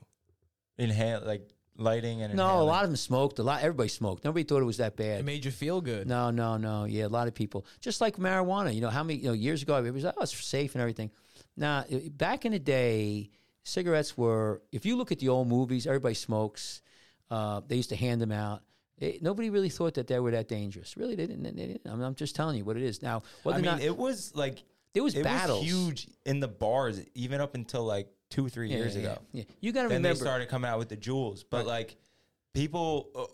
Inhale, 0.78 1.24
like 1.26 1.50
lighting 1.76 2.22
and 2.22 2.36
No, 2.36 2.44
a 2.44 2.48
inhaling. 2.50 2.68
lot 2.68 2.84
of 2.84 2.90
them 2.92 2.96
smoked. 2.98 3.40
A 3.40 3.44
lot. 3.44 3.62
Everybody 3.64 3.90
smoked. 3.90 4.24
Nobody 4.24 4.44
thought 4.44 4.62
it 4.62 4.66
was 4.66 4.78
that 4.78 4.96
bad. 4.96 5.20
It 5.22 5.26
made 5.26 5.44
you 5.44 5.50
feel 5.50 5.82
good. 5.82 6.08
No, 6.08 6.30
no, 6.30 6.58
no. 6.58 6.84
Yeah, 6.86 7.08
a 7.08 7.10
lot 7.10 7.28
of 7.28 7.34
people. 7.34 7.66
Just 7.82 8.00
like 8.00 8.18
marijuana. 8.18 8.74
You 8.76 8.82
know, 8.82 8.90
how 8.92 9.04
many 9.04 9.20
you 9.20 9.26
know, 9.26 9.34
years 9.34 9.64
ago, 9.64 9.84
it 9.84 9.92
was, 9.92 10.06
oh, 10.06 10.12
it's 10.22 10.38
safe 10.38 10.76
and 10.76 10.82
everything. 10.84 11.10
It- 11.58 12.18
back 12.18 12.46
in 12.46 12.52
the 12.52 12.60
day, 12.60 13.30
cigarettes 13.64 14.18
were, 14.18 14.62
if 14.72 14.86
you 14.86 14.96
look 14.96 15.12
at 15.12 15.20
the 15.20 15.30
old 15.30 15.48
movies, 15.48 15.88
everybody 15.88 16.16
smokes. 16.16 16.82
Uh, 17.30 17.62
they 17.68 17.76
used 17.76 17.90
to 17.90 17.96
hand 17.96 18.22
them 18.22 18.32
out. 18.32 18.62
It, 19.00 19.22
nobody 19.22 19.50
really 19.50 19.70
thought 19.70 19.96
that 19.96 20.08
they 20.08 20.20
were 20.20 20.32
that 20.32 20.48
dangerous. 20.48 20.98
Really, 20.98 21.16
they 21.16 21.28
didn't. 21.28 21.44
They 21.44 21.68
didn't. 21.68 21.82
I'm, 21.86 22.02
I'm 22.02 22.16
just 22.16 22.36
telling 22.36 22.58
you 22.58 22.66
what 22.66 22.78
it 22.78 22.84
is. 22.84 23.02
Now, 23.02 23.22
I 23.46 23.54
mean, 23.54 23.66
not, 23.66 23.82
it 23.82 23.96
was 23.96 24.34
like 24.36 24.64
there 24.94 25.04
was 25.04 25.14
it 25.14 25.24
battles. 25.24 25.62
was 25.64 25.70
huge 25.72 26.08
in 26.26 26.40
the 26.40 26.48
bars, 26.48 27.00
even 27.14 27.40
up 27.42 27.54
until 27.54 27.84
like 27.84 28.08
two, 28.30 28.50
three 28.50 28.70
Yeah, 28.70 28.78
years 28.78 28.96
yeah, 28.96 29.02
ago. 29.02 29.18
Yeah, 29.34 29.44
you 29.60 29.72
got 29.72 29.82
to 29.82 29.88
remember. 29.90 30.08
Then 30.08 30.16
they 30.16 30.20
started 30.20 30.50
coming 30.50 30.70
out 30.70 30.80
with 30.80 30.90
the 30.90 30.98
Juuls, 30.98 31.44
but 31.48 31.68
like 31.68 31.98
people, 32.54 33.10
uh, 33.16 33.26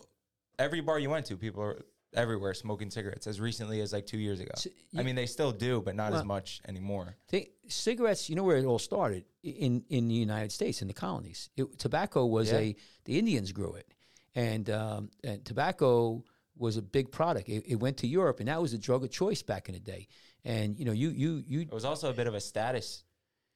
every 0.58 0.80
bar 0.82 0.98
you 0.98 1.08
went 1.08 1.24
to, 1.26 1.36
people 1.36 1.62
are 1.62 1.78
everywhere 2.14 2.54
smoking 2.54 2.90
cigarettes 2.90 3.26
as 3.26 3.40
recently 3.40 3.80
as 3.80 3.92
like 3.92 4.06
two 4.06 4.18
years 4.18 4.40
ago. 4.40 4.52
So 4.56 4.70
I 4.96 5.02
mean, 5.02 5.14
they 5.16 5.26
still 5.26 5.52
do, 5.52 5.80
but 5.80 5.94
not 5.94 6.12
as 6.12 6.24
much 6.24 6.60
anymore. 6.66 7.16
They, 7.28 7.50
cigarettes, 7.68 8.28
you 8.30 8.36
know 8.36 8.44
where 8.44 8.56
it 8.56 8.64
all 8.64 8.78
started 8.78 9.24
in 9.42 9.84
in 9.88 10.08
the 10.08 10.14
United 10.14 10.52
States 10.52 10.82
in 10.82 10.88
the 10.88 10.94
colonies. 10.94 11.50
It, 11.56 11.78
tobacco 11.78 12.26
was 12.26 12.50
Yeah. 12.50 12.58
a 12.58 12.76
the 13.04 13.18
Indians 13.18 13.52
grew 13.52 13.74
it, 13.74 13.86
and 14.34 14.68
um, 14.70 15.10
and 15.22 15.44
tobacco 15.44 16.24
was 16.56 16.76
a 16.76 16.82
big 16.82 17.10
product. 17.10 17.48
It, 17.48 17.64
it 17.66 17.76
went 17.76 17.96
to 17.98 18.06
Europe, 18.06 18.38
and 18.40 18.48
that 18.48 18.62
was 18.62 18.72
a 18.74 18.78
drug 18.78 19.02
of 19.04 19.10
choice 19.10 19.42
back 19.42 19.68
in 19.68 19.74
the 19.74 19.80
day. 19.80 20.06
And 20.44 20.78
you 20.78 20.84
know, 20.84 20.92
you 20.92 21.10
you 21.10 21.42
you 21.46 21.60
It 21.62 21.72
was 21.72 21.84
also 21.84 22.10
a 22.10 22.14
bit 22.14 22.26
of 22.26 22.34
a 22.34 22.40
status 22.40 23.02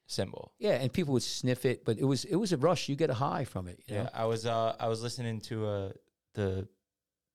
symbol. 0.06 0.52
yeah, 0.58 0.72
and 0.82 0.92
people 0.92 1.12
would 1.12 1.22
sniff 1.22 1.64
it, 1.64 1.84
but 1.84 1.98
it 1.98 2.04
was 2.04 2.24
it 2.24 2.36
was 2.36 2.52
a 2.52 2.56
rush. 2.56 2.88
You 2.88 2.96
get 2.96 3.10
a 3.10 3.14
high 3.14 3.44
from 3.44 3.68
it. 3.68 3.80
Yeah, 3.86 4.04
know? 4.04 4.10
I 4.14 4.24
was 4.24 4.46
uh 4.46 4.74
I 4.80 4.88
was 4.88 5.02
listening 5.02 5.40
to 5.42 5.66
uh 5.66 5.92
the 6.34 6.66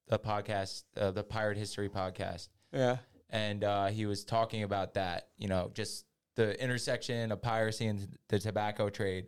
the 0.08 0.20
podcast 0.20 0.84
uh, 0.98 1.12
the 1.12 1.24
Pirate 1.24 1.58
History 1.58 1.90
podcast. 1.90 2.50
Yeah. 2.72 2.98
And 3.30 3.64
uh 3.64 3.88
he 3.88 4.06
was 4.06 4.24
talking 4.26 4.64
about 4.64 4.94
that, 4.96 5.30
you 5.38 5.48
know, 5.48 5.72
just 5.74 6.06
the 6.36 6.62
intersection 6.62 7.32
of 7.32 7.42
piracy 7.42 7.86
and 7.88 8.08
the 8.30 8.40
tobacco 8.40 8.90
trade. 8.90 9.28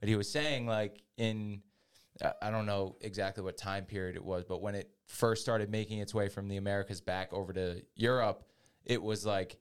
But 0.00 0.08
he 0.08 0.16
was 0.16 0.30
saying 0.30 0.66
like 0.66 1.02
in 1.16 1.62
I- 2.22 2.32
I 2.42 2.50
don't 2.50 2.66
know 2.66 2.96
exactly 3.00 3.42
what 3.42 3.56
time 3.56 3.84
period 3.84 4.16
it 4.16 4.24
was, 4.24 4.44
but 4.44 4.62
when 4.62 4.74
it 4.74 4.90
first 5.06 5.42
started 5.42 5.68
making 5.70 5.98
its 5.98 6.14
way 6.14 6.28
from 6.28 6.48
the 6.48 6.56
Americas 6.56 7.00
back 7.00 7.32
over 7.32 7.52
to 7.52 7.82
Europe, 7.94 8.44
it 8.84 9.02
was 9.02 9.24
like 9.26 9.58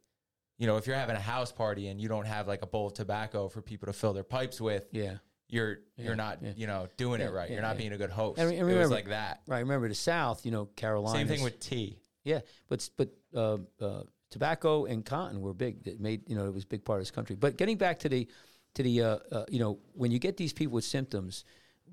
you 0.59 0.68
know, 0.68 0.78
if 0.78 0.86
you're 0.86 0.95
having 0.95 1.16
a 1.16 1.20
house 1.20 1.51
party 1.51 1.88
and 1.88 1.99
you 1.99 2.07
don't 2.07 2.28
have 2.28 2.47
like 2.47 2.61
a 2.61 2.68
bowl 2.68 2.88
of 2.88 2.93
tobacco 2.93 3.49
for 3.49 3.61
people 3.61 3.88
to 3.88 3.93
fill 3.93 4.14
their 4.14 4.24
pipes 4.24 4.61
with, 4.61 4.86
Yeah. 4.91 5.18
You're 5.54 5.80
Yeah, 5.97 6.06
you're 6.06 6.16
not 6.16 6.39
yeah. 6.41 6.51
you 6.56 6.68
know 6.68 6.88
doing 6.97 7.22
Yeah, 7.22 7.28
it 7.28 7.34
right. 7.34 7.49
you're 7.49 7.62
not 7.62 7.78
being 7.78 7.93
a 7.93 7.97
good 7.97 8.10
host. 8.10 8.39
And 8.39 8.51
and 8.51 8.70
it 8.70 8.78
was 8.78 8.91
like 8.91 9.10
that. 9.10 9.41
Right. 9.47 9.60
Remember 9.60 9.88
the 9.88 9.95
South, 9.95 10.45
you 10.45 10.51
know, 10.51 10.66
Carolina. 10.76 11.18
Same 11.20 11.28
thing 11.28 11.43
with 11.43 11.60
tea. 11.60 11.99
Yeah, 12.24 12.39
but 12.70 12.89
but 12.97 13.10
uh, 13.36 13.58
uh, 13.82 14.04
tobacco 14.30 14.86
and 14.86 15.06
cotton 15.06 15.41
were 15.41 15.54
big. 15.54 15.84
That 15.84 15.99
made 15.99 16.30
you 16.30 16.36
know 16.36 16.45
it 16.45 16.54
was 16.54 16.64
a 16.64 16.68
big 16.68 16.84
part 16.84 16.99
of 16.99 17.01
this 17.01 17.12
country. 17.12 17.36
But 17.36 17.58
getting 17.58 17.78
back 17.78 17.99
to 17.99 18.10
the 18.10 18.28
to 18.76 18.84
the 18.84 19.01
uh, 19.01 19.18
uh, 19.32 19.45
you 19.49 19.60
know 19.60 19.80
when 19.93 20.12
you 20.12 20.20
get 20.20 20.38
these 20.38 20.54
people 20.54 20.76
with 20.76 20.86
symptoms, 20.86 21.43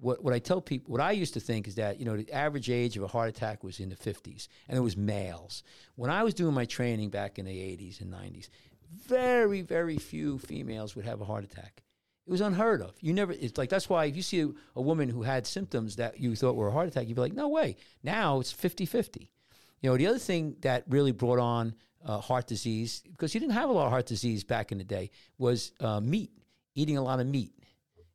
what 0.01 0.23
what 0.23 0.33
I 0.33 0.39
tell 0.39 0.61
people, 0.61 0.93
what 0.93 1.01
I 1.01 1.13
used 1.13 1.35
to 1.35 1.41
think 1.41 1.69
is 1.69 1.75
that 1.75 1.99
you 1.99 2.05
know 2.07 2.17
the 2.17 2.33
average 2.33 2.71
age 2.71 2.97
of 2.97 3.03
a 3.03 3.09
heart 3.09 3.29
attack 3.29 3.65
was 3.65 3.81
in 3.81 3.89
the 3.91 3.97
fifties, 3.97 4.49
and 4.69 4.79
it 4.79 4.81
was 4.81 4.97
males. 4.97 5.63
When 5.97 6.11
I 6.11 6.23
was 6.23 6.33
doing 6.35 6.55
my 6.55 6.65
training 6.65 7.11
back 7.11 7.39
in 7.39 7.45
the 7.45 7.61
eighties 7.61 8.01
and 8.01 8.11
nineties, 8.11 8.49
very 9.07 9.61
very 9.63 9.99
few 9.99 10.39
females 10.39 10.95
would 10.97 11.05
have 11.05 11.21
a 11.21 11.25
heart 11.25 11.45
attack. 11.45 11.83
It 12.27 12.31
was 12.31 12.41
unheard 12.41 12.83
of. 12.83 12.95
You 13.01 13.13
never. 13.13 13.33
It's 13.33 13.59
like 13.59 13.71
that's 13.71 13.89
why 13.89 14.05
if 14.05 14.17
you 14.17 14.23
see 14.23 14.53
a, 14.77 14.81
woman 14.81 15.09
who 15.09 15.23
had 15.23 15.47
symptoms 15.47 15.97
that 15.97 16.21
you 16.21 16.37
thought 16.37 16.55
were 16.55 16.69
a 16.69 16.73
heart 16.73 16.89
attack, 16.89 17.09
you'd 17.09 17.17
be 17.17 17.21
like, 17.21 17.33
no 17.33 17.49
way. 17.49 17.77
Now 18.03 18.41
it's 18.41 18.53
50-50. 18.53 19.29
You 19.81 19.91
know, 19.91 19.97
the 19.97 20.07
other 20.07 20.19
thing 20.19 20.57
that 20.61 20.85
really 20.89 21.13
brought 21.13 21.39
on 21.39 21.75
uh, 22.05 22.19
heart 22.19 22.47
disease, 22.47 23.03
because 23.11 23.35
you 23.35 23.41
didn't 23.41 23.55
have 23.55 23.69
a 23.69 23.73
lot 23.73 23.87
of 23.87 23.91
heart 23.91 24.07
disease 24.07 24.45
back 24.45 24.71
in 24.71 24.79
the 24.79 24.85
day, 24.85 25.11
was 25.39 25.73
uh, 25.81 26.01
meat, 26.01 26.31
eating 26.75 26.97
a 26.97 27.03
lot 27.03 27.21
of 27.21 27.27
meat. 27.27 27.53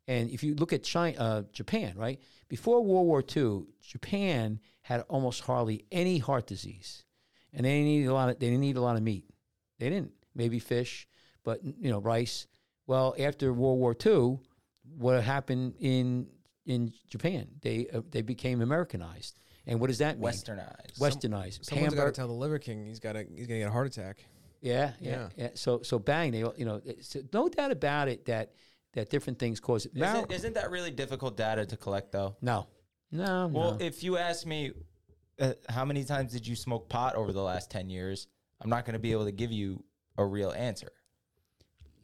And 0.08 0.30
if 0.30 0.43
you 0.43 0.56
look 0.56 0.72
at 0.74 0.84
China, 0.84 1.18
uh, 1.20 1.41
Japan, 1.51 1.93
right 1.97 2.20
before 2.47 2.84
World 2.84 3.08
War 3.08 3.24
II, 3.36 3.64
Japan 3.82 4.60
had 4.84 5.01
almost 5.10 5.41
hardly 5.41 5.86
any 5.91 6.20
heart 6.20 6.45
disease, 6.45 7.03
and 7.53 7.66
they 7.66 7.80
didn't 7.80 7.88
eat 7.88 8.06
a 8.06 8.14
lot 8.14 8.30
of 8.30 8.39
they 8.39 8.49
didn't 8.49 8.64
eat 8.64 8.78
a 8.78 8.82
lot 8.82 8.97
of 8.97 9.03
meat. 9.03 9.26
They 9.80 9.89
didn't 9.89 10.12
maybe 10.36 10.60
fish, 10.60 11.08
but 11.43 11.64
you 11.64 11.89
know 11.89 11.99
rice. 11.99 12.45
Well, 12.88 13.16
after 13.18 13.52
World 13.54 13.80
War 13.80 13.96
II, 14.06 14.40
what 14.98 15.24
happened 15.24 15.76
in 15.80 16.28
in 16.66 16.94
Japan? 17.10 17.48
They 17.62 17.88
uh, 17.94 18.02
they 18.12 18.22
became 18.22 18.62
Americanized, 18.62 19.40
and 19.66 19.80
what 19.80 19.88
does 19.88 19.98
that 20.00 20.20
mean? 20.20 20.32
Westernized. 20.32 21.00
Westernized. 21.00 21.66
Someone's 21.66 21.96
got 21.96 22.06
to 22.06 22.12
tell 22.12 22.28
the 22.28 22.34
Liver 22.34 22.60
King 22.60 22.86
he's 22.86 23.00
got 23.00 23.14
to 23.14 23.26
he's 23.36 23.48
gonna 23.48 23.60
get 23.60 23.68
a 23.68 23.72
heart 23.72 23.88
attack. 23.88 24.24
yeah, 24.62 24.92
yeah, 25.00 25.30
yeah. 25.36 25.50
So 25.56 25.82
so 25.82 26.00
bang, 26.00 26.32
they 26.32 26.40
you 26.58 26.66
know, 26.66 26.82
it's, 26.86 27.16
no 27.34 27.50
doubt 27.50 27.72
about 27.72 28.08
it 28.08 28.26
that 28.26 28.54
that 28.94 29.10
different 29.10 29.40
things 29.40 29.60
cause 29.60 29.86
it. 29.86 29.96
Mar- 29.96 30.16
isn't, 30.16 30.32
isn't 30.32 30.54
that 30.54 30.72
really 30.72 30.92
difficult 30.92 31.36
data 31.38 31.66
to 31.66 31.78
collect 31.78 32.12
though? 32.12 32.36
no, 32.42 32.68
no, 33.12 33.48
Well, 33.52 33.72
no. 33.72 33.86
if 33.86 34.04
you 34.04 34.18
ask 34.18 34.46
me, 34.46 34.72
uh, 35.40 35.54
how 35.70 35.86
many 35.86 36.04
times 36.04 36.32
did 36.32 36.48
you 36.48 36.56
smoke 36.56 36.88
pot 36.90 37.16
over 37.16 37.34
the 37.34 37.42
last 37.42 37.70
ten 37.72 37.90
years? 37.90 38.28
I'm 38.62 38.70
not 38.70 38.86
going 38.86 38.94
to 38.94 39.00
be 39.00 39.12
able 39.12 39.26
to 39.26 39.34
give 39.34 39.52
you 39.52 39.84
a 40.18 40.26
real 40.26 40.52
answer. 40.52 40.88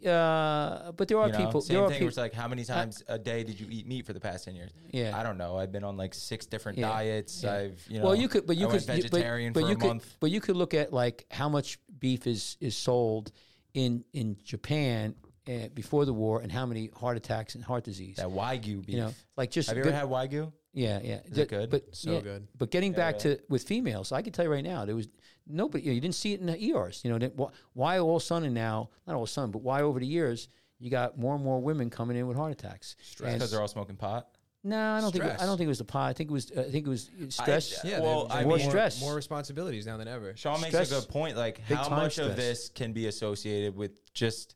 Uh, 0.05 0.91
but 0.93 1.07
there 1.07 1.17
are 1.19 1.27
You 1.27 1.33
know? 1.33 1.45
people. 1.45 1.61
Same 1.61 1.75
there 1.75 1.83
are 1.83 1.87
thing. 1.89 1.95
people. 1.95 2.05
Where 2.05 2.09
it's 2.09 2.17
like, 2.17 2.33
how 2.33 2.47
many 2.47 2.63
times 2.63 3.03
a 3.07 3.17
day 3.19 3.43
did 3.43 3.59
you 3.59 3.67
eat 3.69 3.87
meat 3.87 4.05
for 4.05 4.13
the 4.13 4.19
past 4.19 4.45
ten 4.45 4.55
years? 4.55 4.71
Yeah. 4.91 5.17
I 5.17 5.23
don't 5.23 5.37
know. 5.37 5.57
I've 5.57 5.71
been 5.71 5.83
on 5.83 5.97
like 5.97 6.13
six 6.13 6.45
different 6.45 6.77
Yeah. 6.77 6.89
diets. 6.89 7.43
Yeah. 7.43 7.53
I've 7.53 7.85
you 7.89 7.99
know. 7.99 8.05
well, 8.05 8.15
you 8.15 8.27
could, 8.27 8.45
but 8.47 8.57
you 8.57 8.67
I 8.67 8.71
could, 8.71 8.87
went 8.87 9.03
you- 9.03 9.09
but- 9.09 9.53
but, 9.53 9.61
for 9.61 9.67
you 9.67 9.73
a 9.75 9.79
could, 9.79 9.87
month. 9.87 10.15
but 10.19 10.31
you 10.31 10.41
could 10.41 10.55
look 10.55 10.73
at 10.73 10.91
like 10.93 11.25
how 11.31 11.49
much 11.49 11.79
beef 11.99 12.27
is 12.27 12.57
is 12.59 12.75
sold 12.75 13.31
in 13.73 14.03
in 14.13 14.37
Japan 14.43 15.15
uh, 15.47 15.67
before 15.73 16.05
the 16.05 16.13
war, 16.13 16.41
and 16.41 16.51
how 16.51 16.65
many 16.65 16.89
heart 16.95 17.17
attacks 17.17 17.55
and 17.55 17.63
heart 17.63 17.83
disease. 17.83 18.17
That 18.17 18.27
wagyu 18.27 18.85
beef. 18.85 18.89
you 18.95 19.01
know, 19.01 19.13
like 19.37 19.51
just 19.51 19.69
Have 19.69 19.77
you 19.77 19.83
good- 19.83 19.93
ever 19.93 20.07
had 20.07 20.29
wagyu? 20.29 20.51
Yeah, 20.73 20.99
yeah. 21.03 21.19
Is 21.25 21.37
it 21.37 21.49
good? 21.49 21.69
But 21.69 21.93
So 21.93 22.13
yeah, 22.13 22.21
good. 22.21 22.47
But 22.57 22.71
getting 22.71 22.91
Yeah, 22.93 22.97
back 22.97 23.23
really. 23.23 23.35
to 23.37 23.43
with 23.49 23.63
females, 23.63 24.11
I 24.13 24.21
can 24.21 24.31
tell 24.31 24.45
you 24.45 24.51
right 24.51 24.63
now, 24.63 24.85
there 24.85 24.95
was 24.95 25.07
nobody. 25.47 25.83
You, 25.83 25.91
know, 25.91 25.95
you 25.95 26.01
didn't 26.01 26.15
see 26.15 26.33
it 26.33 26.39
in 26.39 26.45
the 26.47 26.63
ERs. 26.71 27.01
You 27.03 27.17
know, 27.17 27.27
why, 27.35 27.47
why 27.73 27.99
all 27.99 28.15
of 28.17 28.21
a 28.21 28.25
sudden 28.25 28.53
now? 28.53 28.89
Not 29.07 29.15
all 29.15 29.23
of 29.23 29.29
a 29.29 29.31
sudden, 29.31 29.51
but 29.51 29.61
why 29.61 29.81
over 29.81 29.99
the 29.99 30.05
years 30.07 30.49
you 30.79 30.89
got 30.89 31.17
more 31.17 31.35
and 31.35 31.43
more 31.43 31.59
women 31.59 31.89
coming 31.89 32.17
in 32.17 32.27
with 32.27 32.37
heart 32.37 32.51
attacks. 32.51 32.95
And- 33.23 33.33
because 33.35 33.51
they're 33.51 33.61
all 33.61 33.67
smoking 33.67 33.95
pot. 33.97 34.27
no, 34.63 34.77
I 34.93 35.01
don't 35.01 35.11
think. 35.11 35.23
I 35.23 35.45
don't 35.45 35.57
think 35.57 35.65
it 35.65 35.69
was 35.69 35.77
the 35.79 35.83
pot. 35.85 36.09
I 36.09 36.13
think 36.13 36.29
it 36.29 36.33
was. 36.33 36.51
I 36.57 36.63
think 36.63 36.85
it 36.87 36.89
was 36.89 37.09
stress. 37.29 37.79
Yeah, 37.83 37.99
Well, 37.99 38.27
they- 38.27 38.35
I 38.35 38.43
More 38.43 38.57
mean- 38.57 38.69
stress. 38.69 38.99
more 39.01 39.13
responsibilities 39.15 39.85
now 39.85 39.97
than 39.97 40.07
ever. 40.07 40.35
Sean 40.35 40.59
makes 40.61 40.73
Stress- 40.73 40.91
a 40.91 41.01
good 41.01 41.09
point. 41.09 41.37
Like, 41.37 41.57
big 41.67 41.77
how 41.77 41.87
time 41.87 41.97
much 41.99 42.17
of 42.17 42.35
this 42.35 42.69
can 42.69 42.93
be 42.93 43.07
associated 43.07 43.75
with 43.75 44.13
just 44.13 44.55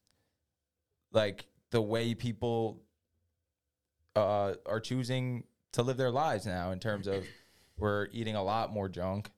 like 1.11 1.45
the 1.71 1.81
way 1.81 2.13
people 2.15 2.81
uh, 4.15 4.53
are 4.65 4.79
choosing 4.79 5.43
to 5.73 5.83
live 5.83 5.97
their 5.97 6.11
lives 6.11 6.45
now? 6.45 6.71
In 6.71 6.79
terms 6.79 7.07
of 7.07 7.25
we're 7.77 8.07
eating 8.11 8.36
a 8.36 8.43
lot 8.43 8.71
more 8.71 8.88
junk, 8.88 9.29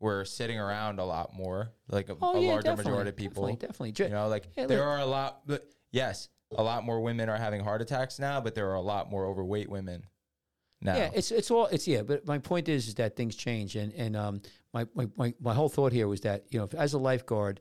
we're 0.00 0.24
sitting 0.24 0.58
around 0.58 0.98
a 1.00 1.04
lot 1.04 1.34
more, 1.34 1.72
like 1.88 2.08
a, 2.08 2.16
Oh, 2.20 2.36
a 2.36 2.40
yeah, 2.40 2.52
larger 2.52 2.76
majority 2.76 3.10
of 3.10 3.16
people. 3.16 3.44
definitely, 3.56 3.92
definitely. 3.92 4.04
You 4.06 4.10
know, 4.14 4.28
like 4.28 4.46
Yeah, 4.56 4.66
there 4.66 4.78
look- 4.78 4.86
are 4.86 4.98
a 4.98 5.06
lot. 5.06 5.40
But 5.46 5.68
yes, 5.90 6.28
a 6.56 6.62
lot 6.62 6.84
more 6.84 7.00
women 7.00 7.28
are 7.28 7.36
having 7.36 7.62
heart 7.62 7.82
attacks 7.82 8.18
now, 8.18 8.40
but 8.40 8.54
there 8.54 8.70
are 8.70 8.74
a 8.76 8.80
lot 8.80 9.10
more 9.10 9.26
overweight 9.26 9.68
women 9.68 10.04
now. 10.80 10.96
Yeah, 10.96 11.10
it's 11.14 11.30
it's 11.30 11.50
all 11.50 11.66
it's 11.66 11.86
yeah. 11.88 12.02
But 12.02 12.26
my 12.26 12.38
point 12.38 12.68
is, 12.68 12.88
is 12.88 12.94
that 12.94 13.16
things 13.16 13.34
change, 13.36 13.76
and 13.76 13.92
and 13.94 14.16
um, 14.16 14.40
my, 14.72 14.86
my 14.94 15.08
my 15.16 15.34
my 15.40 15.54
whole 15.54 15.68
thought 15.68 15.92
here 15.92 16.06
was 16.08 16.20
that 16.22 16.44
you 16.50 16.58
know, 16.58 16.64
if, 16.64 16.74
as 16.74 16.94
a 16.94 16.98
lifeguard, 16.98 17.60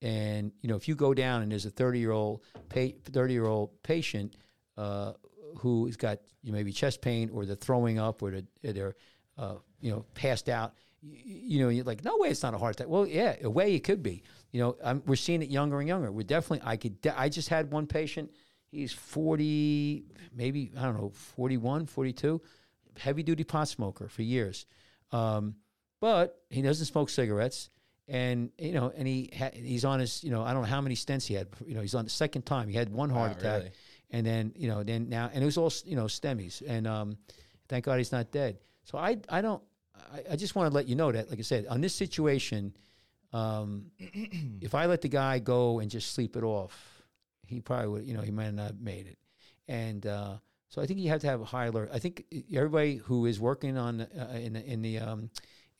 and 0.00 0.52
you 0.62 0.68
know, 0.68 0.76
if 0.76 0.86
you 0.88 0.94
go 0.94 1.12
down 1.14 1.42
and 1.42 1.50
there's 1.52 1.66
a 1.66 1.70
thirty 1.70 1.98
year 1.98 2.12
old 2.12 2.42
thirty 2.70 3.32
year 3.32 3.46
old 3.46 3.82
patient 3.82 4.36
uh, 4.76 5.12
who's 5.58 5.96
got 5.96 6.18
you 6.42 6.52
know, 6.52 6.56
maybe 6.56 6.72
chest 6.72 7.02
pain 7.02 7.28
or 7.30 7.44
they're 7.46 7.54
throwing 7.56 7.98
up 7.98 8.22
or 8.22 8.30
they're, 8.62 8.72
they're 8.72 8.96
uh, 9.38 9.56
you 9.80 9.90
know 9.90 10.04
passed 10.14 10.48
out, 10.48 10.74
you, 11.02 11.18
you 11.56 11.62
know, 11.62 11.68
you're 11.68 11.84
like, 11.84 12.04
no 12.04 12.16
way, 12.18 12.28
it's 12.28 12.42
not 12.42 12.54
a 12.54 12.58
heart 12.58 12.76
attack. 12.76 12.88
Well, 12.88 13.06
yeah, 13.06 13.36
a 13.42 13.50
way 13.50 13.74
it 13.74 13.80
could 13.84 14.02
be. 14.02 14.22
You 14.52 14.60
know, 14.60 14.76
I'm, 14.84 15.02
we're 15.06 15.16
seeing 15.16 15.42
it 15.42 15.50
younger 15.50 15.78
and 15.80 15.88
younger. 15.88 16.10
We're 16.12 16.22
definitely. 16.22 16.66
I 16.66 16.76
could. 16.76 17.00
de- 17.00 17.18
I 17.18 17.28
just 17.28 17.48
had 17.48 17.70
one 17.72 17.86
patient. 17.86 18.30
He's 18.70 18.92
40, 18.92 20.04
maybe, 20.34 20.70
I 20.78 20.82
don't 20.82 20.96
know, 20.96 21.10
41, 21.36 21.86
42, 21.86 22.40
heavy 22.98 23.22
duty 23.22 23.44
pot 23.44 23.68
smoker 23.68 24.08
for 24.08 24.22
years. 24.22 24.64
Um, 25.10 25.56
but 26.00 26.40
he 26.48 26.62
doesn't 26.62 26.86
smoke 26.86 27.10
cigarettes. 27.10 27.68
And, 28.08 28.50
you 28.58 28.72
know, 28.72 28.92
and 28.96 29.06
he 29.06 29.30
ha- 29.36 29.50
he's 29.52 29.84
on 29.84 30.00
his, 30.00 30.24
you 30.24 30.30
know, 30.30 30.42
I 30.42 30.52
don't 30.52 30.62
know 30.62 30.68
how 30.68 30.80
many 30.80 30.94
stents 30.96 31.26
he 31.26 31.34
had. 31.34 31.48
You 31.66 31.74
know, 31.74 31.80
he's 31.82 31.94
on 31.94 32.04
the 32.04 32.10
second 32.10 32.46
time. 32.46 32.68
He 32.68 32.74
had 32.74 32.90
one 32.90 33.10
heart 33.10 33.32
Wow, 33.32 33.38
attack. 33.38 33.58
really? 33.58 33.72
And 34.10 34.26
then, 34.26 34.52
you 34.56 34.68
know, 34.68 34.82
then 34.82 35.08
now, 35.08 35.30
and 35.32 35.42
it 35.42 35.46
was 35.46 35.56
all, 35.56 35.72
you 35.84 35.96
know, 35.96 36.04
STEMIs. 36.04 36.62
And 36.66 36.86
um, 36.86 37.16
thank 37.68 37.84
God 37.84 37.98
he's 37.98 38.10
not 38.12 38.30
dead. 38.32 38.58
So 38.84 38.98
I, 38.98 39.18
I 39.28 39.40
don't, 39.40 39.62
I, 40.12 40.22
I 40.32 40.36
just 40.36 40.54
want 40.54 40.70
to 40.70 40.74
let 40.74 40.86
you 40.88 40.94
know 40.96 41.12
that, 41.12 41.30
like 41.30 41.38
I 41.38 41.42
said, 41.42 41.66
on 41.66 41.80
this 41.80 41.94
situation, 41.94 42.74
um, 43.32 43.86
if 43.98 44.74
I 44.74 44.86
let 44.86 45.00
the 45.02 45.08
guy 45.08 45.38
go 45.38 45.78
and 45.80 45.90
just 45.90 46.12
sleep 46.14 46.36
it 46.36 46.42
off, 46.44 47.02
he 47.46 47.60
probably 47.60 47.88
would, 47.88 48.04
you 48.04 48.14
know, 48.14 48.20
he 48.22 48.30
might 48.30 48.52
not 48.54 48.66
have 48.68 48.80
made 48.80 49.06
it. 49.06 49.18
And 49.68 50.06
uh, 50.06 50.36
so 50.68 50.82
I 50.82 50.86
think 50.86 51.00
you 51.00 51.08
have 51.10 51.20
to 51.20 51.26
have 51.28 51.40
a 51.40 51.44
high 51.44 51.66
alert. 51.66 51.90
I 51.92 51.98
think 51.98 52.24
everybody 52.54 52.96
who 52.96 53.26
is 53.26 53.38
working 53.40 53.76
on 53.76 54.00
uh, 54.02 54.32
in 54.40 54.54
the- 54.54 54.64
in 54.64 54.82
the 54.82 54.98
um, 54.98 55.30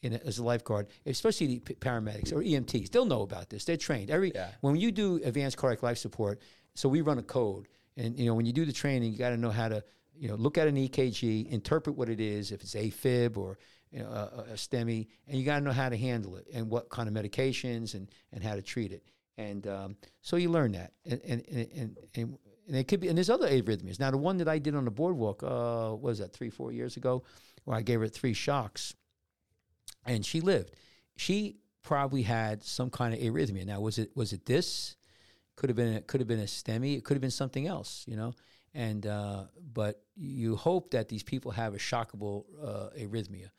in 0.02 0.14
as 0.14 0.38
a 0.38 0.42
lifeguard, 0.44 0.88
especially 1.06 1.46
the 1.46 1.58
p- 1.60 1.74
paramedics 1.74 2.32
or 2.32 2.42
EMTs, 2.42 2.90
they'll 2.90 3.04
know 3.04 3.22
about 3.22 3.50
this. 3.50 3.64
They're 3.64 3.76
trained. 3.76 4.10
Every 4.10 4.32
Yeah. 4.34 4.50
when 4.60 4.76
you 4.76 4.90
do 4.92 5.20
advanced 5.24 5.56
cardiac 5.56 5.82
life 5.82 5.98
support, 5.98 6.40
so 6.74 6.88
we 6.88 7.00
run 7.02 7.18
a 7.18 7.22
code, 7.22 7.68
and 7.96 8.18
you 8.18 8.26
know 8.26 8.34
when 8.34 8.44
you 8.46 8.52
do 8.52 8.64
the 8.64 8.72
training, 8.72 9.12
you 9.12 9.18
got 9.18 9.30
to 9.30 9.36
know 9.36 9.50
how 9.50 9.68
to 9.68 9.84
you 10.18 10.28
know 10.28 10.34
look 10.34 10.58
at 10.58 10.66
an 10.68 10.76
EKG, 10.76 11.48
interpret 11.50 11.96
what 11.96 12.08
it 12.08 12.20
is, 12.20 12.50
if 12.52 12.62
it's 12.62 12.74
AFib 12.74 13.36
or 13.36 13.58
you 13.92 14.00
know, 14.00 14.08
a, 14.08 14.52
a 14.52 14.54
STEMI, 14.54 15.06
and 15.28 15.38
you 15.38 15.44
got 15.44 15.58
to 15.58 15.64
know 15.64 15.72
how 15.72 15.88
to 15.88 15.96
handle 15.96 16.36
it 16.36 16.46
and 16.52 16.68
what 16.70 16.88
kind 16.88 17.08
of 17.08 17.14
medications 17.14 17.94
and 17.94 18.08
and 18.32 18.42
how 18.42 18.54
to 18.54 18.62
treat 18.62 18.92
it. 18.92 19.04
And 19.38 19.66
um, 19.66 19.96
so 20.20 20.36
you 20.36 20.50
learn 20.50 20.72
that, 20.72 20.92
and 21.04 21.20
and 21.24 21.44
and, 21.48 21.96
and, 22.14 22.38
and 22.68 22.76
it 22.76 22.88
could 22.88 23.00
be, 23.00 23.08
and 23.08 23.16
there's 23.16 23.30
other 23.30 23.48
arrhythmias. 23.48 24.00
Now, 24.00 24.10
the 24.10 24.18
one 24.18 24.38
that 24.38 24.48
I 24.48 24.58
did 24.58 24.74
on 24.74 24.84
the 24.84 24.90
boardwalk, 24.90 25.42
uh, 25.42 25.90
what 25.90 26.02
was 26.02 26.18
that 26.18 26.32
three, 26.32 26.50
four 26.50 26.72
years 26.72 26.96
ago, 26.96 27.24
where 27.64 27.76
I 27.76 27.82
gave 27.82 28.00
her 28.00 28.08
three 28.08 28.34
shocks, 28.34 28.94
and 30.06 30.24
she 30.24 30.40
lived. 30.40 30.74
She 31.16 31.58
probably 31.82 32.22
had 32.22 32.62
some 32.62 32.90
kind 32.90 33.12
of 33.12 33.20
arrhythmia. 33.20 33.66
Now, 33.66 33.80
was 33.80 33.98
it 33.98 34.10
was 34.16 34.32
it 34.32 34.46
this? 34.46 34.96
Could 35.56 35.68
have 35.68 35.76
been 35.76 35.92
it 35.92 36.06
could 36.06 36.20
have 36.20 36.28
been 36.28 36.40
a 36.40 36.44
STEMI. 36.44 36.96
It 36.96 37.04
could 37.04 37.14
have 37.14 37.20
been 37.20 37.30
something 37.30 37.66
else, 37.66 38.04
you 38.08 38.16
know. 38.16 38.32
And 38.74 39.06
uh, 39.06 39.44
but 39.72 40.02
you 40.16 40.56
hope 40.56 40.92
that 40.92 41.08
these 41.08 41.22
people 41.22 41.50
have 41.50 41.74
a 41.74 41.78
shockable 41.78 42.44
uh, 42.62 42.88
arrhythmia, 42.98 43.50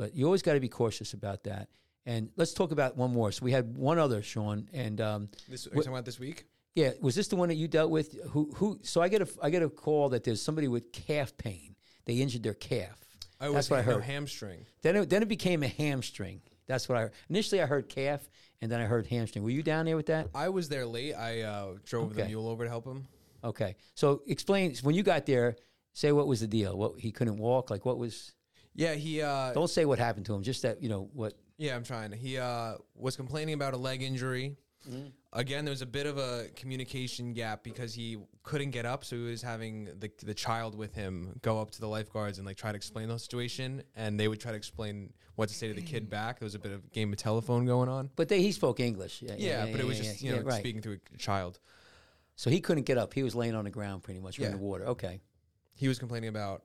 but 0.00 0.16
you 0.16 0.24
always 0.24 0.40
got 0.40 0.54
to 0.54 0.60
be 0.60 0.68
cautious 0.68 1.12
about 1.12 1.44
that. 1.44 1.68
And 2.06 2.30
let's 2.36 2.54
talk 2.54 2.72
about 2.72 2.96
one 2.96 3.12
more. 3.12 3.30
So 3.32 3.44
we 3.44 3.52
had 3.52 3.76
one 3.76 3.98
other, 3.98 4.22
Sean, 4.22 4.66
and 4.72 4.98
um, 4.98 5.28
This, 5.46 5.66
are 5.66 5.70
you 5.70 5.76
talking 5.76 5.92
about 5.92 6.06
this 6.06 6.18
week? 6.18 6.46
yeah, 6.74 6.92
was 7.02 7.14
this 7.14 7.28
the 7.28 7.36
one 7.36 7.50
that 7.50 7.56
you 7.56 7.68
dealt 7.68 7.90
with? 7.90 8.18
Who 8.30 8.50
who? 8.54 8.78
So 8.82 9.02
I 9.02 9.08
get 9.08 9.20
a 9.20 9.28
I 9.42 9.50
get 9.50 9.62
a 9.62 9.68
call 9.68 10.08
that 10.10 10.24
there's 10.24 10.40
somebody 10.40 10.68
with 10.68 10.90
calf 10.92 11.36
pain. 11.36 11.76
They 12.06 12.14
injured 12.14 12.42
their 12.42 12.54
calf. 12.54 12.98
Oh, 13.42 13.52
That's 13.52 13.68
what 13.68 13.80
I 13.80 13.82
no, 13.82 13.94
heard. 13.94 14.04
hamstring. 14.04 14.64
Then 14.80 14.96
it, 14.96 15.10
then 15.10 15.22
it 15.22 15.28
became 15.28 15.62
a 15.62 15.68
hamstring. 15.68 16.40
That's 16.66 16.88
what 16.88 16.96
I 16.96 17.02
heard. 17.02 17.12
Initially 17.28 17.60
I 17.60 17.66
heard 17.66 17.90
calf, 17.90 18.20
and 18.62 18.72
then 18.72 18.80
I 18.80 18.84
heard 18.84 19.06
hamstring. 19.06 19.44
Were 19.44 19.50
you 19.50 19.62
down 19.62 19.84
there 19.84 19.96
with 19.96 20.06
that? 20.06 20.28
I 20.34 20.48
was 20.48 20.70
there 20.70 20.86
late. 20.86 21.14
I 21.14 21.42
uh, 21.42 21.74
drove 21.84 22.14
the 22.14 22.24
mule 22.24 22.48
over 22.48 22.64
to 22.64 22.70
help 22.70 22.86
him. 22.86 23.06
Okay. 23.44 23.76
So 23.94 24.22
explain 24.26 24.74
when 24.82 24.94
you 24.94 25.02
got 25.02 25.26
there. 25.26 25.56
Say 25.92 26.12
what 26.12 26.26
was 26.28 26.40
the 26.40 26.46
deal? 26.46 26.78
What 26.78 26.92
he 26.98 27.10
couldn't 27.12 27.36
walk? 27.36 27.68
Like 27.68 27.84
what 27.84 27.98
was? 27.98 28.32
Yeah, 28.74 28.94
he. 28.94 29.22
Uh, 29.22 29.52
Don't 29.52 29.70
say 29.70 29.84
what 29.84 29.98
happened 29.98 30.26
to 30.26 30.34
him. 30.34 30.42
Just 30.42 30.62
that 30.62 30.82
you 30.82 30.88
know 30.88 31.08
what. 31.12 31.34
yeah, 31.58 31.74
I'm 31.76 31.84
trying. 31.84 32.12
He 32.12 32.38
uh, 32.38 32.74
was 32.94 33.16
complaining 33.16 33.54
about 33.54 33.74
a 33.74 33.76
leg 33.76 34.02
injury. 34.02 34.56
Mm-hmm. 34.88 35.08
Again, 35.32 35.64
there 35.64 35.72
was 35.72 35.82
a 35.82 35.86
bit 35.86 36.06
of 36.06 36.18
a 36.18 36.46
communication 36.56 37.34
gap 37.34 37.62
because 37.62 37.92
he 37.94 38.16
couldn't 38.42 38.70
get 38.70 38.86
up, 38.86 39.04
so 39.04 39.16
he 39.16 39.22
was 39.22 39.42
having 39.42 39.84
the 39.98 40.10
the 40.24 40.34
child 40.34 40.74
with 40.74 40.94
him 40.94 41.38
go 41.42 41.60
up 41.60 41.70
to 41.72 41.80
the 41.80 41.86
lifeguards 41.86 42.38
and 42.38 42.46
like 42.46 42.56
try 42.56 42.72
to 42.72 42.76
explain 42.76 43.08
the 43.08 43.18
situation, 43.18 43.82
and 43.94 44.18
they 44.18 44.26
would 44.28 44.40
try 44.40 44.52
to 44.52 44.56
explain 44.56 45.12
what 45.34 45.48
to 45.48 45.54
say 45.54 45.68
to 45.68 45.74
the 45.74 45.82
kid 45.82 46.08
back. 46.10 46.38
There 46.38 46.46
was 46.46 46.54
a 46.54 46.58
bit 46.58 46.72
of 46.72 46.90
game 46.92 47.12
of 47.12 47.18
telephone 47.18 47.66
going 47.66 47.88
on. 47.88 48.10
But 48.16 48.28
they, 48.28 48.42
he 48.42 48.52
spoke 48.52 48.80
English. 48.80 49.22
Yeah, 49.22 49.34
Yeah, 49.36 49.66
but 49.70 49.80
it 49.80 49.86
was 49.86 49.98
yeah, 49.98 50.04
just 50.04 50.22
yeah, 50.22 50.30
you 50.30 50.36
know 50.36 50.42
yeah, 50.42 50.48
right. 50.48 50.60
speaking 50.60 50.82
through 50.82 50.98
a 51.14 51.18
child. 51.18 51.58
So 52.36 52.48
he 52.48 52.60
couldn't 52.60 52.84
get 52.84 52.96
up. 52.96 53.12
He 53.12 53.22
was 53.22 53.34
laying 53.34 53.54
on 53.54 53.64
the 53.64 53.70
ground 53.70 54.02
pretty 54.02 54.20
much 54.20 54.38
in 54.38 54.50
the 54.50 54.58
water. 54.58 54.86
Okay. 54.86 55.20
He 55.74 55.88
was 55.88 55.98
complaining 55.98 56.28
about 56.30 56.64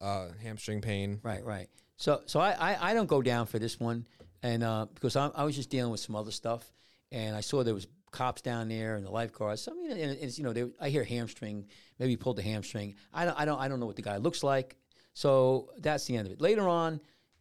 uh, 0.00 0.28
hamstring 0.42 0.80
pain. 0.80 1.20
Right, 1.22 1.44
right. 1.44 1.68
So, 1.96 2.22
so 2.26 2.40
I, 2.40 2.52
I, 2.52 2.90
I 2.90 2.94
don't 2.94 3.08
go 3.08 3.22
down 3.22 3.46
for 3.46 3.58
this 3.58 3.80
one, 3.80 4.06
and 4.42 4.62
uh, 4.62 4.86
because 4.94 5.16
I, 5.16 5.28
I 5.34 5.44
was 5.44 5.56
just 5.56 5.70
dealing 5.70 5.90
with 5.90 6.00
some 6.00 6.14
other 6.14 6.30
stuff, 6.30 6.70
and 7.10 7.34
I 7.34 7.40
saw 7.40 7.62
there 7.64 7.74
was 7.74 7.86
cops 8.10 8.40
down 8.40 8.68
there 8.68 8.96
and 8.96 9.04
the 9.04 9.10
lifeguards. 9.10 9.62
So 9.62 9.72
I 9.72 9.74
mean, 9.74 9.90
and 9.90 10.18
it's 10.20 10.38
you 10.38 10.44
know, 10.44 10.52
they, 10.52 10.66
I 10.80 10.88
hear 10.90 11.04
hamstring, 11.04 11.66
maybe 11.98 12.12
he 12.12 12.16
pulled 12.16 12.36
the 12.36 12.42
hamstring. 12.42 12.94
I 13.12 13.24
don't, 13.24 13.38
I 13.38 13.44
don't, 13.44 13.58
I 13.58 13.68
don't 13.68 13.80
know 13.80 13.86
what 13.86 13.96
the 13.96 14.02
guy 14.02 14.16
looks 14.18 14.42
like. 14.42 14.76
So 15.14 15.70
that's 15.78 16.04
the 16.04 16.16
end 16.16 16.26
of 16.26 16.32
it. 16.32 16.40
Later 16.40 16.68
on, 16.68 17.00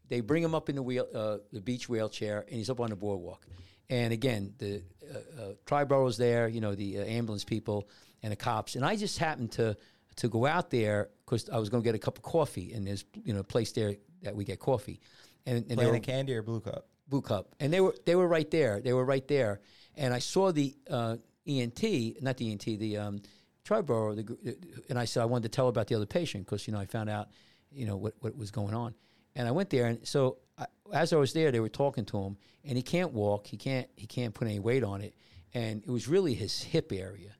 they 0.09 0.21
bring 0.21 0.41
him 0.41 0.55
up 0.55 0.69
in 0.69 0.75
the 0.75 0.81
wheel, 0.81 1.07
uh, 1.13 1.37
the 1.51 1.61
beach 1.61 1.87
wheelchair, 1.87 2.43
and 2.47 2.57
he's 2.57 2.69
up 2.69 2.79
on 2.79 2.89
the 2.89 2.95
boardwalk. 2.95 3.45
And 3.89 4.11
again, 4.11 4.53
the 4.57 4.81
uh, 5.09 5.41
uh, 5.41 5.53
Triborough's 5.65 6.17
there, 6.17 6.47
you 6.47 6.59
know, 6.59 6.75
the 6.75 6.99
uh, 6.99 7.03
ambulance 7.03 7.43
people 7.43 7.87
and 8.23 8.31
the 8.31 8.35
cops, 8.35 8.75
and 8.75 8.83
I 8.83 8.95
just 8.95 9.19
happened 9.19 9.51
to 9.53 9.77
to 10.17 10.27
go 10.27 10.45
out 10.45 10.69
there 10.69 11.09
because 11.25 11.49
I 11.49 11.57
was 11.57 11.69
going 11.69 11.81
to 11.81 11.87
get 11.87 11.95
a 11.95 11.99
cup 11.99 12.17
of 12.17 12.23
coffee, 12.23 12.73
and 12.73 12.85
there's 12.85 13.05
you 13.23 13.33
know 13.33 13.39
a 13.39 13.43
place 13.43 13.71
there 13.71 13.95
that 14.23 14.35
we 14.35 14.43
get 14.43 14.59
coffee, 14.59 14.99
and, 15.45 15.65
and 15.69 15.79
they 15.79 15.87
were 15.87 15.99
Candy 15.99 16.35
or 16.35 16.43
Blue 16.43 16.59
Cup? 16.59 16.87
Blue 17.07 17.21
Cup, 17.21 17.55
and 17.59 17.71
they 17.71 17.79
were 17.79 17.95
they 18.05 18.15
were 18.15 18.27
right 18.27 18.49
there. 18.51 18.81
They 18.81 18.93
were 18.93 19.05
right 19.05 19.27
there, 19.27 19.61
and 19.95 20.13
I 20.13 20.19
saw 20.19 20.51
the 20.51 20.75
uh, 20.89 21.17
EMT, 21.47 22.21
not 22.21 22.37
the 22.37 22.53
EMT, 22.53 22.79
the 22.79 22.97
um, 22.97 23.21
Triborough, 23.65 24.15
the, 24.15 24.57
and 24.89 24.99
I 24.99 25.05
said 25.05 25.21
I 25.21 25.25
wanted 25.25 25.43
to 25.51 25.55
tell 25.55 25.67
about 25.67 25.87
the 25.87 25.95
other 25.95 26.05
patient 26.05 26.45
because 26.45 26.67
you 26.67 26.73
know 26.73 26.79
I 26.79 26.85
found 26.85 27.09
out 27.09 27.29
you 27.71 27.85
know 27.85 27.95
what 27.95 28.13
what 28.19 28.35
was 28.35 28.51
going 28.51 28.73
on, 28.73 28.93
and 29.35 29.47
I 29.47 29.51
went 29.51 29.69
there, 29.69 29.85
and 29.85 30.05
so 30.07 30.37
I, 30.57 30.65
as 30.93 31.13
I 31.13 31.17
was 31.17 31.33
there, 31.33 31.51
they 31.51 31.59
were 31.59 31.69
talking 31.69 32.05
to 32.05 32.17
him, 32.17 32.37
and 32.65 32.75
he 32.75 32.83
can't 32.83 33.13
walk, 33.13 33.47
he 33.47 33.57
can't 33.57 33.87
he 33.95 34.07
can't 34.07 34.33
put 34.33 34.47
any 34.47 34.59
weight 34.59 34.83
on 34.83 35.01
it, 35.01 35.13
and 35.53 35.83
it 35.83 35.89
was 35.89 36.07
really 36.07 36.33
his 36.33 36.61
hip 36.61 36.91
area, 36.91 37.35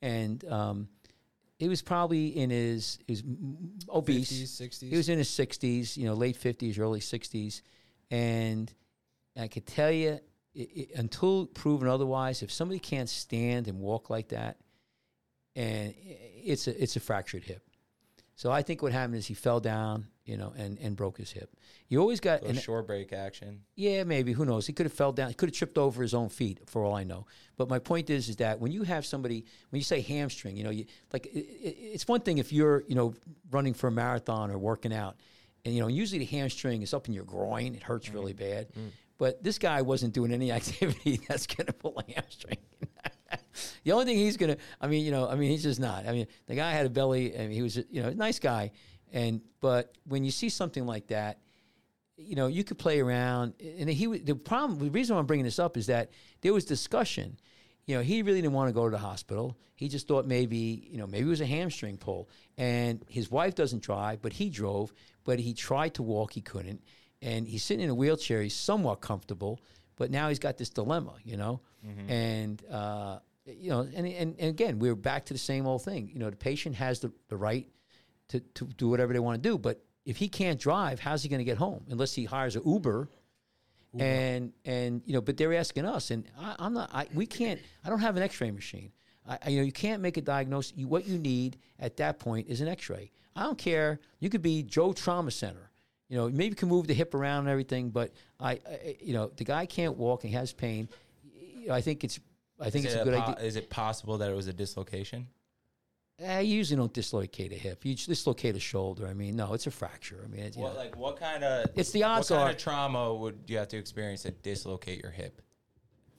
and 0.00 0.44
um, 0.46 0.88
he 1.62 1.68
was 1.68 1.80
probably 1.80 2.36
in 2.36 2.50
his 2.50 2.98
his 3.06 3.22
obese, 3.88 4.32
50s, 4.32 4.68
60s. 4.68 4.90
he 4.90 4.96
was 4.96 5.08
in 5.08 5.18
his 5.18 5.30
sixties, 5.30 5.96
you 5.96 6.06
know, 6.06 6.14
late 6.14 6.36
fifties, 6.36 6.76
early 6.76 6.98
sixties, 6.98 7.62
and 8.10 8.72
I 9.38 9.46
could 9.46 9.64
tell 9.64 9.92
you, 9.92 10.18
it, 10.54 10.60
it, 10.60 10.90
until 10.96 11.46
proven 11.46 11.86
otherwise, 11.86 12.42
if 12.42 12.50
somebody 12.50 12.80
can't 12.80 13.08
stand 13.08 13.68
and 13.68 13.78
walk 13.78 14.10
like 14.10 14.28
that, 14.30 14.56
and 15.54 15.94
it's 15.96 16.66
a 16.66 16.82
it's 16.82 16.96
a 16.96 17.00
fractured 17.00 17.44
hip. 17.44 17.62
So 18.42 18.50
I 18.50 18.62
think 18.62 18.82
what 18.82 18.90
happened 18.90 19.14
is 19.14 19.24
he 19.24 19.34
fell 19.34 19.60
down, 19.60 20.08
you 20.24 20.36
know, 20.36 20.52
and, 20.56 20.76
and 20.80 20.96
broke 20.96 21.16
his 21.16 21.30
hip. 21.30 21.54
You 21.88 22.00
always 22.00 22.18
got, 22.18 22.42
a 22.42 22.52
shore 22.56 22.82
break 22.82 23.12
action. 23.12 23.60
yeah, 23.76 24.02
maybe 24.02 24.32
who 24.32 24.44
knows? 24.44 24.66
He 24.66 24.72
could 24.72 24.84
have 24.84 24.92
fell 24.92 25.12
down. 25.12 25.28
He 25.28 25.34
could 25.34 25.50
have 25.50 25.54
tripped 25.54 25.78
over 25.78 26.02
his 26.02 26.12
own 26.12 26.28
feet, 26.28 26.58
for 26.66 26.82
all 26.82 26.92
I 26.92 27.04
know. 27.04 27.24
But 27.56 27.68
my 27.68 27.78
point 27.78 28.10
is, 28.10 28.28
is 28.28 28.34
that 28.38 28.58
when 28.58 28.72
you 28.72 28.82
have 28.82 29.06
somebody, 29.06 29.44
when 29.70 29.78
you 29.78 29.84
say 29.84 30.00
hamstring, 30.00 30.56
you 30.56 30.64
know, 30.64 30.70
you 30.70 30.86
like 31.12 31.26
it, 31.26 31.38
it, 31.38 31.76
it's 31.92 32.08
one 32.08 32.20
thing 32.20 32.38
if 32.38 32.52
you're, 32.52 32.82
you 32.88 32.96
know, 32.96 33.14
running 33.52 33.74
for 33.74 33.86
a 33.86 33.92
marathon 33.92 34.50
or 34.50 34.58
working 34.58 34.92
out, 34.92 35.18
and 35.64 35.72
you 35.72 35.80
know, 35.80 35.86
usually 35.86 36.18
the 36.18 36.24
hamstring 36.24 36.82
is 36.82 36.92
up 36.92 37.06
in 37.06 37.14
your 37.14 37.24
groin. 37.24 37.76
It 37.76 37.84
hurts 37.84 38.08
mm-hmm. 38.08 38.16
really 38.16 38.32
bad. 38.32 38.72
Mm. 38.72 38.90
But 39.22 39.40
this 39.40 39.60
guy 39.60 39.82
wasn't 39.82 40.14
doing 40.14 40.32
any 40.32 40.50
activity 40.58 41.20
that's 41.28 41.46
going 41.46 41.68
to 41.68 41.72
pull 41.72 41.96
a 41.96 42.12
hamstring. 42.12 42.58
the 43.84 43.92
only 43.92 44.04
thing 44.04 44.16
he's 44.16 44.36
going 44.36 44.56
to, 44.56 44.60
I 44.80 44.88
mean, 44.88 45.04
you 45.04 45.12
know, 45.12 45.28
I 45.28 45.36
mean, 45.36 45.48
he's 45.48 45.62
just 45.62 45.78
not. 45.78 46.08
I 46.08 46.12
mean, 46.12 46.26
the 46.48 46.56
guy 46.56 46.72
had 46.72 46.86
a 46.86 46.90
belly, 46.90 47.32
and 47.32 47.52
he 47.52 47.62
was, 47.62 47.76
you 47.88 48.02
know, 48.02 48.08
a 48.08 48.14
nice 48.16 48.40
guy. 48.40 48.72
And 49.12 49.40
but 49.60 49.96
when 50.08 50.24
you 50.24 50.32
see 50.32 50.48
something 50.48 50.86
like 50.86 51.06
that, 51.06 51.38
you 52.16 52.34
know, 52.34 52.48
you 52.48 52.64
could 52.64 52.80
play 52.80 52.98
around. 52.98 53.54
And 53.60 53.88
he, 53.88 54.06
the 54.06 54.34
problem, 54.34 54.80
the 54.80 54.90
reason 54.90 55.16
I'm 55.16 55.26
bringing 55.26 55.44
this 55.44 55.60
up 55.60 55.76
is 55.76 55.86
that 55.86 56.10
there 56.40 56.52
was 56.52 56.64
discussion. 56.64 57.38
You 57.86 57.94
know, 57.94 58.02
he 58.02 58.22
really 58.22 58.42
didn't 58.42 58.54
want 58.54 58.70
to 58.70 58.74
go 58.74 58.86
to 58.86 58.90
the 58.90 58.98
hospital. 58.98 59.56
He 59.76 59.88
just 59.88 60.08
thought 60.08 60.26
maybe, 60.26 60.88
you 60.90 60.98
know, 60.98 61.06
maybe 61.06 61.26
it 61.26 61.30
was 61.30 61.40
a 61.40 61.46
hamstring 61.46 61.96
pull. 61.96 62.28
And 62.58 63.04
his 63.08 63.30
wife 63.30 63.54
doesn't 63.54 63.84
drive, 63.84 64.20
but 64.20 64.32
he 64.32 64.50
drove. 64.50 64.92
But 65.22 65.38
he 65.38 65.54
tried 65.54 65.94
to 65.94 66.02
walk, 66.02 66.32
he 66.32 66.40
couldn't. 66.40 66.82
And 67.22 67.46
he's 67.46 67.62
sitting 67.62 67.84
in 67.84 67.90
a 67.90 67.94
wheelchair. 67.94 68.42
He's 68.42 68.54
somewhat 68.56 68.96
comfortable, 69.00 69.60
but 69.96 70.10
now 70.10 70.28
he's 70.28 70.38
got 70.40 70.56
this 70.58 70.70
dilemma, 70.70 71.14
you 71.24 71.36
know. 71.36 71.60
And 72.08 72.62
uh, 72.70 73.18
you 73.46 73.70
know, 73.70 73.80
and, 73.80 74.06
and 74.06 74.36
and 74.38 74.50
again, 74.50 74.78
we're 74.78 74.94
back 74.96 75.24
to 75.26 75.32
the 75.32 75.38
same 75.38 75.66
old 75.66 75.82
thing. 75.84 76.10
You 76.12 76.18
know, 76.18 76.30
the 76.30 76.36
patient 76.36 76.74
has 76.76 77.00
the, 77.00 77.12
the 77.28 77.36
right 77.36 77.66
to, 78.28 78.40
to 78.40 78.66
do 78.66 78.88
whatever 78.88 79.12
they 79.12 79.18
want 79.20 79.42
to 79.42 79.48
do. 79.48 79.56
But 79.58 79.84
if 80.04 80.16
he 80.16 80.28
can't 80.28 80.58
drive, 80.60 80.98
how's 81.00 81.22
he 81.22 81.28
going 81.28 81.38
to 81.40 81.44
get 81.44 81.58
home 81.58 81.84
unless 81.88 82.12
he 82.14 82.24
hires 82.24 82.56
an 82.56 82.62
Uber? 82.66 83.08
And 83.98 84.52
and 84.64 85.02
you 85.04 85.12
know, 85.12 85.20
but 85.20 85.36
they're 85.36 85.52
asking 85.54 85.84
us, 85.84 86.10
and 86.10 86.24
I, 86.40 86.56
I'm 86.58 86.72
not. 86.72 86.90
I, 86.94 87.06
we 87.14 87.26
can't. 87.26 87.60
I 87.84 87.90
don't 87.90 87.98
have 88.00 88.16
an 88.16 88.22
X-ray 88.22 88.50
machine. 88.50 88.90
I, 89.28 89.38
I- 89.44 89.48
you 89.50 89.58
know, 89.58 89.64
you 89.64 89.72
can't 89.72 90.00
make 90.00 90.16
a 90.16 90.22
diagnosis. 90.22 90.72
You, 90.76 90.88
what 90.88 91.06
you 91.06 91.18
need 91.18 91.58
at 91.78 91.98
that 91.98 92.18
point 92.18 92.48
is 92.48 92.60
an 92.62 92.68
X-ray. 92.68 93.10
I 93.36 93.42
don't 93.42 93.58
care. 93.58 94.00
You 94.18 94.30
could 94.30 94.40
be 94.42 94.62
Joe 94.62 94.92
Trauma 94.94 95.30
Center. 95.30 95.70
You 96.12 96.18
know, 96.18 96.28
maybe 96.28 96.48
you 96.50 96.54
can 96.54 96.68
move 96.68 96.86
the 96.86 96.92
hip 96.92 97.14
around 97.14 97.38
and 97.44 97.48
everything, 97.48 97.88
but 97.88 98.12
I, 98.38 98.50
I 98.50 98.96
you 99.00 99.14
know, 99.14 99.30
the 99.34 99.44
guy 99.44 99.64
can't 99.64 99.96
walk 99.96 100.24
and 100.24 100.30
he 100.30 100.36
has 100.36 100.52
pain. 100.52 100.90
You 101.58 101.68
know, 101.68 101.74
I 101.74 101.80
think 101.80 102.04
it's. 102.04 102.20
I 102.60 102.68
think 102.68 102.84
Is 102.84 102.92
it's 102.92 103.00
it, 103.00 103.08
a 103.08 103.10
good 103.10 103.18
po- 103.18 103.32
idea. 103.32 103.44
is 103.46 103.56
it 103.56 103.70
possible 103.70 104.18
that 104.18 104.30
it 104.30 104.36
was 104.36 104.46
a 104.46 104.52
dislocation? 104.52 105.26
Eh, 106.20 106.36
I 106.36 106.40
usually 106.40 106.76
don't 106.76 106.92
dislocate 106.92 107.50
a 107.52 107.54
hip. 107.54 107.86
You 107.86 107.94
dislocate 107.94 108.54
a 108.56 108.60
shoulder. 108.60 109.06
I 109.06 109.14
mean, 109.14 109.36
no, 109.36 109.54
it's 109.54 109.66
a 109.66 109.70
fracture. 109.70 110.20
I 110.22 110.28
mean, 110.28 110.42
it's, 110.42 110.54
What 110.58 110.74
know, 110.74 110.78
like 110.80 110.96
what 110.98 111.18
kind 111.18 111.42
of 111.44 111.70
It's 111.76 111.92
the 111.92 112.02
odds 112.02 112.30
what 112.30 112.36
kind 112.36 112.48
are- 112.48 112.52
of 112.52 112.58
trauma 112.58 113.14
would 113.14 113.44
you 113.46 113.56
have 113.56 113.68
to 113.68 113.78
experience 113.78 114.24
to 114.24 114.32
dislocate 114.32 115.00
your 115.02 115.12
hip? 115.12 115.40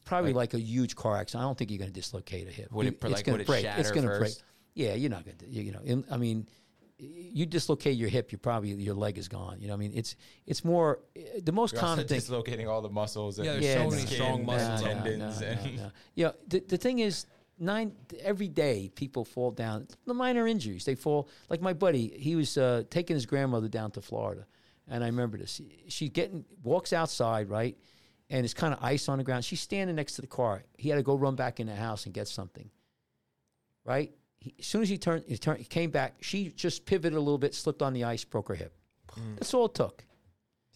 probably 0.05 0.33
like, 0.33 0.55
a 0.55 0.59
huge 0.59 0.95
car 0.95 1.17
accident. 1.17 1.43
I 1.43 1.45
don't 1.47 1.57
think 1.57 1.69
you're 1.69 1.77
going 1.77 1.93
to 1.93 1.99
dislocate 2.01 2.47
a 2.47 2.51
hip. 2.51 2.71
Would 2.71 2.87
it, 2.87 3.03
like, 3.03 3.23
gonna 3.25 3.43
break. 3.43 3.63
It's 3.63 3.91
gonna 3.91 4.17
break. 4.17 4.33
Yeah, 4.73 4.95
you're 4.95 5.11
not 5.11 5.23
going 5.23 5.37
to. 5.37 5.47
You 5.47 5.71
know, 5.71 6.03
I 6.09 6.17
mean, 6.17 6.47
you 7.03 7.45
dislocate 7.45 7.95
your 7.97 8.09
hip, 8.09 8.31
you 8.31 8.37
probably 8.37 8.71
your 8.73 8.95
leg 8.95 9.17
is 9.17 9.27
gone. 9.27 9.59
You 9.61 9.67
know, 9.67 9.73
I 9.73 9.77
mean, 9.77 9.91
it's 9.95 10.15
it's 10.45 10.63
more 10.63 10.99
the 11.41 11.51
most 11.51 11.73
You're 11.73 11.81
common 11.81 12.07
thing. 12.07 12.17
dislocating 12.17 12.67
all 12.67 12.81
the 12.81 12.89
muscles. 12.89 13.37
And 13.39 13.45
Yeah, 13.45 13.53
there's 13.53 13.65
Yeah, 13.65 13.83
so 13.83 13.89
many 13.89 14.05
strong 14.07 14.33
skin 14.35 14.45
muscles. 14.45 14.81
and 14.81 14.89
on 14.89 14.97
no, 14.97 15.03
tendons. 15.09 15.41
no, 15.41 15.47
and 15.47 15.75
no, 15.77 15.83
no. 15.83 15.91
You 16.15 16.25
know, 16.25 16.33
the, 16.47 16.59
the 16.61 16.77
thing 16.77 16.99
is, 16.99 17.25
nine 17.59 17.93
every 18.21 18.47
day 18.47 18.89
people 18.95 19.25
fall 19.25 19.51
down. 19.51 19.87
The 20.05 20.13
minor 20.13 20.47
injuries 20.47 20.85
they 20.85 20.95
fall. 20.95 21.29
Like 21.49 21.61
my 21.61 21.73
buddy, 21.73 22.07
he 22.17 22.35
was 22.35 22.57
uh, 22.57 22.83
taking 22.89 23.15
his 23.15 23.25
grandmother 23.25 23.67
down 23.67 23.91
to 23.91 24.01
Florida, 24.01 24.45
and 24.87 25.03
I 25.03 25.07
remember 25.07 25.37
this. 25.37 25.61
She 25.87 26.09
getting 26.09 26.45
walks 26.63 26.93
outside 26.93 27.49
right, 27.49 27.77
and 28.29 28.43
it's 28.45 28.53
kind 28.53 28.73
of 28.73 28.79
ice 28.83 29.07
on 29.09 29.17
the 29.17 29.23
ground. 29.23 29.45
She's 29.45 29.61
standing 29.61 29.95
next 29.95 30.13
to 30.15 30.21
the 30.21 30.27
car. 30.27 30.63
He 30.77 30.89
had 30.89 30.95
to 30.95 31.03
go 31.03 31.15
run 31.15 31.35
back 31.35 31.59
in 31.59 31.67
the 31.67 31.75
house 31.75 32.05
and 32.05 32.13
get 32.13 32.27
something. 32.27 32.69
Right. 33.85 34.13
He, 34.43 34.53
as 34.59 34.65
soon 34.65 34.81
as 34.81 34.89
he 34.89 34.97
turned, 34.97 35.23
he 35.25 35.37
turned, 35.37 35.59
he 35.59 35.65
came 35.65 35.89
back. 35.89 36.15
She 36.19 36.49
just 36.49 36.85
pivoted 36.85 37.13
a 37.13 37.19
little 37.21 37.37
bit, 37.37 37.55
slipped 37.55 37.81
on 37.81 37.93
the 37.93 38.03
ice, 38.03 38.25
broke 38.25 38.49
her 38.49 38.55
hip. 38.55 38.73
That's 39.35 39.53
all 39.53 39.65
it 39.65 39.73
took. 39.73 40.03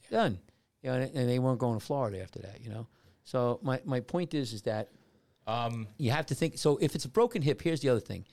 Done. 0.10 0.40
You 0.82 0.92
know, 0.92 0.96
and, 0.96 1.16
and 1.16 1.30
they 1.30 1.40
weren't 1.40 1.60
going 1.60 1.78
to 1.78 1.86
Florida 1.86 2.22
after 2.22 2.40
that. 2.40 2.62
You 2.64 2.70
know. 2.70 2.88
So 3.26 3.60
my, 3.62 3.82
my 3.84 4.00
point 4.00 4.34
is 4.34 4.54
is 4.54 4.62
that 4.62 4.90
um, 5.48 5.88
you 5.98 6.12
have 6.12 6.28
to 6.28 6.36
think. 6.36 6.58
So 6.58 6.78
if 6.78 6.96
it's 6.96 7.04
a 7.04 7.10
broken 7.10 7.42
hip, 7.42 7.62
here's 7.62 7.82
the 7.82 7.90
other 7.90 8.00
thing. 8.00 8.26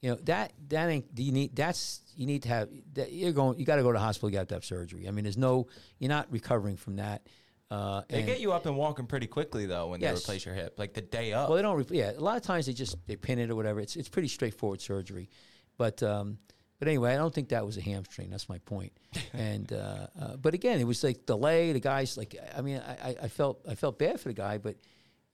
You 0.00 0.10
know 0.10 0.16
that 0.24 0.52
that 0.68 0.88
ain't 0.88 1.14
Do 1.14 1.22
you 1.22 1.32
need 1.32 1.56
that's 1.56 2.00
you 2.14 2.24
need 2.24 2.44
to 2.44 2.48
have 2.48 2.68
that 2.94 3.12
you're 3.12 3.32
going 3.32 3.58
you 3.58 3.66
got 3.66 3.76
to 3.76 3.82
go 3.82 3.92
to 3.92 3.98
the 3.98 4.04
hospital. 4.04 4.30
You 4.30 4.36
got 4.36 4.48
to 4.48 4.54
have 4.54 4.64
surgery. 4.64 5.06
I 5.06 5.10
mean, 5.10 5.24
there's 5.24 5.36
no 5.36 5.66
you're 5.98 6.08
not 6.08 6.30
recovering 6.30 6.76
from 6.76 6.96
that. 6.96 7.26
Uh, 7.70 8.02
they 8.08 8.22
get 8.22 8.40
you 8.40 8.52
up 8.52 8.64
and 8.66 8.76
walking 8.76 9.06
pretty 9.06 9.26
quickly 9.26 9.66
though 9.66 9.88
when 9.88 10.00
Yes. 10.00 10.14
they 10.14 10.24
replace 10.24 10.46
your 10.46 10.54
hip, 10.54 10.78
like 10.78 10.94
the 10.94 11.02
day 11.02 11.32
up. 11.34 11.48
well, 11.48 11.56
they 11.56 11.62
don't. 11.62 11.76
Re- 11.76 11.84
yeah, 11.98 12.12
a 12.12 12.20
lot 12.20 12.36
of 12.36 12.42
times 12.42 12.66
they 12.66 12.72
just 12.72 12.96
they 13.06 13.16
pin 13.16 13.38
it 13.38 13.50
or 13.50 13.56
whatever. 13.56 13.78
It's 13.80 13.94
it's 13.96 14.08
pretty 14.08 14.28
straightforward 14.28 14.80
surgery, 14.80 15.28
but 15.76 16.02
um, 16.02 16.38
but 16.78 16.88
anyway, 16.88 17.12
I 17.12 17.16
don't 17.16 17.34
think 17.34 17.50
that 17.50 17.66
was 17.66 17.76
a 17.76 17.82
hamstring. 17.82 18.30
That's 18.30 18.48
my 18.48 18.58
point. 18.58 18.92
And 19.34 19.70
uh, 19.72 20.06
uh, 20.20 20.36
but 20.36 20.54
again, 20.54 20.80
it 20.80 20.86
was 20.86 21.04
like 21.04 21.26
delay. 21.26 21.72
The 21.72 21.80
guys 21.80 22.16
like 22.16 22.34
I 22.56 22.62
mean, 22.62 22.78
I, 22.78 23.10
I- 23.10 23.16
I 23.24 23.28
felt 23.28 23.60
I 23.68 23.74
felt 23.74 23.98
bad 23.98 24.18
for 24.18 24.28
the 24.28 24.34
guy, 24.34 24.56
but 24.58 24.76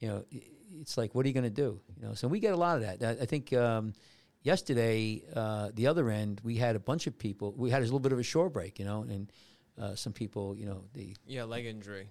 you 0.01 0.09
know, 0.09 0.24
it's 0.80 0.97
like 0.97 1.14
what 1.14 1.24
are 1.24 1.28
you 1.28 1.35
going 1.35 1.45
to 1.45 1.51
do? 1.51 1.80
You 1.97 2.09
know, 2.09 2.14
so 2.14 2.26
we 2.26 2.41
get 2.41 2.53
a 2.53 2.57
lot 2.57 2.76
of 2.76 2.82
that. 2.82 3.03
I, 3.20 3.22
I 3.22 3.26
think. 3.26 3.53
Um, 3.53 3.93
Yesterday, 4.47 5.22
uh, 5.35 5.70
the 5.72 5.87
other 5.87 6.11
end, 6.11 6.39
we 6.45 6.57
had 6.57 6.76
a 6.76 6.78
bunch 6.78 7.07
of 7.07 7.18
people. 7.18 7.55
We 7.57 7.70
had 7.70 7.80
a 7.80 7.85
little 7.87 7.99
bit 7.99 8.12
of 8.12 8.18
a 8.18 8.22
shore 8.22 8.51
break, 8.51 8.78
you 8.78 8.85
know, 8.85 9.01
and 9.09 9.32
uh, 9.80 9.95
some 9.95 10.12
people, 10.12 10.55
you 10.55 10.66
know, 10.66 10.85
the 10.93 11.16
Yeah, 11.26 11.45
leg 11.45 11.64
injury. 11.64 12.11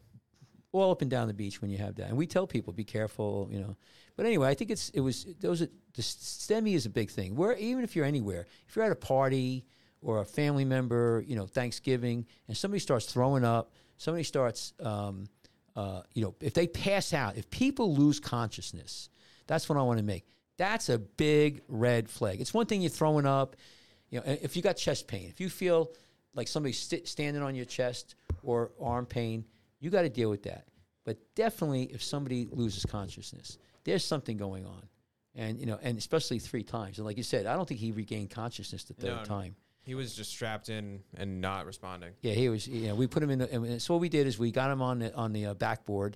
All 0.74 0.91
up 0.91 1.01
and 1.01 1.09
down 1.09 1.28
the 1.28 1.34
beach 1.34 1.61
when 1.61 1.71
you 1.71 1.78
have 1.78 1.95
that. 1.95 2.09
And 2.09 2.17
we 2.17 2.28
tell 2.28 2.45
people 2.45 2.74
be 2.74 2.84
careful, 2.84 3.47
you 3.49 3.59
know. 3.59 3.78
But 4.17 4.26
anyway, 4.26 4.49
I 4.49 4.53
think 4.53 4.71
it's 4.71 4.89
it 4.89 4.99
was 4.99 5.26
those 5.39 5.61
are, 5.61 5.67
the 5.93 6.01
STEMI 6.01 6.74
is 6.74 6.86
a 6.86 6.89
big 6.89 7.09
thing. 7.09 7.36
Where 7.36 7.53
even 7.53 7.84
if 7.84 7.95
you're 7.95 8.05
anywhere, 8.05 8.47
if 8.67 8.76
you're 8.76 8.84
at 8.84 8.91
a 8.91 8.95
party 8.95 9.65
or 10.01 10.19
a 10.19 10.26
family 10.26 10.65
member, 10.65 11.24
you 11.26 11.36
know, 11.36 11.45
Thanksgiving, 11.45 12.26
and 12.47 12.57
somebody 12.57 12.80
starts 12.80 13.05
throwing 13.05 13.45
up, 13.45 13.71
somebody 13.97 14.24
starts, 14.24 14.74
um, 14.82 15.28
uh, 15.76 16.01
you 16.13 16.24
know, 16.24 16.36
if 16.41 16.53
they 16.53 16.67
pass 16.67 17.13
out, 17.13 17.38
if 17.38 17.49
people 17.49 17.95
lose 17.95 18.19
consciousness, 18.19 19.09
that's 19.47 19.69
what 19.69 19.78
I 19.78 19.82
want 19.84 19.99
to 19.99 20.03
make. 20.03 20.26
That's 20.57 20.89
a 20.89 20.99
big 20.99 21.61
red 21.67 22.09
flag. 22.09 22.41
It's 22.41 22.53
one 22.53 22.65
thing 22.65 22.82
you're 22.82 22.89
throwing 22.89 23.26
up, 23.26 23.55
you 24.09 24.19
know, 24.19 24.26
if 24.26 24.55
you 24.55 24.61
got 24.61 24.74
chest 24.74 25.07
pain, 25.07 25.30
if 25.30 25.39
you 25.39 25.49
feel 25.49 25.91
like 26.36 26.47
somebody's 26.47 26.80
st- 26.80 27.07
standing 27.07 27.41
on 27.41 27.55
your 27.55 27.65
chest 27.65 28.15
or 28.43 28.71
arm 28.80 29.05
pain, 29.05 29.45
you 29.84 29.89
got 29.89 30.03
to 30.03 30.09
deal 30.09 30.29
with 30.29 30.43
that. 30.43 30.65
But 31.03 31.17
definitely, 31.36 31.84
if 31.91 32.01
somebody 32.01 32.47
loses 32.49 32.86
consciousness, 32.86 33.57
there's 33.84 34.05
something 34.05 34.38
going 34.38 34.65
on, 34.65 34.88
and 35.36 35.59
you 35.59 35.65
know, 35.65 35.77
and 35.84 35.97
especially 35.97 36.39
three 36.39 36.63
times. 36.63 36.97
And 36.97 37.05
like 37.05 37.17
you 37.17 37.23
said, 37.23 37.45
I 37.45 37.55
don't 37.55 37.67
think 37.67 37.81
he 37.81 37.91
regained 37.91 38.29
consciousness 38.29 38.86
the 38.86 38.93
third 38.93 39.17
No, 39.17 39.23
time. 39.25 39.55
He 39.81 39.95
was 39.95 40.15
just 40.15 40.31
strapped 40.31 40.69
in 40.69 41.01
and 41.17 41.41
not 41.41 41.65
responding. 41.65 42.11
Yeah, 42.21 42.34
he 42.34 42.47
was. 42.47 42.65
You 42.65 42.88
know, 42.88 42.95
we 42.95 43.07
put 43.07 43.21
him 43.21 43.29
in. 43.31 43.39
The, 43.39 43.53
and 43.53 43.81
so 43.81 43.95
what 43.95 43.99
we 43.99 44.07
did 44.07 44.27
is 44.27 44.39
we 44.39 44.51
got 44.51 44.71
him 44.71 44.81
on 44.81 44.99
the 44.99 45.13
on 45.13 45.34
the 45.34 45.47
uh, 45.47 45.53
backboard, 45.55 46.15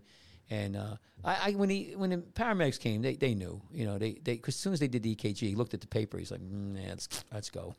and 0.50 0.78
uh, 0.78 0.96
I, 1.26 1.50
I 1.50 1.52
when 1.52 1.70
he 1.70 1.94
when 1.98 2.12
the 2.12 2.18
paramedics 2.18 2.80
came, 2.80 3.02
they, 3.02 3.18
they 3.18 3.36
knew. 3.36 3.62
You 3.74 3.86
know, 3.88 3.98
they 3.98 4.14
they 4.14 4.36
because 4.36 4.56
as 4.56 4.62
soon 4.62 4.72
as 4.72 4.80
they 4.80 4.88
did 4.88 5.04
the 5.04 5.14
EKG, 5.14 5.40
he 5.40 5.56
looked 5.56 5.74
at 5.74 5.82
the 5.82 5.88
paper. 5.88 6.18
He's 6.18 6.32
like, 6.32 6.40
mm, 6.40 6.82
yeah, 6.82 6.92
let's 6.92 7.26
let's 7.34 7.50
go. 7.50 7.76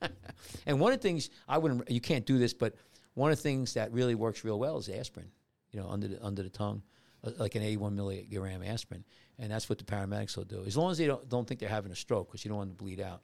and 0.66 0.78
one 0.78 0.92
of 0.92 1.00
the 1.00 1.02
things 1.02 1.30
I 1.48 1.58
wouldn't 1.58 1.90
you 1.90 2.00
can't 2.00 2.24
do 2.24 2.38
this, 2.38 2.54
but 2.54 2.76
one 3.14 3.30
of 3.30 3.36
the 3.38 3.42
things 3.42 3.74
that 3.74 3.92
really 3.92 4.14
works 4.14 4.44
real 4.44 4.58
well 4.58 4.78
is 4.78 4.88
aspirin. 4.88 5.30
You 5.72 5.80
know, 5.80 5.88
under 5.88 6.06
the 6.08 6.24
under 6.24 6.42
the 6.42 6.50
tongue, 6.50 6.82
uh, 7.24 7.30
like 7.38 7.54
an 7.56 7.62
81 7.62 7.96
milligram 7.96 8.62
aspirin, 8.62 9.04
and 9.38 9.50
that's 9.50 9.68
what 9.68 9.78
the 9.78 9.84
paramedics 9.84 10.36
will 10.36 10.44
do. 10.44 10.62
As 10.66 10.76
long 10.76 10.90
as 10.92 10.98
they 10.98 11.06
don't 11.06 11.28
don't 11.28 11.46
think 11.48 11.58
they're 11.60 11.68
having 11.68 11.90
a 11.92 11.96
stroke, 11.96 12.28
because 12.28 12.44
you 12.44 12.48
don't 12.50 12.58
want 12.58 12.70
them 12.70 12.76
to 12.76 12.84
bleed 12.84 13.00
out. 13.00 13.22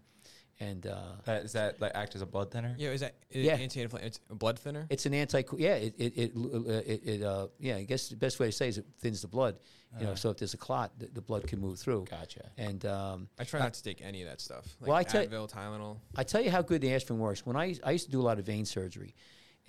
And 0.62 0.86
uh, 0.86 0.96
That, 1.24 1.44
is 1.44 1.52
that 1.52 1.80
like 1.80 1.92
act 1.94 2.14
as 2.16 2.20
a 2.22 2.26
blood 2.26 2.50
thinner? 2.50 2.74
Yeah, 2.76 2.90
is 2.90 3.00
that 3.00 3.14
is 3.30 3.46
Yeah. 3.46 3.54
anti-inflammatory? 3.54 4.06
It's 4.08 4.20
a 4.28 4.34
blood 4.34 4.58
thinner. 4.58 4.86
It's 4.90 5.06
an 5.06 5.14
anti. 5.14 5.42
Yeah, 5.56 5.76
it 5.76 5.94
it 5.96 6.12
it, 6.18 6.32
uh, 6.36 6.70
it, 6.92 7.00
it 7.06 7.22
uh, 7.22 7.46
yeah. 7.58 7.76
I 7.76 7.84
guess 7.84 8.08
the 8.08 8.16
best 8.16 8.38
way 8.40 8.46
to 8.46 8.52
say 8.52 8.68
is 8.68 8.76
it 8.78 8.84
thins 8.98 9.22
the 9.22 9.28
blood. 9.28 9.56
You 9.98 10.06
know, 10.06 10.14
so 10.14 10.30
if 10.30 10.36
there's 10.36 10.54
a 10.54 10.56
clot, 10.58 10.92
the, 10.98 11.06
the 11.06 11.20
blood 11.22 11.48
can 11.48 11.60
move 11.60 11.78
through. 11.80 12.04
Gotcha. 12.08 12.48
And 12.56 12.84
um, 12.86 13.28
I 13.40 13.44
try 13.44 13.58
not 13.58 13.74
to 13.74 13.82
take 13.82 14.00
any 14.02 14.22
of 14.22 14.28
that 14.28 14.40
stuff. 14.40 14.64
Like 14.80 14.88
Well, 14.88 14.96
I 14.96 15.02
tell- 15.02 15.26
Advil, 15.26 15.50
Tylenol. 15.50 15.96
I 16.14 16.22
tell 16.22 16.40
you 16.40 16.48
how 16.50 16.62
good 16.62 16.80
the 16.80 16.92
aspirin 16.94 17.18
works. 17.18 17.44
When 17.46 17.56
I 17.56 17.74
I 17.82 17.90
used 17.92 18.04
to 18.06 18.10
do 18.12 18.20
a 18.20 18.22
lot 18.22 18.38
of 18.38 18.44
vein 18.46 18.64
surgery, 18.66 19.14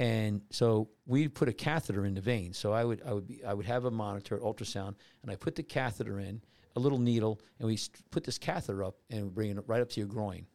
and 0.02 0.42
so 0.50 0.90
we 1.06 1.28
put 1.28 1.48
a 1.48 1.54
catheter 1.54 2.06
in 2.06 2.16
the 2.16 2.22
vein. 2.22 2.54
So 2.54 2.74
I 2.74 2.84
would 2.84 3.04
I 3.06 3.14
would 3.14 3.28
be 3.28 3.44
I 3.46 3.54
would 3.54 3.68
have 3.68 3.86
a 3.86 3.92
monitor 3.92 4.40
ultrasound, 4.40 4.96
and 5.22 5.30
I 5.30 5.36
put 5.36 5.56
the 5.56 5.62
catheter 5.62 6.20
in 6.20 6.42
a 6.76 6.80
little 6.80 6.98
needle, 6.98 7.40
and 7.60 7.68
we 7.68 7.78
put 8.10 8.24
this 8.24 8.40
catheter 8.40 8.84
up 8.84 8.96
and 9.12 9.32
bring 9.32 9.52
it 9.52 9.64
right 9.68 9.80
up 9.80 9.90
to 9.90 10.00
your 10.00 10.08
groin. 10.08 10.48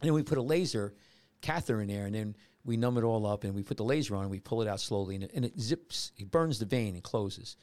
And 0.00 0.08
then 0.08 0.12
we 0.12 0.22
put 0.22 0.38
a 0.38 0.42
laser 0.42 0.94
catheter 1.40 1.80
in 1.80 1.88
there, 1.88 2.06
and 2.06 2.14
then 2.14 2.36
we 2.64 2.76
numb 2.76 2.98
it 2.98 3.02
all 3.02 3.26
up, 3.26 3.42
and 3.42 3.52
we 3.52 3.64
put 3.64 3.78
the 3.78 3.84
laser 3.84 4.14
on, 4.14 4.22
and 4.22 4.30
we 4.30 4.38
pull 4.38 4.62
it 4.62 4.68
out 4.68 4.78
slowly, 4.78 5.16
and 5.16 5.24
it, 5.24 5.32
and 5.34 5.44
it 5.44 5.58
zips, 5.58 6.12
it 6.16 6.30
burns 6.30 6.60
the 6.60 6.66
vein 6.66 6.94
and 6.94 7.02
closes. 7.02 7.56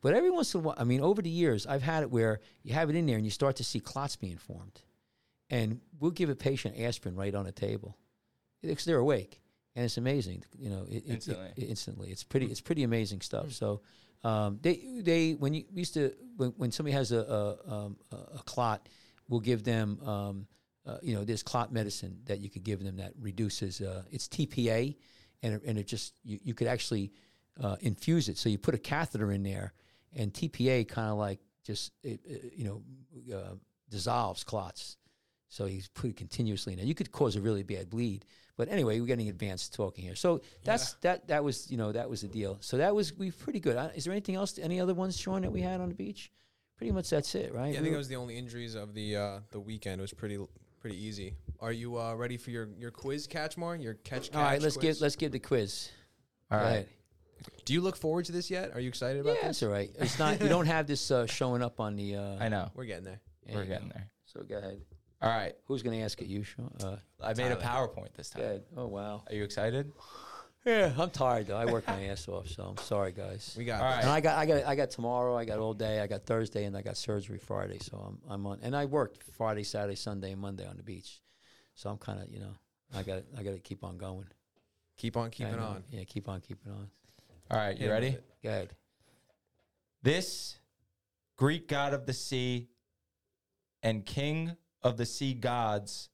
But 0.00 0.14
every 0.14 0.30
once 0.30 0.52
in 0.54 0.60
a 0.60 0.62
while, 0.64 0.74
I 0.78 0.84
mean, 0.84 1.00
over 1.00 1.22
the 1.22 1.30
years, 1.30 1.66
I've 1.66 1.82
had 1.82 2.02
it 2.02 2.10
where 2.10 2.40
you 2.64 2.74
have 2.74 2.90
it 2.90 2.96
in 2.96 3.06
there, 3.06 3.16
and 3.16 3.24
you 3.24 3.30
start 3.30 3.56
to 3.56 3.64
see 3.64 3.78
clots 3.78 4.16
being 4.16 4.38
formed, 4.38 4.80
and 5.48 5.80
we'll 6.00 6.10
give 6.10 6.30
a 6.30 6.34
patient 6.34 6.80
aspirin 6.80 7.14
right 7.14 7.34
on 7.34 7.44
the 7.44 7.52
table, 7.52 7.96
because 8.62 8.84
they're 8.84 8.98
awake, 8.98 9.40
and 9.78 9.84
it's 9.84 9.96
amazing. 9.96 10.42
You 10.58 10.70
know, 10.70 10.82
it, 10.88 10.96
it- 10.96 11.04
it- 11.06 11.10
Instantly. 11.14 11.52
it- 11.56 11.68
instantly, 11.68 12.08
it's 12.10 12.24
pretty, 12.24 12.46
it's 12.46 12.60
pretty 12.60 12.82
amazing 12.82 13.20
stuff. 13.22 13.52
So. 13.52 13.80
Um, 14.24 14.58
they 14.62 14.82
they 15.00 15.34
when 15.34 15.54
you 15.54 15.62
used 15.72 15.94
to 15.94 16.12
when, 16.36 16.50
when 16.56 16.72
somebody 16.72 16.92
has 16.92 17.12
a 17.12 17.20
a, 17.20 17.72
um, 17.74 17.96
a 18.10 18.42
clot, 18.44 18.88
we'll 19.28 19.38
give 19.38 19.62
them 19.62 20.00
um, 20.04 20.46
uh, 20.88 20.98
you 21.02 21.14
know, 21.14 21.22
there's 21.22 21.42
clot 21.44 21.72
medicine 21.72 22.18
that 22.24 22.40
you 22.40 22.50
could 22.50 22.64
give 22.64 22.82
them 22.82 22.96
that 22.96 23.12
reduces. 23.20 23.80
Uh, 23.80 24.02
it's 24.10 24.26
TPA, 24.26 24.96
and 25.44 25.54
it, 25.54 25.62
and 25.64 25.78
it 25.78 25.86
just 25.86 26.14
you, 26.24 26.40
you 26.42 26.52
could 26.54 26.66
actually 26.66 27.12
uh, 27.62 27.76
infuse 27.80 28.28
it. 28.28 28.38
So 28.38 28.48
you 28.48 28.58
put 28.58 28.74
a 28.74 28.78
catheter 28.78 29.30
in 29.30 29.44
there, 29.44 29.72
and 30.16 30.32
TPA 30.32 30.88
kind 30.88 31.10
of 31.12 31.18
like 31.18 31.38
just 31.62 31.92
you 32.02 32.64
know 32.64 32.82
uh, 33.36 33.54
dissolves 33.88 34.42
clots. 34.42 34.96
So 35.48 35.66
he's 35.66 35.86
put 35.88 36.10
it 36.10 36.16
continuously 36.16 36.72
in 36.72 36.78
there. 36.78 36.86
You 36.86 36.94
could 36.96 37.12
cause 37.12 37.36
a 37.36 37.40
really 37.40 37.62
bad 37.62 37.88
bleed. 37.88 38.24
But 38.58 38.68
anyway, 38.68 39.00
we're 39.00 39.06
getting 39.06 39.28
advanced 39.30 39.72
talking 39.72 40.04
here. 40.04 40.16
So 40.16 40.42
that's 40.64 40.94
that. 41.02 41.28
That 41.28 41.42
was 41.44 41.70
you 41.70 41.78
know 41.78 41.92
that 41.92 42.10
was 42.10 42.20
the 42.20 42.28
deal. 42.28 42.58
So 42.60 42.76
that 42.76 42.94
was 42.94 43.16
we 43.16 43.30
pretty 43.30 43.60
good. 43.60 43.76
Uh, 43.76 43.88
Is 43.94 44.04
there 44.04 44.12
anything 44.12 44.34
else? 44.34 44.58
Any 44.58 44.80
other 44.80 44.92
ones, 44.94 45.16
Sean, 45.18 45.42
that 45.42 45.52
we 45.52 45.62
had 45.62 45.80
on 45.80 45.88
the 45.88 45.94
beach? 45.94 46.30
Pretty 46.76 46.92
much 46.92 47.08
that's 47.08 47.34
it, 47.34 47.54
right? 47.54 47.72
Yeah, 47.72 47.78
I 47.78 47.82
think 47.82 47.84
were- 47.86 47.90
that 47.92 47.98
was 47.98 48.08
the 48.08 48.16
only 48.16 48.36
injuries 48.36 48.74
of 48.74 48.92
the 48.94 49.16
uh, 49.16 49.38
the 49.52 49.60
weekend. 49.60 50.00
It 50.00 50.02
was 50.02 50.12
pretty 50.12 50.38
pretty 50.80 50.96
easy. 51.02 51.34
Are 51.60 51.72
you 51.72 51.98
uh, 51.98 52.14
ready 52.14 52.36
for 52.36 52.50
your 52.50 52.68
your 52.78 52.90
quiz, 52.90 53.26
Kachmar? 53.28 53.80
Your 53.82 53.94
catch. 53.94 54.30
catch 54.32 54.36
All 54.36 54.42
right, 54.42 54.60
let's 54.60 54.76
quiz? 54.76 54.96
give 54.96 55.00
let's 55.02 55.16
give 55.16 55.32
the 55.32 55.38
quiz. 55.38 55.88
All 56.50 56.58
Go 56.58 56.64
right. 56.64 56.88
Do 57.64 57.72
you 57.72 57.80
look 57.80 57.94
forward 57.96 58.24
to 58.24 58.32
this 58.32 58.50
yet? 58.50 58.72
Are 58.74 58.80
you 58.80 58.88
excited 58.88 59.24
Yeah, 59.24 59.30
about 59.32 59.42
that's 59.42 59.60
this? 59.60 59.62
all 59.68 59.72
right. 59.72 59.90
It's 60.00 60.18
not. 60.18 60.40
You 60.42 60.48
don't 60.48 60.66
have 60.66 60.88
this 60.88 61.12
uh, 61.12 61.26
showing 61.26 61.62
up 61.62 61.78
on 61.78 61.94
the. 61.94 62.16
Uh, 62.16 62.36
I 62.40 62.48
know. 62.48 62.70
We're 62.74 62.86
getting 62.86 63.04
there. 63.04 63.20
there 63.46 63.54
We're 63.56 63.64
getting 63.66 63.86
go. 63.88 63.94
there. 63.94 64.10
So 64.26 64.42
go 64.42 64.58
ahead. 64.58 64.80
All 65.20 65.30
right. 65.30 65.54
Who's 65.66 65.82
going 65.82 65.98
to 65.98 66.04
ask 66.04 66.20
it? 66.22 66.28
You, 66.28 66.44
Sean? 66.44 66.70
Uh, 66.82 66.96
I 67.22 67.34
made 67.34 67.50
a 67.50 67.56
PowerPoint 67.56 68.14
this 68.14 68.30
time. 68.30 68.42
good. 68.42 68.62
Oh 68.76 68.86
wow. 68.86 69.22
Are 69.28 69.34
you 69.34 69.42
excited? 69.44 69.92
Yeah, 70.64 70.92
I'm 70.98 71.10
tired 71.10 71.46
though. 71.46 71.56
I 71.56 71.64
work 71.64 71.86
my 71.88 72.06
ass 72.06 72.28
off, 72.28 72.48
so 72.48 72.62
I'm 72.64 72.76
sorry, 72.84 73.12
guys. 73.12 73.54
We 73.56 73.64
got. 73.64 73.80
All 73.80 73.90
right. 73.90 74.00
And 74.02 74.10
I 74.10 74.20
got, 74.20 74.36
I 74.36 74.44
got, 74.46 74.64
I 74.64 74.74
got 74.74 74.90
tomorrow. 74.90 75.36
I 75.36 75.44
got 75.44 75.58
all 75.60 75.72
day. 75.72 76.00
I 76.00 76.06
got 76.06 76.24
Thursday, 76.24 76.64
and 76.64 76.76
I 76.76 76.82
got 76.82 76.96
surgery 76.96 77.38
Friday. 77.38 77.78
So 77.80 77.96
I'm, 77.96 78.18
I'm 78.28 78.46
on. 78.46 78.58
And 78.62 78.76
I 78.76 78.84
worked 78.84 79.22
Friday, 79.32 79.62
Saturday, 79.62 79.94
Sunday, 79.96 80.32
and 80.32 80.40
Monday 80.40 80.66
on 80.66 80.76
the 80.76 80.82
beach. 80.82 81.20
So 81.74 81.88
I'm 81.90 81.96
kind 81.96 82.20
of, 82.20 82.28
you 82.28 82.40
know, 82.40 82.54
I 82.94 83.02
got, 83.02 83.22
I 83.36 83.42
got 83.42 83.52
to 83.52 83.60
keep 83.60 83.82
on 83.84 83.98
going. 83.98 84.26
Keep 84.98 85.16
on 85.16 85.30
keeping 85.30 85.54
on. 85.54 85.84
Yeah, 85.90 86.04
keep 86.04 86.28
on 86.28 86.40
keeping 86.40 86.72
on. 86.72 86.90
All 87.50 87.56
right. 87.56 87.78
You 87.78 87.86
Yeah, 87.86 87.92
ready? 87.92 88.18
Go 88.42 88.48
ahead. 88.50 88.74
This 90.02 90.58
Greek 91.36 91.68
god 91.68 91.94
of 91.94 92.04
the 92.04 92.12
sea 92.12 92.68
and 93.82 94.04
king 94.04 94.56
of 94.82 94.96
the 94.96 95.06
sea 95.06 95.34
gods. 95.34 96.08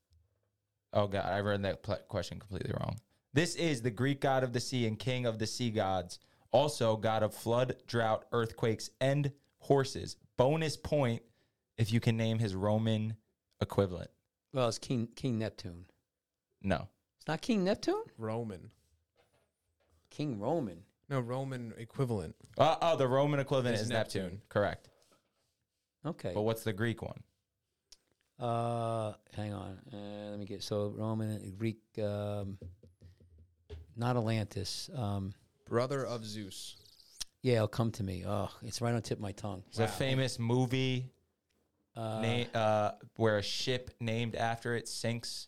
Oh, 0.93 1.07
God. 1.07 1.25
I 1.27 1.41
read 1.41 1.63
that 1.63 1.83
pl- 1.83 1.99
question 2.09 2.39
completely 2.39 2.73
wrong. 2.79 2.97
This 3.33 3.57
is 3.57 3.83
the 3.83 3.91
Greek 3.91 4.21
god 4.21 4.45
of 4.45 4.53
the 4.53 4.61
sea 4.61 4.87
and 4.87 4.99
king 4.99 5.27
of 5.27 5.39
the 5.39 5.47
sea 5.47 5.71
gods, 5.71 6.21
also 6.53 6.97
god 6.97 7.23
of 7.25 7.35
flood, 7.35 7.77
drought, 7.89 8.27
earthquakes, 8.33 8.91
and 9.01 9.33
horses. 9.59 10.17
Bonus 10.37 10.77
point 10.77 11.23
if 11.77 11.93
you 11.93 11.99
can 11.99 12.17
name 12.17 12.39
his 12.39 12.55
Roman 12.55 13.17
equivalent. 13.61 14.11
Well, 14.53 14.69
it's 14.69 14.79
King 14.79 15.09
King 15.17 15.39
Neptune. 15.39 15.87
No. 16.63 16.89
It's 17.19 17.27
not 17.27 17.41
King 17.41 17.65
Neptune. 17.65 18.05
Roman. 18.19 18.71
King 20.11 20.39
Roman. 20.39 20.85
No 21.11 21.19
Roman 21.19 21.75
equivalent. 21.77 22.37
Uh, 22.57 22.77
oh, 22.81 22.97
the 22.97 23.09
Roman 23.09 23.41
equivalent 23.41 23.75
Is 23.75 23.83
is 23.83 23.89
Neptune. 23.89 24.23
Neptune. 24.23 24.43
Correct. 24.49 24.89
Okay. 26.07 26.31
But 26.33 26.43
what's 26.43 26.63
the 26.63 26.73
Greek 26.73 27.03
one? 27.03 27.21
Uh, 28.39 29.13
hang 29.37 29.53
on. 29.53 29.79
Uh, 29.93 30.31
let 30.31 30.39
me 30.39 30.45
get 30.45 30.63
so 30.63 30.93
Roman 30.97 31.55
Greek. 31.57 31.79
Um, 32.03 32.59
not 33.97 34.17
Atlantis. 34.17 34.91
Um, 34.95 35.33
Brother 35.69 36.05
of 36.05 36.25
Zeus. 36.27 36.77
yeah, 37.43 37.55
it'll 37.57 37.69
come 37.69 37.91
to 37.93 38.03
me. 38.03 38.25
Oh, 38.27 38.51
it's 38.63 38.81
right 38.83 38.91
on 38.91 38.97
the 38.97 39.01
tip 39.03 39.19
of 39.19 39.23
my 39.23 39.33
tongue. 39.33 39.63
It's 39.69 39.79
a 39.79 39.87
famous 39.89 40.39
movie 40.39 41.11
Uh, 41.97 42.21
na- 42.53 42.59
uh, 42.61 42.93
where 43.17 43.39
a 43.39 43.43
ship 43.43 43.91
named 44.01 44.35
after 44.35 44.75
it 44.77 44.89
sinks, 44.89 45.47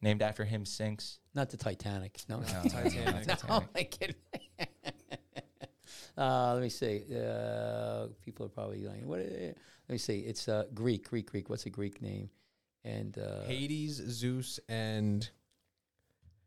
named 0.00 0.22
after 0.22 0.44
him 0.44 0.64
sinks. 0.64 1.18
not 1.34 1.50
the 1.50 1.56
Titanic. 1.58 2.18
No. 2.28 2.40
No, 2.40 2.44
Titanic. 2.68 3.26
not 3.26 3.42
oh 3.48 3.60
Titanic. 3.60 3.74
my 3.74 3.82
kidding. 3.84 4.16
uh, 6.16 6.54
let 6.54 6.62
me 6.62 6.68
see. 6.70 7.04
Uh, 7.14 8.06
people 8.24 8.46
are 8.46 8.48
probably 8.48 8.84
like, 8.86 9.04
what? 9.04 9.20
Is 9.20 9.32
it? 9.50 9.58
Let 9.92 9.96
me 9.96 9.98
see. 9.98 10.20
It's 10.20 10.48
uh, 10.48 10.64
Greek. 10.72 11.10
Greek. 11.10 11.30
Greek. 11.30 11.50
What's 11.50 11.66
a 11.66 11.70
Greek 11.70 12.00
name? 12.00 12.30
And 12.82 13.18
uh, 13.18 13.42
Hades, 13.46 13.96
Zeus, 14.08 14.58
and 14.66 15.28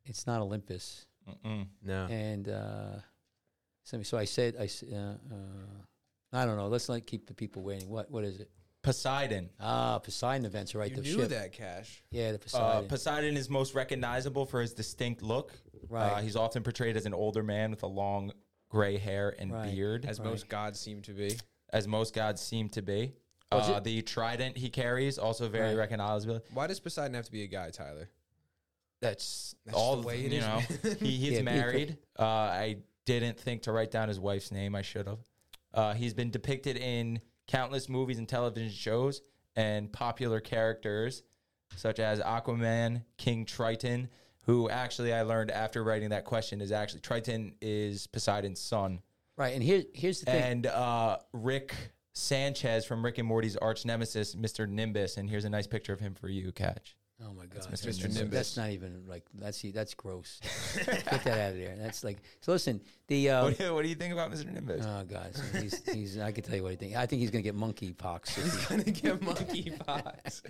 it's 0.04 0.26
not 0.26 0.42
Olympus. 0.42 1.06
Mm-mm. 1.30 1.68
no. 1.84 2.08
And 2.10 2.50
uh, 2.50 2.96
so, 3.84 4.02
so 4.02 4.18
I 4.18 4.26
said, 4.26 4.56
I, 4.60 4.64
s- 4.64 4.84
uh, 4.92 5.18
uh, 5.32 6.34
I 6.34 6.44
don't 6.48 6.58
know. 6.58 6.70
Let's 6.70 6.90
not 6.90 7.06
keep 7.06 7.28
the 7.28 7.36
people 7.36 7.62
waiting. 7.62 7.88
What? 7.88 8.10
What 8.10 8.24
is 8.24 8.40
it? 8.40 8.50
Poseidon. 8.82 9.52
Ah, 9.60 10.00
Poseidon 10.00 10.46
events, 10.48 10.74
right? 10.74 10.90
You 10.90 10.96
the 10.96 11.02
knew 11.04 11.20
ship. 11.20 11.30
that, 11.30 11.52
Cash. 11.52 12.04
Yeah, 12.10 12.32
the 12.32 12.38
Uh, 12.38 12.40
Poseidon. 12.40 12.88
Poseidon 12.88 13.38
is 13.38 13.48
most 13.48 13.76
recognizable 13.76 14.48
for 14.48 14.60
his 14.60 14.74
distinct 14.74 15.22
look. 15.22 15.54
Right. 15.88 16.14
Uh, 16.14 16.16
he's 16.22 16.36
often 16.36 16.64
portrayed 16.64 16.98
as 16.98 17.06
an 17.06 17.14
older 17.14 17.44
man 17.44 17.70
with 17.70 17.84
a 17.84 17.88
long 17.88 18.32
gray 18.72 18.98
hair 18.98 19.36
and 19.38 19.54
Right. 19.54 19.72
beard, 19.72 20.06
As 20.06 20.14
as, 20.14 20.20
Right. 20.20 20.30
most 20.30 20.50
gods 20.50 20.80
seem 20.80 21.04
to 21.04 21.14
be. 21.14 21.38
As 21.72 21.88
most 21.88 22.16
gods 22.16 22.42
seem 22.42 22.70
to 22.70 22.82
be. 22.82 23.14
Oh, 23.52 23.60
is 23.60 23.70
Uh, 23.70 23.80
the 23.80 24.02
trident 24.02 24.58
he 24.58 24.70
carries 24.70 25.18
also 25.18 25.48
very 25.50 25.70
Right. 25.70 25.78
recognizable. 25.78 26.42
Why 26.54 26.68
does 26.68 26.80
Poseidon 26.80 27.14
have 27.14 27.26
to 27.26 27.32
be 27.32 27.44
a 27.44 27.48
guy, 27.48 27.70
Tyler? 27.70 28.10
That's, 29.02 29.56
That's 29.66 29.78
all 29.78 29.98
the 29.98 30.08
way 30.08 30.26
it 30.26 30.32
you 30.32 30.40
is, 30.40 30.46
know. 30.46 30.60
he, 31.00 31.18
he's 31.18 31.32
Yeah, 31.38 31.42
married. 31.44 31.98
Uh, 32.18 32.24
I 32.24 32.78
didn't 33.06 33.40
think 33.40 33.64
to 33.64 33.72
write 33.72 33.92
down 33.92 34.08
his 34.08 34.20
wife's 34.20 34.52
name. 34.52 34.74
I 34.74 34.82
should 34.82 35.08
have. 35.08 35.20
Uh, 35.74 35.94
he's 35.94 36.14
been 36.14 36.32
depicted 36.32 36.78
in 36.78 37.20
countless 37.48 37.88
movies 37.90 38.18
and 38.18 38.28
television 38.28 38.72
shows 38.72 39.22
and 39.56 39.92
popular 39.92 40.40
characters 40.40 41.24
such 41.76 42.00
as 42.00 42.20
Aquaman, 42.22 43.04
King 43.18 43.46
Triton, 43.46 44.10
who 44.46 44.70
actually 44.70 45.14
I 45.14 45.24
learned 45.24 45.52
after 45.52 45.84
writing 45.84 46.10
that 46.10 46.24
question 46.26 46.62
is 46.62 46.72
actually 46.72 47.02
Triton 47.02 47.54
is 47.62 48.08
Poseidon's 48.08 48.60
son, 48.62 49.02
right. 49.38 49.54
And 49.54 49.62
here, 49.62 49.84
here's 49.94 50.22
the 50.22 50.28
thing. 50.28 50.44
and 50.44 50.66
uh, 50.68 51.18
Rick 51.34 51.76
Sanchez 52.16 52.86
from 52.86 53.04
Rick 53.04 53.18
and 53.18 53.28
Morty's 53.28 53.58
arch 53.58 53.86
nemesis, 53.86 54.36
Mr. 54.36 54.68
Nimbus, 54.68 55.18
and 55.18 55.30
here's 55.30 55.44
a 55.46 55.50
nice 55.50 55.68
picture 55.68 55.92
of 55.94 56.00
him 56.00 56.14
for 56.16 56.30
you, 56.30 56.52
Catch. 56.54 56.96
Oh 57.22 57.34
my 57.34 57.46
god, 57.46 57.64
Mr. 57.72 57.84
That's, 57.84 58.04
Nimbus. 58.04 58.30
that's 58.30 58.58
not 58.58 58.72
even 58.72 59.04
like 59.08 59.24
that's 59.34 59.62
that's 59.74 59.94
gross. 59.94 60.42
Get 60.76 61.24
that 61.24 61.28
out 61.28 61.52
of 61.52 61.58
there. 61.58 61.76
That's 61.80 62.04
like 62.04 62.18
so. 62.42 62.52
Listen, 62.52 62.82
the 63.08 63.30
uh, 63.30 63.44
What, 63.46 63.58
do 63.58 63.64
you, 63.64 63.74
what 63.74 63.84
do 63.84 63.88
you 63.90 63.96
think 63.96 64.12
about 64.12 64.32
Mr. 64.34 64.52
Nimbus? 64.52 64.86
oh 64.86 65.04
god, 65.06 65.34
so 65.34 65.62
he's 65.62 65.82
he's. 65.94 66.20
I 66.20 66.34
can 66.34 66.44
tell 66.44 66.56
you 66.58 66.64
what 66.64 66.74
I 66.74 66.76
think. 66.76 66.96
I 66.98 67.06
think 67.06 67.22
he's 67.22 67.32
gonna 67.32 67.42
get 67.42 67.56
monkey 67.56 67.94
pox. 67.94 68.38
if 68.38 68.68
he- 68.68 68.76
Gonna 68.76 68.84
get 68.92 69.22
monkey 69.22 69.72
pox. 69.86 70.44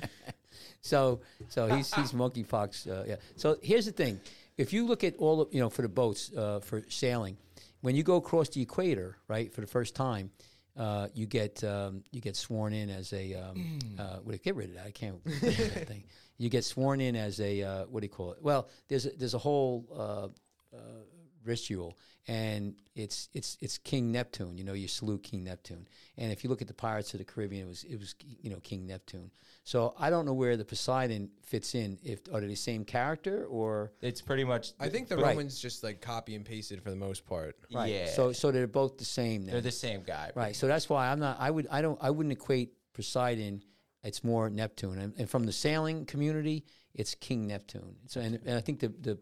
so 0.81 1.19
so 1.49 1.67
he's 1.67 1.93
he's 1.93 2.13
monkey 2.13 2.43
pox. 2.43 2.87
Uh, 2.87 3.05
yeah. 3.07 3.17
So 3.35 3.57
here's 3.61 3.85
the 3.85 3.91
thing: 3.91 4.19
if 4.57 4.73
you 4.73 4.87
look 4.87 5.03
at 5.03 5.15
all 5.17 5.41
of 5.41 5.53
you 5.53 5.59
know 5.59 5.69
for 5.69 5.83
the 5.83 5.89
boats 5.89 6.31
uh, 6.35 6.61
for 6.61 6.83
sailing, 6.89 7.37
when 7.81 7.95
you 7.95 8.01
go 8.01 8.15
across 8.15 8.49
the 8.49 8.61
equator, 8.63 9.17
right, 9.27 9.51
for 9.53 9.61
the 9.61 9.67
first 9.67 9.95
time. 9.95 10.31
Uh, 10.77 11.07
you 11.13 11.25
get 11.25 11.63
um, 11.63 12.03
you 12.11 12.19
get 12.19 12.35
sworn 12.35 12.73
in 12.73 12.89
as 12.89 13.13
a 13.13 13.33
um, 13.35 13.79
uh, 13.97 14.17
what, 14.23 14.41
get 14.43 14.55
rid 14.55 14.69
of 14.69 14.75
that 14.75 14.85
I 14.85 14.91
can't 14.91 15.23
that 15.41 15.87
thing. 15.87 16.03
You 16.37 16.49
get 16.49 16.65
sworn 16.65 16.99
in 16.99 17.15
as 17.15 17.39
a 17.39 17.63
uh, 17.63 17.85
what 17.85 18.01
do 18.01 18.05
you 18.05 18.11
call 18.11 18.33
it? 18.33 18.39
Well, 18.41 18.67
there's 18.89 19.05
a, 19.05 19.11
there's 19.11 19.33
a 19.33 19.39
whole 19.39 19.85
uh, 19.93 20.75
uh, 20.75 21.03
ritual, 21.45 21.97
and 22.27 22.75
it's 22.93 23.29
it's 23.33 23.57
it's 23.61 23.77
King 23.77 24.11
Neptune. 24.11 24.57
You 24.57 24.65
know, 24.65 24.73
you 24.73 24.89
salute 24.89 25.23
King 25.23 25.45
Neptune. 25.45 25.87
And 26.17 26.31
if 26.33 26.43
you 26.43 26.49
look 26.49 26.61
at 26.61 26.67
the 26.67 26.73
Pirates 26.73 27.13
of 27.13 27.19
the 27.19 27.25
Caribbean, 27.25 27.65
it 27.65 27.69
was 27.69 27.83
it 27.85 27.97
was 27.97 28.15
you 28.41 28.49
know 28.49 28.59
King 28.59 28.85
Neptune. 28.85 29.31
So 29.65 29.95
I 29.97 30.11
don't 30.11 30.25
know 30.25 30.33
where 30.33 30.57
the 30.57 30.63
Poseidon 30.63 31.31
fits 31.41 31.73
in. 31.73 31.97
If 32.03 32.19
are 32.31 32.39
they 32.39 32.45
the 32.47 32.55
same 32.55 32.85
character 32.85 33.45
or 33.45 33.91
It's 33.99 34.21
pretty 34.21 34.43
much. 34.43 34.73
I 34.79 34.89
think 34.89 35.07
the 35.07 35.17
Right. 35.17 35.29
Romans 35.35 35.59
just 35.59 35.83
like 35.83 36.01
copy 36.01 36.35
and 36.35 36.45
pasted 36.45 36.83
for 36.83 36.91
the 36.91 36.95
most 36.95 37.25
part. 37.25 37.57
right? 37.73 37.91
Yeah. 37.91 38.07
So 38.11 38.31
so 38.31 38.51
they're 38.51 38.67
both 38.67 38.99
the 38.99 39.05
same. 39.05 39.43
Then. 39.45 39.53
They're 39.53 39.61
the 39.61 39.71
same 39.71 40.03
guy. 40.03 40.31
Right. 40.35 40.55
So 40.55 40.67
that's 40.67 40.87
why 40.87 41.09
I'm 41.11 41.19
not. 41.19 41.37
I 41.39 41.49
would. 41.49 41.67
I 41.71 41.81
don't. 41.81 41.97
I 41.99 42.11
wouldn't 42.11 42.33
equate 42.33 42.73
Poseidon. 42.93 43.63
It's 44.03 44.23
more 44.23 44.51
Neptune, 44.51 44.99
and, 44.99 45.13
and 45.17 45.27
from 45.27 45.45
the 45.47 45.51
sailing 45.51 46.05
community, 46.05 46.63
it's 46.93 47.15
King 47.15 47.47
Neptune. 47.47 47.95
So, 48.05 48.21
and, 48.21 48.39
and 48.45 48.55
I 48.55 48.61
think 48.61 48.79
the 48.81 48.89
the 48.89 49.13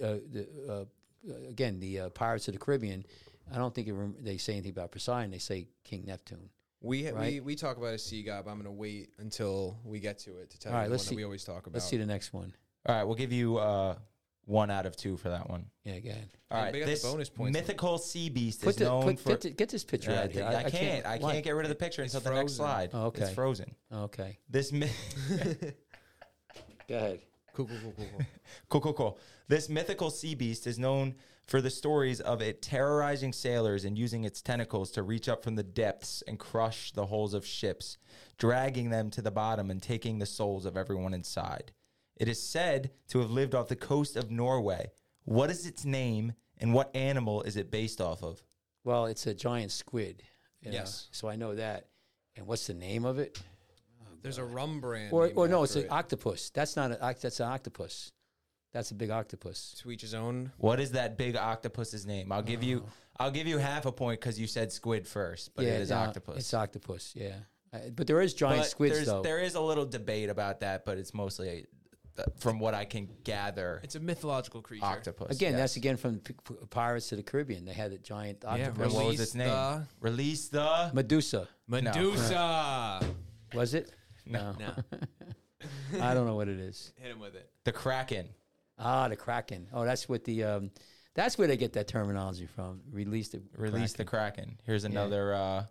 uh, 0.00 0.18
the 0.30 0.46
uh, 0.70 1.48
again 1.48 1.80
the 1.80 2.00
uh, 2.02 2.08
Pirates 2.10 2.46
of 2.46 2.54
the 2.54 2.60
Caribbean. 2.60 3.04
I 3.52 3.56
don't 3.58 3.74
think 3.74 3.88
it, 3.88 3.94
rem- 3.94 4.14
they 4.20 4.36
say 4.36 4.52
anything 4.52 4.70
about 4.70 4.92
Poseidon. 4.92 5.32
They 5.32 5.38
say 5.38 5.66
King 5.82 6.04
Neptune. 6.06 6.50
We 6.80 7.02
we 7.04 7.10
Right. 7.10 7.44
we 7.44 7.56
talk 7.56 7.76
about 7.76 7.94
a 7.94 7.98
sea 7.98 8.22
god, 8.22 8.44
but 8.44 8.52
I'm 8.52 8.58
gonna 8.58 8.70
wait 8.70 9.10
until 9.18 9.78
we 9.84 9.98
get 10.00 10.18
to 10.20 10.36
it 10.38 10.50
to 10.50 10.58
tell 10.58 10.72
All 10.72 10.78
you 10.78 10.80
right, 10.82 10.86
the 10.86 10.90
let's 10.92 11.02
one 11.02 11.08
see- 11.08 11.14
that 11.14 11.16
we 11.18 11.24
always 11.24 11.44
talk 11.44 11.66
about. 11.66 11.74
Let's 11.74 11.86
see 11.88 11.96
the 11.96 12.06
next 12.06 12.32
one. 12.32 12.54
All 12.86 12.94
right, 12.94 13.04
we'll 13.04 13.16
give 13.16 13.32
you 13.32 13.56
uh, 13.58 13.96
one 14.44 14.70
out 14.70 14.86
of 14.86 14.94
two 14.96 15.16
for 15.16 15.28
that 15.30 15.50
one. 15.50 15.66
Yeah, 15.84 15.98
go 15.98 16.10
ahead. 16.10 16.28
All 16.50 16.58
Hey, 16.58 16.64
right, 16.64 16.72
we 16.72 16.78
got 16.80 16.86
the 16.86 16.90
this 16.92 17.02
bonus 17.02 17.28
points. 17.28 17.52
mythical 17.52 17.98
sea 17.98 18.30
beast 18.30 18.60
Put 18.62 18.70
is 18.70 18.76
the, 18.76 18.84
known 18.84 19.02
put, 19.02 19.18
for. 19.20 19.28
get, 19.30 19.40
the- 19.40 19.50
get 19.50 19.68
this 19.70 19.84
picture 19.84 20.12
Yeah, 20.12 20.22
out 20.22 20.30
here. 20.30 20.44
I, 20.44 20.70
can't. 20.70 21.04
I 21.06 21.10
can't, 21.18 21.22
why? 21.22 21.40
get 21.40 21.50
rid 21.54 21.64
of 21.64 21.68
the 21.70 21.74
picture 21.74 22.02
It's 22.02 22.14
until 22.14 22.30
the 22.32 22.36
next 22.38 22.56
frozen. 22.56 22.56
slide. 22.56 22.90
Oh, 22.94 23.06
okay. 23.06 23.22
It's 23.24 23.32
frozen. 23.34 23.74
Okay, 23.92 24.38
This 24.48 24.70
myth. 24.72 24.94
go 26.88 26.96
ahead. 26.96 27.20
Cool, 27.54 27.66
cool, 27.66 27.76
cool, 27.82 27.92
cool, 27.96 28.06
cool. 28.16 28.26
Cool, 28.68 28.80
cool, 28.80 28.92
cool. 28.92 29.18
This 29.48 29.68
mythical 29.68 30.10
sea 30.10 30.34
beast 30.36 30.66
is 30.68 30.78
known 30.78 31.16
for 31.48 31.62
the 31.62 31.70
stories 31.70 32.20
of 32.20 32.42
it 32.42 32.60
terrorizing 32.60 33.32
sailors 33.32 33.84
and 33.84 33.96
using 33.98 34.24
its 34.24 34.42
tentacles 34.42 34.90
to 34.92 35.02
reach 35.02 35.28
up 35.28 35.42
from 35.42 35.56
the 35.56 35.62
depths 35.62 36.22
and 36.28 36.38
crush 36.38 36.92
the 36.92 37.06
hulls 37.06 37.32
of 37.32 37.44
ships, 37.46 37.96
dragging 38.36 38.90
them 38.90 39.10
to 39.10 39.22
the 39.22 39.30
bottom 39.30 39.70
and 39.70 39.82
taking 39.82 40.18
the 40.18 40.26
souls 40.26 40.66
of 40.66 40.76
everyone 40.76 41.14
inside. 41.14 41.72
It 42.16 42.28
is 42.28 42.42
said 42.42 42.90
to 43.08 43.20
have 43.20 43.30
lived 43.30 43.54
off 43.54 43.68
the 43.68 43.76
coast 43.76 44.14
of 44.14 44.30
Norway. 44.30 44.90
What 45.24 45.50
is 45.50 45.66
its 45.66 45.84
name 45.86 46.34
and 46.58 46.74
what 46.74 46.94
animal 46.94 47.42
is 47.42 47.56
it 47.56 47.70
based 47.70 48.00
off 48.00 48.22
of? 48.22 48.42
Well, 48.84 49.06
it's 49.06 49.26
a 49.26 49.34
giant 49.34 49.72
squid. 49.72 50.22
you 50.60 50.70
know, 50.70 50.76
Yes. 50.78 51.08
So 51.12 51.28
I 51.28 51.36
know 51.36 51.54
that. 51.54 51.86
And 52.36 52.46
what's 52.46 52.66
the 52.66 52.74
name 52.74 53.04
of 53.04 53.18
it? 53.18 53.40
There's 54.22 54.38
a 54.38 54.44
rum 54.44 54.80
brand. 54.80 55.12
Or, 55.12 55.30
or 55.34 55.48
no, 55.48 55.62
it's 55.62 55.72
after 55.72 55.80
an 55.80 55.86
it. 55.86 55.92
octopus. 55.92 56.50
That's 56.50 56.76
not 56.76 56.90
an 56.90 56.98
that's 57.00 57.40
an 57.40 57.46
octopus. 57.46 58.12
That's 58.72 58.90
a 58.90 58.94
big 58.94 59.10
octopus. 59.10 59.74
to 59.82 59.90
each 59.90 60.02
his 60.02 60.14
own. 60.14 60.52
What 60.58 60.78
is 60.80 60.92
that 60.92 61.16
big 61.16 61.36
octopus's 61.36 62.06
name? 62.06 62.30
I'll 62.32 62.42
give 62.42 62.62
you. 62.62 62.84
I'll 63.18 63.30
give 63.30 63.46
you 63.48 63.58
half 63.58 63.84
a 63.86 63.92
point 63.92 64.20
because 64.20 64.38
you 64.38 64.46
said 64.46 64.70
squid 64.70 65.06
first, 65.06 65.50
but 65.56 65.64
it 65.64 65.80
is 65.80 65.90
no, 65.90 65.96
octopus. 65.96 66.36
It's 66.38 66.54
octopus. 66.54 67.12
Yeah, 67.16 67.34
Uh, 67.72 67.78
but 67.94 68.06
there 68.06 68.20
is 68.20 68.32
giant 68.34 68.60
But 68.60 68.66
squids 68.68 68.94
there's, 68.94 69.06
though. 69.06 69.22
There 69.22 69.40
is 69.40 69.54
a 69.56 69.60
little 69.60 69.86
debate 69.86 70.28
about 70.30 70.60
that, 70.60 70.84
but 70.84 70.98
it's 70.98 71.12
mostly, 71.12 71.66
uh, 72.16 72.22
from 72.38 72.60
what 72.60 72.74
I 72.74 72.84
can 72.84 73.08
gather, 73.24 73.80
It's 73.82 73.96
a 73.96 74.00
mythological 74.00 74.62
creature. 74.62 74.84
octopus. 74.84 75.34
Again, 75.34 75.52
yes. 75.52 75.60
that's 75.60 75.76
again 75.76 75.96
from 75.96 76.20
P- 76.20 76.34
P- 76.46 76.54
Pirates 76.70 77.10
of 77.10 77.16
the 77.18 77.24
Caribbean. 77.24 77.64
They 77.64 77.72
had 77.72 77.90
a 77.90 77.98
giant 77.98 78.44
octopus. 78.44 78.68
And 78.68 78.78
what 78.78 78.86
was 78.86 78.96
Release 79.04 79.20
its 79.20 79.34
name? 79.34 79.48
the- 79.48 79.86
Release 80.00 80.48
the. 80.50 80.90
Medusa. 80.94 81.48
Medusa. 81.66 83.00
Was 83.54 83.74
it? 83.74 83.90
No. 84.26 84.54
no, 84.60 84.74
I 86.00 86.14
don't 86.14 86.26
know 86.26 86.36
what 86.36 86.48
it 86.48 86.60
is. 86.60 86.92
hit 87.00 87.10
him 87.10 87.18
with 87.18 87.34
it. 87.34 87.50
The 87.64 87.72
Kraken. 87.72 88.28
Ah, 88.78 89.08
the 89.08 89.16
Kraken. 89.16 89.68
Oh, 89.72 89.84
that's 89.84 90.08
what 90.08 90.24
the 90.24 90.44
um, 90.44 90.70
that's 91.14 91.36
where 91.36 91.48
they 91.48 91.56
get 91.56 91.72
that 91.74 91.88
terminology 91.88 92.46
from. 92.46 92.80
Release 92.90 93.28
the 93.28 93.42
Release 93.56 93.92
the 93.92 94.04
Kraken. 94.04 94.58
Here's 94.64 94.84
another 94.84 95.34
uh, 95.34 95.64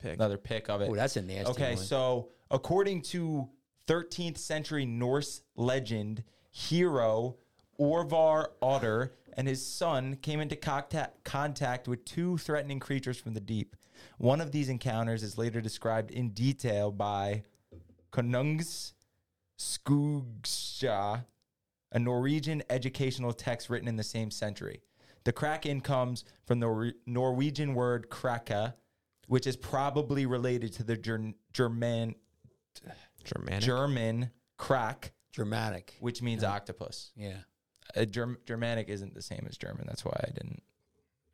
Pick. 0.00 0.14
another 0.14 0.36
pick 0.36 0.68
of 0.68 0.80
it. 0.82 0.90
Oh, 0.90 0.94
that's 0.94 1.16
a 1.16 1.22
nasty 1.22 1.44
one. 1.44 1.52
Okay, 1.52 1.74
one. 1.74 1.84
so 1.84 2.28
according 2.50 3.02
to 3.02 3.48
13th 3.88 4.38
century 4.38 4.84
Norse 4.84 5.42
legend, 5.56 6.24
hero 6.50 7.36
Orvar 7.78 8.48
Otter 8.60 9.12
and 9.36 9.46
his 9.46 9.64
son 9.64 10.16
came 10.16 10.40
into 10.40 10.56
contact, 10.56 11.22
contact 11.24 11.86
with 11.86 12.04
two 12.04 12.38
threatening 12.38 12.80
creatures 12.80 13.18
from 13.18 13.34
the 13.34 13.40
deep. 13.40 13.76
One 14.18 14.40
of 14.40 14.50
these 14.50 14.68
encounters 14.68 15.22
is 15.22 15.36
later 15.36 15.60
described 15.60 16.10
in 16.10 16.30
detail 16.30 16.90
by 16.90 17.44
Konungs 18.12 18.92
Skuggsjá, 19.58 21.24
a 21.92 21.98
Norwegian 21.98 22.62
educational 22.70 23.32
text 23.32 23.70
written 23.70 23.88
in 23.88 23.96
the 23.96 24.04
same 24.04 24.30
century. 24.30 24.80
The 25.24 25.32
Kraken 25.32 25.80
comes 25.80 26.24
from 26.44 26.60
the 26.60 26.92
Norwegian 27.06 27.74
word 27.74 28.10
kraka, 28.10 28.74
which 29.26 29.46
is 29.46 29.56
probably 29.56 30.24
related 30.26 30.72
to 30.74 30.84
the 30.84 30.96
Ger- 30.96 31.32
German 31.52 32.14
Germanic. 33.24 33.64
German 33.64 34.30
crack, 34.56 35.12
dramatic. 35.32 35.96
which 36.00 36.22
means 36.22 36.44
octopus. 36.44 37.10
Yeah. 37.16 37.38
Uh, 37.96 38.04
Germ- 38.04 38.38
Germanic 38.46 38.88
isn't 38.88 39.14
the 39.14 39.22
same 39.22 39.46
as 39.48 39.56
German. 39.56 39.84
That's 39.86 40.04
why 40.04 40.16
I 40.22 40.30
didn't 40.30 40.62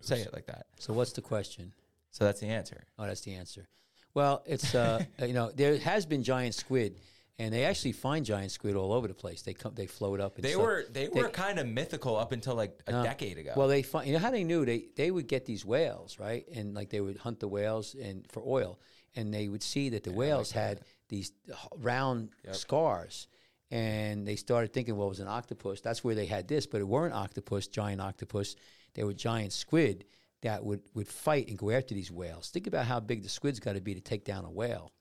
say 0.00 0.20
it 0.20 0.32
like 0.32 0.46
that. 0.46 0.66
So 0.78 0.92
what's 0.92 1.12
the 1.12 1.20
question? 1.20 1.72
So 2.10 2.24
that's 2.24 2.40
the 2.40 2.46
answer. 2.48 2.84
Oh, 2.98 3.06
that's 3.06 3.20
the 3.22 3.34
answer. 3.34 3.68
Well, 4.14 4.42
it's 4.46 4.74
uh, 4.74 5.04
you 5.26 5.32
know 5.32 5.50
there 5.50 5.78
has 5.78 6.06
been 6.06 6.22
giant 6.22 6.54
squid, 6.54 6.98
and 7.38 7.52
they 7.52 7.64
actually 7.64 7.92
find 7.92 8.24
giant 8.24 8.50
squid 8.52 8.76
all 8.76 8.92
over 8.92 9.08
the 9.08 9.14
place. 9.14 9.42
They 9.42 9.54
come, 9.54 9.74
they 9.74 9.86
float 9.86 10.20
up. 10.20 10.36
And 10.36 10.44
They 10.44 10.50
stuff. 10.52 10.62
were 10.62 10.84
they 10.90 11.08
were 11.08 11.28
kind 11.28 11.58
of 11.58 11.66
mythical 11.66 12.16
up 12.16 12.32
until 12.32 12.54
like 12.54 12.80
a 12.86 12.92
No. 12.92 13.02
decade 13.02 13.38
ago. 13.38 13.52
Well, 13.56 13.68
they 13.68 13.82
find 13.82 14.06
you 14.06 14.12
know 14.12 14.18
how 14.18 14.30
they 14.30 14.44
knew 14.44 14.64
they 14.64 14.86
they 14.96 15.10
would 15.10 15.26
get 15.28 15.44
these 15.46 15.64
whales 15.64 16.18
right, 16.18 16.46
and 16.54 16.74
like 16.74 16.90
they 16.90 17.00
would 17.00 17.16
hunt 17.18 17.40
the 17.40 17.48
whales 17.48 17.94
and 17.94 18.26
for 18.30 18.42
oil, 18.46 18.78
and 19.16 19.32
they 19.32 19.48
would 19.48 19.62
see 19.62 19.88
that 19.90 20.04
the 20.04 20.12
whales 20.12 20.52
had 20.52 20.80
these 21.08 21.32
h- 21.48 21.54
round 21.78 22.30
scars, 22.52 23.26
and 23.70 24.26
they 24.26 24.36
started 24.36 24.72
thinking, 24.72 24.96
well, 24.96 25.06
it 25.06 25.10
was 25.10 25.20
an 25.20 25.28
octopus. 25.28 25.80
That's 25.80 26.04
where 26.04 26.14
they 26.14 26.26
had 26.26 26.48
this, 26.48 26.66
but 26.66 26.80
it 26.80 26.84
weren't 26.88 27.14
octopus, 27.14 27.66
giant 27.68 28.00
octopus. 28.00 28.56
They 28.94 29.04
were 29.04 29.14
giant 29.14 29.52
squid 29.52 30.04
that 30.42 30.62
would 30.64 30.82
would 30.94 31.08
fight 31.08 31.48
and 31.48 31.56
go 31.58 31.70
after 31.70 31.94
these 31.94 32.10
whales. 32.12 32.50
Think 32.50 32.66
about 32.66 32.84
how 32.86 33.00
big 33.00 33.22
the 33.22 33.28
squid's 33.28 33.58
got 33.60 33.72
to 33.74 33.80
be 33.80 33.94
to 33.94 34.00
take 34.00 34.24
down 34.24 34.44
a 34.44 34.50
whale. 34.50 34.92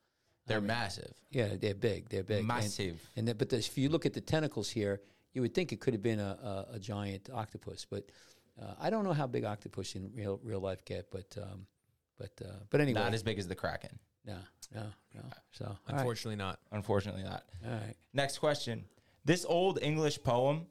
They're 0.52 0.61
massive. 0.61 1.14
Yeah, 1.30 1.49
they're 1.60 1.73
big. 1.73 2.10
They're 2.10 2.23
big. 2.23 2.45
Massive. 2.45 3.02
And, 3.15 3.28
the, 3.28 3.36
but 3.36 3.49
the, 3.49 3.57
if 3.57 3.78
you 3.78 3.90
look 3.90 4.06
at 4.06 4.14
the 4.14 4.22
tentacles 4.22 4.69
here, 4.69 5.02
you 5.34 5.41
would 5.41 5.53
think 5.53 5.72
it 5.72 5.80
could 5.80 5.94
have 5.94 6.03
been 6.03 6.19
a, 6.19 6.65
a, 6.72 6.76
a 6.76 6.80
giant 6.80 7.30
octopus. 7.34 7.86
But 7.90 8.10
uh, 8.61 8.73
I 8.80 8.90
don't 8.90 9.03
know 9.03 9.14
how 9.14 9.28
big 9.28 9.45
octopus 9.45 9.95
in 9.95 10.11
real 10.14 10.40
real 10.44 10.60
life 10.60 10.84
get. 10.86 11.10
But 11.11 11.36
um, 11.41 11.65
but 12.18 12.32
uh, 12.44 12.53
but 12.69 12.82
anyway, 12.82 12.99
Not 12.99 13.14
as 13.14 13.23
big 13.23 13.40
as 13.40 13.48
the 13.48 13.56
Kraken. 13.56 13.98
no 14.26 14.38
no 14.73 14.84
no. 15.15 15.22
So 15.52 15.65
all 15.65 15.78
right, 15.88 15.98
Unfortunately, 15.98 16.36
not. 16.36 16.60
Unfortunately, 16.72 17.23
not. 17.23 17.44
all 17.65 17.72
right. 17.72 17.95
Next 18.14 18.40
question. 18.40 18.84
This 19.23 19.45
old 19.45 19.80
English 19.82 20.22
poem, 20.23 20.65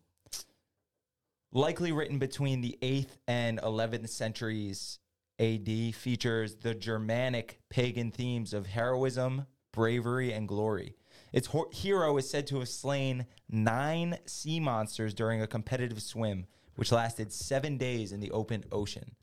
likely 1.52 1.92
written 1.92 2.18
between 2.18 2.60
the 2.60 2.76
8th 2.82 3.16
and 3.28 3.60
11th 3.60 4.08
centuries 4.08 4.98
AD, 5.38 5.94
features 5.94 6.56
the 6.56 6.74
Germanic 6.74 7.60
pagan 7.70 8.10
themes 8.10 8.52
of 8.52 8.66
heroism, 8.66 9.46
bravery, 9.72 10.32
and 10.32 10.48
glory. 10.48 10.96
Its 11.32 11.48
hero 11.72 12.16
is 12.16 12.28
said 12.28 12.46
to 12.48 12.58
have 12.58 12.68
slain 12.68 13.26
nine 13.48 14.18
sea 14.26 14.60
monsters 14.60 15.14
during 15.14 15.40
a 15.40 15.46
competitive 15.46 16.02
swim, 16.02 16.46
which 16.76 16.92
lasted 16.92 17.32
seven 17.32 17.76
days 17.76 18.12
in 18.12 18.20
the 18.20 18.30
open 18.30 18.64
ocean. 18.72 19.14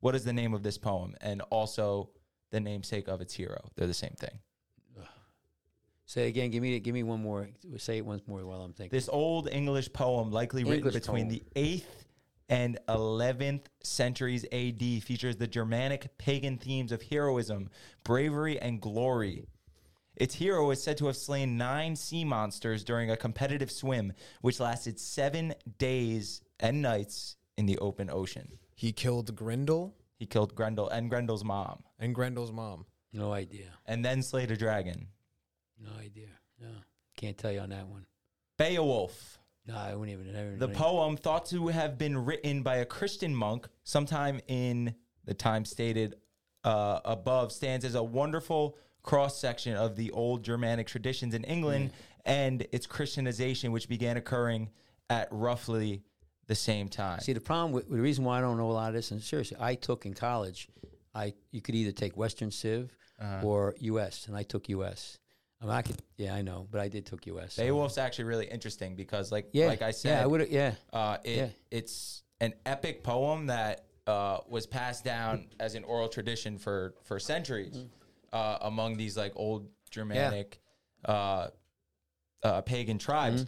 What 0.00 0.14
is 0.14 0.24
the 0.24 0.32
name 0.32 0.54
of 0.54 0.62
this 0.62 0.78
poem? 0.78 1.14
And 1.20 1.40
also 1.50 2.10
the 2.50 2.60
namesake 2.60 3.08
of 3.08 3.20
its 3.20 3.34
hero. 3.34 3.70
They're 3.76 3.86
the 3.86 3.94
same 3.94 4.14
thing. 4.18 4.38
Say 6.08 6.28
again. 6.28 6.50
Give 6.50 6.62
me 6.62 6.78
give 6.78 6.94
me 6.94 7.02
one 7.02 7.20
more. 7.20 7.48
Say 7.78 7.98
it 7.98 8.06
once 8.06 8.22
more 8.28 8.44
while 8.46 8.62
I'm 8.62 8.72
thinking. 8.72 8.96
This 8.96 9.08
old 9.08 9.48
English 9.50 9.92
poem, 9.92 10.30
likely 10.30 10.62
written 10.62 10.76
English 10.76 10.94
between 10.94 11.28
poem. 11.28 11.40
the 11.54 11.60
8th 11.60 12.05
and 12.48 12.78
11th 12.88 13.62
centuries 13.82 14.44
AD, 14.52 15.02
features 15.02 15.36
the 15.36 15.46
Germanic 15.46 16.16
pagan 16.18 16.58
themes 16.58 16.92
of 16.92 17.02
heroism, 17.02 17.70
bravery, 18.04 18.58
and 18.60 18.80
glory. 18.80 19.46
Its 20.16 20.36
hero 20.36 20.70
is 20.70 20.82
said 20.82 20.96
to 20.98 21.06
have 21.06 21.16
slain 21.16 21.58
nine 21.58 21.94
sea 21.94 22.24
monsters 22.24 22.84
during 22.84 23.10
a 23.10 23.16
competitive 23.16 23.70
swim, 23.70 24.12
which 24.40 24.60
lasted 24.60 24.98
seven 24.98 25.54
days 25.78 26.40
and 26.58 26.80
nights 26.80 27.36
in 27.56 27.66
the 27.66 27.78
open 27.78 28.08
ocean. 28.08 28.58
He 28.74 28.92
killed 28.92 29.34
Grendel 29.36 29.94
He 30.18 30.24
killed 30.24 30.54
Grendel 30.54 30.88
and 30.88 31.10
Grendel's 31.10 31.44
mom, 31.44 31.82
and 31.98 32.14
Grendel's 32.14 32.52
mom. 32.52 32.86
no 33.12 33.32
idea. 33.32 33.72
and 33.84 34.04
then 34.04 34.22
slayed 34.22 34.50
a 34.50 34.56
dragon. 34.56 35.08
No 35.78 35.90
idea. 36.00 36.28
No, 36.60 36.68
can't 37.16 37.36
tell 37.36 37.52
you 37.52 37.60
on 37.60 37.70
that 37.70 37.86
one. 37.86 38.06
Beowulf. 38.56 39.38
No, 39.66 39.74
I 39.76 39.94
wouldn't 39.94 40.18
even. 40.20 40.32
Never, 40.32 40.56
The 40.56 40.68
poem, 40.68 41.16
thought 41.16 41.46
to 41.46 41.68
have 41.68 41.98
been 41.98 42.16
written 42.24 42.62
by 42.62 42.76
a 42.76 42.84
Christian 42.84 43.34
monk 43.34 43.66
sometime 43.84 44.40
in 44.46 44.94
the 45.24 45.34
time 45.34 45.64
stated 45.64 46.14
uh, 46.64 47.00
above, 47.04 47.50
stands 47.52 47.84
as 47.84 47.94
a 47.94 48.02
wonderful 48.02 48.76
cross 49.02 49.38
section 49.40 49.76
of 49.76 49.96
the 49.96 50.10
old 50.12 50.42
Germanic 50.44 50.86
traditions 50.86 51.34
in 51.34 51.44
England 51.44 51.90
and 52.24 52.66
its 52.72 52.86
Christianization, 52.86 53.72
which 53.72 53.88
began 53.88 54.16
occurring 54.16 54.70
at 55.10 55.28
roughly 55.30 56.02
the 56.48 56.54
same 56.54 56.88
time. 56.88 57.20
See, 57.20 57.32
the 57.32 57.40
problem 57.40 57.72
with 57.72 57.88
the 57.90 58.00
reason 58.00 58.24
why 58.24 58.38
I 58.38 58.40
don't 58.40 58.56
know 58.56 58.70
a 58.70 58.72
lot 58.72 58.88
of 58.88 58.94
this, 58.94 59.10
and 59.10 59.22
seriously, 59.22 59.56
I 59.60 59.74
took 59.74 60.06
in 60.06 60.14
college, 60.14 60.68
I 61.14 61.34
you 61.50 61.60
could 61.60 61.74
either 61.74 61.92
take 61.92 62.16
Western 62.16 62.50
Civ 62.50 62.96
Uh-huh. 63.20 63.46
or 63.46 63.74
U.S. 63.80 64.26
and 64.28 64.36
I 64.36 64.42
took 64.42 64.68
U.S. 64.68 65.18
I 65.60 65.64
mean, 65.64 65.74
I 65.74 65.82
could, 65.82 66.02
yeah, 66.18 66.34
I 66.34 66.42
know, 66.42 66.66
but 66.70 66.80
I 66.80 66.88
did 66.88 67.06
took 67.06 67.26
U.S. 67.28 67.54
so- 67.54 67.62
Beowulf's 67.62 67.96
actually 67.98 68.24
really 68.24 68.46
interesting 68.46 68.94
because, 68.94 69.32
like, 69.32 69.48
yeah, 69.52 69.66
like 69.68 69.82
I 69.82 69.90
said, 69.90 70.10
yeah, 70.18 70.22
I 70.22 70.26
would, 70.26 70.48
yeah, 70.50 70.74
Uh, 70.92 71.16
it, 71.24 71.36
Yeah. 71.36 71.48
It's 71.70 72.22
an 72.40 72.52
epic 72.66 73.02
poem 73.02 73.46
that 73.46 73.86
uh, 74.06 74.38
was 74.48 74.66
passed 74.66 75.02
down 75.04 75.46
as 75.58 75.74
an 75.74 75.82
oral 75.84 76.08
tradition 76.08 76.58
for 76.58 76.94
for 77.04 77.18
centuries 77.18 77.86
uh, 78.32 78.58
among 78.60 78.96
these 78.96 79.16
like 79.16 79.32
old 79.34 79.68
Germanic 79.90 80.60
uh, 81.06 81.48
uh, 82.42 82.60
pagan 82.60 82.98
tribes, 82.98 83.46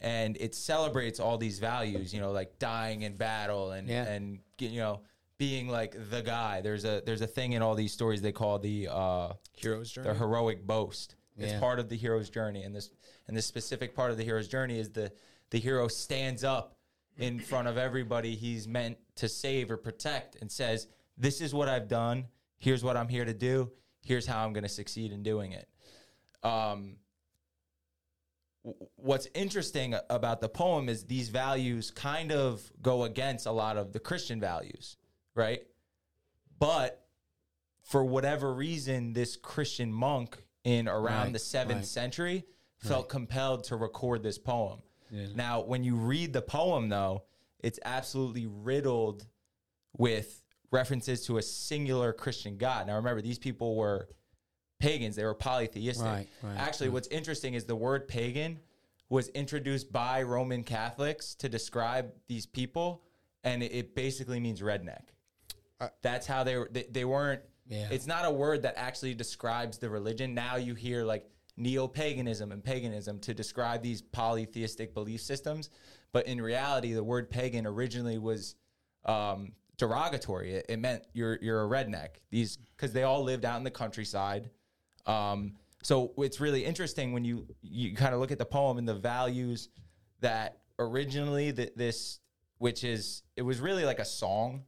and 0.00 0.36
it 0.40 0.54
celebrates 0.54 1.20
all 1.20 1.36
these 1.36 1.58
values. 1.58 2.14
You 2.14 2.20
know, 2.20 2.30
like 2.32 2.58
dying 2.58 3.02
in 3.02 3.16
battle 3.16 3.72
and 3.72 3.88
Yeah. 3.88 4.04
and 4.04 4.38
you 4.58 4.78
know 4.78 5.00
being 5.36 5.68
like 5.68 5.96
the 6.10 6.22
guy. 6.22 6.60
There's 6.62 6.84
a 6.84 7.02
there's 7.04 7.20
a 7.20 7.26
thing 7.26 7.52
in 7.52 7.60
all 7.62 7.74
these 7.74 7.92
stories 7.92 8.22
they 8.22 8.32
call 8.32 8.58
the 8.58 8.88
uh, 8.90 9.32
Hero's 9.56 9.90
journey. 9.90 10.08
the 10.08 10.14
heroic 10.14 10.66
boast. 10.66 11.16
It's 11.40 11.52
Yeah. 11.52 11.60
part 11.60 11.78
of 11.78 11.88
the 11.88 11.96
hero's 11.96 12.28
journey, 12.30 12.62
and 12.62 12.74
this 12.74 12.90
and 13.26 13.36
this 13.36 13.46
specific 13.46 13.94
part 13.94 14.10
of 14.10 14.16
the 14.16 14.24
hero's 14.24 14.48
journey 14.48 14.78
is 14.78 14.90
the 14.90 15.12
the 15.50 15.58
hero 15.58 15.88
stands 15.88 16.44
up 16.44 16.76
in 17.16 17.40
front 17.40 17.66
of 17.66 17.76
everybody 17.76 18.36
he's 18.36 18.68
meant 18.68 18.98
to 19.16 19.28
save 19.28 19.70
or 19.70 19.76
protect 19.76 20.36
and 20.36 20.50
says, 20.52 20.86
"This 21.16 21.40
is 21.40 21.52
what 21.54 21.68
I've 21.68 21.88
done. 21.88 22.28
Here's 22.58 22.84
what 22.84 22.96
I'm 22.96 23.08
here 23.08 23.24
to 23.24 23.34
do. 23.34 23.72
Here's 24.02 24.26
how 24.26 24.44
I'm 24.44 24.52
going 24.52 24.64
to 24.64 24.68
succeed 24.68 25.12
in 25.12 25.22
doing 25.22 25.52
it." 25.52 25.68
Um, 26.42 26.98
what's 28.96 29.26
interesting 29.34 29.94
about 30.10 30.40
the 30.40 30.48
poem 30.48 30.88
is 30.88 31.04
these 31.06 31.30
values 31.30 31.90
kind 31.90 32.30
of 32.32 32.70
go 32.82 33.04
against 33.04 33.46
a 33.46 33.50
lot 33.52 33.76
of 33.78 33.92
the 33.92 34.00
Christian 34.00 34.38
values, 34.40 34.96
right? 35.34 35.66
But 36.58 37.06
for 37.82 38.04
whatever 38.04 38.52
reason, 38.52 39.14
this 39.14 39.36
Christian 39.36 39.92
monk 39.92 40.44
in 40.64 40.88
around 40.88 41.24
Right, 41.24 41.32
the 41.32 41.38
seventh 41.38 41.78
right. 41.78 41.86
century 41.86 42.44
felt 42.78 43.08
compelled 43.08 43.64
to 43.64 43.76
record 43.76 44.22
this 44.22 44.38
poem. 44.38 44.80
Yeah. 45.10 45.26
Now, 45.34 45.60
when 45.60 45.84
you 45.84 45.96
read 45.96 46.32
the 46.32 46.42
poem, 46.42 46.88
though, 46.88 47.24
it's 47.58 47.78
absolutely 47.84 48.46
riddled 48.46 49.26
with 49.96 50.42
references 50.70 51.26
to 51.26 51.38
a 51.38 51.42
singular 51.42 52.12
Christian 52.12 52.56
God. 52.56 52.86
Now 52.86 52.96
remember, 52.96 53.20
these 53.20 53.38
people 53.38 53.76
were 53.76 54.08
pagans; 54.78 55.16
they 55.16 55.24
were 55.24 55.34
polytheistic. 55.34 56.06
Right, 56.06 56.28
right, 56.42 56.56
Actually, 56.56 56.90
what's 56.90 57.08
interesting 57.08 57.54
is 57.54 57.64
the 57.64 57.76
word 57.76 58.08
pagan 58.08 58.60
was 59.08 59.28
introduced 59.30 59.92
by 59.92 60.22
Roman 60.22 60.62
Catholics 60.62 61.34
to 61.36 61.48
describe 61.48 62.12
these 62.28 62.46
people, 62.46 63.02
and 63.42 63.62
it, 63.62 63.94
basically 63.94 64.38
means 64.38 64.60
redneck. 64.60 65.02
That's 66.02 66.26
how 66.26 66.44
they 66.44 66.56
were. 66.56 66.68
They, 66.70 66.84
they 66.90 67.04
weren't. 67.04 67.42
Yeah. 67.70 67.88
It's 67.90 68.06
not 68.06 68.26
a 68.26 68.30
word 68.30 68.62
that 68.62 68.74
actually 68.76 69.14
describes 69.14 69.78
the 69.78 69.88
religion. 69.88 70.34
Now 70.34 70.56
you 70.56 70.74
hear 70.74 71.04
like 71.04 71.24
neo 71.56 71.86
paganism 71.86 72.50
and 72.52 72.62
paganism 72.62 73.20
to 73.20 73.32
describe 73.32 73.80
these 73.80 74.02
polytheistic 74.02 74.92
belief 74.92 75.20
systems, 75.20 75.70
but 76.12 76.26
in 76.26 76.40
reality, 76.40 76.92
the 76.92 77.04
word 77.04 77.30
pagan 77.30 77.66
originally 77.66 78.18
was 78.18 78.56
um, 79.04 79.52
derogatory. 79.76 80.54
It, 80.54 80.66
it 80.68 80.78
meant 80.78 81.04
you're 81.12 81.38
you're 81.40 81.64
a 81.64 81.68
redneck. 81.68 82.16
These 82.30 82.58
because 82.76 82.92
they 82.92 83.04
all 83.04 83.22
lived 83.22 83.44
out 83.44 83.56
in 83.56 83.64
the 83.64 83.70
countryside. 83.70 84.50
Um, 85.06 85.52
so 85.82 86.12
it's 86.18 86.40
really 86.40 86.64
interesting 86.64 87.12
when 87.12 87.24
you 87.24 87.46
you 87.62 87.94
kind 87.94 88.14
of 88.14 88.20
look 88.20 88.32
at 88.32 88.38
the 88.38 88.44
poem 88.44 88.78
and 88.78 88.88
the 88.88 88.94
values 88.94 89.68
that 90.20 90.58
originally 90.80 91.52
this, 91.52 92.18
which 92.58 92.82
is 92.82 93.22
it 93.36 93.42
was 93.42 93.60
really 93.60 93.84
like 93.84 94.00
a 94.00 94.04
song 94.04 94.64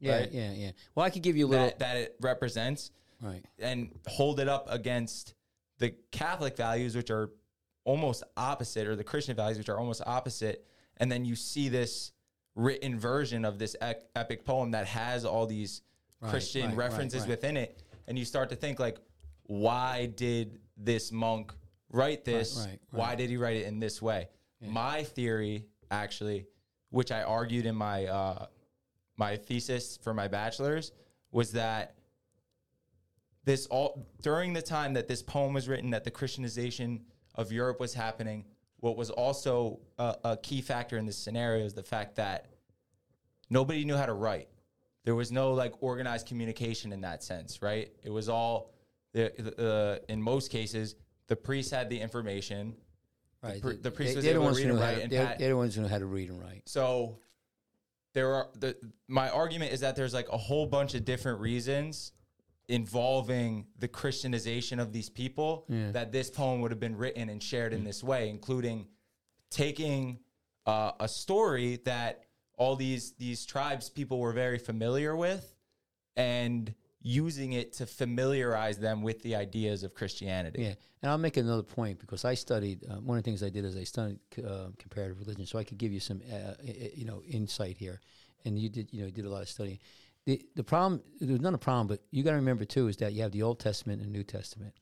Yeah, 0.00 0.20
right? 0.20 0.32
yeah, 0.32 0.52
yeah. 0.52 0.70
Well, 0.94 1.06
I 1.06 1.10
could 1.10 1.22
give 1.22 1.36
you 1.36 1.46
a 1.46 1.48
little. 1.48 1.66
that, 1.66 1.78
that 1.78 1.96
it 1.96 2.16
represents 2.20 2.90
right. 3.20 3.44
and 3.58 3.90
hold 4.06 4.40
it 4.40 4.48
up 4.48 4.66
against 4.70 5.34
the 5.78 5.94
Catholic 6.10 6.56
values, 6.56 6.96
which 6.96 7.10
are 7.10 7.30
almost 7.84 8.22
opposite, 8.36 8.86
or 8.86 8.96
the 8.96 9.04
Christian 9.04 9.36
values, 9.36 9.58
which 9.58 9.68
are 9.68 9.78
almost 9.78 10.02
opposite. 10.06 10.66
And 10.96 11.10
then 11.10 11.24
you 11.24 11.36
see 11.36 11.68
this 11.68 12.12
written 12.54 12.98
version 12.98 13.44
of 13.44 13.58
this 13.58 13.76
epic 13.80 14.44
poem 14.44 14.72
that 14.72 14.86
has 14.86 15.24
all 15.24 15.46
these 15.46 15.82
Right, 16.20 16.30
Christian 16.30 16.66
right, 16.66 16.76
references 16.76 17.22
right. 17.22 17.30
within 17.30 17.56
it. 17.56 17.82
And 18.06 18.18
you 18.18 18.24
start 18.24 18.50
to 18.50 18.56
think, 18.56 18.78
like, 18.78 18.98
why 19.44 20.06
did 20.14 20.58
this 20.76 21.10
monk 21.10 21.52
write 21.90 22.24
this? 22.24 22.68
Why 22.90 23.14
did 23.14 23.30
he 23.30 23.36
write 23.36 23.56
it 23.56 23.66
in 23.66 23.80
this 23.80 24.02
way? 24.02 24.28
My 24.60 25.02
theory, 25.02 25.64
actually, 25.90 26.46
which 26.90 27.10
I 27.10 27.22
argued 27.22 27.64
in 27.64 27.74
my 27.74 28.04
uh, 28.06 28.46
my 29.20 29.36
thesis 29.36 29.98
for 30.02 30.14
my 30.14 30.26
bachelor's, 30.26 30.92
was 31.30 31.52
that 31.52 31.94
this 33.44 33.66
all 33.66 34.06
during 34.22 34.52
the 34.54 34.62
time 34.62 34.94
that 34.94 35.06
this 35.06 35.22
poem 35.22 35.52
was 35.52 35.68
written, 35.68 35.90
that 35.90 36.04
the 36.04 36.10
Christianization 36.10 37.02
of 37.34 37.52
Europe 37.52 37.78
was 37.78 37.92
happening. 37.94 38.46
What 38.78 38.96
was 38.96 39.10
also 39.10 39.78
a, 39.98 40.16
a 40.24 40.36
key 40.38 40.62
factor 40.62 40.96
in 40.96 41.04
this 41.04 41.18
scenario 41.18 41.64
is 41.66 41.74
the 41.74 41.82
fact 41.82 42.16
that 42.16 42.46
nobody 43.50 43.84
knew 43.84 43.96
how 43.96 44.06
to 44.06 44.14
write. 44.14 44.48
There 45.04 45.14
was 45.14 45.30
no 45.30 45.52
like 45.52 45.74
organized 45.80 46.26
communication 46.26 46.90
in 46.92 47.02
that 47.02 47.22
sense, 47.22 47.60
right? 47.60 47.90
It 48.02 48.10
was 48.10 48.28
all 48.30 48.72
the, 49.12 49.32
the 49.38 50.02
in 50.08 50.20
most 50.22 50.50
cases 50.50 50.96
the 51.26 51.36
priest 51.36 51.70
had 51.70 51.90
the 51.90 52.00
information. 52.00 52.74
Right. 53.42 53.60
pr- 53.60 53.72
the 53.72 53.90
priest 53.90 54.12
They- 54.12 54.16
was 54.16 54.24
they're 54.24 54.34
able 54.34 54.50
to 54.50 54.56
read 54.56 54.66
and 54.70 54.80
write 54.80 54.96
to- 54.96 55.02
and 55.02 55.12
They're 55.12 55.26
Pat- 55.26 55.38
they're 55.38 55.48
the 55.50 55.56
ones 55.56 55.74
who 55.74 55.82
know 55.82 55.88
how 55.88 55.98
to 55.98 56.06
read 56.06 56.28
and 56.30 56.40
write. 56.40 56.62
So 56.66 57.18
there 58.12 58.34
are 58.34 58.48
the 58.58 58.76
my 59.08 59.28
argument 59.30 59.72
is 59.72 59.80
that 59.80 59.96
there's 59.96 60.14
like 60.14 60.28
a 60.30 60.36
whole 60.38 60.66
bunch 60.66 60.94
of 60.94 61.04
different 61.04 61.40
reasons 61.40 62.12
involving 62.68 63.66
the 63.78 63.88
Christianization 63.88 64.78
of 64.78 64.92
these 64.92 65.08
people 65.10 65.64
Yeah. 65.68 65.90
that 65.92 66.12
this 66.12 66.30
poem 66.30 66.60
would 66.60 66.70
have 66.70 66.78
been 66.80 66.96
written 66.96 67.28
and 67.28 67.42
shared 67.42 67.72
in 67.72 67.82
this 67.84 68.02
way, 68.02 68.28
including 68.28 68.86
taking 69.50 70.20
uh, 70.66 70.92
a 71.00 71.08
story 71.08 71.80
that 71.84 72.24
all 72.56 72.76
these 72.76 73.12
these 73.12 73.44
tribes 73.44 73.88
people 73.88 74.18
were 74.20 74.32
very 74.32 74.58
familiar 74.58 75.16
with 75.16 75.54
and 76.16 76.74
using 77.02 77.54
it 77.54 77.72
to 77.74 77.86
familiarize 77.86 78.78
them 78.78 79.02
with 79.02 79.22
the 79.22 79.34
ideas 79.34 79.82
of 79.82 79.94
Christianity. 79.94 80.62
Yeah, 80.62 80.74
and 81.02 81.10
I'll 81.10 81.18
make 81.18 81.36
another 81.36 81.62
point 81.62 81.98
because 81.98 82.24
I 82.24 82.34
studied. 82.34 82.84
Uh, 82.88 82.96
one 82.96 83.16
of 83.16 83.24
the 83.24 83.30
things 83.30 83.42
I 83.42 83.48
did 83.48 83.64
is 83.64 83.76
I 83.76 83.84
studied 83.84 84.18
uh, 84.38 84.68
comparative 84.78 85.18
religion, 85.18 85.46
so 85.46 85.58
I 85.58 85.64
could 85.64 85.78
give 85.78 85.92
you 85.92 86.00
some, 86.00 86.20
uh, 86.32 86.54
you 86.94 87.06
know, 87.06 87.22
insight 87.28 87.78
here. 87.78 88.00
And 88.44 88.58
you 88.58 88.68
did, 88.68 88.92
you 88.92 89.00
know, 89.00 89.06
you 89.06 89.12
did 89.12 89.24
a 89.24 89.30
lot 89.30 89.42
of 89.42 89.48
studying. 89.48 89.78
The 90.26 90.44
the 90.54 90.64
problem, 90.64 91.02
there's 91.20 91.40
not 91.40 91.54
a 91.54 91.58
problem, 91.58 91.86
but 91.86 92.00
you 92.10 92.22
got 92.22 92.30
to 92.30 92.36
remember 92.36 92.64
too 92.64 92.88
is 92.88 92.98
that 92.98 93.12
you 93.14 93.22
have 93.22 93.32
the 93.32 93.42
Old 93.42 93.60
Testament 93.60 94.02
and 94.02 94.12
New 94.12 94.24
Testament, 94.24 94.74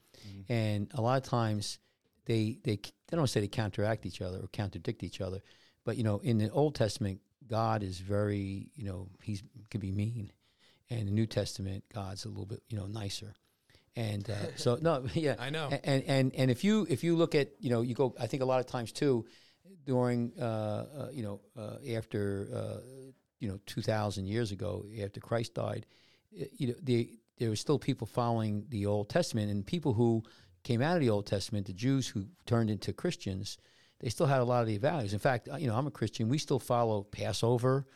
and 0.48 0.90
a 0.94 1.00
lot 1.00 1.22
of 1.22 1.28
times 1.28 1.78
they 2.26 2.58
they 2.64 2.80
they 3.08 3.16
don't 3.16 3.28
say 3.28 3.40
they 3.40 3.48
counteract 3.48 4.06
each 4.06 4.20
other 4.20 4.38
or 4.38 4.48
contradict 4.52 5.04
each 5.04 5.20
other, 5.20 5.40
but 5.84 5.96
you 5.96 6.02
know, 6.02 6.18
in 6.18 6.38
the 6.38 6.50
Old 6.50 6.74
Testament, 6.74 7.20
God 7.48 7.82
is 7.82 7.98
very, 7.98 8.68
you 8.74 8.84
know, 8.84 9.08
he's 9.22 9.42
can 9.70 9.80
be 9.80 9.92
mean, 9.92 10.32
and 10.90 11.08
the 11.08 11.12
New 11.12 11.26
Testament, 11.26 11.84
God's 11.92 12.24
a 12.24 12.28
little 12.28 12.46
bit, 12.46 12.62
you 12.68 12.78
know, 12.78 12.86
nicer. 12.86 13.34
And 13.96 14.28
uh, 14.30 14.56
so 14.56 14.78
no, 14.80 15.06
yeah, 15.14 15.34
I 15.38 15.50
know. 15.50 15.70
And 15.84 16.04
and 16.04 16.34
and 16.34 16.50
if 16.50 16.62
you 16.62 16.86
if 16.88 17.02
you 17.02 17.16
look 17.16 17.34
at 17.34 17.48
you 17.58 17.70
know 17.70 17.80
you 17.80 17.94
go 17.94 18.14
I 18.18 18.26
think 18.26 18.42
a 18.42 18.46
lot 18.46 18.60
of 18.60 18.66
times 18.66 18.92
too 18.92 19.26
during 19.84 20.32
uh, 20.40 20.44
uh, 20.44 21.08
you 21.12 21.22
know 21.22 21.40
uh, 21.58 21.96
after 21.96 22.48
uh, 22.54 22.80
you 23.40 23.48
know 23.48 23.58
two 23.66 23.82
thousand 23.82 24.26
years 24.26 24.52
ago 24.52 24.84
after 25.02 25.20
Christ 25.20 25.54
died, 25.54 25.86
you 26.30 26.68
know 26.68 26.74
the 26.82 27.18
there 27.38 27.50
were 27.50 27.56
still 27.56 27.78
people 27.78 28.06
following 28.06 28.66
the 28.68 28.86
Old 28.86 29.08
Testament 29.08 29.50
and 29.50 29.66
people 29.66 29.94
who 29.94 30.22
came 30.64 30.82
out 30.82 30.96
of 30.96 31.00
the 31.00 31.10
Old 31.10 31.26
Testament, 31.26 31.66
the 31.66 31.72
Jews 31.72 32.08
who 32.08 32.26
turned 32.46 32.68
into 32.68 32.92
Christians, 32.92 33.58
they 34.00 34.10
still 34.10 34.26
had 34.26 34.40
a 34.40 34.44
lot 34.44 34.60
of 34.60 34.66
the 34.66 34.76
values. 34.76 35.12
In 35.12 35.18
fact, 35.18 35.48
uh, 35.52 35.56
you 35.56 35.66
know 35.66 35.74
I'm 35.74 35.86
a 35.86 35.90
Christian. 35.90 36.28
We 36.28 36.38
still 36.38 36.60
follow 36.60 37.02
Passover. 37.02 37.86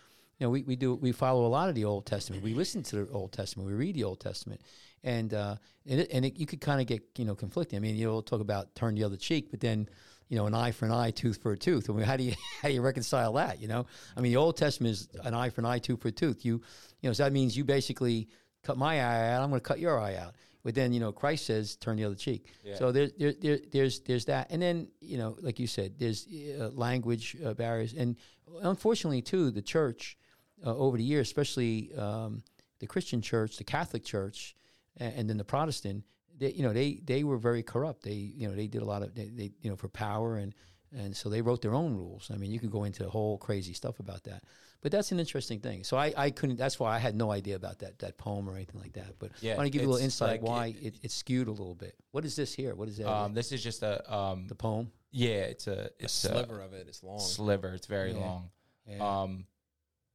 Know, 0.43 0.51
we, 0.51 0.62
we 0.62 0.77
do 0.77 0.94
we 0.94 1.12
follow 1.12 1.47
a 1.47 1.48
lot 1.48 1.69
of 1.69 1.74
the 1.74 1.85
Old 1.85 2.06
Testament. 2.06 2.43
We 2.43 2.55
listen 2.55 2.82
to 2.85 3.05
the 3.05 3.12
Old 3.12 3.32
Testament. 3.32 3.69
We 3.69 3.74
read 3.74 3.94
the 3.94 4.05
Old 4.05 4.20
Testament, 4.20 4.60
and 5.05 5.32
uh, 5.32 5.56
and, 5.86 6.01
it, 6.01 6.10
and 6.12 6.24
it, 6.24 6.39
you 6.39 6.47
could 6.47 6.60
kind 6.60 6.81
of 6.81 6.86
get 6.86 7.02
you 7.16 7.24
know 7.24 7.35
conflicting. 7.35 7.77
I 7.77 7.81
mean, 7.81 7.97
you 7.97 8.06
know, 8.06 8.20
talk 8.20 8.40
about 8.40 8.74
turn 8.74 8.94
the 8.94 9.05
other 9.05 9.16
cheek, 9.16 9.51
but 9.51 9.60
then 9.60 9.89
you 10.28 10.39
know, 10.39 10.47
an 10.47 10.55
eye 10.55 10.70
for 10.70 10.86
an 10.86 10.93
eye, 10.93 11.10
tooth 11.10 11.43
for 11.43 11.52
a 11.52 11.59
tooth. 11.59 11.90
I 11.90 11.93
mean, 11.93 12.06
how 12.06 12.16
do 12.16 12.24
you 12.24 12.32
how 12.62 12.69
do 12.69 12.74
you 12.74 12.81
reconcile 12.81 13.35
that? 13.35 13.60
You 13.60 13.69
know, 13.69 13.86
I 14.16 14.20
mean, 14.20 14.32
the 14.32 14.39
Old 14.39 14.56
Testament 14.56 14.93
is 14.93 15.09
an 15.23 15.35
eye 15.35 15.51
for 15.51 15.60
an 15.60 15.66
eye, 15.66 15.78
tooth 15.78 16.01
for 16.01 16.09
a 16.09 16.12
tooth. 16.12 16.44
You 16.44 16.62
you 17.02 17.09
know, 17.09 17.12
so 17.12 17.24
that 17.24 17.32
means 17.32 17.56
you 17.56 17.64
basically 17.64 18.28
cut 18.64 18.78
my 18.78 18.94
eye 18.94 19.31
out. 19.32 19.43
I'm 19.43 19.51
going 19.51 19.60
to 19.60 19.69
cut 19.69 19.78
your 19.78 20.01
eye 20.01 20.16
out. 20.16 20.35
But 20.64 20.74
then 20.74 20.93
you 20.93 21.01
know, 21.01 21.12
Christ 21.12 21.47
says 21.47 21.77
turn 21.77 21.97
the 21.97 22.05
other 22.05 22.14
cheek. 22.14 22.47
So 22.77 22.93
there, 22.93 23.10
there, 23.19 23.35
there, 23.40 23.59
there's 23.70 24.01
there's 24.01 24.24
that, 24.24 24.47
and 24.51 24.62
then 24.62 24.89
you 25.01 25.19
know, 25.19 25.36
like 25.43 25.59
you 25.59 25.66
said, 25.66 25.98
there's 25.98 26.27
uh, 26.59 26.69
language 26.69 27.36
uh, 27.44 27.52
barriers, 27.55 27.93
and 27.93 28.16
unfortunately 28.62 29.23
too, 29.23 29.51
the 29.51 29.62
church 29.62 30.16
uh, 30.64 30.76
over 30.76 30.97
the 30.97 31.05
years, 31.05 31.28
especially 31.28 31.93
um, 31.97 32.43
the 32.80 32.86
Christian 32.86 33.20
church, 33.22 33.56
the 33.56 33.64
Catholic 33.64 34.05
church, 34.05 34.55
and, 34.97 35.14
and 35.14 35.30
then 35.30 35.36
the 35.39 35.44
Protestant, 35.44 36.05
they, 36.39 36.52
you 36.52 36.62
know, 36.62 36.72
they 36.72 37.01
they 37.05 37.24
were 37.24 37.36
very 37.39 37.62
corrupt. 37.62 38.02
They 38.05 38.12
you 38.14 38.48
know 38.48 38.55
they 38.55 38.66
did 38.68 38.82
a 38.82 38.84
lot 38.86 39.02
of 39.02 39.14
they, 39.14 39.26
they 39.28 39.52
you 39.60 39.70
know 39.70 39.76
for 39.76 39.89
power 39.89 40.36
and 40.36 40.55
and 40.94 41.16
so 41.16 41.28
they 41.30 41.40
wrote 41.40 41.62
their 41.62 41.74
own 41.74 41.94
rules. 41.97 42.30
I 42.32 42.36
mean, 42.36 42.51
you 42.51 42.60
could 42.60 42.70
go 42.70 42.84
into 42.84 43.02
the 43.02 43.09
whole 43.10 43.39
crazy 43.39 43.72
stuff 43.72 43.98
about 43.98 44.24
that, 44.24 44.43
but 44.82 44.93
that's 44.93 45.10
an 45.10 45.18
interesting 45.20 45.59
thing. 45.60 45.84
So 45.84 45.97
I, 45.97 46.12
I 46.16 46.30
couldn't. 46.30 46.56
That's 46.56 46.78
why 46.78 46.94
I 46.94 46.98
had 46.98 47.14
no 47.16 47.30
idea 47.30 47.56
about 47.56 47.78
that 47.78 47.98
that 48.01 48.18
poem 48.18 48.47
or 48.48 48.56
anything 48.56 48.78
like 48.80 48.93
that. 48.94 49.18
But 49.18 49.30
Yeah, 49.40 49.55
I 49.55 49.56
want 49.56 49.66
to 49.66 49.70
give 49.70 49.82
you 49.82 49.89
a 49.89 49.90
little 49.90 50.05
insight 50.05 50.43
like 50.43 50.43
why 50.43 50.66
it- 50.66 50.86
it, 50.86 50.94
it's 51.02 51.14
skewed 51.14 51.48
a 51.48 51.51
little 51.51 51.74
bit. 51.74 51.94
What 52.10 52.24
is 52.26 52.36
this 52.36 52.52
here? 52.55 52.74
What 52.74 52.89
is 52.89 52.98
that? 52.98 53.09
Um, 53.10 53.32
this 53.32 53.52
is 53.52 53.62
just 53.62 53.82
a 53.82 53.94
um, 54.14 54.48
the 54.48 54.55
poem. 54.55 54.90
yeah, 55.12 55.44
it's 55.55 55.66
a 55.66 55.90
it's 55.98 56.24
a 56.24 56.28
sliver 56.28 56.60
of 56.60 56.74
it. 56.74 56.82
it 56.86 56.90
is 56.90 57.02
long. 57.02 57.20
sliver. 57.20 57.68
It's 57.74 57.86
very 57.86 58.12
Yeah. 58.12 58.18
long. 58.18 58.51
Yeah. 58.86 59.20
Um, 59.22 59.47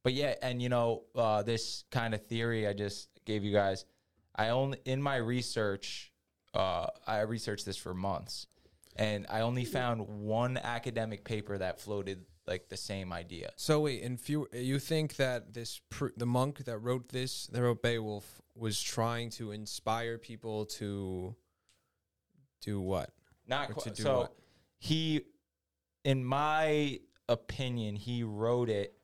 but 0.02 0.12
yeah, 0.12 0.34
and 0.42 0.62
you 0.62 0.68
know, 0.68 1.04
uh, 1.14 1.42
this 1.42 1.84
kind 1.90 2.14
of 2.14 2.26
theory 2.26 2.66
I 2.66 2.72
just 2.72 3.08
gave 3.24 3.44
you 3.44 3.52
guys, 3.52 3.84
I 4.34 4.50
only 4.50 4.78
in 4.84 5.02
my 5.02 5.16
research, 5.16 6.12
uh, 6.54 6.86
I 7.06 7.20
researched 7.20 7.66
this 7.66 7.76
for 7.76 7.94
months, 7.94 8.46
and 8.96 9.26
I 9.28 9.40
only 9.40 9.64
found 9.64 10.06
one 10.08 10.56
academic 10.56 11.24
paper 11.24 11.58
that 11.58 11.80
floated 11.80 12.24
like 12.46 12.68
the 12.68 12.76
same 12.76 13.12
idea. 13.12 13.50
So 13.56 13.80
wait, 13.80 14.02
and 14.02 14.18
few, 14.18 14.48
you 14.52 14.78
think 14.78 15.16
that 15.16 15.52
this 15.52 15.80
pr- 15.90 16.16
the 16.16 16.26
monk 16.26 16.64
that 16.64 16.78
wrote 16.78 17.10
this, 17.10 17.46
that 17.48 17.62
wrote 17.62 17.82
Beowulf, 17.82 18.40
was 18.54 18.82
trying 18.82 19.30
to 19.30 19.52
inspire 19.52 20.18
people 20.18 20.64
to 20.66 21.36
do 22.60 22.80
what? 22.80 23.10
Not 23.46 23.72
qu- 23.72 23.80
to 23.82 23.90
do 23.90 24.02
so. 24.02 24.18
what? 24.18 24.34
He, 24.78 25.22
in 26.04 26.24
my 26.24 27.00
opinion, 27.28 27.96
he 27.96 28.22
wrote 28.22 28.70
it 28.70 28.97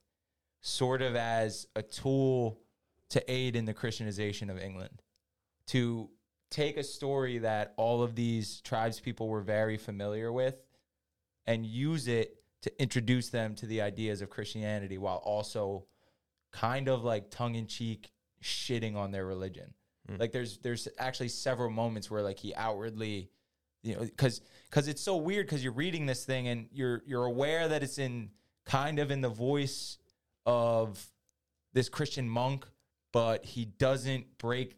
sort 0.67 1.03
of 1.03 1.15
as 1.15 1.67
a 1.77 1.83
tool 1.83 2.59
to 3.11 3.31
aid 3.31 3.55
in 3.55 3.67
the 3.67 3.75
Christianization 3.75 4.49
of 4.49 4.59
England, 4.59 5.03
to 5.67 6.09
take 6.51 6.79
a 6.79 6.83
story 6.83 7.39
that 7.39 7.75
all 7.77 8.03
of 8.03 8.15
these 8.15 8.63
tribes 8.63 8.99
people 8.99 9.29
were 9.29 9.43
very 9.43 9.77
familiar 9.77 10.33
with 10.33 10.57
and 11.47 11.67
use 11.67 12.09
it 12.09 12.39
to 12.63 12.83
introduce 12.83 13.29
them 13.29 13.55
to 13.55 13.67
the 13.67 13.83
ideas 13.83 14.23
of 14.23 14.31
Christianity 14.31 14.97
while 14.97 15.19
also 15.19 15.85
kind 16.51 16.89
of 16.89 17.05
like 17.05 17.31
tongue 17.31 17.57
in 17.57 17.67
cheek 17.67 18.11
shitting 18.43 18.97
on 18.97 19.11
their 19.11 19.27
religion. 19.27 19.75
Mm. 20.11 20.19
Like 20.19 20.33
there's 20.33 20.59
there's 20.59 20.89
actually 20.99 21.29
several 21.29 21.71
moments 21.71 22.11
where 22.11 22.23
like 22.23 22.39
he 22.39 22.55
outwardly 22.55 23.29
you 23.83 23.97
know 23.97 24.01
because 24.01 24.41
because 24.71 24.89
it's 24.89 25.03
so 25.03 25.17
weird 25.17 25.45
because 25.45 25.63
you're 25.63 25.75
reading 25.75 26.07
this 26.07 26.25
thing 26.25 26.49
and 26.49 26.69
you're 26.73 27.03
you're 27.05 27.27
aware 27.27 27.69
that 27.69 27.83
it's 27.83 27.99
in 27.99 28.31
kind 28.65 28.99
of 28.99 29.11
in 29.11 29.21
the 29.21 29.29
voice 29.29 29.99
of 30.47 31.05
this 31.73 31.89
Christian 31.89 32.29
monk, 32.29 32.67
but 33.13 33.45
he 33.45 33.65
doesn't 33.65 34.39
break 34.39 34.77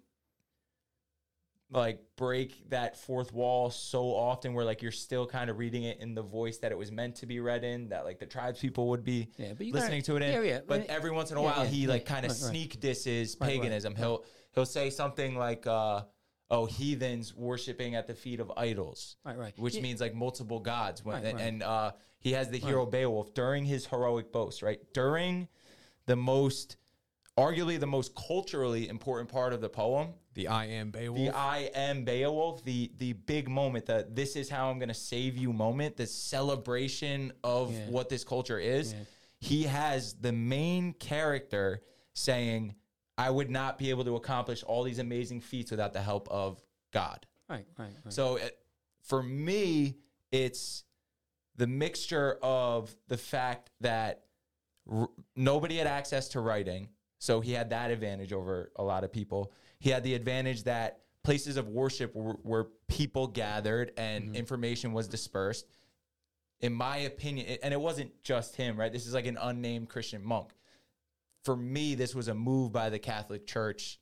like 1.72 2.01
break 2.16 2.70
that 2.70 2.97
fourth 2.97 3.32
wall 3.32 3.70
so 3.70 4.05
often 4.14 4.55
where 4.55 4.64
like 4.64 4.82
you're 4.82 4.93
still 4.93 5.26
kind 5.26 5.51
of 5.51 5.59
reading 5.59 5.82
it 5.82 5.98
in 5.98 6.14
the 6.14 6.22
voice 6.22 6.59
that 6.59 6.70
it 6.70 6.78
was 6.78 6.93
meant 6.93 7.16
to 7.16 7.26
be 7.26 7.40
read 7.40 7.64
in 7.64 7.88
that 7.88 8.05
like 8.05 8.20
the 8.20 8.26
tribes 8.26 8.60
people 8.60 8.88
would 8.88 9.02
be 9.02 9.28
Yeah, 9.36 9.52
but 9.56 9.66
you 9.66 9.72
gotta- 9.72 9.82
listening 9.86 10.02
to 10.02 10.16
it 10.16 10.22
in. 10.22 10.32
Yeah, 10.32 10.40
yeah, 10.43 10.60
but 10.64 10.86
every 10.86 11.10
once 11.10 11.32
in 11.32 11.36
a 11.36 11.43
while 11.43 11.64
he 11.64 11.88
like 11.88 12.06
kind 12.06 12.24
of 12.24 12.30
right, 12.30 12.40
right. 12.40 12.51
sneak 12.51 12.78
disses 12.80 13.36
Right, 13.40 13.48
right, 13.48 13.56
paganism. 13.60 13.97
He'll 13.97 14.24
he'll 14.55 14.64
say 14.64 14.90
something 14.90 15.36
like 15.36 15.66
uh 15.66 16.02
oh 16.51 16.66
heathens 16.66 17.35
worshiping 17.35 17.94
at 17.94 18.06
the 18.06 18.14
feet 18.14 18.39
of 18.40 18.52
idols 18.56 19.16
Right, 19.24 19.36
right. 19.39 19.59
which 19.59 19.74
Yeah. 19.77 19.82
means 19.82 20.01
like 20.01 20.14
multiple 20.14 20.60
gods 20.60 21.05
when, 21.05 21.23
Right, 21.23 21.35
right. 21.35 21.43
and 21.43 21.62
uh 21.62 21.93
he 22.20 22.32
has 22.32 22.51
the 22.51 22.59
hero 22.59 22.86
beowulf 22.86 23.35
during 23.35 23.64
his 23.64 23.86
heroic 23.86 24.32
boast 24.32 24.62
right 24.62 24.81
during 24.93 25.48
the 26.06 26.16
most 26.16 26.77
arguably 27.36 27.78
the 27.78 27.86
most 27.86 28.14
culturally 28.14 28.89
important 28.89 29.28
part 29.31 29.52
of 29.52 29.60
the 29.60 29.68
poem 29.68 30.14
The 30.35 30.48
I 30.48 30.66
am 30.66 30.90
Beowulf. 30.90 31.18
the 31.32 31.36
I 31.36 31.70
am 31.74 32.05
Beowulf, 32.05 32.62
the 32.64 32.90
the 32.98 33.12
big 33.14 33.48
moment, 33.48 33.86
the 33.86 34.06
this 34.09 34.36
is 34.36 34.48
how 34.48 34.70
I'm 34.70 34.78
gonna 34.78 34.94
save 34.94 35.36
you 35.36 35.52
moment, 35.52 35.97
the 35.97 36.06
celebration 36.06 37.32
of 37.43 37.73
Yeah. 37.73 37.89
what 37.90 38.09
this 38.09 38.23
culture 38.24 38.59
is. 38.59 38.93
Yeah. 38.93 38.98
He 39.40 39.62
has 39.64 40.14
the 40.14 40.32
main 40.32 40.93
character 40.94 41.82
saying, 42.14 42.74
I 43.18 43.30
would 43.30 43.51
not 43.51 43.78
be 43.78 43.90
able 43.90 44.05
to 44.05 44.16
accomplish 44.16 44.62
all 44.62 44.82
these 44.82 44.98
amazing 44.98 45.40
feats 45.40 45.70
without 45.70 45.93
the 45.93 46.02
help 46.02 46.28
of 46.30 46.62
God. 46.93 47.26
Right, 47.48 47.64
right, 47.78 47.88
right. 48.05 48.12
So 48.12 48.36
it, 48.36 48.59
for 49.02 49.22
me, 49.22 49.97
it's 50.30 50.84
the 51.56 51.66
mixture 51.66 52.38
of 52.43 52.94
the 53.09 53.16
fact 53.16 53.70
that 53.80 54.24
r- 54.90 55.09
nobody 55.34 55.76
had 55.76 55.86
access 55.86 56.28
to 56.30 56.40
writing. 56.40 56.88
So 57.18 57.40
he 57.40 57.52
had 57.52 57.70
that 57.70 57.90
advantage 57.90 58.32
over 58.32 58.70
a 58.76 58.82
lot 58.82 59.05
of 59.05 59.12
people. 59.12 59.52
He 59.78 59.90
had 59.90 60.02
the 60.02 60.14
advantage 60.14 60.64
that 60.64 61.01
places 61.22 61.56
of 61.56 61.68
worship 61.68 62.14
were, 62.14 62.34
where 62.43 62.66
people 62.88 63.26
gathered 63.26 63.93
and 63.97 64.26
mm-hmm. 64.26 64.34
information 64.34 64.93
was 64.93 65.09
dispersed. 65.09 65.66
In 66.60 66.72
my 66.72 66.98
opinion, 66.98 67.59
and 67.62 67.74
it 67.74 67.80
wasn't 67.80 68.22
just 68.22 68.56
him, 68.56 68.78
right? 68.78 68.93
This 68.93 69.06
is 69.06 69.14
like 69.14 69.26
an 69.26 69.38
unnamed 69.40 69.88
Christian 69.88 70.24
monk. 70.24 70.52
For 71.47 71.56
me, 71.56 71.94
this 71.94 72.12
was 72.14 72.27
a 72.28 72.35
move 72.35 72.73
by 72.73 72.90
the 72.90 72.98
Catholic 72.98 73.47
Church 73.47 73.98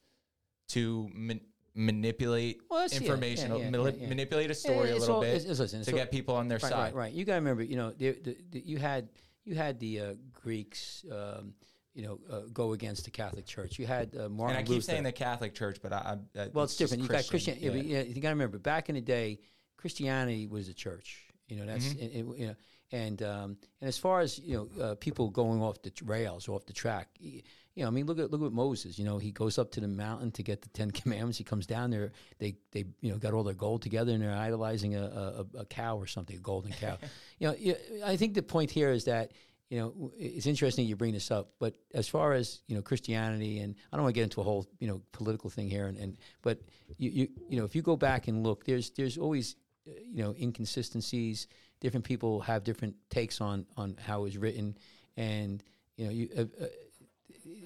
to 0.69 1.09
man- 1.15 1.43
manipulate 1.75 2.61
Well, 2.71 2.85
information, 2.91 3.51
yeah, 3.51 3.57
yeah, 3.59 3.71
yeah, 3.71 3.91
yeah. 4.01 4.09
manipulate 4.09 4.51
a 4.51 4.55
story 4.55 4.91
a 4.93 4.97
little 4.97 5.17
all- 5.17 5.21
bit 5.21 5.29
it's- 5.29 5.43
it's- 5.45 5.59
listen, 5.59 5.81
to 5.81 5.91
so- 5.91 5.97
get 5.97 6.11
people 6.11 6.35
on 6.37 6.49
their 6.49 6.59
right, 6.59 6.71
side. 6.71 6.95
Right, 6.95 6.95
right. 6.95 7.13
You 7.13 7.25
got 7.27 7.33
to 7.35 7.41
remember, 7.41 7.63
you 7.63 7.77
know, 7.77 7.91
the, 7.91 8.13
the, 8.13 8.37
the, 8.51 8.61
you 8.61 8.79
had 8.79 9.09
you 9.45 9.55
had 9.57 9.79
the 9.79 10.01
uh, 10.01 10.15
Greeks, 10.33 11.05
um, 11.13 11.53
you 11.95 12.03
know, 12.03 12.19
uh, 12.31 12.41
go 12.53 12.73
against 12.73 13.05
the 13.05 13.11
Catholic 13.11 13.45
Church. 13.45 13.79
You 13.79 13.87
had 13.87 14.17
uh, 14.17 14.31
Martin 14.31 14.57
And 14.57 14.65
I 14.65 14.67
keep 14.67 14.71
Luther. 14.77 14.83
saying 14.93 15.03
the 15.03 15.13
Catholic 15.13 15.55
Church, 15.55 15.79
but 15.83 15.93
I, 15.93 16.17
I 16.35 16.49
Well, 16.55 16.65
it's, 16.65 16.77
just 16.77 16.79
different. 16.93 17.03
You 17.03 17.09
got 17.11 17.27
Christian. 17.29 17.55
Christian. 17.57 17.59
yeah. 17.61 17.71
but, 17.71 17.85
yeah, 17.87 18.03
you 18.15 18.23
got 18.23 18.31
to 18.31 18.35
remember, 18.37 18.59
back 18.59 18.89
in 18.89 18.95
the 18.95 19.03
day, 19.03 19.41
Christianity 19.77 20.47
was 20.47 20.69
a 20.71 20.75
church. 20.75 21.25
You 21.49 21.57
know, 21.59 21.67
that's 21.67 21.85
Mm-hmm. 21.85 22.03
it, 22.03 22.13
it- 22.21 22.39
you 22.41 22.47
know, 22.47 22.55
and 22.93 23.23
um, 23.23 23.57
and 23.81 23.89
as 23.89 23.99
far 23.99 24.21
as 24.21 24.39
you 24.39 24.69
know, 24.77 24.85
uh, 24.85 24.95
people 24.97 25.31
going 25.31 25.63
off 25.63 25.83
the 25.83 25.93
rails, 26.05 26.49
off 26.49 26.67
the 26.67 26.73
track. 26.73 27.09
You 27.21 27.43
know, 27.77 27.89
I 27.89 27.91
mean, 27.91 28.07
look 28.07 28.19
at 28.19 28.31
look 28.31 28.43
at 28.43 28.53
Moses. 28.53 28.99
You 28.99 29.05
know, 29.05 29.19
he 29.19 29.33
goes 29.33 29.59
up 29.59 29.73
to 29.73 29.81
the 29.81 29.89
mountain 29.89 30.31
to 30.33 30.43
get 30.43 30.63
the 30.63 30.69
Ten 30.69 30.91
Commandments. 30.93 31.39
He 31.39 31.45
comes 31.45 31.67
down 31.67 31.91
there. 31.91 32.13
They 32.39 32.57
they 32.73 32.85
you 33.01 33.11
know 33.11 33.19
got 33.19 33.35
all 33.35 33.43
their 33.43 33.55
gold 33.55 33.83
together, 33.83 34.13
and 34.13 34.23
they're 34.23 34.33
idolizing 34.33 34.95
a, 34.95 35.03
a, 35.03 35.61
a 35.61 35.65
cow 35.67 35.97
or 35.99 36.07
something, 36.07 36.37
a 36.37 36.41
golden 36.41 36.73
cow. 36.73 36.99
you 37.39 37.49
know, 37.49 37.77
I 38.05 38.17
think 38.17 38.35
the 38.35 38.43
point 38.43 38.71
here 38.71 38.91
is 38.91 39.05
that 39.05 39.33
you 39.71 39.79
know, 39.81 40.13
it's 40.17 40.47
interesting 40.47 40.87
you 40.87 40.95
bring 40.95 41.15
this 41.15 41.31
up, 41.31 41.55
but 41.59 41.75
as 41.95 42.07
far 42.07 42.33
as 42.33 42.61
you 42.69 42.77
know, 42.77 42.83
Christianity, 42.83 43.59
and 43.59 43.75
I 43.93 43.97
don't 43.97 44.05
want 44.05 44.15
to 44.15 44.19
get 44.19 44.25
into 44.25 44.41
a 44.41 44.45
whole 44.45 44.69
you 44.79 44.87
know 44.87 45.01
political 45.13 45.51
thing 45.51 45.69
here, 45.69 45.87
and, 45.87 45.99
and 45.99 46.17
but 46.43 46.61
you, 46.99 47.11
you 47.11 47.29
you 47.49 47.59
know, 47.59 47.65
if 47.65 47.75
you 47.75 47.83
go 47.83 47.97
back 47.97 48.29
and 48.29 48.45
look, 48.45 48.65
there's 48.65 48.91
there's 48.91 49.19
always 49.19 49.57
uh, 49.89 49.93
you 50.07 50.23
know 50.23 50.35
inconsistencies. 50.41 51.49
Different 51.85 52.07
people 52.07 52.41
have 52.41 52.65
different 52.65 52.97
takes 53.11 53.43
on 53.43 53.67
on 53.77 53.97
how 54.03 54.21
it 54.21 54.23
was 54.23 54.39
written, 54.39 54.75
and 55.19 55.63
you 55.99 56.07
know, 56.07 56.11
you 56.11 56.29
uh, 56.35 56.65
uh, 56.65 56.67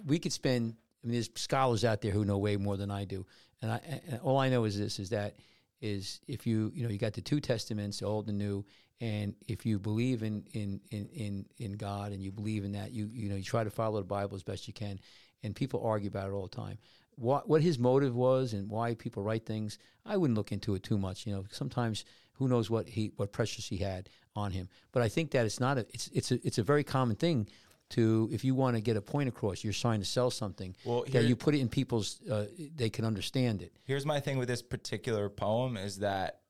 we 0.05 0.19
could 0.19 0.32
spend. 0.32 0.74
I 1.05 1.07
mean, 1.07 1.12
there's 1.12 1.31
scholars 1.36 1.85
out 1.85 2.01
there 2.01 2.11
who 2.11 2.24
know 2.24 2.36
way 2.39 2.57
more 2.57 2.77
than 2.77 2.90
I 2.90 3.05
do, 3.05 3.24
and 3.62 3.70
I 3.70 3.81
and 4.11 4.19
all 4.20 4.36
I 4.36 4.49
know 4.49 4.65
is 4.65 4.77
this: 4.77 4.99
is 4.99 5.11
that 5.11 5.36
is 5.81 6.20
if 6.27 6.49
you 6.49 6.73
you 6.74 6.82
know 6.82 6.89
you 6.89 6.99
got 6.99 7.12
the 7.12 7.20
two 7.20 7.39
testaments, 7.39 8.03
old 8.03 8.28
and 8.28 8.39
new, 8.39 8.65
and 9.01 9.36
if 9.47 9.65
you 9.65 9.78
believe 9.78 10.24
in 10.24 10.45
in 10.53 10.81
in 10.90 11.09
in, 11.15 11.45
in 11.59 11.73
God 11.74 12.11
and 12.11 12.20
you 12.20 12.32
believe 12.32 12.65
in 12.65 12.73
that, 12.73 12.90
you 12.90 13.09
you 13.12 13.28
know 13.28 13.36
you 13.36 13.45
try 13.45 13.62
to 13.62 13.70
follow 13.70 14.01
the 14.01 14.05
Bible 14.05 14.35
as 14.35 14.43
best 14.43 14.66
you 14.66 14.74
can, 14.74 14.99
and 15.45 15.55
people 15.55 15.81
argue 15.85 16.09
about 16.09 16.28
it 16.28 16.32
all 16.32 16.49
the 16.49 16.57
time. 16.57 16.78
What 17.15 17.49
what 17.49 17.62
his 17.62 17.78
motive 17.78 18.16
was 18.16 18.53
and 18.53 18.69
why 18.69 18.95
people 18.95 19.23
write 19.23 19.47
things, 19.47 19.78
I 20.05 20.16
wouldn't 20.16 20.36
look 20.36 20.51
into 20.51 20.74
it 20.74 20.82
too 20.82 20.99
much. 20.99 21.24
You 21.24 21.35
know, 21.35 21.45
sometimes 21.53 22.05
who 22.39 22.48
knows 22.48 22.70
what 22.70 22.89
he 22.89 23.12
what 23.16 23.32
pressures 23.32 23.66
he 23.66 23.78
had 23.78 24.09
on 24.36 24.52
him. 24.52 24.69
But 24.93 25.02
I 25.02 25.09
think 25.09 25.32
that 25.32 25.44
it's 25.44 25.60
not 25.60 25.78
a 25.78 25.86
it's 25.93 26.09
it's 26.12 26.31
a 26.31 26.47
it's 26.47 26.59
a 26.59 26.62
very 26.62 26.85
common 26.85 27.16
thing 27.16 27.48
to 27.90 28.28
if 28.31 28.44
you 28.44 28.55
want 28.55 28.77
to 28.77 28.81
get 28.82 28.97
a 28.97 29.01
point 29.01 29.28
across, 29.28 29.65
you're 29.65 29.73
trying 29.73 30.01
to 30.01 30.06
sell 30.06 30.31
something 30.31 30.77
Well, 30.85 31.05
that 31.09 31.24
you 31.24 31.36
put 31.36 31.55
it 31.55 31.60
in 31.60 31.69
people's 31.69 32.20
uh, 32.31 32.47
they 32.77 32.90
can 32.90 33.05
understand 33.05 33.62
it. 33.62 33.73
Here's 33.85 34.06
my 34.06 34.20
thing 34.20 34.39
with 34.39 34.48
this 34.48 34.62
particular 34.62 35.28
poem 35.28 35.77
is 35.77 35.98
that 35.98 36.40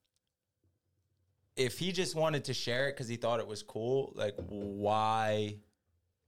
if 1.56 1.78
he 1.78 1.92
just 1.92 2.14
wanted 2.14 2.44
to 2.44 2.54
share 2.54 2.88
it 2.88 2.92
because 2.92 3.08
he 3.08 3.16
thought 3.16 3.40
it 3.40 3.46
was 3.46 3.62
cool, 3.62 4.12
like 4.14 4.34
why 4.48 5.56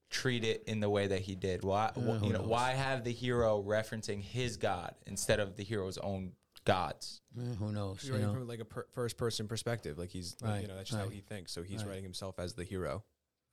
treat 0.08 0.44
it 0.44 0.64
in 0.66 0.80
the 0.80 0.90
way 0.90 1.06
that 1.06 1.20
he 1.20 1.34
did? 1.34 1.62
Why 1.64 1.92
Uh, 1.96 2.18
you 2.22 2.32
know 2.32 2.42
why 2.42 2.72
have 2.72 3.04
the 3.04 3.12
hero 3.12 3.62
referencing 3.62 4.22
his 4.22 4.56
god 4.56 4.94
instead 5.06 5.38
of 5.38 5.56
the 5.56 5.64
hero's 5.64 5.98
own 5.98 6.32
gods? 6.64 7.20
Eh, 7.38 7.54
who 7.58 7.72
knows? 7.72 8.00
He's 8.00 8.08
You 8.08 8.14
writing 8.14 8.28
know? 8.28 8.34
from 8.34 8.48
like 8.48 8.60
a 8.60 8.64
per- 8.64 8.86
first 8.92 9.16
person 9.16 9.48
perspective. 9.48 9.98
Like 9.98 10.10
he's, 10.10 10.36
like, 10.40 10.50
Right, 10.50 10.62
you 10.62 10.68
know, 10.68 10.76
that's 10.76 10.90
just 10.90 11.00
how 11.02 11.08
he 11.08 11.20
thinks. 11.20 11.52
So 11.52 11.62
he's 11.62 11.80
Right. 11.82 11.88
writing 11.88 12.04
himself 12.04 12.38
as 12.38 12.54
the 12.54 12.64
hero. 12.64 13.04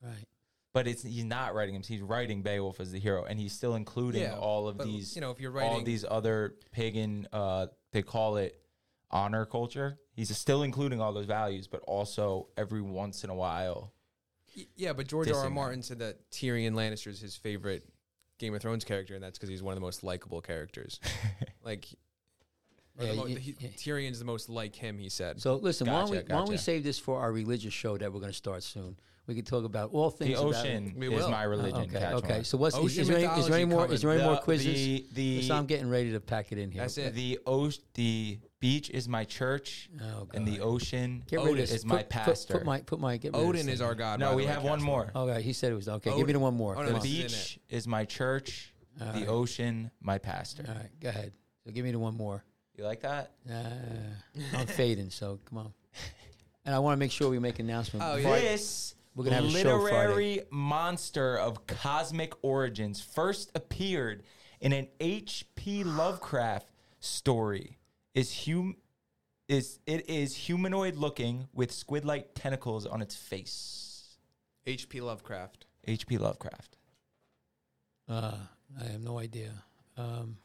Right. 0.02 0.26
But 0.74 0.88
it's 0.88 1.02
he's 1.04 1.24
not 1.24 1.56
writing 1.56 1.74
him. 1.76 1.82
He's 1.84 2.02
writing 2.02 2.44
Beowulf 2.44 2.80
as 2.80 2.92
the 2.92 3.00
hero, 3.00 3.24
and 3.24 3.40
he's 3.40 3.54
still 3.54 3.74
including 3.76 4.22
Yeah, 4.22 4.38
all 4.38 4.68
of 4.68 4.78
but, 4.78 4.86
these. 4.86 5.16
you 5.16 5.22
know, 5.22 5.32
if 5.32 5.40
you're 5.40 5.52
all 5.52 5.58
writing- 5.58 5.80
of 5.80 5.86
these 5.86 6.06
other 6.08 6.56
pagan, 6.72 7.28
uh, 7.34 7.68
they 7.94 8.04
call 8.04 8.38
it 8.38 8.62
honor 9.10 9.46
culture. 9.46 9.98
He's 10.14 10.36
still 10.38 10.64
including 10.64 11.00
all 11.02 11.14
those 11.14 11.26
values, 11.26 11.68
but 11.68 11.82
also 11.88 12.50
every 12.58 12.82
once 12.82 13.24
in 13.24 13.30
a 13.30 13.36
while, 13.36 13.94
Yeah, 14.76 14.94
but 14.94 15.08
George 15.08 15.30
R. 15.32 15.44
R. 15.46 15.50
Martin 15.52 15.82
said 15.84 16.00
that 16.00 16.30
Tyrion 16.32 16.74
Lannister 16.74 17.08
is 17.08 17.20
his 17.22 17.36
favorite 17.36 17.88
Game 18.40 18.54
of 18.56 18.62
Thrones 18.62 18.84
character, 18.84 19.14
and 19.16 19.24
that's 19.24 19.38
because 19.38 19.50
he's 19.50 19.62
one 19.64 19.72
of 19.74 19.76
the 19.76 19.82
most 19.86 20.04
likable 20.04 20.42
characters. 20.42 21.00
like, 21.64 21.88
or 23.00 23.06
Yeah, 23.06 23.12
the 23.12 23.16
mo- 23.18 23.24
y- 23.26 23.36
he- 23.36 23.56
yeah. 23.60 23.70
Tyrion's 23.78 24.20
the 24.20 24.26
most 24.26 24.50
like 24.50 24.76
him. 24.76 24.98
He 24.98 25.10
said. 25.10 25.42
So 25.42 25.56
listen, 25.56 25.88
why, 25.88 26.02
don't 26.02 26.10
we, 26.10 26.18
Gotcha, 26.18 26.34
why 26.34 26.40
don't 26.40 26.50
we 26.50 26.58
save 26.58 26.84
this 26.84 26.98
for 27.00 27.20
our 27.20 27.32
religious 27.32 27.74
show 27.74 27.98
that 27.98 28.12
we're 28.12 28.20
going 28.20 28.32
to 28.32 28.38
start 28.38 28.64
soon? 28.64 28.98
We 29.28 29.36
could 29.36 29.46
talk 29.46 29.66
about 29.66 29.90
all 29.92 30.10
things. 30.10 30.36
the 30.40 30.42
about- 30.42 30.56
ocean 30.66 30.94
We 30.98 31.08
is 31.14 31.22
will. 31.24 31.30
my 31.30 31.44
Uh, 31.46 31.50
religion. 31.50 31.82
okay. 31.82 32.00
Kachmar. 32.00 32.14
Okay. 32.14 32.44
So 32.44 32.58
what's 32.58 32.78
is, 32.78 32.98
is, 32.98 33.08
there 33.10 33.18
any, 33.18 33.26
is 33.40 33.48
there 33.48 33.56
any 33.58 33.66
mythology 33.66 33.88
more? 33.90 33.94
Is 33.94 34.02
there 34.02 34.12
any 34.12 34.24
more 34.24 34.38
quizzes? 34.38 34.74
The 34.74 35.06
the, 35.14 35.42
so 35.44 35.56
I'm 35.56 35.66
getting 35.66 35.90
ready 35.90 36.12
to 36.14 36.20
pack 36.22 36.52
it 36.54 36.58
in 36.58 36.72
here. 36.72 36.82
That's 36.84 36.98
it. 36.98 37.14
the 37.14 37.38
ocean, 37.46 37.84
the 37.96 38.40
beach 38.62 38.90
is 38.90 39.10
my 39.10 39.26
church, 39.26 39.90
Oh, 40.02 40.30
and 40.34 40.48
the 40.48 40.62
ocean 40.62 41.24
Get 41.28 41.38
rid 41.40 41.44
of 41.46 41.52
Odin 41.52 41.62
this. 41.62 41.72
is 41.74 41.86
my 41.86 41.98
put, 41.98 42.10
pastor. 42.10 42.54
Put, 42.54 42.60
put 42.62 42.66
my 42.66 42.80
put 42.82 43.00
my. 43.02 43.18
Get 43.18 43.34
rid 43.34 43.42
of 43.42 43.50
Odin 43.50 43.66
this 43.66 43.76
is 43.76 43.82
our 43.82 43.96
god. 43.96 44.22
no, 44.22 44.34
we 44.34 44.44
way, 44.46 44.48
have 44.48 44.64
one 44.64 44.80
Kachmar. 44.80 44.84
more. 44.84 45.12
Okay, 45.14 45.42
he 45.42 45.52
said 45.52 45.74
it 45.74 45.76
was 45.76 45.90
okay. 45.90 46.16
Give 46.16 46.26
me 46.26 46.32
the 46.32 46.40
one 46.40 46.56
more. 46.56 46.78
Oh, 46.78 46.82
no, 46.84 46.88
the 46.88 46.96
on. 46.96 47.02
this 47.02 47.06
is 47.12 47.18
in 47.18 47.24
beach 47.28 47.60
is 47.70 47.86
my 47.86 48.06
church. 48.06 48.74
The 48.98 49.28
ocean, 49.28 49.92
my 50.00 50.18
pastor. 50.20 50.64
All 50.70 50.74
right, 50.74 50.90
go 51.02 51.10
ahead. 51.10 51.34
So 51.66 51.72
give 51.72 51.84
me 51.84 51.92
the 51.92 52.00
one 52.00 52.16
more. 52.16 52.46
You 52.78 52.84
like 52.84 53.02
that? 53.02 53.32
Uh, 53.50 54.38
I'm 54.56 54.68
fading, 54.68 55.10
so 55.10 55.40
come 55.50 55.58
on. 55.58 55.74
And 56.64 56.76
I 56.76 56.80
want 56.80 56.94
to 56.94 57.00
make 57.00 57.12
sure 57.12 57.30
we 57.30 57.40
make 57.40 57.60
an 57.60 57.70
announcement. 57.70 58.06
Oh, 58.06 58.18
before 58.18 58.36
This 58.36 58.94
We're 59.16 59.24
gonna 59.24 59.38
have 59.38 59.46
a 59.46 59.50
show 59.50 59.78
literary 59.78 60.42
monster 60.52 61.38
of 61.38 61.66
cosmic 61.66 62.34
origins 62.44 63.02
first 63.02 63.52
appeared 63.56 64.24
in 64.60 64.74
an 64.74 64.88
H.P. 65.00 65.86
Lovecraft 65.86 66.68
story. 67.00 67.80
Is 68.14 68.46
hum 68.46 68.76
is 69.48 69.80
it 69.88 70.10
is 70.10 70.36
humanoid 70.36 70.98
looking 70.98 71.48
with 71.54 71.72
squid-like 71.72 72.32
tentacles 72.36 72.86
on 72.86 73.02
its 73.02 73.16
face. 73.16 74.18
H.P. 74.68 75.02
Lovecraft. 75.02 75.66
H.P. 75.86 76.18
Lovecraft. 76.18 76.78
Uh, 78.10 78.38
I 78.80 78.84
have 78.92 79.04
no 79.04 79.18
idea. 79.18 79.52
Um, 79.96 80.38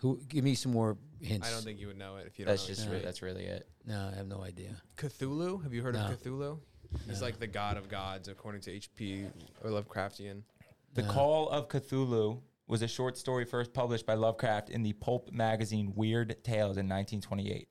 who? 0.00 0.20
Give 0.28 0.44
me 0.44 0.54
some 0.54 0.72
more 0.72 0.96
hints. 1.20 1.46
I 1.48 1.50
don't 1.52 1.62
think 1.62 1.78
you 1.78 1.86
would 1.88 1.98
know 1.98 2.16
it 2.16 2.26
if 2.26 2.38
you 2.38 2.44
don't 2.44 2.52
That's 2.52 2.62
know. 2.64 2.68
just 2.74 2.82
his 2.84 2.90
re- 2.92 3.00
that's 3.02 3.22
really 3.22 3.44
it. 3.44 3.68
No, 3.86 4.10
I 4.12 4.16
have 4.16 4.26
no 4.26 4.42
idea. 4.42 4.76
Cthulhu. 4.96 5.62
Have 5.62 5.72
you 5.72 5.82
heard 5.82 5.94
No. 5.94 6.06
of 6.06 6.20
Cthulhu? 6.22 6.58
He's 7.06 7.22
like 7.22 7.38
the 7.38 7.46
god 7.46 7.76
of 7.76 7.88
gods, 7.88 8.26
according 8.28 8.62
to 8.62 8.70
H.P. 8.72 9.26
or 9.62 9.70
Lovecraftian. 9.70 10.42
The 10.94 11.02
No. 11.02 11.12
Call 11.12 11.48
of 11.50 11.68
Cthulhu 11.68 12.40
was 12.66 12.82
a 12.82 12.88
short 12.88 13.16
story 13.16 13.44
first 13.44 13.72
published 13.72 14.06
by 14.06 14.14
Lovecraft 14.14 14.70
in 14.70 14.82
the 14.82 14.92
pulp 14.94 15.30
magazine 15.32 15.92
Weird 15.94 16.30
Tales 16.44 16.76
in 16.76 16.88
1928. 16.88 17.68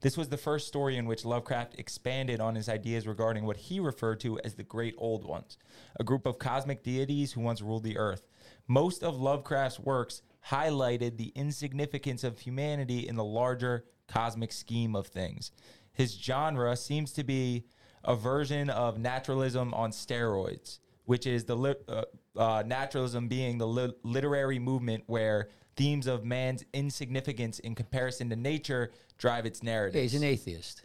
This 0.00 0.16
was 0.16 0.28
the 0.28 0.36
first 0.36 0.66
story 0.68 0.96
in 0.96 1.06
which 1.06 1.24
Lovecraft 1.24 1.74
expanded 1.78 2.40
on 2.40 2.54
his 2.54 2.68
ideas 2.68 3.06
regarding 3.06 3.44
what 3.44 3.56
he 3.56 3.78
referred 3.80 4.20
to 4.20 4.38
as 4.40 4.54
the 4.54 4.62
Great 4.64 4.94
Old 4.98 5.24
Ones, 5.24 5.56
a 6.00 6.04
group 6.04 6.26
of 6.26 6.38
cosmic 6.38 6.82
deities 6.82 7.32
who 7.32 7.40
once 7.40 7.62
ruled 7.62 7.82
the 7.84 7.96
earth. 7.98 8.26
Most 8.66 9.02
of 9.02 9.18
Lovecraft's 9.20 9.78
works 9.78 10.22
highlighted 10.50 11.16
the 11.16 11.32
insignificance 11.34 12.24
of 12.24 12.40
humanity 12.40 13.06
in 13.08 13.16
the 13.16 13.24
larger 13.24 13.84
cosmic 14.08 14.52
scheme 14.52 14.96
of 14.96 15.06
things. 15.06 15.52
His 15.92 16.12
genre 16.14 16.76
seems 16.76 17.12
to 17.12 17.24
be 17.24 17.64
a 18.04 18.16
version 18.16 18.70
of 18.70 18.98
naturalism 18.98 19.72
on 19.74 19.90
steroids, 19.90 20.78
which 21.04 21.26
is 21.26 21.44
the 21.44 21.54
li- 21.54 21.74
uh, 21.88 22.02
uh, 22.36 22.62
naturalism 22.66 23.28
being 23.28 23.58
the 23.58 23.66
li- 23.66 23.92
literary 24.02 24.58
movement 24.58 25.04
where 25.06 25.48
themes 25.76 26.06
of 26.06 26.24
man's 26.24 26.64
insignificance 26.72 27.58
in 27.60 27.74
comparison 27.74 28.28
to 28.30 28.36
nature 28.36 28.90
drive 29.18 29.46
its 29.46 29.62
narrative. 29.62 29.96
Yeah, 29.96 30.02
he's 30.02 30.14
an 30.14 30.24
atheist. 30.24 30.84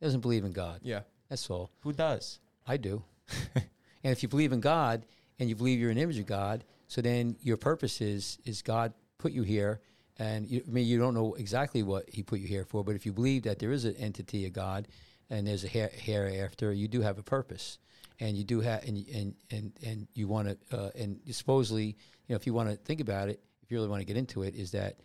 He 0.00 0.06
doesn't 0.06 0.20
believe 0.20 0.44
in 0.44 0.52
God. 0.52 0.80
Yeah. 0.82 1.00
That's 1.28 1.48
all. 1.50 1.70
Who 1.80 1.92
does? 1.92 2.38
I 2.66 2.76
do. 2.76 3.02
and 3.54 3.64
if 4.02 4.22
you 4.22 4.28
believe 4.28 4.52
in 4.52 4.60
God 4.60 5.06
and 5.38 5.48
you 5.48 5.56
believe 5.56 5.80
you're 5.80 5.90
an 5.90 5.98
image 5.98 6.18
of 6.18 6.26
God, 6.26 6.64
so 6.88 7.00
then 7.00 7.36
your 7.40 7.56
purpose 7.56 8.00
is 8.00 8.38
is 8.44 8.62
God 8.62 8.92
put 9.18 9.32
you 9.32 9.42
here, 9.42 9.80
and 10.18 10.48
you, 10.48 10.62
I 10.66 10.70
mean 10.70 10.86
you 10.86 10.98
don't 10.98 11.14
know 11.14 11.34
exactly 11.34 11.82
what 11.82 12.08
He 12.08 12.22
put 12.22 12.40
you 12.40 12.46
here 12.46 12.64
for, 12.64 12.84
but 12.84 12.94
if 12.94 13.06
you 13.06 13.12
believe 13.12 13.42
that 13.44 13.58
there 13.58 13.72
is 13.72 13.84
an 13.84 13.96
entity 13.96 14.46
of 14.46 14.52
God 14.52 14.88
and 15.30 15.46
there's 15.46 15.64
a 15.64 15.68
here, 15.68 15.90
hereafter, 15.92 16.72
you 16.72 16.88
do 16.88 17.00
have 17.00 17.18
a 17.18 17.22
purpose, 17.22 17.78
and 18.20 18.36
you 18.36 18.44
do 18.44 18.60
have 18.60 18.84
and 18.84 19.04
and 19.14 19.34
and 19.50 19.72
and 19.84 20.08
you 20.14 20.28
want 20.28 20.48
to 20.48 20.76
uh, 20.78 20.90
and 20.96 21.20
supposedly 21.30 21.86
you 21.86 21.94
know 22.30 22.36
if 22.36 22.46
you 22.46 22.54
want 22.54 22.70
to 22.70 22.76
think 22.76 23.00
about 23.00 23.28
it, 23.28 23.40
if 23.62 23.70
you 23.70 23.78
really 23.78 23.88
want 23.88 24.00
to 24.00 24.06
get 24.06 24.16
into 24.16 24.42
it, 24.42 24.54
is 24.54 24.70
that 24.72 24.96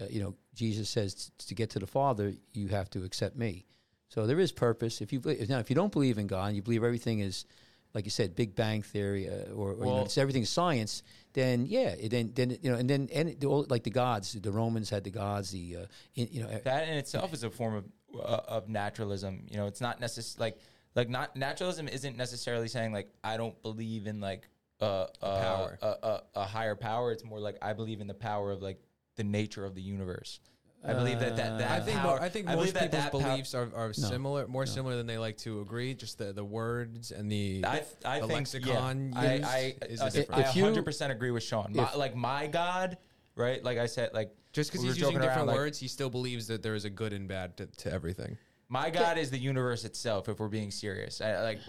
uh, 0.00 0.06
you 0.10 0.22
know 0.22 0.34
Jesus 0.54 0.88
says 0.88 1.14
t- 1.14 1.30
to 1.46 1.54
get 1.54 1.70
to 1.70 1.78
the 1.78 1.86
Father, 1.86 2.34
you 2.52 2.68
have 2.68 2.90
to 2.90 3.04
accept 3.04 3.36
me. 3.36 3.66
So 4.08 4.26
there 4.26 4.38
is 4.38 4.52
purpose. 4.52 5.00
If 5.00 5.10
you 5.10 5.20
believe, 5.20 5.48
now, 5.48 5.58
if 5.58 5.70
you 5.70 5.76
don't 5.76 5.90
believe 5.90 6.18
in 6.18 6.26
God, 6.26 6.48
and 6.48 6.56
you 6.56 6.62
believe 6.62 6.84
everything 6.84 7.20
is, 7.20 7.46
like 7.94 8.04
you 8.04 8.10
said, 8.10 8.34
Big 8.34 8.54
Bang 8.54 8.82
theory, 8.82 9.28
uh, 9.28 9.52
or, 9.52 9.72
or 9.72 9.84
you 9.84 9.84
know, 9.84 10.02
it's 10.02 10.16
everything's 10.16 10.48
science, 10.48 11.02
then 11.34 11.66
yeah, 11.66 11.94
then 12.08 12.32
then 12.34 12.56
you 12.62 12.70
know, 12.70 12.76
and 12.76 12.88
then 12.88 13.08
and 13.12 13.38
the 13.38 13.48
like 13.48 13.84
the 13.84 13.90
gods, 13.90 14.32
the 14.32 14.52
Romans 14.52 14.90
had 14.90 15.04
the 15.04 15.10
gods, 15.10 15.50
the 15.50 15.76
uh, 15.76 15.86
in, 16.14 16.28
you 16.30 16.42
know, 16.42 16.48
That 16.64 16.88
in 16.88 16.94
itself 16.94 17.32
is 17.32 17.44
a 17.44 17.50
form 17.50 17.74
of 17.74 17.84
uh, 18.18 18.40
of 18.48 18.68
naturalism. 18.68 19.46
You 19.50 19.58
know, 19.58 19.66
it's 19.66 19.80
not 19.80 20.00
necessarily 20.00 20.52
like 20.52 20.60
like 20.94 21.08
not 21.08 21.36
naturalism 21.36 21.88
isn't 21.88 22.16
necessarily 22.16 22.68
saying 22.68 22.92
like 22.92 23.10
I 23.22 23.36
don't 23.36 23.60
believe 23.62 24.06
in 24.06 24.20
like 24.20 24.48
uh, 24.80 25.06
uh, 25.20 25.40
power. 25.40 25.78
a, 25.82 25.86
a, 25.86 26.22
a 26.36 26.44
higher 26.44 26.74
power. 26.74 27.12
It's 27.12 27.24
more 27.24 27.40
like 27.40 27.56
I 27.62 27.72
believe 27.72 28.00
in 28.00 28.06
the 28.06 28.14
power 28.14 28.50
of 28.50 28.62
like 28.62 28.80
the 29.16 29.24
nature 29.24 29.64
of 29.64 29.74
the 29.74 29.82
universe. 29.82 30.40
I 30.84 30.94
believe 30.94 31.20
that 31.20 31.36
that, 31.36 31.58
that 31.58 31.70
I 31.70 31.80
think 31.80 32.00
power, 32.00 32.20
I 32.20 32.28
think 32.28 32.48
I 32.48 32.56
most 32.56 32.72
believe 32.72 32.74
that 32.74 32.82
people's 32.90 33.02
that 33.04 33.12
pow- 33.12 33.30
beliefs 33.30 33.54
are, 33.54 33.70
are 33.74 33.92
similar, 33.92 34.48
more 34.48 34.66
similar 34.66 34.96
than 34.96 35.06
they 35.06 35.18
like 35.18 35.36
to 35.38 35.60
agree. 35.60 35.94
Just 35.94 36.18
the, 36.18 36.32
the 36.32 36.44
words 36.44 37.12
and 37.12 37.30
the 37.30 37.64
I, 37.64 37.82
I 38.04 38.20
the 38.20 38.26
think 38.26 38.38
lexicon 38.38 39.12
yeah, 39.14 39.32
used 39.34 39.44
I 39.44 39.56
I, 39.56 39.86
is 39.86 40.00
uh, 40.00 40.04
a 40.04 40.06
I 40.08 40.10
difference. 40.10 40.98
100% 40.98 41.10
agree 41.10 41.30
with 41.30 41.44
Sean. 41.44 41.72
My, 41.74 41.84
if- 41.84 41.96
like 41.96 42.16
my 42.16 42.48
God, 42.48 42.98
right? 43.36 43.62
Like 43.62 43.78
I 43.78 43.86
said, 43.86 44.10
like 44.12 44.32
Just 44.52 44.70
because 44.70 44.82
we 44.82 44.88
he's 44.88 44.98
using 44.98 45.12
joking 45.12 45.18
around, 45.20 45.28
different 45.28 45.48
like, 45.48 45.56
words, 45.56 45.78
he 45.78 45.86
still 45.86 46.10
believes 46.10 46.48
that 46.48 46.62
there 46.62 46.74
is 46.74 46.84
a 46.84 46.90
good 46.90 47.12
and 47.12 47.28
bad 47.28 47.56
to, 47.58 47.66
to 47.66 47.92
everything. 47.92 48.36
My 48.68 48.90
God 48.90 49.18
is 49.18 49.30
the 49.30 49.38
universe 49.38 49.84
itself. 49.84 50.28
If 50.28 50.40
we're 50.40 50.48
being 50.48 50.70
serious, 50.70 51.20
I 51.20 51.42
like 51.42 51.60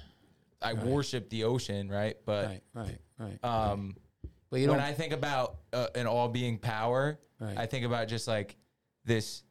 I 0.62 0.74
worship 0.74 1.30
the 1.30 1.44
ocean, 1.44 1.90
right? 1.90 2.16
But 2.26 2.46
right, 2.48 2.62
right, 2.74 2.98
right. 3.20 3.44
um, 3.44 3.96
but 4.50 4.60
you 4.60 4.70
when 4.70 4.78
don't. 4.78 4.88
I 4.88 4.94
think 4.94 5.14
about 5.14 5.58
uh, 5.72 5.88
an 5.94 6.08
all-being 6.08 6.58
power, 6.58 7.20
Right. 7.40 7.58
I 7.58 7.66
think 7.66 7.86
about 7.86 8.08
just 8.08 8.28
like 8.28 8.56
this, 9.06 9.44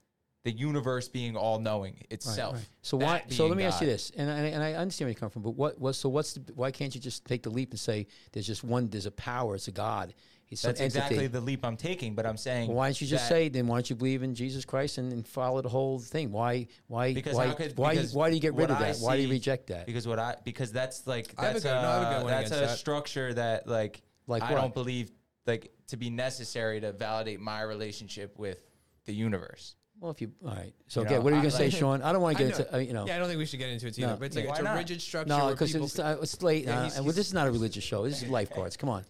the 0.44 0.50
universe 0.50 1.08
being 1.08 1.36
all-knowing 1.36 2.02
itself. 2.10 2.54
right. 2.56 2.68
So 2.82 2.98
That 2.98 3.04
why? 3.04 3.22
So 3.28 3.46
let 3.46 3.56
me 3.56 3.64
ask 3.64 3.80
you 3.80 3.86
this, 3.86 4.10
and 4.16 4.30
I, 4.30 4.38
and 4.38 4.62
I 4.62 4.74
understand 4.74 5.06
where 5.06 5.10
you 5.10 5.16
come 5.16 5.30
from, 5.30 5.42
but 5.42 5.50
what? 5.52 5.80
what 5.80 5.94
so 5.94 6.08
what's 6.08 6.34
the? 6.34 6.52
Why 6.54 6.70
can't 6.70 6.94
you 6.94 7.00
just 7.00 7.24
take 7.24 7.42
the 7.42 7.50
leap 7.50 7.70
and 7.70 7.78
say 7.80 8.06
there's 8.32 8.46
just 8.46 8.64
one? 8.64 8.88
There's 8.88 9.06
a 9.06 9.12
power. 9.12 9.54
It's 9.54 9.68
a 9.68 9.72
God. 9.72 10.14
Some 10.54 10.68
That's 10.68 10.82
exactly 10.82 11.28
the 11.28 11.40
leap 11.40 11.64
I'm 11.64 11.78
taking. 11.78 12.14
But 12.14 12.26
I'm 12.26 12.36
saying, 12.36 12.68
Well, 12.68 12.76
why 12.76 12.88
don't 12.88 13.00
you 13.00 13.06
just 13.06 13.26
say 13.26 13.48
then? 13.48 13.66
Why 13.66 13.76
don't 13.76 13.88
you 13.88 13.96
believe 13.96 14.22
in 14.22 14.34
Jesus 14.34 14.66
Christ 14.66 14.98
and, 14.98 15.10
and 15.10 15.26
follow 15.26 15.62
the 15.62 15.70
whole 15.70 15.98
thing? 15.98 16.30
Why? 16.30 16.66
Why? 16.88 17.14
Because 17.14 17.36
why? 17.36 17.54
could, 17.54 17.78
why? 17.78 17.94
because 17.94 18.12
why 18.12 18.28
do 18.28 18.34
you 18.34 18.40
get 18.42 18.52
rid 18.52 18.70
of 18.70 18.78
that? 18.78 18.96
I 18.96 18.98
why 18.98 19.16
do 19.16 19.22
you 19.22 19.30
reject 19.30 19.68
that? 19.68 19.86
Because 19.86 20.06
what 20.06 20.18
I 20.18 20.36
because 20.44 20.70
that's 20.70 21.06
like 21.06 21.32
a 21.32 21.36
that's 21.40 21.62
good- 21.62 21.70
no, 21.70 22.26
a 22.26 22.28
that's 22.28 22.50
a 22.50 22.54
that. 22.54 22.76
structure 22.76 23.32
that 23.32 23.66
like 23.66 24.02
Like 24.26 24.42
I 24.42 24.52
what? 24.52 24.60
don't 24.60 24.74
believe 24.74 25.10
like 25.46 25.72
to 25.88 25.96
be 25.96 26.10
necessary 26.10 26.80
to 26.82 26.92
validate 26.92 27.40
my 27.40 27.62
relationship 27.62 28.38
with 28.38 28.62
the 29.04 29.14
universe. 29.14 29.74
well, 30.00 30.10
if 30.10 30.20
you 30.20 30.32
all 30.44 30.50
right. 30.54 30.72
So 30.88 31.00
You 31.00 31.06
okay, 31.06 31.14
know, 31.16 31.20
what 31.22 31.32
are 31.32 31.36
you 31.36 31.40
I- 31.40 31.42
going 31.42 31.50
to 31.52 31.56
say, 31.56 31.64
like- 31.64 31.72
Sean? 31.74 32.02
I 32.02 32.12
don't 32.12 32.22
want 32.22 32.36
to 32.36 32.44
get 32.44 32.58
into 32.58 32.74
uh, 32.74 32.78
you 32.78 32.92
know. 32.92 33.06
Yeah, 33.06 33.16
I 33.16 33.18
don't 33.18 33.28
think 33.28 33.38
we 33.38 33.46
should 33.46 33.58
get 33.60 33.70
into 33.70 33.86
it 33.86 33.98
either. 33.98 34.08
No. 34.08 34.16
but 34.16 34.24
it's 34.26 34.36
like 34.36 34.44
Yeah, 34.46 34.50
it's 34.52 34.60
a 34.60 34.64
not? 34.64 34.76
rigid 34.76 35.00
structure. 35.02 35.28
no, 35.28 35.44
where 35.46 35.54
because 35.54 35.72
people, 35.72 35.86
it's, 35.86 35.98
uh, 35.98 36.18
it's 36.22 36.42
late, 36.42 36.64
Yeah, 36.64 36.78
uh, 36.78 36.82
he's- 36.84 36.96
and 36.96 37.06
well, 37.06 37.14
this 37.14 37.26
is 37.26 37.34
not 37.34 37.46
a 37.46 37.50
religious 37.50 37.84
show. 37.84 38.04
This 38.04 38.22
is 38.22 38.28
lifeguards. 38.28 38.76
Come 38.80 38.88
on. 38.90 39.04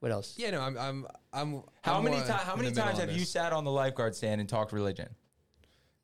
What 0.00 0.12
else? 0.12 0.34
yeah, 0.38 0.50
no, 0.50 0.62
I'm, 0.62 0.78
I'm, 0.78 1.06
I'm. 1.32 1.62
How 1.82 1.96
I'm 1.98 2.04
many 2.04 2.16
more 2.16 2.26
times? 2.26 2.42
How 2.42 2.52
in 2.54 2.58
many 2.60 2.70
the 2.70 2.74
middle 2.76 2.84
times 2.84 3.00
on 3.00 3.08
have 3.08 3.12
you 3.14 3.20
this. 3.20 3.30
sat 3.30 3.52
on 3.52 3.64
the 3.64 3.70
lifeguard 3.70 4.14
stand 4.14 4.40
and 4.40 4.48
talked 4.48 4.72
religion? 4.72 5.08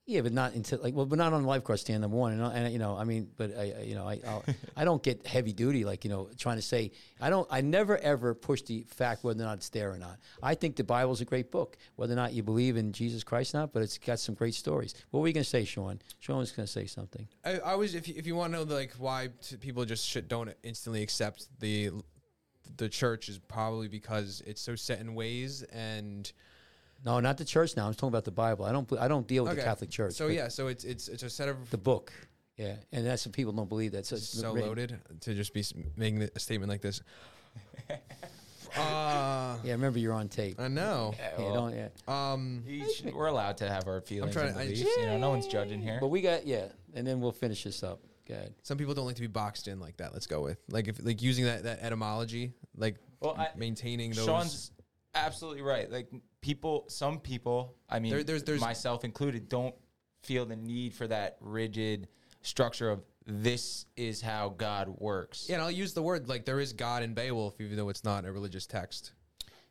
Yeah, 0.09 0.21
but 0.21 0.33
not 0.33 0.55
until 0.55 0.79
like 0.81 0.95
well, 0.95 1.05
but 1.05 1.19
not 1.19 1.33
on 1.33 1.43
the 1.43 1.49
lifeguard 1.49 1.81
stand 1.81 2.03
number 2.03 2.17
one. 2.17 2.33
And, 2.33 2.43
and 2.57 2.73
you 2.73 2.79
know, 2.79 2.97
I 2.97 3.03
mean, 3.03 3.29
but 3.37 3.51
I, 3.59 3.75
I- 3.77 3.83
you 3.83 3.97
know, 3.97 4.07
I 4.07 4.21
I'll, 4.25 4.45
I 4.77 4.85
don't 4.85 5.03
get 5.03 5.27
heavy 5.27 5.53
duty 5.53 5.85
like 5.85 6.05
you 6.05 6.11
know 6.11 6.29
trying 6.39 6.57
to 6.57 6.63
say 6.63 6.93
I 7.21 7.29
don't. 7.29 7.47
I 7.51 7.61
never 7.61 7.99
ever 7.99 8.33
push 8.33 8.63
the 8.63 8.87
fact 8.89 9.25
whether 9.25 9.43
or 9.43 9.47
not 9.47 9.55
it's 9.59 9.69
there 9.71 9.91
or 9.91 9.99
not. 9.99 10.19
I 10.41 10.55
think 10.55 10.77
the 10.77 10.85
Bible's 10.85 11.21
a 11.23 11.25
great 11.25 11.51
book, 11.51 11.77
whether 11.97 12.13
or 12.13 12.17
not 12.17 12.33
you 12.35 12.45
believe 12.45 12.77
in 12.77 12.93
Jesus 12.93 13.25
Christ 13.25 13.55
or 13.55 13.59
not. 13.59 13.73
But 13.73 13.83
it's 13.83 13.99
got 13.99 14.21
some 14.21 14.37
great 14.37 14.55
stories. 14.55 14.95
What 15.11 15.21
were 15.21 15.27
you 15.27 15.35
going 15.35 15.43
to 15.43 15.51
say, 15.51 15.65
Sean? 15.65 16.01
Sean 16.21 16.39
was 16.39 16.53
going 16.53 16.67
to 16.67 16.73
say 16.73 16.87
something. 16.87 17.27
I, 17.45 17.59
I 17.59 17.75
was 17.75 17.97
if 17.97 18.07
you, 18.07 18.15
if 18.17 18.29
you 18.29 18.37
want 18.37 18.53
to 18.53 18.65
know 18.65 18.75
like 18.75 18.93
why 18.99 19.31
people 19.61 19.85
just 19.85 20.07
should, 20.07 20.29
don't 20.29 20.53
instantly 20.63 21.03
accept 21.03 21.49
the 21.59 21.91
the 22.77 22.89
church 22.89 23.29
is 23.29 23.39
probably 23.39 23.89
because 23.89 24.43
it's 24.47 24.61
so 24.61 24.77
set 24.77 25.01
in 25.01 25.15
ways 25.15 25.63
and 25.73 26.33
No, 27.07 27.21
not 27.21 27.39
the 27.39 27.45
church. 27.45 27.77
Now 27.77 27.87
I'm 27.87 27.95
talking 27.95 28.09
about 28.09 28.25
the 28.25 28.33
Bible. 28.33 28.65
I 28.65 28.73
don't. 28.73 28.93
I 28.99 29.07
don't 29.07 29.29
deal 29.29 29.45
with 29.45 29.55
the 29.57 29.63
Catholic 29.63 29.91
Church. 29.91 30.15
So 30.15 30.27
yeah, 30.27 30.49
so 30.49 30.67
it's 30.67 30.83
it's 30.83 31.07
it's 31.07 31.23
a 31.23 31.31
set 31.31 31.49
of 31.49 31.71
the 31.71 31.79
book. 31.79 32.13
Yeah, 32.57 32.75
and 32.91 33.07
that's 33.07 33.25
what 33.25 33.33
people 33.35 33.53
don't 33.53 33.69
believe. 33.69 33.93
That's 33.93 34.11
It's 34.11 34.29
so 34.29 34.53
loaded 34.53 34.99
to 35.21 35.35
just 35.35 35.55
be 35.55 35.63
making 35.97 36.23
a 36.35 36.39
statement 36.41 36.69
like 36.69 36.81
this. 36.81 37.01
uh, 38.77 39.57
Yeah, 39.63 39.73
remember 39.73 39.99
you're 40.01 40.15
on 40.15 40.29
tape. 40.29 40.59
I 40.59 40.67
know. 40.69 41.15
Yeah, 41.19 41.37
don't, 41.37 41.75
yeah. 41.77 41.89
Um, 42.09 42.65
Each- 42.67 43.03
we're 43.15 43.27
allowed 43.27 43.59
to 43.59 43.69
have 43.69 43.87
our 43.87 44.01
feelings 44.01 44.35
trying 44.35 44.47
and 44.49 44.57
to- 44.57 44.61
I- 44.63 44.67
beliefs. 44.67 44.97
you 44.97 45.07
know, 45.07 45.19
no 45.19 45.31
one's 45.31 45.47
judging 45.47 45.81
here. 45.81 45.99
But 46.01 46.09
we 46.09 46.23
got 46.23 46.47
yeah, 46.47 46.67
and 46.95 47.07
then 47.07 47.21
we'll 47.21 47.33
finish 47.33 47.63
this 47.63 47.83
up. 47.83 48.01
Good. 48.27 48.53
some 48.65 48.77
people 48.77 48.93
don't 48.95 49.07
like 49.07 49.15
to 49.15 49.21
be 49.21 49.29
boxed 49.29 49.69
in 49.69 49.79
like 49.79 49.99
that. 49.99 50.13
Let's 50.13 50.27
go 50.27 50.41
with 50.41 50.59
like 50.69 50.89
if 50.89 51.05
like 51.05 51.23
using 51.23 51.45
that 51.45 51.63
that 51.63 51.81
etymology, 51.83 52.55
like 52.77 52.97
Well, 53.21 53.37
I- 53.39 53.51
maintaining 53.57 54.11
those. 54.11 54.25
Sean's 54.25 54.73
absolutely 55.15 55.63
right. 55.63 55.89
Like 55.91 56.09
people, 56.47 56.85
some 56.89 57.19
people, 57.19 57.75
I 57.89 57.99
mean, 57.99 58.13
There- 58.13 58.23
there's- 58.23 58.43
there's- 58.45 58.61
myself 58.61 59.05
included, 59.05 59.49
don't 59.49 59.75
feel 60.23 60.47
the 60.47 60.55
need 60.57 60.95
for 60.95 61.09
that 61.09 61.37
rigid 61.41 62.07
structure 62.43 62.89
of 62.89 63.03
this 63.27 63.87
is 63.97 64.21
how 64.21 64.51
God 64.51 64.89
works. 65.01 65.49
yeah, 65.49 65.57
and 65.57 65.63
I'll 65.65 65.71
use 65.73 65.93
the 65.93 66.03
word 66.03 66.29
like 66.29 66.45
there 66.45 66.61
is 66.61 66.73
God 66.73 67.03
in 67.03 67.15
Beowulf, 67.15 67.61
even 67.61 67.77
though 67.77 67.89
it's 67.89 68.05
not 68.05 68.25
a 68.25 68.31
religious 68.31 68.65
text. 68.67 69.13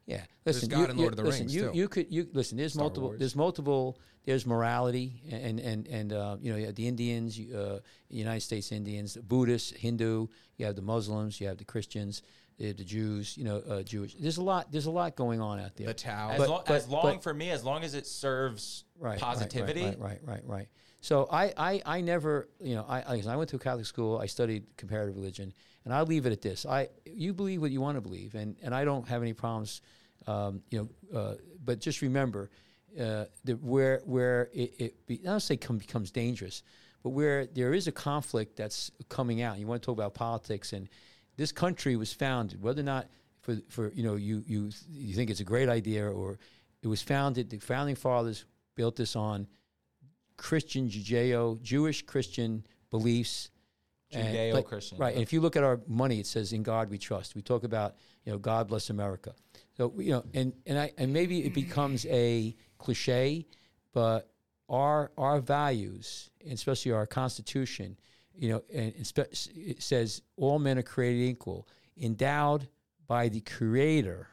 Yeah, 0.05 0.25
There's 0.43 0.57
listen. 0.57 0.69
God 0.69 0.79
you, 0.79 0.85
in 0.87 0.95
you- 0.97 1.01
Lord 1.03 1.13
of 1.13 1.17
the 1.17 1.23
listen, 1.23 1.41
Rings, 1.43 1.55
You 1.55 1.71
too. 1.71 1.77
you 1.77 1.87
could 1.87 2.13
you 2.13 2.29
listen. 2.33 2.57
There's 2.57 2.73
Star 2.73 2.83
multiple. 2.83 3.09
Wars. 3.09 3.19
There's 3.19 3.35
multiple. 3.35 3.97
There's 4.25 4.45
morality 4.45 5.21
and 5.31 5.59
and 5.59 5.87
and 5.87 6.11
uh, 6.13 6.37
you 6.41 6.51
know 6.51 6.57
you 6.57 6.65
have 6.65 6.75
the 6.75 6.87
Indians, 6.87 7.39
uh, 7.39 7.79
United 8.09 8.41
States 8.41 8.71
Indians, 8.71 9.15
Buddhists, 9.17 9.71
Hindu. 9.71 10.27
You 10.57 10.65
have 10.65 10.75
the 10.75 10.81
Muslims. 10.81 11.39
You 11.39 11.47
have 11.47 11.57
the 11.57 11.65
Christians. 11.65 12.21
You 12.57 12.73
the 12.73 12.83
Jews. 12.83 13.37
You 13.37 13.43
know, 13.43 13.57
uh, 13.57 13.83
Jewish. 13.83 14.15
There's 14.15 14.37
a 14.37 14.43
lot. 14.43 14.71
There's 14.71 14.85
a 14.85 14.91
lot 14.91 15.15
going 15.15 15.41
on 15.41 15.59
out 15.59 15.75
there. 15.75 15.87
The 15.87 15.93
Tao. 15.93 16.29
As, 16.31 16.37
But- 16.37 16.49
lo- 16.49 16.63
but- 16.65 16.75
as 16.75 16.87
long 16.87 17.03
but- 17.03 17.23
for 17.23 17.33
me, 17.33 17.49
as 17.51 17.63
long 17.63 17.83
as 17.83 17.93
it 17.93 18.07
serves 18.07 18.85
right, 18.97 19.11
right, 19.11 19.19
positivity, 19.19 19.83
Right, 19.83 19.99
right, 19.99 20.19
right, 20.23 20.43
right, 20.43 20.47
right. 20.47 20.67
So 21.01 21.27
I, 21.31 21.53
I, 21.55 21.81
I 21.85 22.01
never, 22.01 22.49
you 22.59 22.73
know, 22.73 22.83
I, 22.89 23.01
I, 23.01 23.23
I 23.29 23.35
went 23.35 23.51
to 23.51 23.57
a 23.57 23.59
Catholic 23.59 23.85
school. 23.85 24.17
I 24.17 24.25
studied 24.25 24.65
comparative 24.75 25.15
religion, 25.15 25.53
and 25.83 25.93
I'll 25.93 26.05
leave 26.05 26.25
it 26.25 26.31
at 26.31 26.41
this: 26.41 26.65
I, 26.65 26.87
you 27.05 27.31
believe 27.33 27.61
what 27.61 27.69
you 27.69 27.79
want 27.79 27.97
to 27.97 28.01
believe, 28.01 28.33
and 28.33 28.55
and 28.63 28.73
I 28.73 28.85
don't 28.85 29.07
have 29.07 29.21
any 29.21 29.33
problems, 29.33 29.81
um, 30.25 30.63
you 30.71 30.89
know. 31.11 31.19
Uh, 31.19 31.35
but 31.63 31.79
just 31.79 32.01
remember, 32.01 32.49
uh, 32.99 33.25
that 33.43 33.61
where 33.61 34.01
where 34.05 34.49
it, 34.53 34.73
it 34.79 35.05
be, 35.05 35.19
I 35.19 35.25
don't 35.29 35.41
say 35.41 35.57
come, 35.57 35.77
becomes 35.77 36.09
dangerous, 36.09 36.63
but 37.03 37.09
where 37.09 37.45
there 37.45 37.73
is 37.75 37.87
a 37.87 37.91
conflict 37.91 38.55
that's 38.55 38.89
coming 39.07 39.43
out. 39.43 39.59
You 39.59 39.67
want 39.67 39.83
to 39.83 39.85
talk 39.85 39.97
about 39.97 40.15
politics, 40.15 40.73
and 40.73 40.89
this 41.37 41.51
country 41.51 41.95
was 41.95 42.13
founded, 42.13 42.61
whether 42.61 42.81
or 42.81 42.85
not 42.85 43.07
for 43.41 43.57
for 43.69 43.91
you 43.93 44.03
know 44.03 44.15
you 44.15 44.43
you 44.47 44.71
you 44.89 45.13
think 45.15 45.29
it's 45.29 45.39
a 45.39 45.45
great 45.45 45.69
idea 45.69 46.09
or 46.09 46.39
it 46.81 46.87
was 46.87 47.01
founded. 47.01 47.49
The 47.49 47.59
founding 47.59 47.95
fathers 47.95 48.45
built 48.75 48.95
this 48.95 49.15
on 49.15 49.47
Christian, 50.37 50.89
Judeo, 50.89 51.61
Jewish 51.61 52.05
Christian 52.05 52.65
beliefs. 52.91 53.49
Judeo-Christian. 54.13 54.97
Right. 54.97 55.13
And 55.13 55.23
if 55.23 55.33
you 55.33 55.41
look 55.41 55.55
at 55.55 55.63
our 55.63 55.81
money, 55.87 56.19
it 56.19 56.27
says, 56.27 56.53
in 56.53 56.63
God 56.63 56.89
we 56.89 56.97
trust. 56.97 57.35
We 57.35 57.41
talk 57.41 57.63
about, 57.63 57.95
you 58.23 58.31
know, 58.31 58.37
God 58.37 58.67
bless 58.67 58.89
America. 58.89 59.33
So 59.75 59.93
you 59.97 60.11
know, 60.11 60.23
and 60.33 60.53
and 60.65 60.77
I 60.79 60.91
and 60.97 61.11
maybe 61.11 61.43
it 61.43 61.53
becomes 61.53 62.05
a 62.05 62.55
cliche, 62.77 63.45
but 63.93 64.29
our 64.69 65.11
our 65.17 65.39
values, 65.39 66.29
especially 66.49 66.91
our 66.91 67.05
Constitution, 67.05 67.97
you 68.37 68.49
know, 68.49 68.63
and 68.73 68.93
it 68.97 69.81
says 69.81 70.21
all 70.37 70.59
men 70.59 70.77
are 70.77 70.83
created 70.83 71.21
equal, 71.21 71.67
endowed 71.99 72.67
by 73.07 73.29
the 73.29 73.41
Creator 73.41 74.27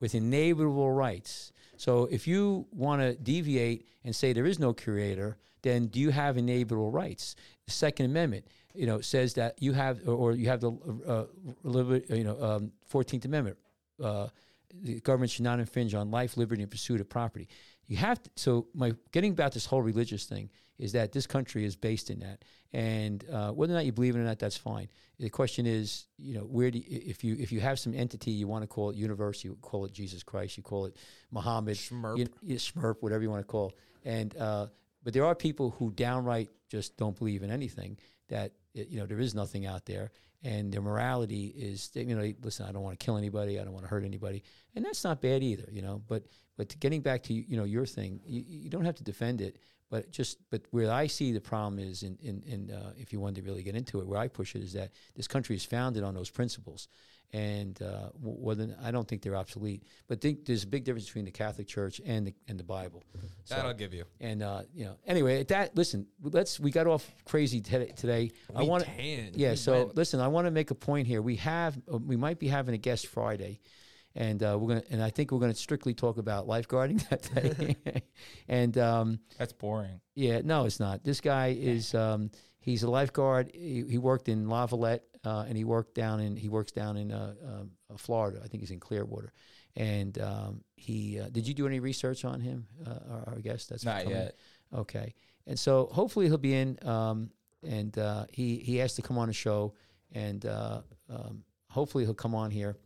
with 0.00 0.14
inalienable 0.14 0.90
rights. 0.90 1.52
So 1.76 2.08
if 2.10 2.26
you 2.26 2.66
want 2.72 3.02
to 3.02 3.14
deviate 3.14 3.86
and 4.04 4.14
say 4.14 4.32
there 4.32 4.46
is 4.46 4.58
no 4.58 4.72
creator, 4.72 5.36
then 5.62 5.86
do 5.86 6.00
you 6.00 6.10
have 6.10 6.36
inalienable 6.36 6.90
rights? 6.90 7.36
The 7.66 7.72
Second 7.72 8.06
Amendment, 8.06 8.46
you 8.74 8.86
know, 8.86 9.00
says 9.00 9.34
that 9.34 9.62
you 9.62 9.72
have, 9.72 10.06
or, 10.08 10.32
you 10.32 10.48
have 10.48 10.60
the, 10.60 10.72
uh, 11.06 11.24
you 12.14 12.24
know, 12.24 12.42
um, 12.42 12.72
Fourteenth 12.86 13.24
Amendment. 13.24 13.56
Uh, 14.02 14.28
the 14.82 15.00
government 15.00 15.30
should 15.30 15.44
not 15.44 15.60
infringe 15.60 15.94
on 15.94 16.10
life, 16.10 16.36
liberty, 16.36 16.62
and 16.62 16.70
pursuit 16.70 17.00
of 17.00 17.08
property. 17.08 17.48
You 17.86 17.96
have 17.98 18.22
to. 18.22 18.30
So, 18.36 18.66
my 18.74 18.94
getting 19.12 19.32
about 19.32 19.52
this 19.52 19.66
whole 19.66 19.82
religious 19.82 20.24
thing 20.24 20.50
is 20.82 20.92
that 20.92 21.12
this 21.12 21.28
country 21.28 21.64
is 21.64 21.76
based 21.76 22.10
in 22.10 22.18
that, 22.20 22.44
and 22.72 23.24
uh, 23.30 23.52
whether 23.52 23.72
or 23.72 23.76
not 23.76 23.86
you 23.86 23.92
believe 23.92 24.16
it 24.16 24.18
or 24.18 24.24
not, 24.24 24.40
that's 24.40 24.56
fine. 24.56 24.88
The 25.20 25.30
question 25.30 25.64
is, 25.64 26.06
you 26.18 26.34
know, 26.34 26.40
where 26.40 26.72
do 26.72 26.78
you, 26.78 26.84
if 26.88 27.22
you 27.22 27.36
if 27.38 27.52
you 27.52 27.60
have 27.60 27.78
some 27.78 27.94
entity 27.94 28.32
you 28.32 28.48
want 28.48 28.64
to 28.64 28.66
call 28.66 28.90
it 28.90 28.96
universe, 28.96 29.44
you 29.44 29.56
call 29.62 29.84
it 29.84 29.92
Jesus 29.92 30.24
Christ, 30.24 30.56
you 30.56 30.64
call 30.64 30.86
it 30.86 30.96
Muhammad, 31.30 31.76
Schmerp. 31.76 32.18
you, 32.18 32.26
you, 32.42 32.56
Smurp, 32.56 32.96
whatever 33.00 33.22
you 33.22 33.30
want 33.30 33.42
to 33.42 33.46
call, 33.46 33.68
it. 33.68 34.08
and 34.08 34.36
uh, 34.36 34.66
but 35.04 35.14
there 35.14 35.24
are 35.24 35.36
people 35.36 35.70
who 35.70 35.92
downright 35.92 36.50
just 36.68 36.96
don't 36.96 37.16
believe 37.16 37.44
in 37.44 37.50
anything. 37.50 37.96
That 38.28 38.52
you 38.74 38.98
know 38.98 39.06
there 39.06 39.20
is 39.20 39.36
nothing 39.36 39.64
out 39.66 39.86
there, 39.86 40.10
and 40.42 40.72
their 40.72 40.82
morality 40.82 41.46
is 41.56 41.90
you 41.94 42.16
know 42.16 42.32
listen, 42.42 42.66
I 42.66 42.72
don't 42.72 42.82
want 42.82 42.98
to 42.98 43.04
kill 43.04 43.16
anybody, 43.16 43.60
I 43.60 43.64
don't 43.64 43.72
want 43.72 43.84
to 43.84 43.90
hurt 43.90 44.04
anybody, 44.04 44.42
and 44.74 44.84
that's 44.84 45.04
not 45.04 45.20
bad 45.20 45.44
either, 45.44 45.68
you 45.70 45.82
know. 45.82 46.02
But 46.08 46.24
but 46.56 46.74
getting 46.80 47.02
back 47.02 47.22
to 47.24 47.32
you 47.34 47.56
know 47.56 47.64
your 47.64 47.86
thing, 47.86 48.20
you, 48.26 48.42
you 48.46 48.70
don't 48.70 48.84
have 48.84 48.96
to 48.96 49.04
defend 49.04 49.40
it, 49.40 49.58
but 49.92 50.10
just 50.10 50.38
but 50.50 50.62
where 50.70 50.90
I 50.90 51.06
see 51.06 51.28
the 51.32 51.40
problem 51.52 51.78
is 51.90 52.02
in 52.02 52.14
in, 52.22 52.42
in 52.52 52.60
uh, 52.70 52.92
if 52.96 53.12
you 53.12 53.20
wanted 53.20 53.36
to 53.40 53.42
really 53.48 53.62
get 53.62 53.74
into 53.76 54.00
it, 54.00 54.06
where 54.08 54.18
I 54.24 54.28
push 54.28 54.56
it 54.56 54.62
is 54.62 54.72
that 54.72 54.90
this 55.14 55.28
country 55.28 55.54
is 55.54 55.64
founded 55.66 56.02
on 56.02 56.14
those 56.14 56.30
principles, 56.30 56.88
and 57.34 57.80
uh, 57.82 58.08
whether 58.22 58.74
I 58.82 58.90
don't 58.90 59.06
think 59.06 59.20
they're 59.22 59.36
obsolete, 59.36 59.82
but 60.08 60.20
think 60.22 60.44
there's 60.46 60.64
a 60.64 60.66
big 60.66 60.84
difference 60.84 61.06
between 61.06 61.26
the 61.26 61.30
Catholic 61.30 61.66
Church 61.66 62.00
and 62.06 62.26
the 62.26 62.34
and 62.48 62.58
the 62.58 62.64
Bible. 62.64 63.02
So- 63.44 63.54
That 63.54 63.66
I'll 63.66 63.74
give 63.74 63.92
you. 63.98 64.04
and 64.20 64.42
uh, 64.42 64.62
you 64.74 64.84
know, 64.86 64.96
anyway, 65.06 65.44
that 65.44 65.76
listen, 65.76 66.06
let's 66.22 66.58
we 66.58 66.70
got 66.70 66.86
off 66.86 67.04
crazy 67.26 67.60
today. 67.60 67.92
today. 67.94 68.30
I 68.56 68.62
We 68.62 68.68
want 68.68 68.84
can. 68.84 69.32
yeah. 69.34 69.50
We 69.50 69.56
So 69.56 69.72
went. 69.72 69.96
listen, 69.96 70.20
I 70.20 70.28
want 70.28 70.46
to 70.46 70.50
make 70.50 70.70
a 70.70 70.74
point 70.74 71.06
here. 71.06 71.20
We 71.20 71.36
have 71.36 71.72
uh, 71.92 71.98
we 71.98 72.16
might 72.16 72.38
be 72.38 72.48
having 72.48 72.74
a 72.74 72.78
guest 72.88 73.06
Friday, 73.08 73.60
and 74.14 74.42
uh, 74.42 74.56
we're 74.60 74.68
gonna 74.68 74.82
and 74.90 75.02
I 75.02 75.10
think 75.10 75.32
we're 75.32 75.38
gonna 75.40 75.54
strictly 75.54 75.94
talk 75.94 76.18
about 76.18 76.46
lifeguarding 76.46 77.06
that 77.10 77.22
day. 77.34 78.02
and 78.48 78.76
um, 78.78 79.20
That's 79.38 79.52
boring. 79.52 80.00
yeah, 80.14 80.40
no, 80.44 80.64
it's 80.66 80.80
not. 80.80 81.04
This 81.04 81.20
guy 81.20 81.56
is 81.58 81.94
um, 81.94 82.30
he's 82.60 82.82
a 82.82 82.90
lifeguard. 82.90 83.50
He, 83.54 83.84
he 83.88 83.98
worked 83.98 84.28
in 84.28 84.46
Lavalette, 84.46 85.00
uh, 85.24 85.44
and 85.48 85.56
he 85.56 85.64
worked 85.64 85.94
down 85.94 86.20
in 86.20 86.36
he 86.36 86.48
works 86.48 86.72
down 86.72 86.96
in 86.96 87.12
uh, 87.12 87.34
um, 87.46 87.70
uh, 87.92 87.96
Florida. 87.96 88.40
I 88.44 88.48
think 88.48 88.62
he's 88.62 88.70
in 88.70 88.80
Clearwater. 88.80 89.32
And 89.74 90.20
um, 90.20 90.64
he 90.76 91.18
uh, 91.18 91.28
did 91.30 91.48
you 91.48 91.54
do 91.54 91.66
any 91.66 91.80
research 91.80 92.26
on 92.26 92.40
him? 92.40 92.66
Uh, 92.86 92.90
our, 93.10 93.34
our 93.34 93.40
guest 93.40 93.70
that's 93.70 93.84
Not 93.84 94.02
coming? 94.02 94.18
yet. 94.18 94.36
Okay, 94.74 95.14
and 95.46 95.58
so 95.58 95.88
hopefully 95.90 96.26
he'll 96.26 96.36
be 96.38 96.54
in. 96.54 96.78
Um, 96.86 97.30
and 97.66 97.96
uh, 97.96 98.26
he 98.30 98.56
he 98.56 98.76
has 98.78 98.94
to 98.96 99.02
come 99.02 99.16
on 99.16 99.28
the 99.28 99.32
show, 99.34 99.72
and 100.12 100.44
uh, 100.44 100.82
um, 101.08 101.44
hopefully 101.70 102.04
he'll 102.04 102.12
come 102.12 102.34
on 102.34 102.50
here. 102.50 102.76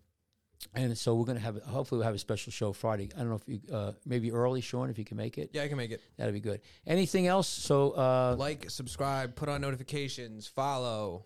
And 0.75 0.97
so 0.97 1.15
we're 1.15 1.25
gonna 1.25 1.41
have 1.41 1.63
hopefully 1.63 1.99
we'll 1.99 2.07
have 2.07 2.15
a 2.15 2.19
special 2.19 2.51
show 2.51 2.73
Friday. 2.73 3.09
I 3.15 3.21
don't 3.21 3.29
know 3.31 3.37
if 3.37 3.49
you 3.49 3.61
uh, 3.75 3.93
maybe 4.05 4.31
early, 4.33 4.61
Sean, 4.61 4.91
if 4.91 4.99
you 4.99 5.05
can 5.05 5.17
make 5.17 5.39
it. 5.39 5.51
Yeah, 5.53 5.63
I 5.63 5.69
can 5.69 5.77
make 5.77 5.91
it. 5.91 6.01
That'd 6.17 6.35
be 6.35 6.41
good. 6.41 6.61
Anything 6.87 7.27
else? 7.27 7.49
So 7.49 7.91
uh, 7.93 8.37
Like, 8.39 8.71
subscribe, 8.71 9.35
put 9.37 9.49
on 9.49 9.61
notifications, 9.61 10.47
follow. 10.47 11.25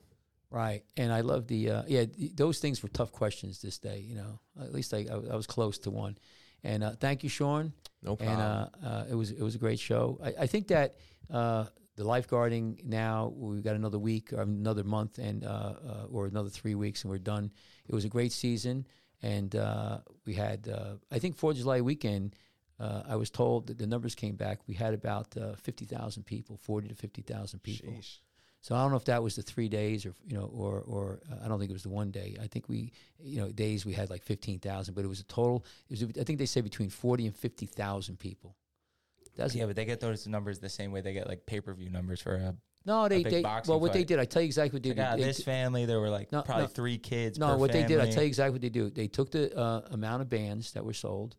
right, 0.51 0.83
and 0.97 1.13
I 1.13 1.21
love 1.23 1.47
the 1.47 1.71
uh, 1.71 1.83
yeah. 1.89 2.05
Those 2.35 2.59
things 2.61 2.83
were 2.83 2.89
tough 2.91 3.13
questions 3.13 3.61
this 3.63 3.79
day. 3.79 3.99
You 4.07 4.17
know, 4.17 4.41
at 4.61 4.73
least 4.73 4.93
I, 4.95 5.07
I, 5.11 5.33
I 5.33 5.37
was 5.37 5.47
close 5.47 5.79
to 5.79 5.91
one. 5.91 6.17
And 6.63 6.85
uh, 6.85 6.91
thank 7.01 7.23
you, 7.25 7.31
Sean. 7.31 7.73
No 8.03 8.17
problem. 8.17 8.39
And 8.39 8.43
uh, 8.85 8.87
uh, 8.87 9.05
it 9.11 9.15
was 9.15 9.31
it 9.31 9.43
was 9.43 9.55
a 9.55 9.59
great 9.59 9.81
show. 9.81 10.19
I, 10.23 10.43
I 10.43 10.47
think 10.47 10.69
that 10.69 10.97
uh, 11.31 11.67
the 11.97 12.05
lifeguarding 12.05 12.85
now 12.85 13.33
we've 13.35 13.63
got 13.65 13.77
another 13.77 13.99
week 13.99 14.33
or 14.33 14.43
another 14.43 14.85
month 14.85 15.19
and 15.19 15.45
uh, 15.45 15.49
uh, 15.49 16.07
or 16.11 16.27
another 16.27 16.51
three 16.51 16.75
weeks 16.75 17.03
and 17.03 17.11
we're 17.11 17.19
done. 17.19 17.51
It 17.89 17.95
was 17.95 18.05
a 18.05 18.09
great 18.09 18.33
season, 18.33 18.87
and 19.23 19.55
uh, 19.55 19.99
we 20.27 20.35
had 20.35 20.69
uh, 20.69 20.95
I 21.11 21.19
think 21.19 21.37
Fourth 21.37 21.57
of 21.57 21.63
July 21.63 21.81
weekend. 21.81 22.37
Uh, 22.79 23.03
I 23.07 23.17
was 23.17 23.29
told 23.29 23.67
that 23.67 23.77
the 23.77 23.87
numbers 23.87 24.15
came 24.15 24.37
back. 24.37 24.61
We 24.67 24.75
had 24.75 24.95
about 24.95 25.37
uh, 25.37 25.55
fifty 25.55 25.85
thousand 25.85 26.25
people, 26.25 26.57
forty 26.57 26.89
to 26.89 26.95
fifty 26.95 27.23
thousand 27.23 27.63
people. 27.63 27.93
Sheesh. 27.93 28.19
So 28.63 28.75
I 28.75 28.83
don't 28.83 28.91
know 28.91 28.99
if 28.99 29.07
that 29.07 29.23
was 29.23 29.37
the 29.37 29.43
three 29.43 29.69
days 29.69 30.05
or 30.05 30.15
you 30.27 30.37
know 30.37 30.51
or 30.53 30.81
or 30.81 31.21
uh, 31.31 31.45
I 31.45 31.49
don't 31.49 31.59
think 31.59 31.71
it 31.71 31.75
was 31.75 31.83
the 31.83 31.91
one 31.91 32.11
day. 32.11 32.37
I 32.43 32.47
think 32.47 32.69
we 32.69 32.93
you 33.19 33.41
know 33.41 33.51
days 33.51 33.87
we 33.87 33.93
had 33.93 34.11
like 34.11 34.23
fifteen 34.23 34.59
thousand, 34.59 34.95
but 34.95 35.05
it 35.05 35.09
was 35.09 35.21
a 35.21 35.25
total. 35.25 35.65
It 35.89 36.01
was 36.01 36.21
I 36.21 36.25
think 36.25 36.39
they 36.39 36.47
say 36.47 36.61
between 36.61 36.91
forty 36.91 37.27
and 37.27 37.35
fifty 37.35 37.67
thousand 37.67 38.19
people. 38.19 38.57
That's 39.37 39.55
Yeah, 39.55 39.67
but 39.67 39.77
they 39.77 39.85
get 39.85 40.01
those 40.01 40.27
numbers 40.27 40.59
the 40.59 40.69
same 40.69 40.93
way 40.93 41.01
they 41.01 41.13
get 41.13 41.27
like 41.27 41.47
pay 41.47 41.61
per 41.61 41.73
view 41.73 41.89
numbers 41.91 42.21
for 42.21 42.35
a. 42.35 42.55
no, 42.87 43.09
they 43.09 43.23
they 43.23 43.43
well 43.43 43.79
what 43.81 43.93
they 43.93 44.05
did. 44.05 44.19
I 44.19 44.25
tell 44.25 44.43
you 44.43 44.47
exactly 44.47 44.77
what 44.77 44.83
they 44.83 44.91
Like, 44.91 44.97
did. 44.97 45.05
ah, 45.07 45.17
They 45.17 45.23
this 45.23 45.43
family, 45.43 45.87
there 45.87 46.01
were 46.01 46.11
like 46.11 46.33
No, 46.33 46.43
probably 46.43 46.65
no. 46.65 46.69
three 46.69 46.99
kids. 46.99 47.39
no, 47.39 47.57
what 47.57 47.73
they 47.73 47.85
did. 47.85 48.01
I 48.01 48.11
tell 48.11 48.23
you 48.23 48.29
exactly 48.29 48.53
what 48.53 48.63
they 48.63 48.69
do. 48.71 48.91
They 48.91 49.07
took 49.09 49.31
the 49.31 49.57
uh, 49.57 49.83
amount 49.91 50.23
of 50.23 50.29
bands 50.29 50.73
that 50.73 50.85
were 50.85 50.95
sold. 50.95 51.37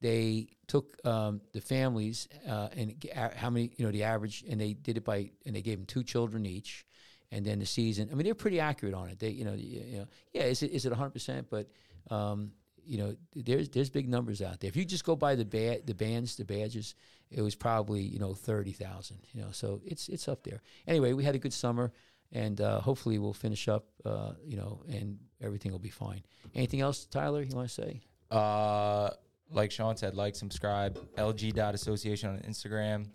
They 0.00 0.48
took 0.66 0.96
um, 1.06 1.40
the 1.52 1.60
families 1.60 2.26
uh, 2.48 2.68
and 2.76 2.94
how 3.36 3.50
many 3.50 3.70
you 3.76 3.84
know 3.86 3.92
the 3.92 4.02
average, 4.02 4.44
and 4.48 4.60
they 4.60 4.72
did 4.72 4.96
it 4.96 5.04
by 5.04 5.30
and 5.46 5.54
they 5.54 5.62
gave 5.62 5.78
them 5.78 5.86
two 5.86 6.02
children 6.02 6.44
each, 6.44 6.84
and 7.30 7.44
then 7.46 7.60
the 7.60 7.66
season. 7.66 8.08
I 8.10 8.14
mean, 8.16 8.24
they're 8.24 8.34
pretty 8.34 8.58
accurate 8.58 8.94
on 8.94 9.08
it. 9.08 9.20
They 9.20 9.28
you 9.30 9.44
know 9.44 9.52
you, 9.54 9.80
you 9.86 9.98
know 9.98 10.06
yeah 10.32 10.42
is 10.44 10.62
it 10.64 10.72
is 10.72 10.84
it 10.86 10.90
one 10.90 10.98
hundred 10.98 11.12
percent? 11.12 11.46
But 11.48 11.68
um, 12.10 12.50
you 12.84 12.98
know 12.98 13.16
there's 13.34 13.68
there's 13.68 13.90
big 13.90 14.08
numbers 14.08 14.42
out 14.42 14.60
there. 14.60 14.68
If 14.68 14.76
you 14.76 14.84
just 14.84 15.04
go 15.04 15.16
by 15.16 15.34
the 15.34 15.44
ba- 15.44 15.80
the 15.84 15.94
bands, 15.94 16.36
the 16.36 16.44
badges, 16.44 16.94
it 17.30 17.42
was 17.42 17.54
probably 17.54 18.02
you 18.02 18.18
know 18.18 18.34
thirty 18.34 18.72
thousand. 18.72 19.18
You 19.32 19.42
know, 19.42 19.48
so 19.52 19.80
it's 19.84 20.08
it's 20.08 20.28
up 20.28 20.42
there. 20.42 20.62
Anyway, 20.86 21.12
we 21.12 21.24
had 21.24 21.34
a 21.34 21.38
good 21.38 21.52
summer. 21.52 21.92
And 22.34 22.62
uh, 22.62 22.80
hopefully 22.80 23.18
we'll 23.18 23.34
finish 23.34 23.68
up, 23.68 23.84
uh, 24.06 24.32
you 24.42 24.56
know, 24.56 24.82
and 24.88 25.18
everything 25.42 25.70
will 25.70 25.78
be 25.78 25.90
fine. 25.90 26.22
Anything 26.54 26.80
else, 26.80 27.04
Tyler? 27.04 27.42
You 27.42 27.54
want 27.54 27.68
to 27.68 27.74
say? 27.74 28.00
Uh, 28.30 29.10
like 29.50 29.70
Sean 29.70 29.98
said, 29.98 30.14
like, 30.14 30.34
subscribe. 30.34 30.98
LG.association 31.18 32.30
on 32.30 32.38
Instagram. 32.38 33.08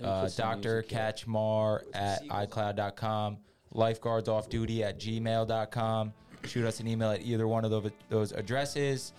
Uh, 0.00 0.28
Dr. 0.36 0.76
music 0.76 0.90
here. 0.90 1.12
Kachmar 1.12 1.80
at 1.92 2.24
iCloud.com. 2.28 3.38
Lifeguards 3.72 4.28
off 4.28 4.48
duty 4.48 4.84
at 4.84 5.00
gmail.com. 5.00 6.12
Shoot 6.44 6.64
us 6.64 6.80
an 6.80 6.88
email 6.88 7.10
at 7.10 7.22
either 7.22 7.46
one 7.46 7.64
of 7.64 7.70
those, 7.70 7.90
those 8.08 8.32
addresses. 8.32 9.12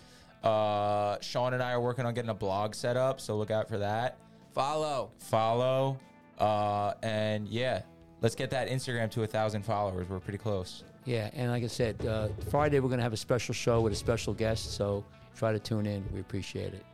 Uh, 0.43 1.17
Sean 1.21 1.53
and 1.53 1.63
I 1.63 1.71
are 1.71 1.81
working 1.81 2.05
on 2.05 2.13
getting 2.13 2.29
a 2.29 2.35
blog 2.35 2.75
set 2.75 2.97
up, 2.97 3.21
so 3.21 3.37
look 3.37 3.49
out 3.51 3.69
for 3.69 3.77
that. 3.77 4.17
Follow. 4.53 5.11
Follow. 5.19 5.99
Uh, 6.37 6.93
and 7.01 7.47
yeah, 7.47 7.81
let's 8.21 8.35
get 8.35 8.49
that 8.49 8.69
Instagram 8.69 9.09
to 9.11 9.23
a 9.23 9.27
thousand 9.27 9.63
followers. 9.63 10.09
We're 10.09 10.19
pretty 10.19 10.37
close. 10.37 10.83
Yeah, 11.05 11.29
and 11.33 11.51
like 11.51 11.63
I 11.63 11.67
said, 11.67 12.05
uh, 12.05 12.29
Friday 12.49 12.79
we're 12.79 12.89
going 12.89 12.99
to 12.99 13.03
have 13.03 13.13
a 13.13 13.17
special 13.17 13.53
show 13.53 13.81
with 13.81 13.93
a 13.93 13.95
special 13.95 14.33
guest, 14.33 14.73
so 14.73 15.03
try 15.35 15.51
to 15.51 15.59
tune 15.59 15.85
in. 15.85 16.03
We 16.13 16.19
appreciate 16.19 16.73
it. 16.73 16.85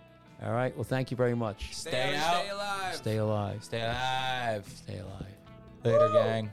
All 0.44 0.54
right. 0.54 0.74
Well, 0.76 0.86
thank 0.86 1.12
you 1.12 1.18
very 1.18 1.36
much. 1.36 1.76
Stay 1.76 2.16
out. 2.16 2.24
out. 2.24 2.42
Stay 2.42 2.50
alive. 2.50 2.96
Stay 2.96 3.18
alive. 3.18 3.64
Stay 3.64 3.82
alive. 3.82 4.74
Stay 4.76 5.00
alive. 5.00 5.36
Later, 5.84 6.10
gang. 6.14 6.48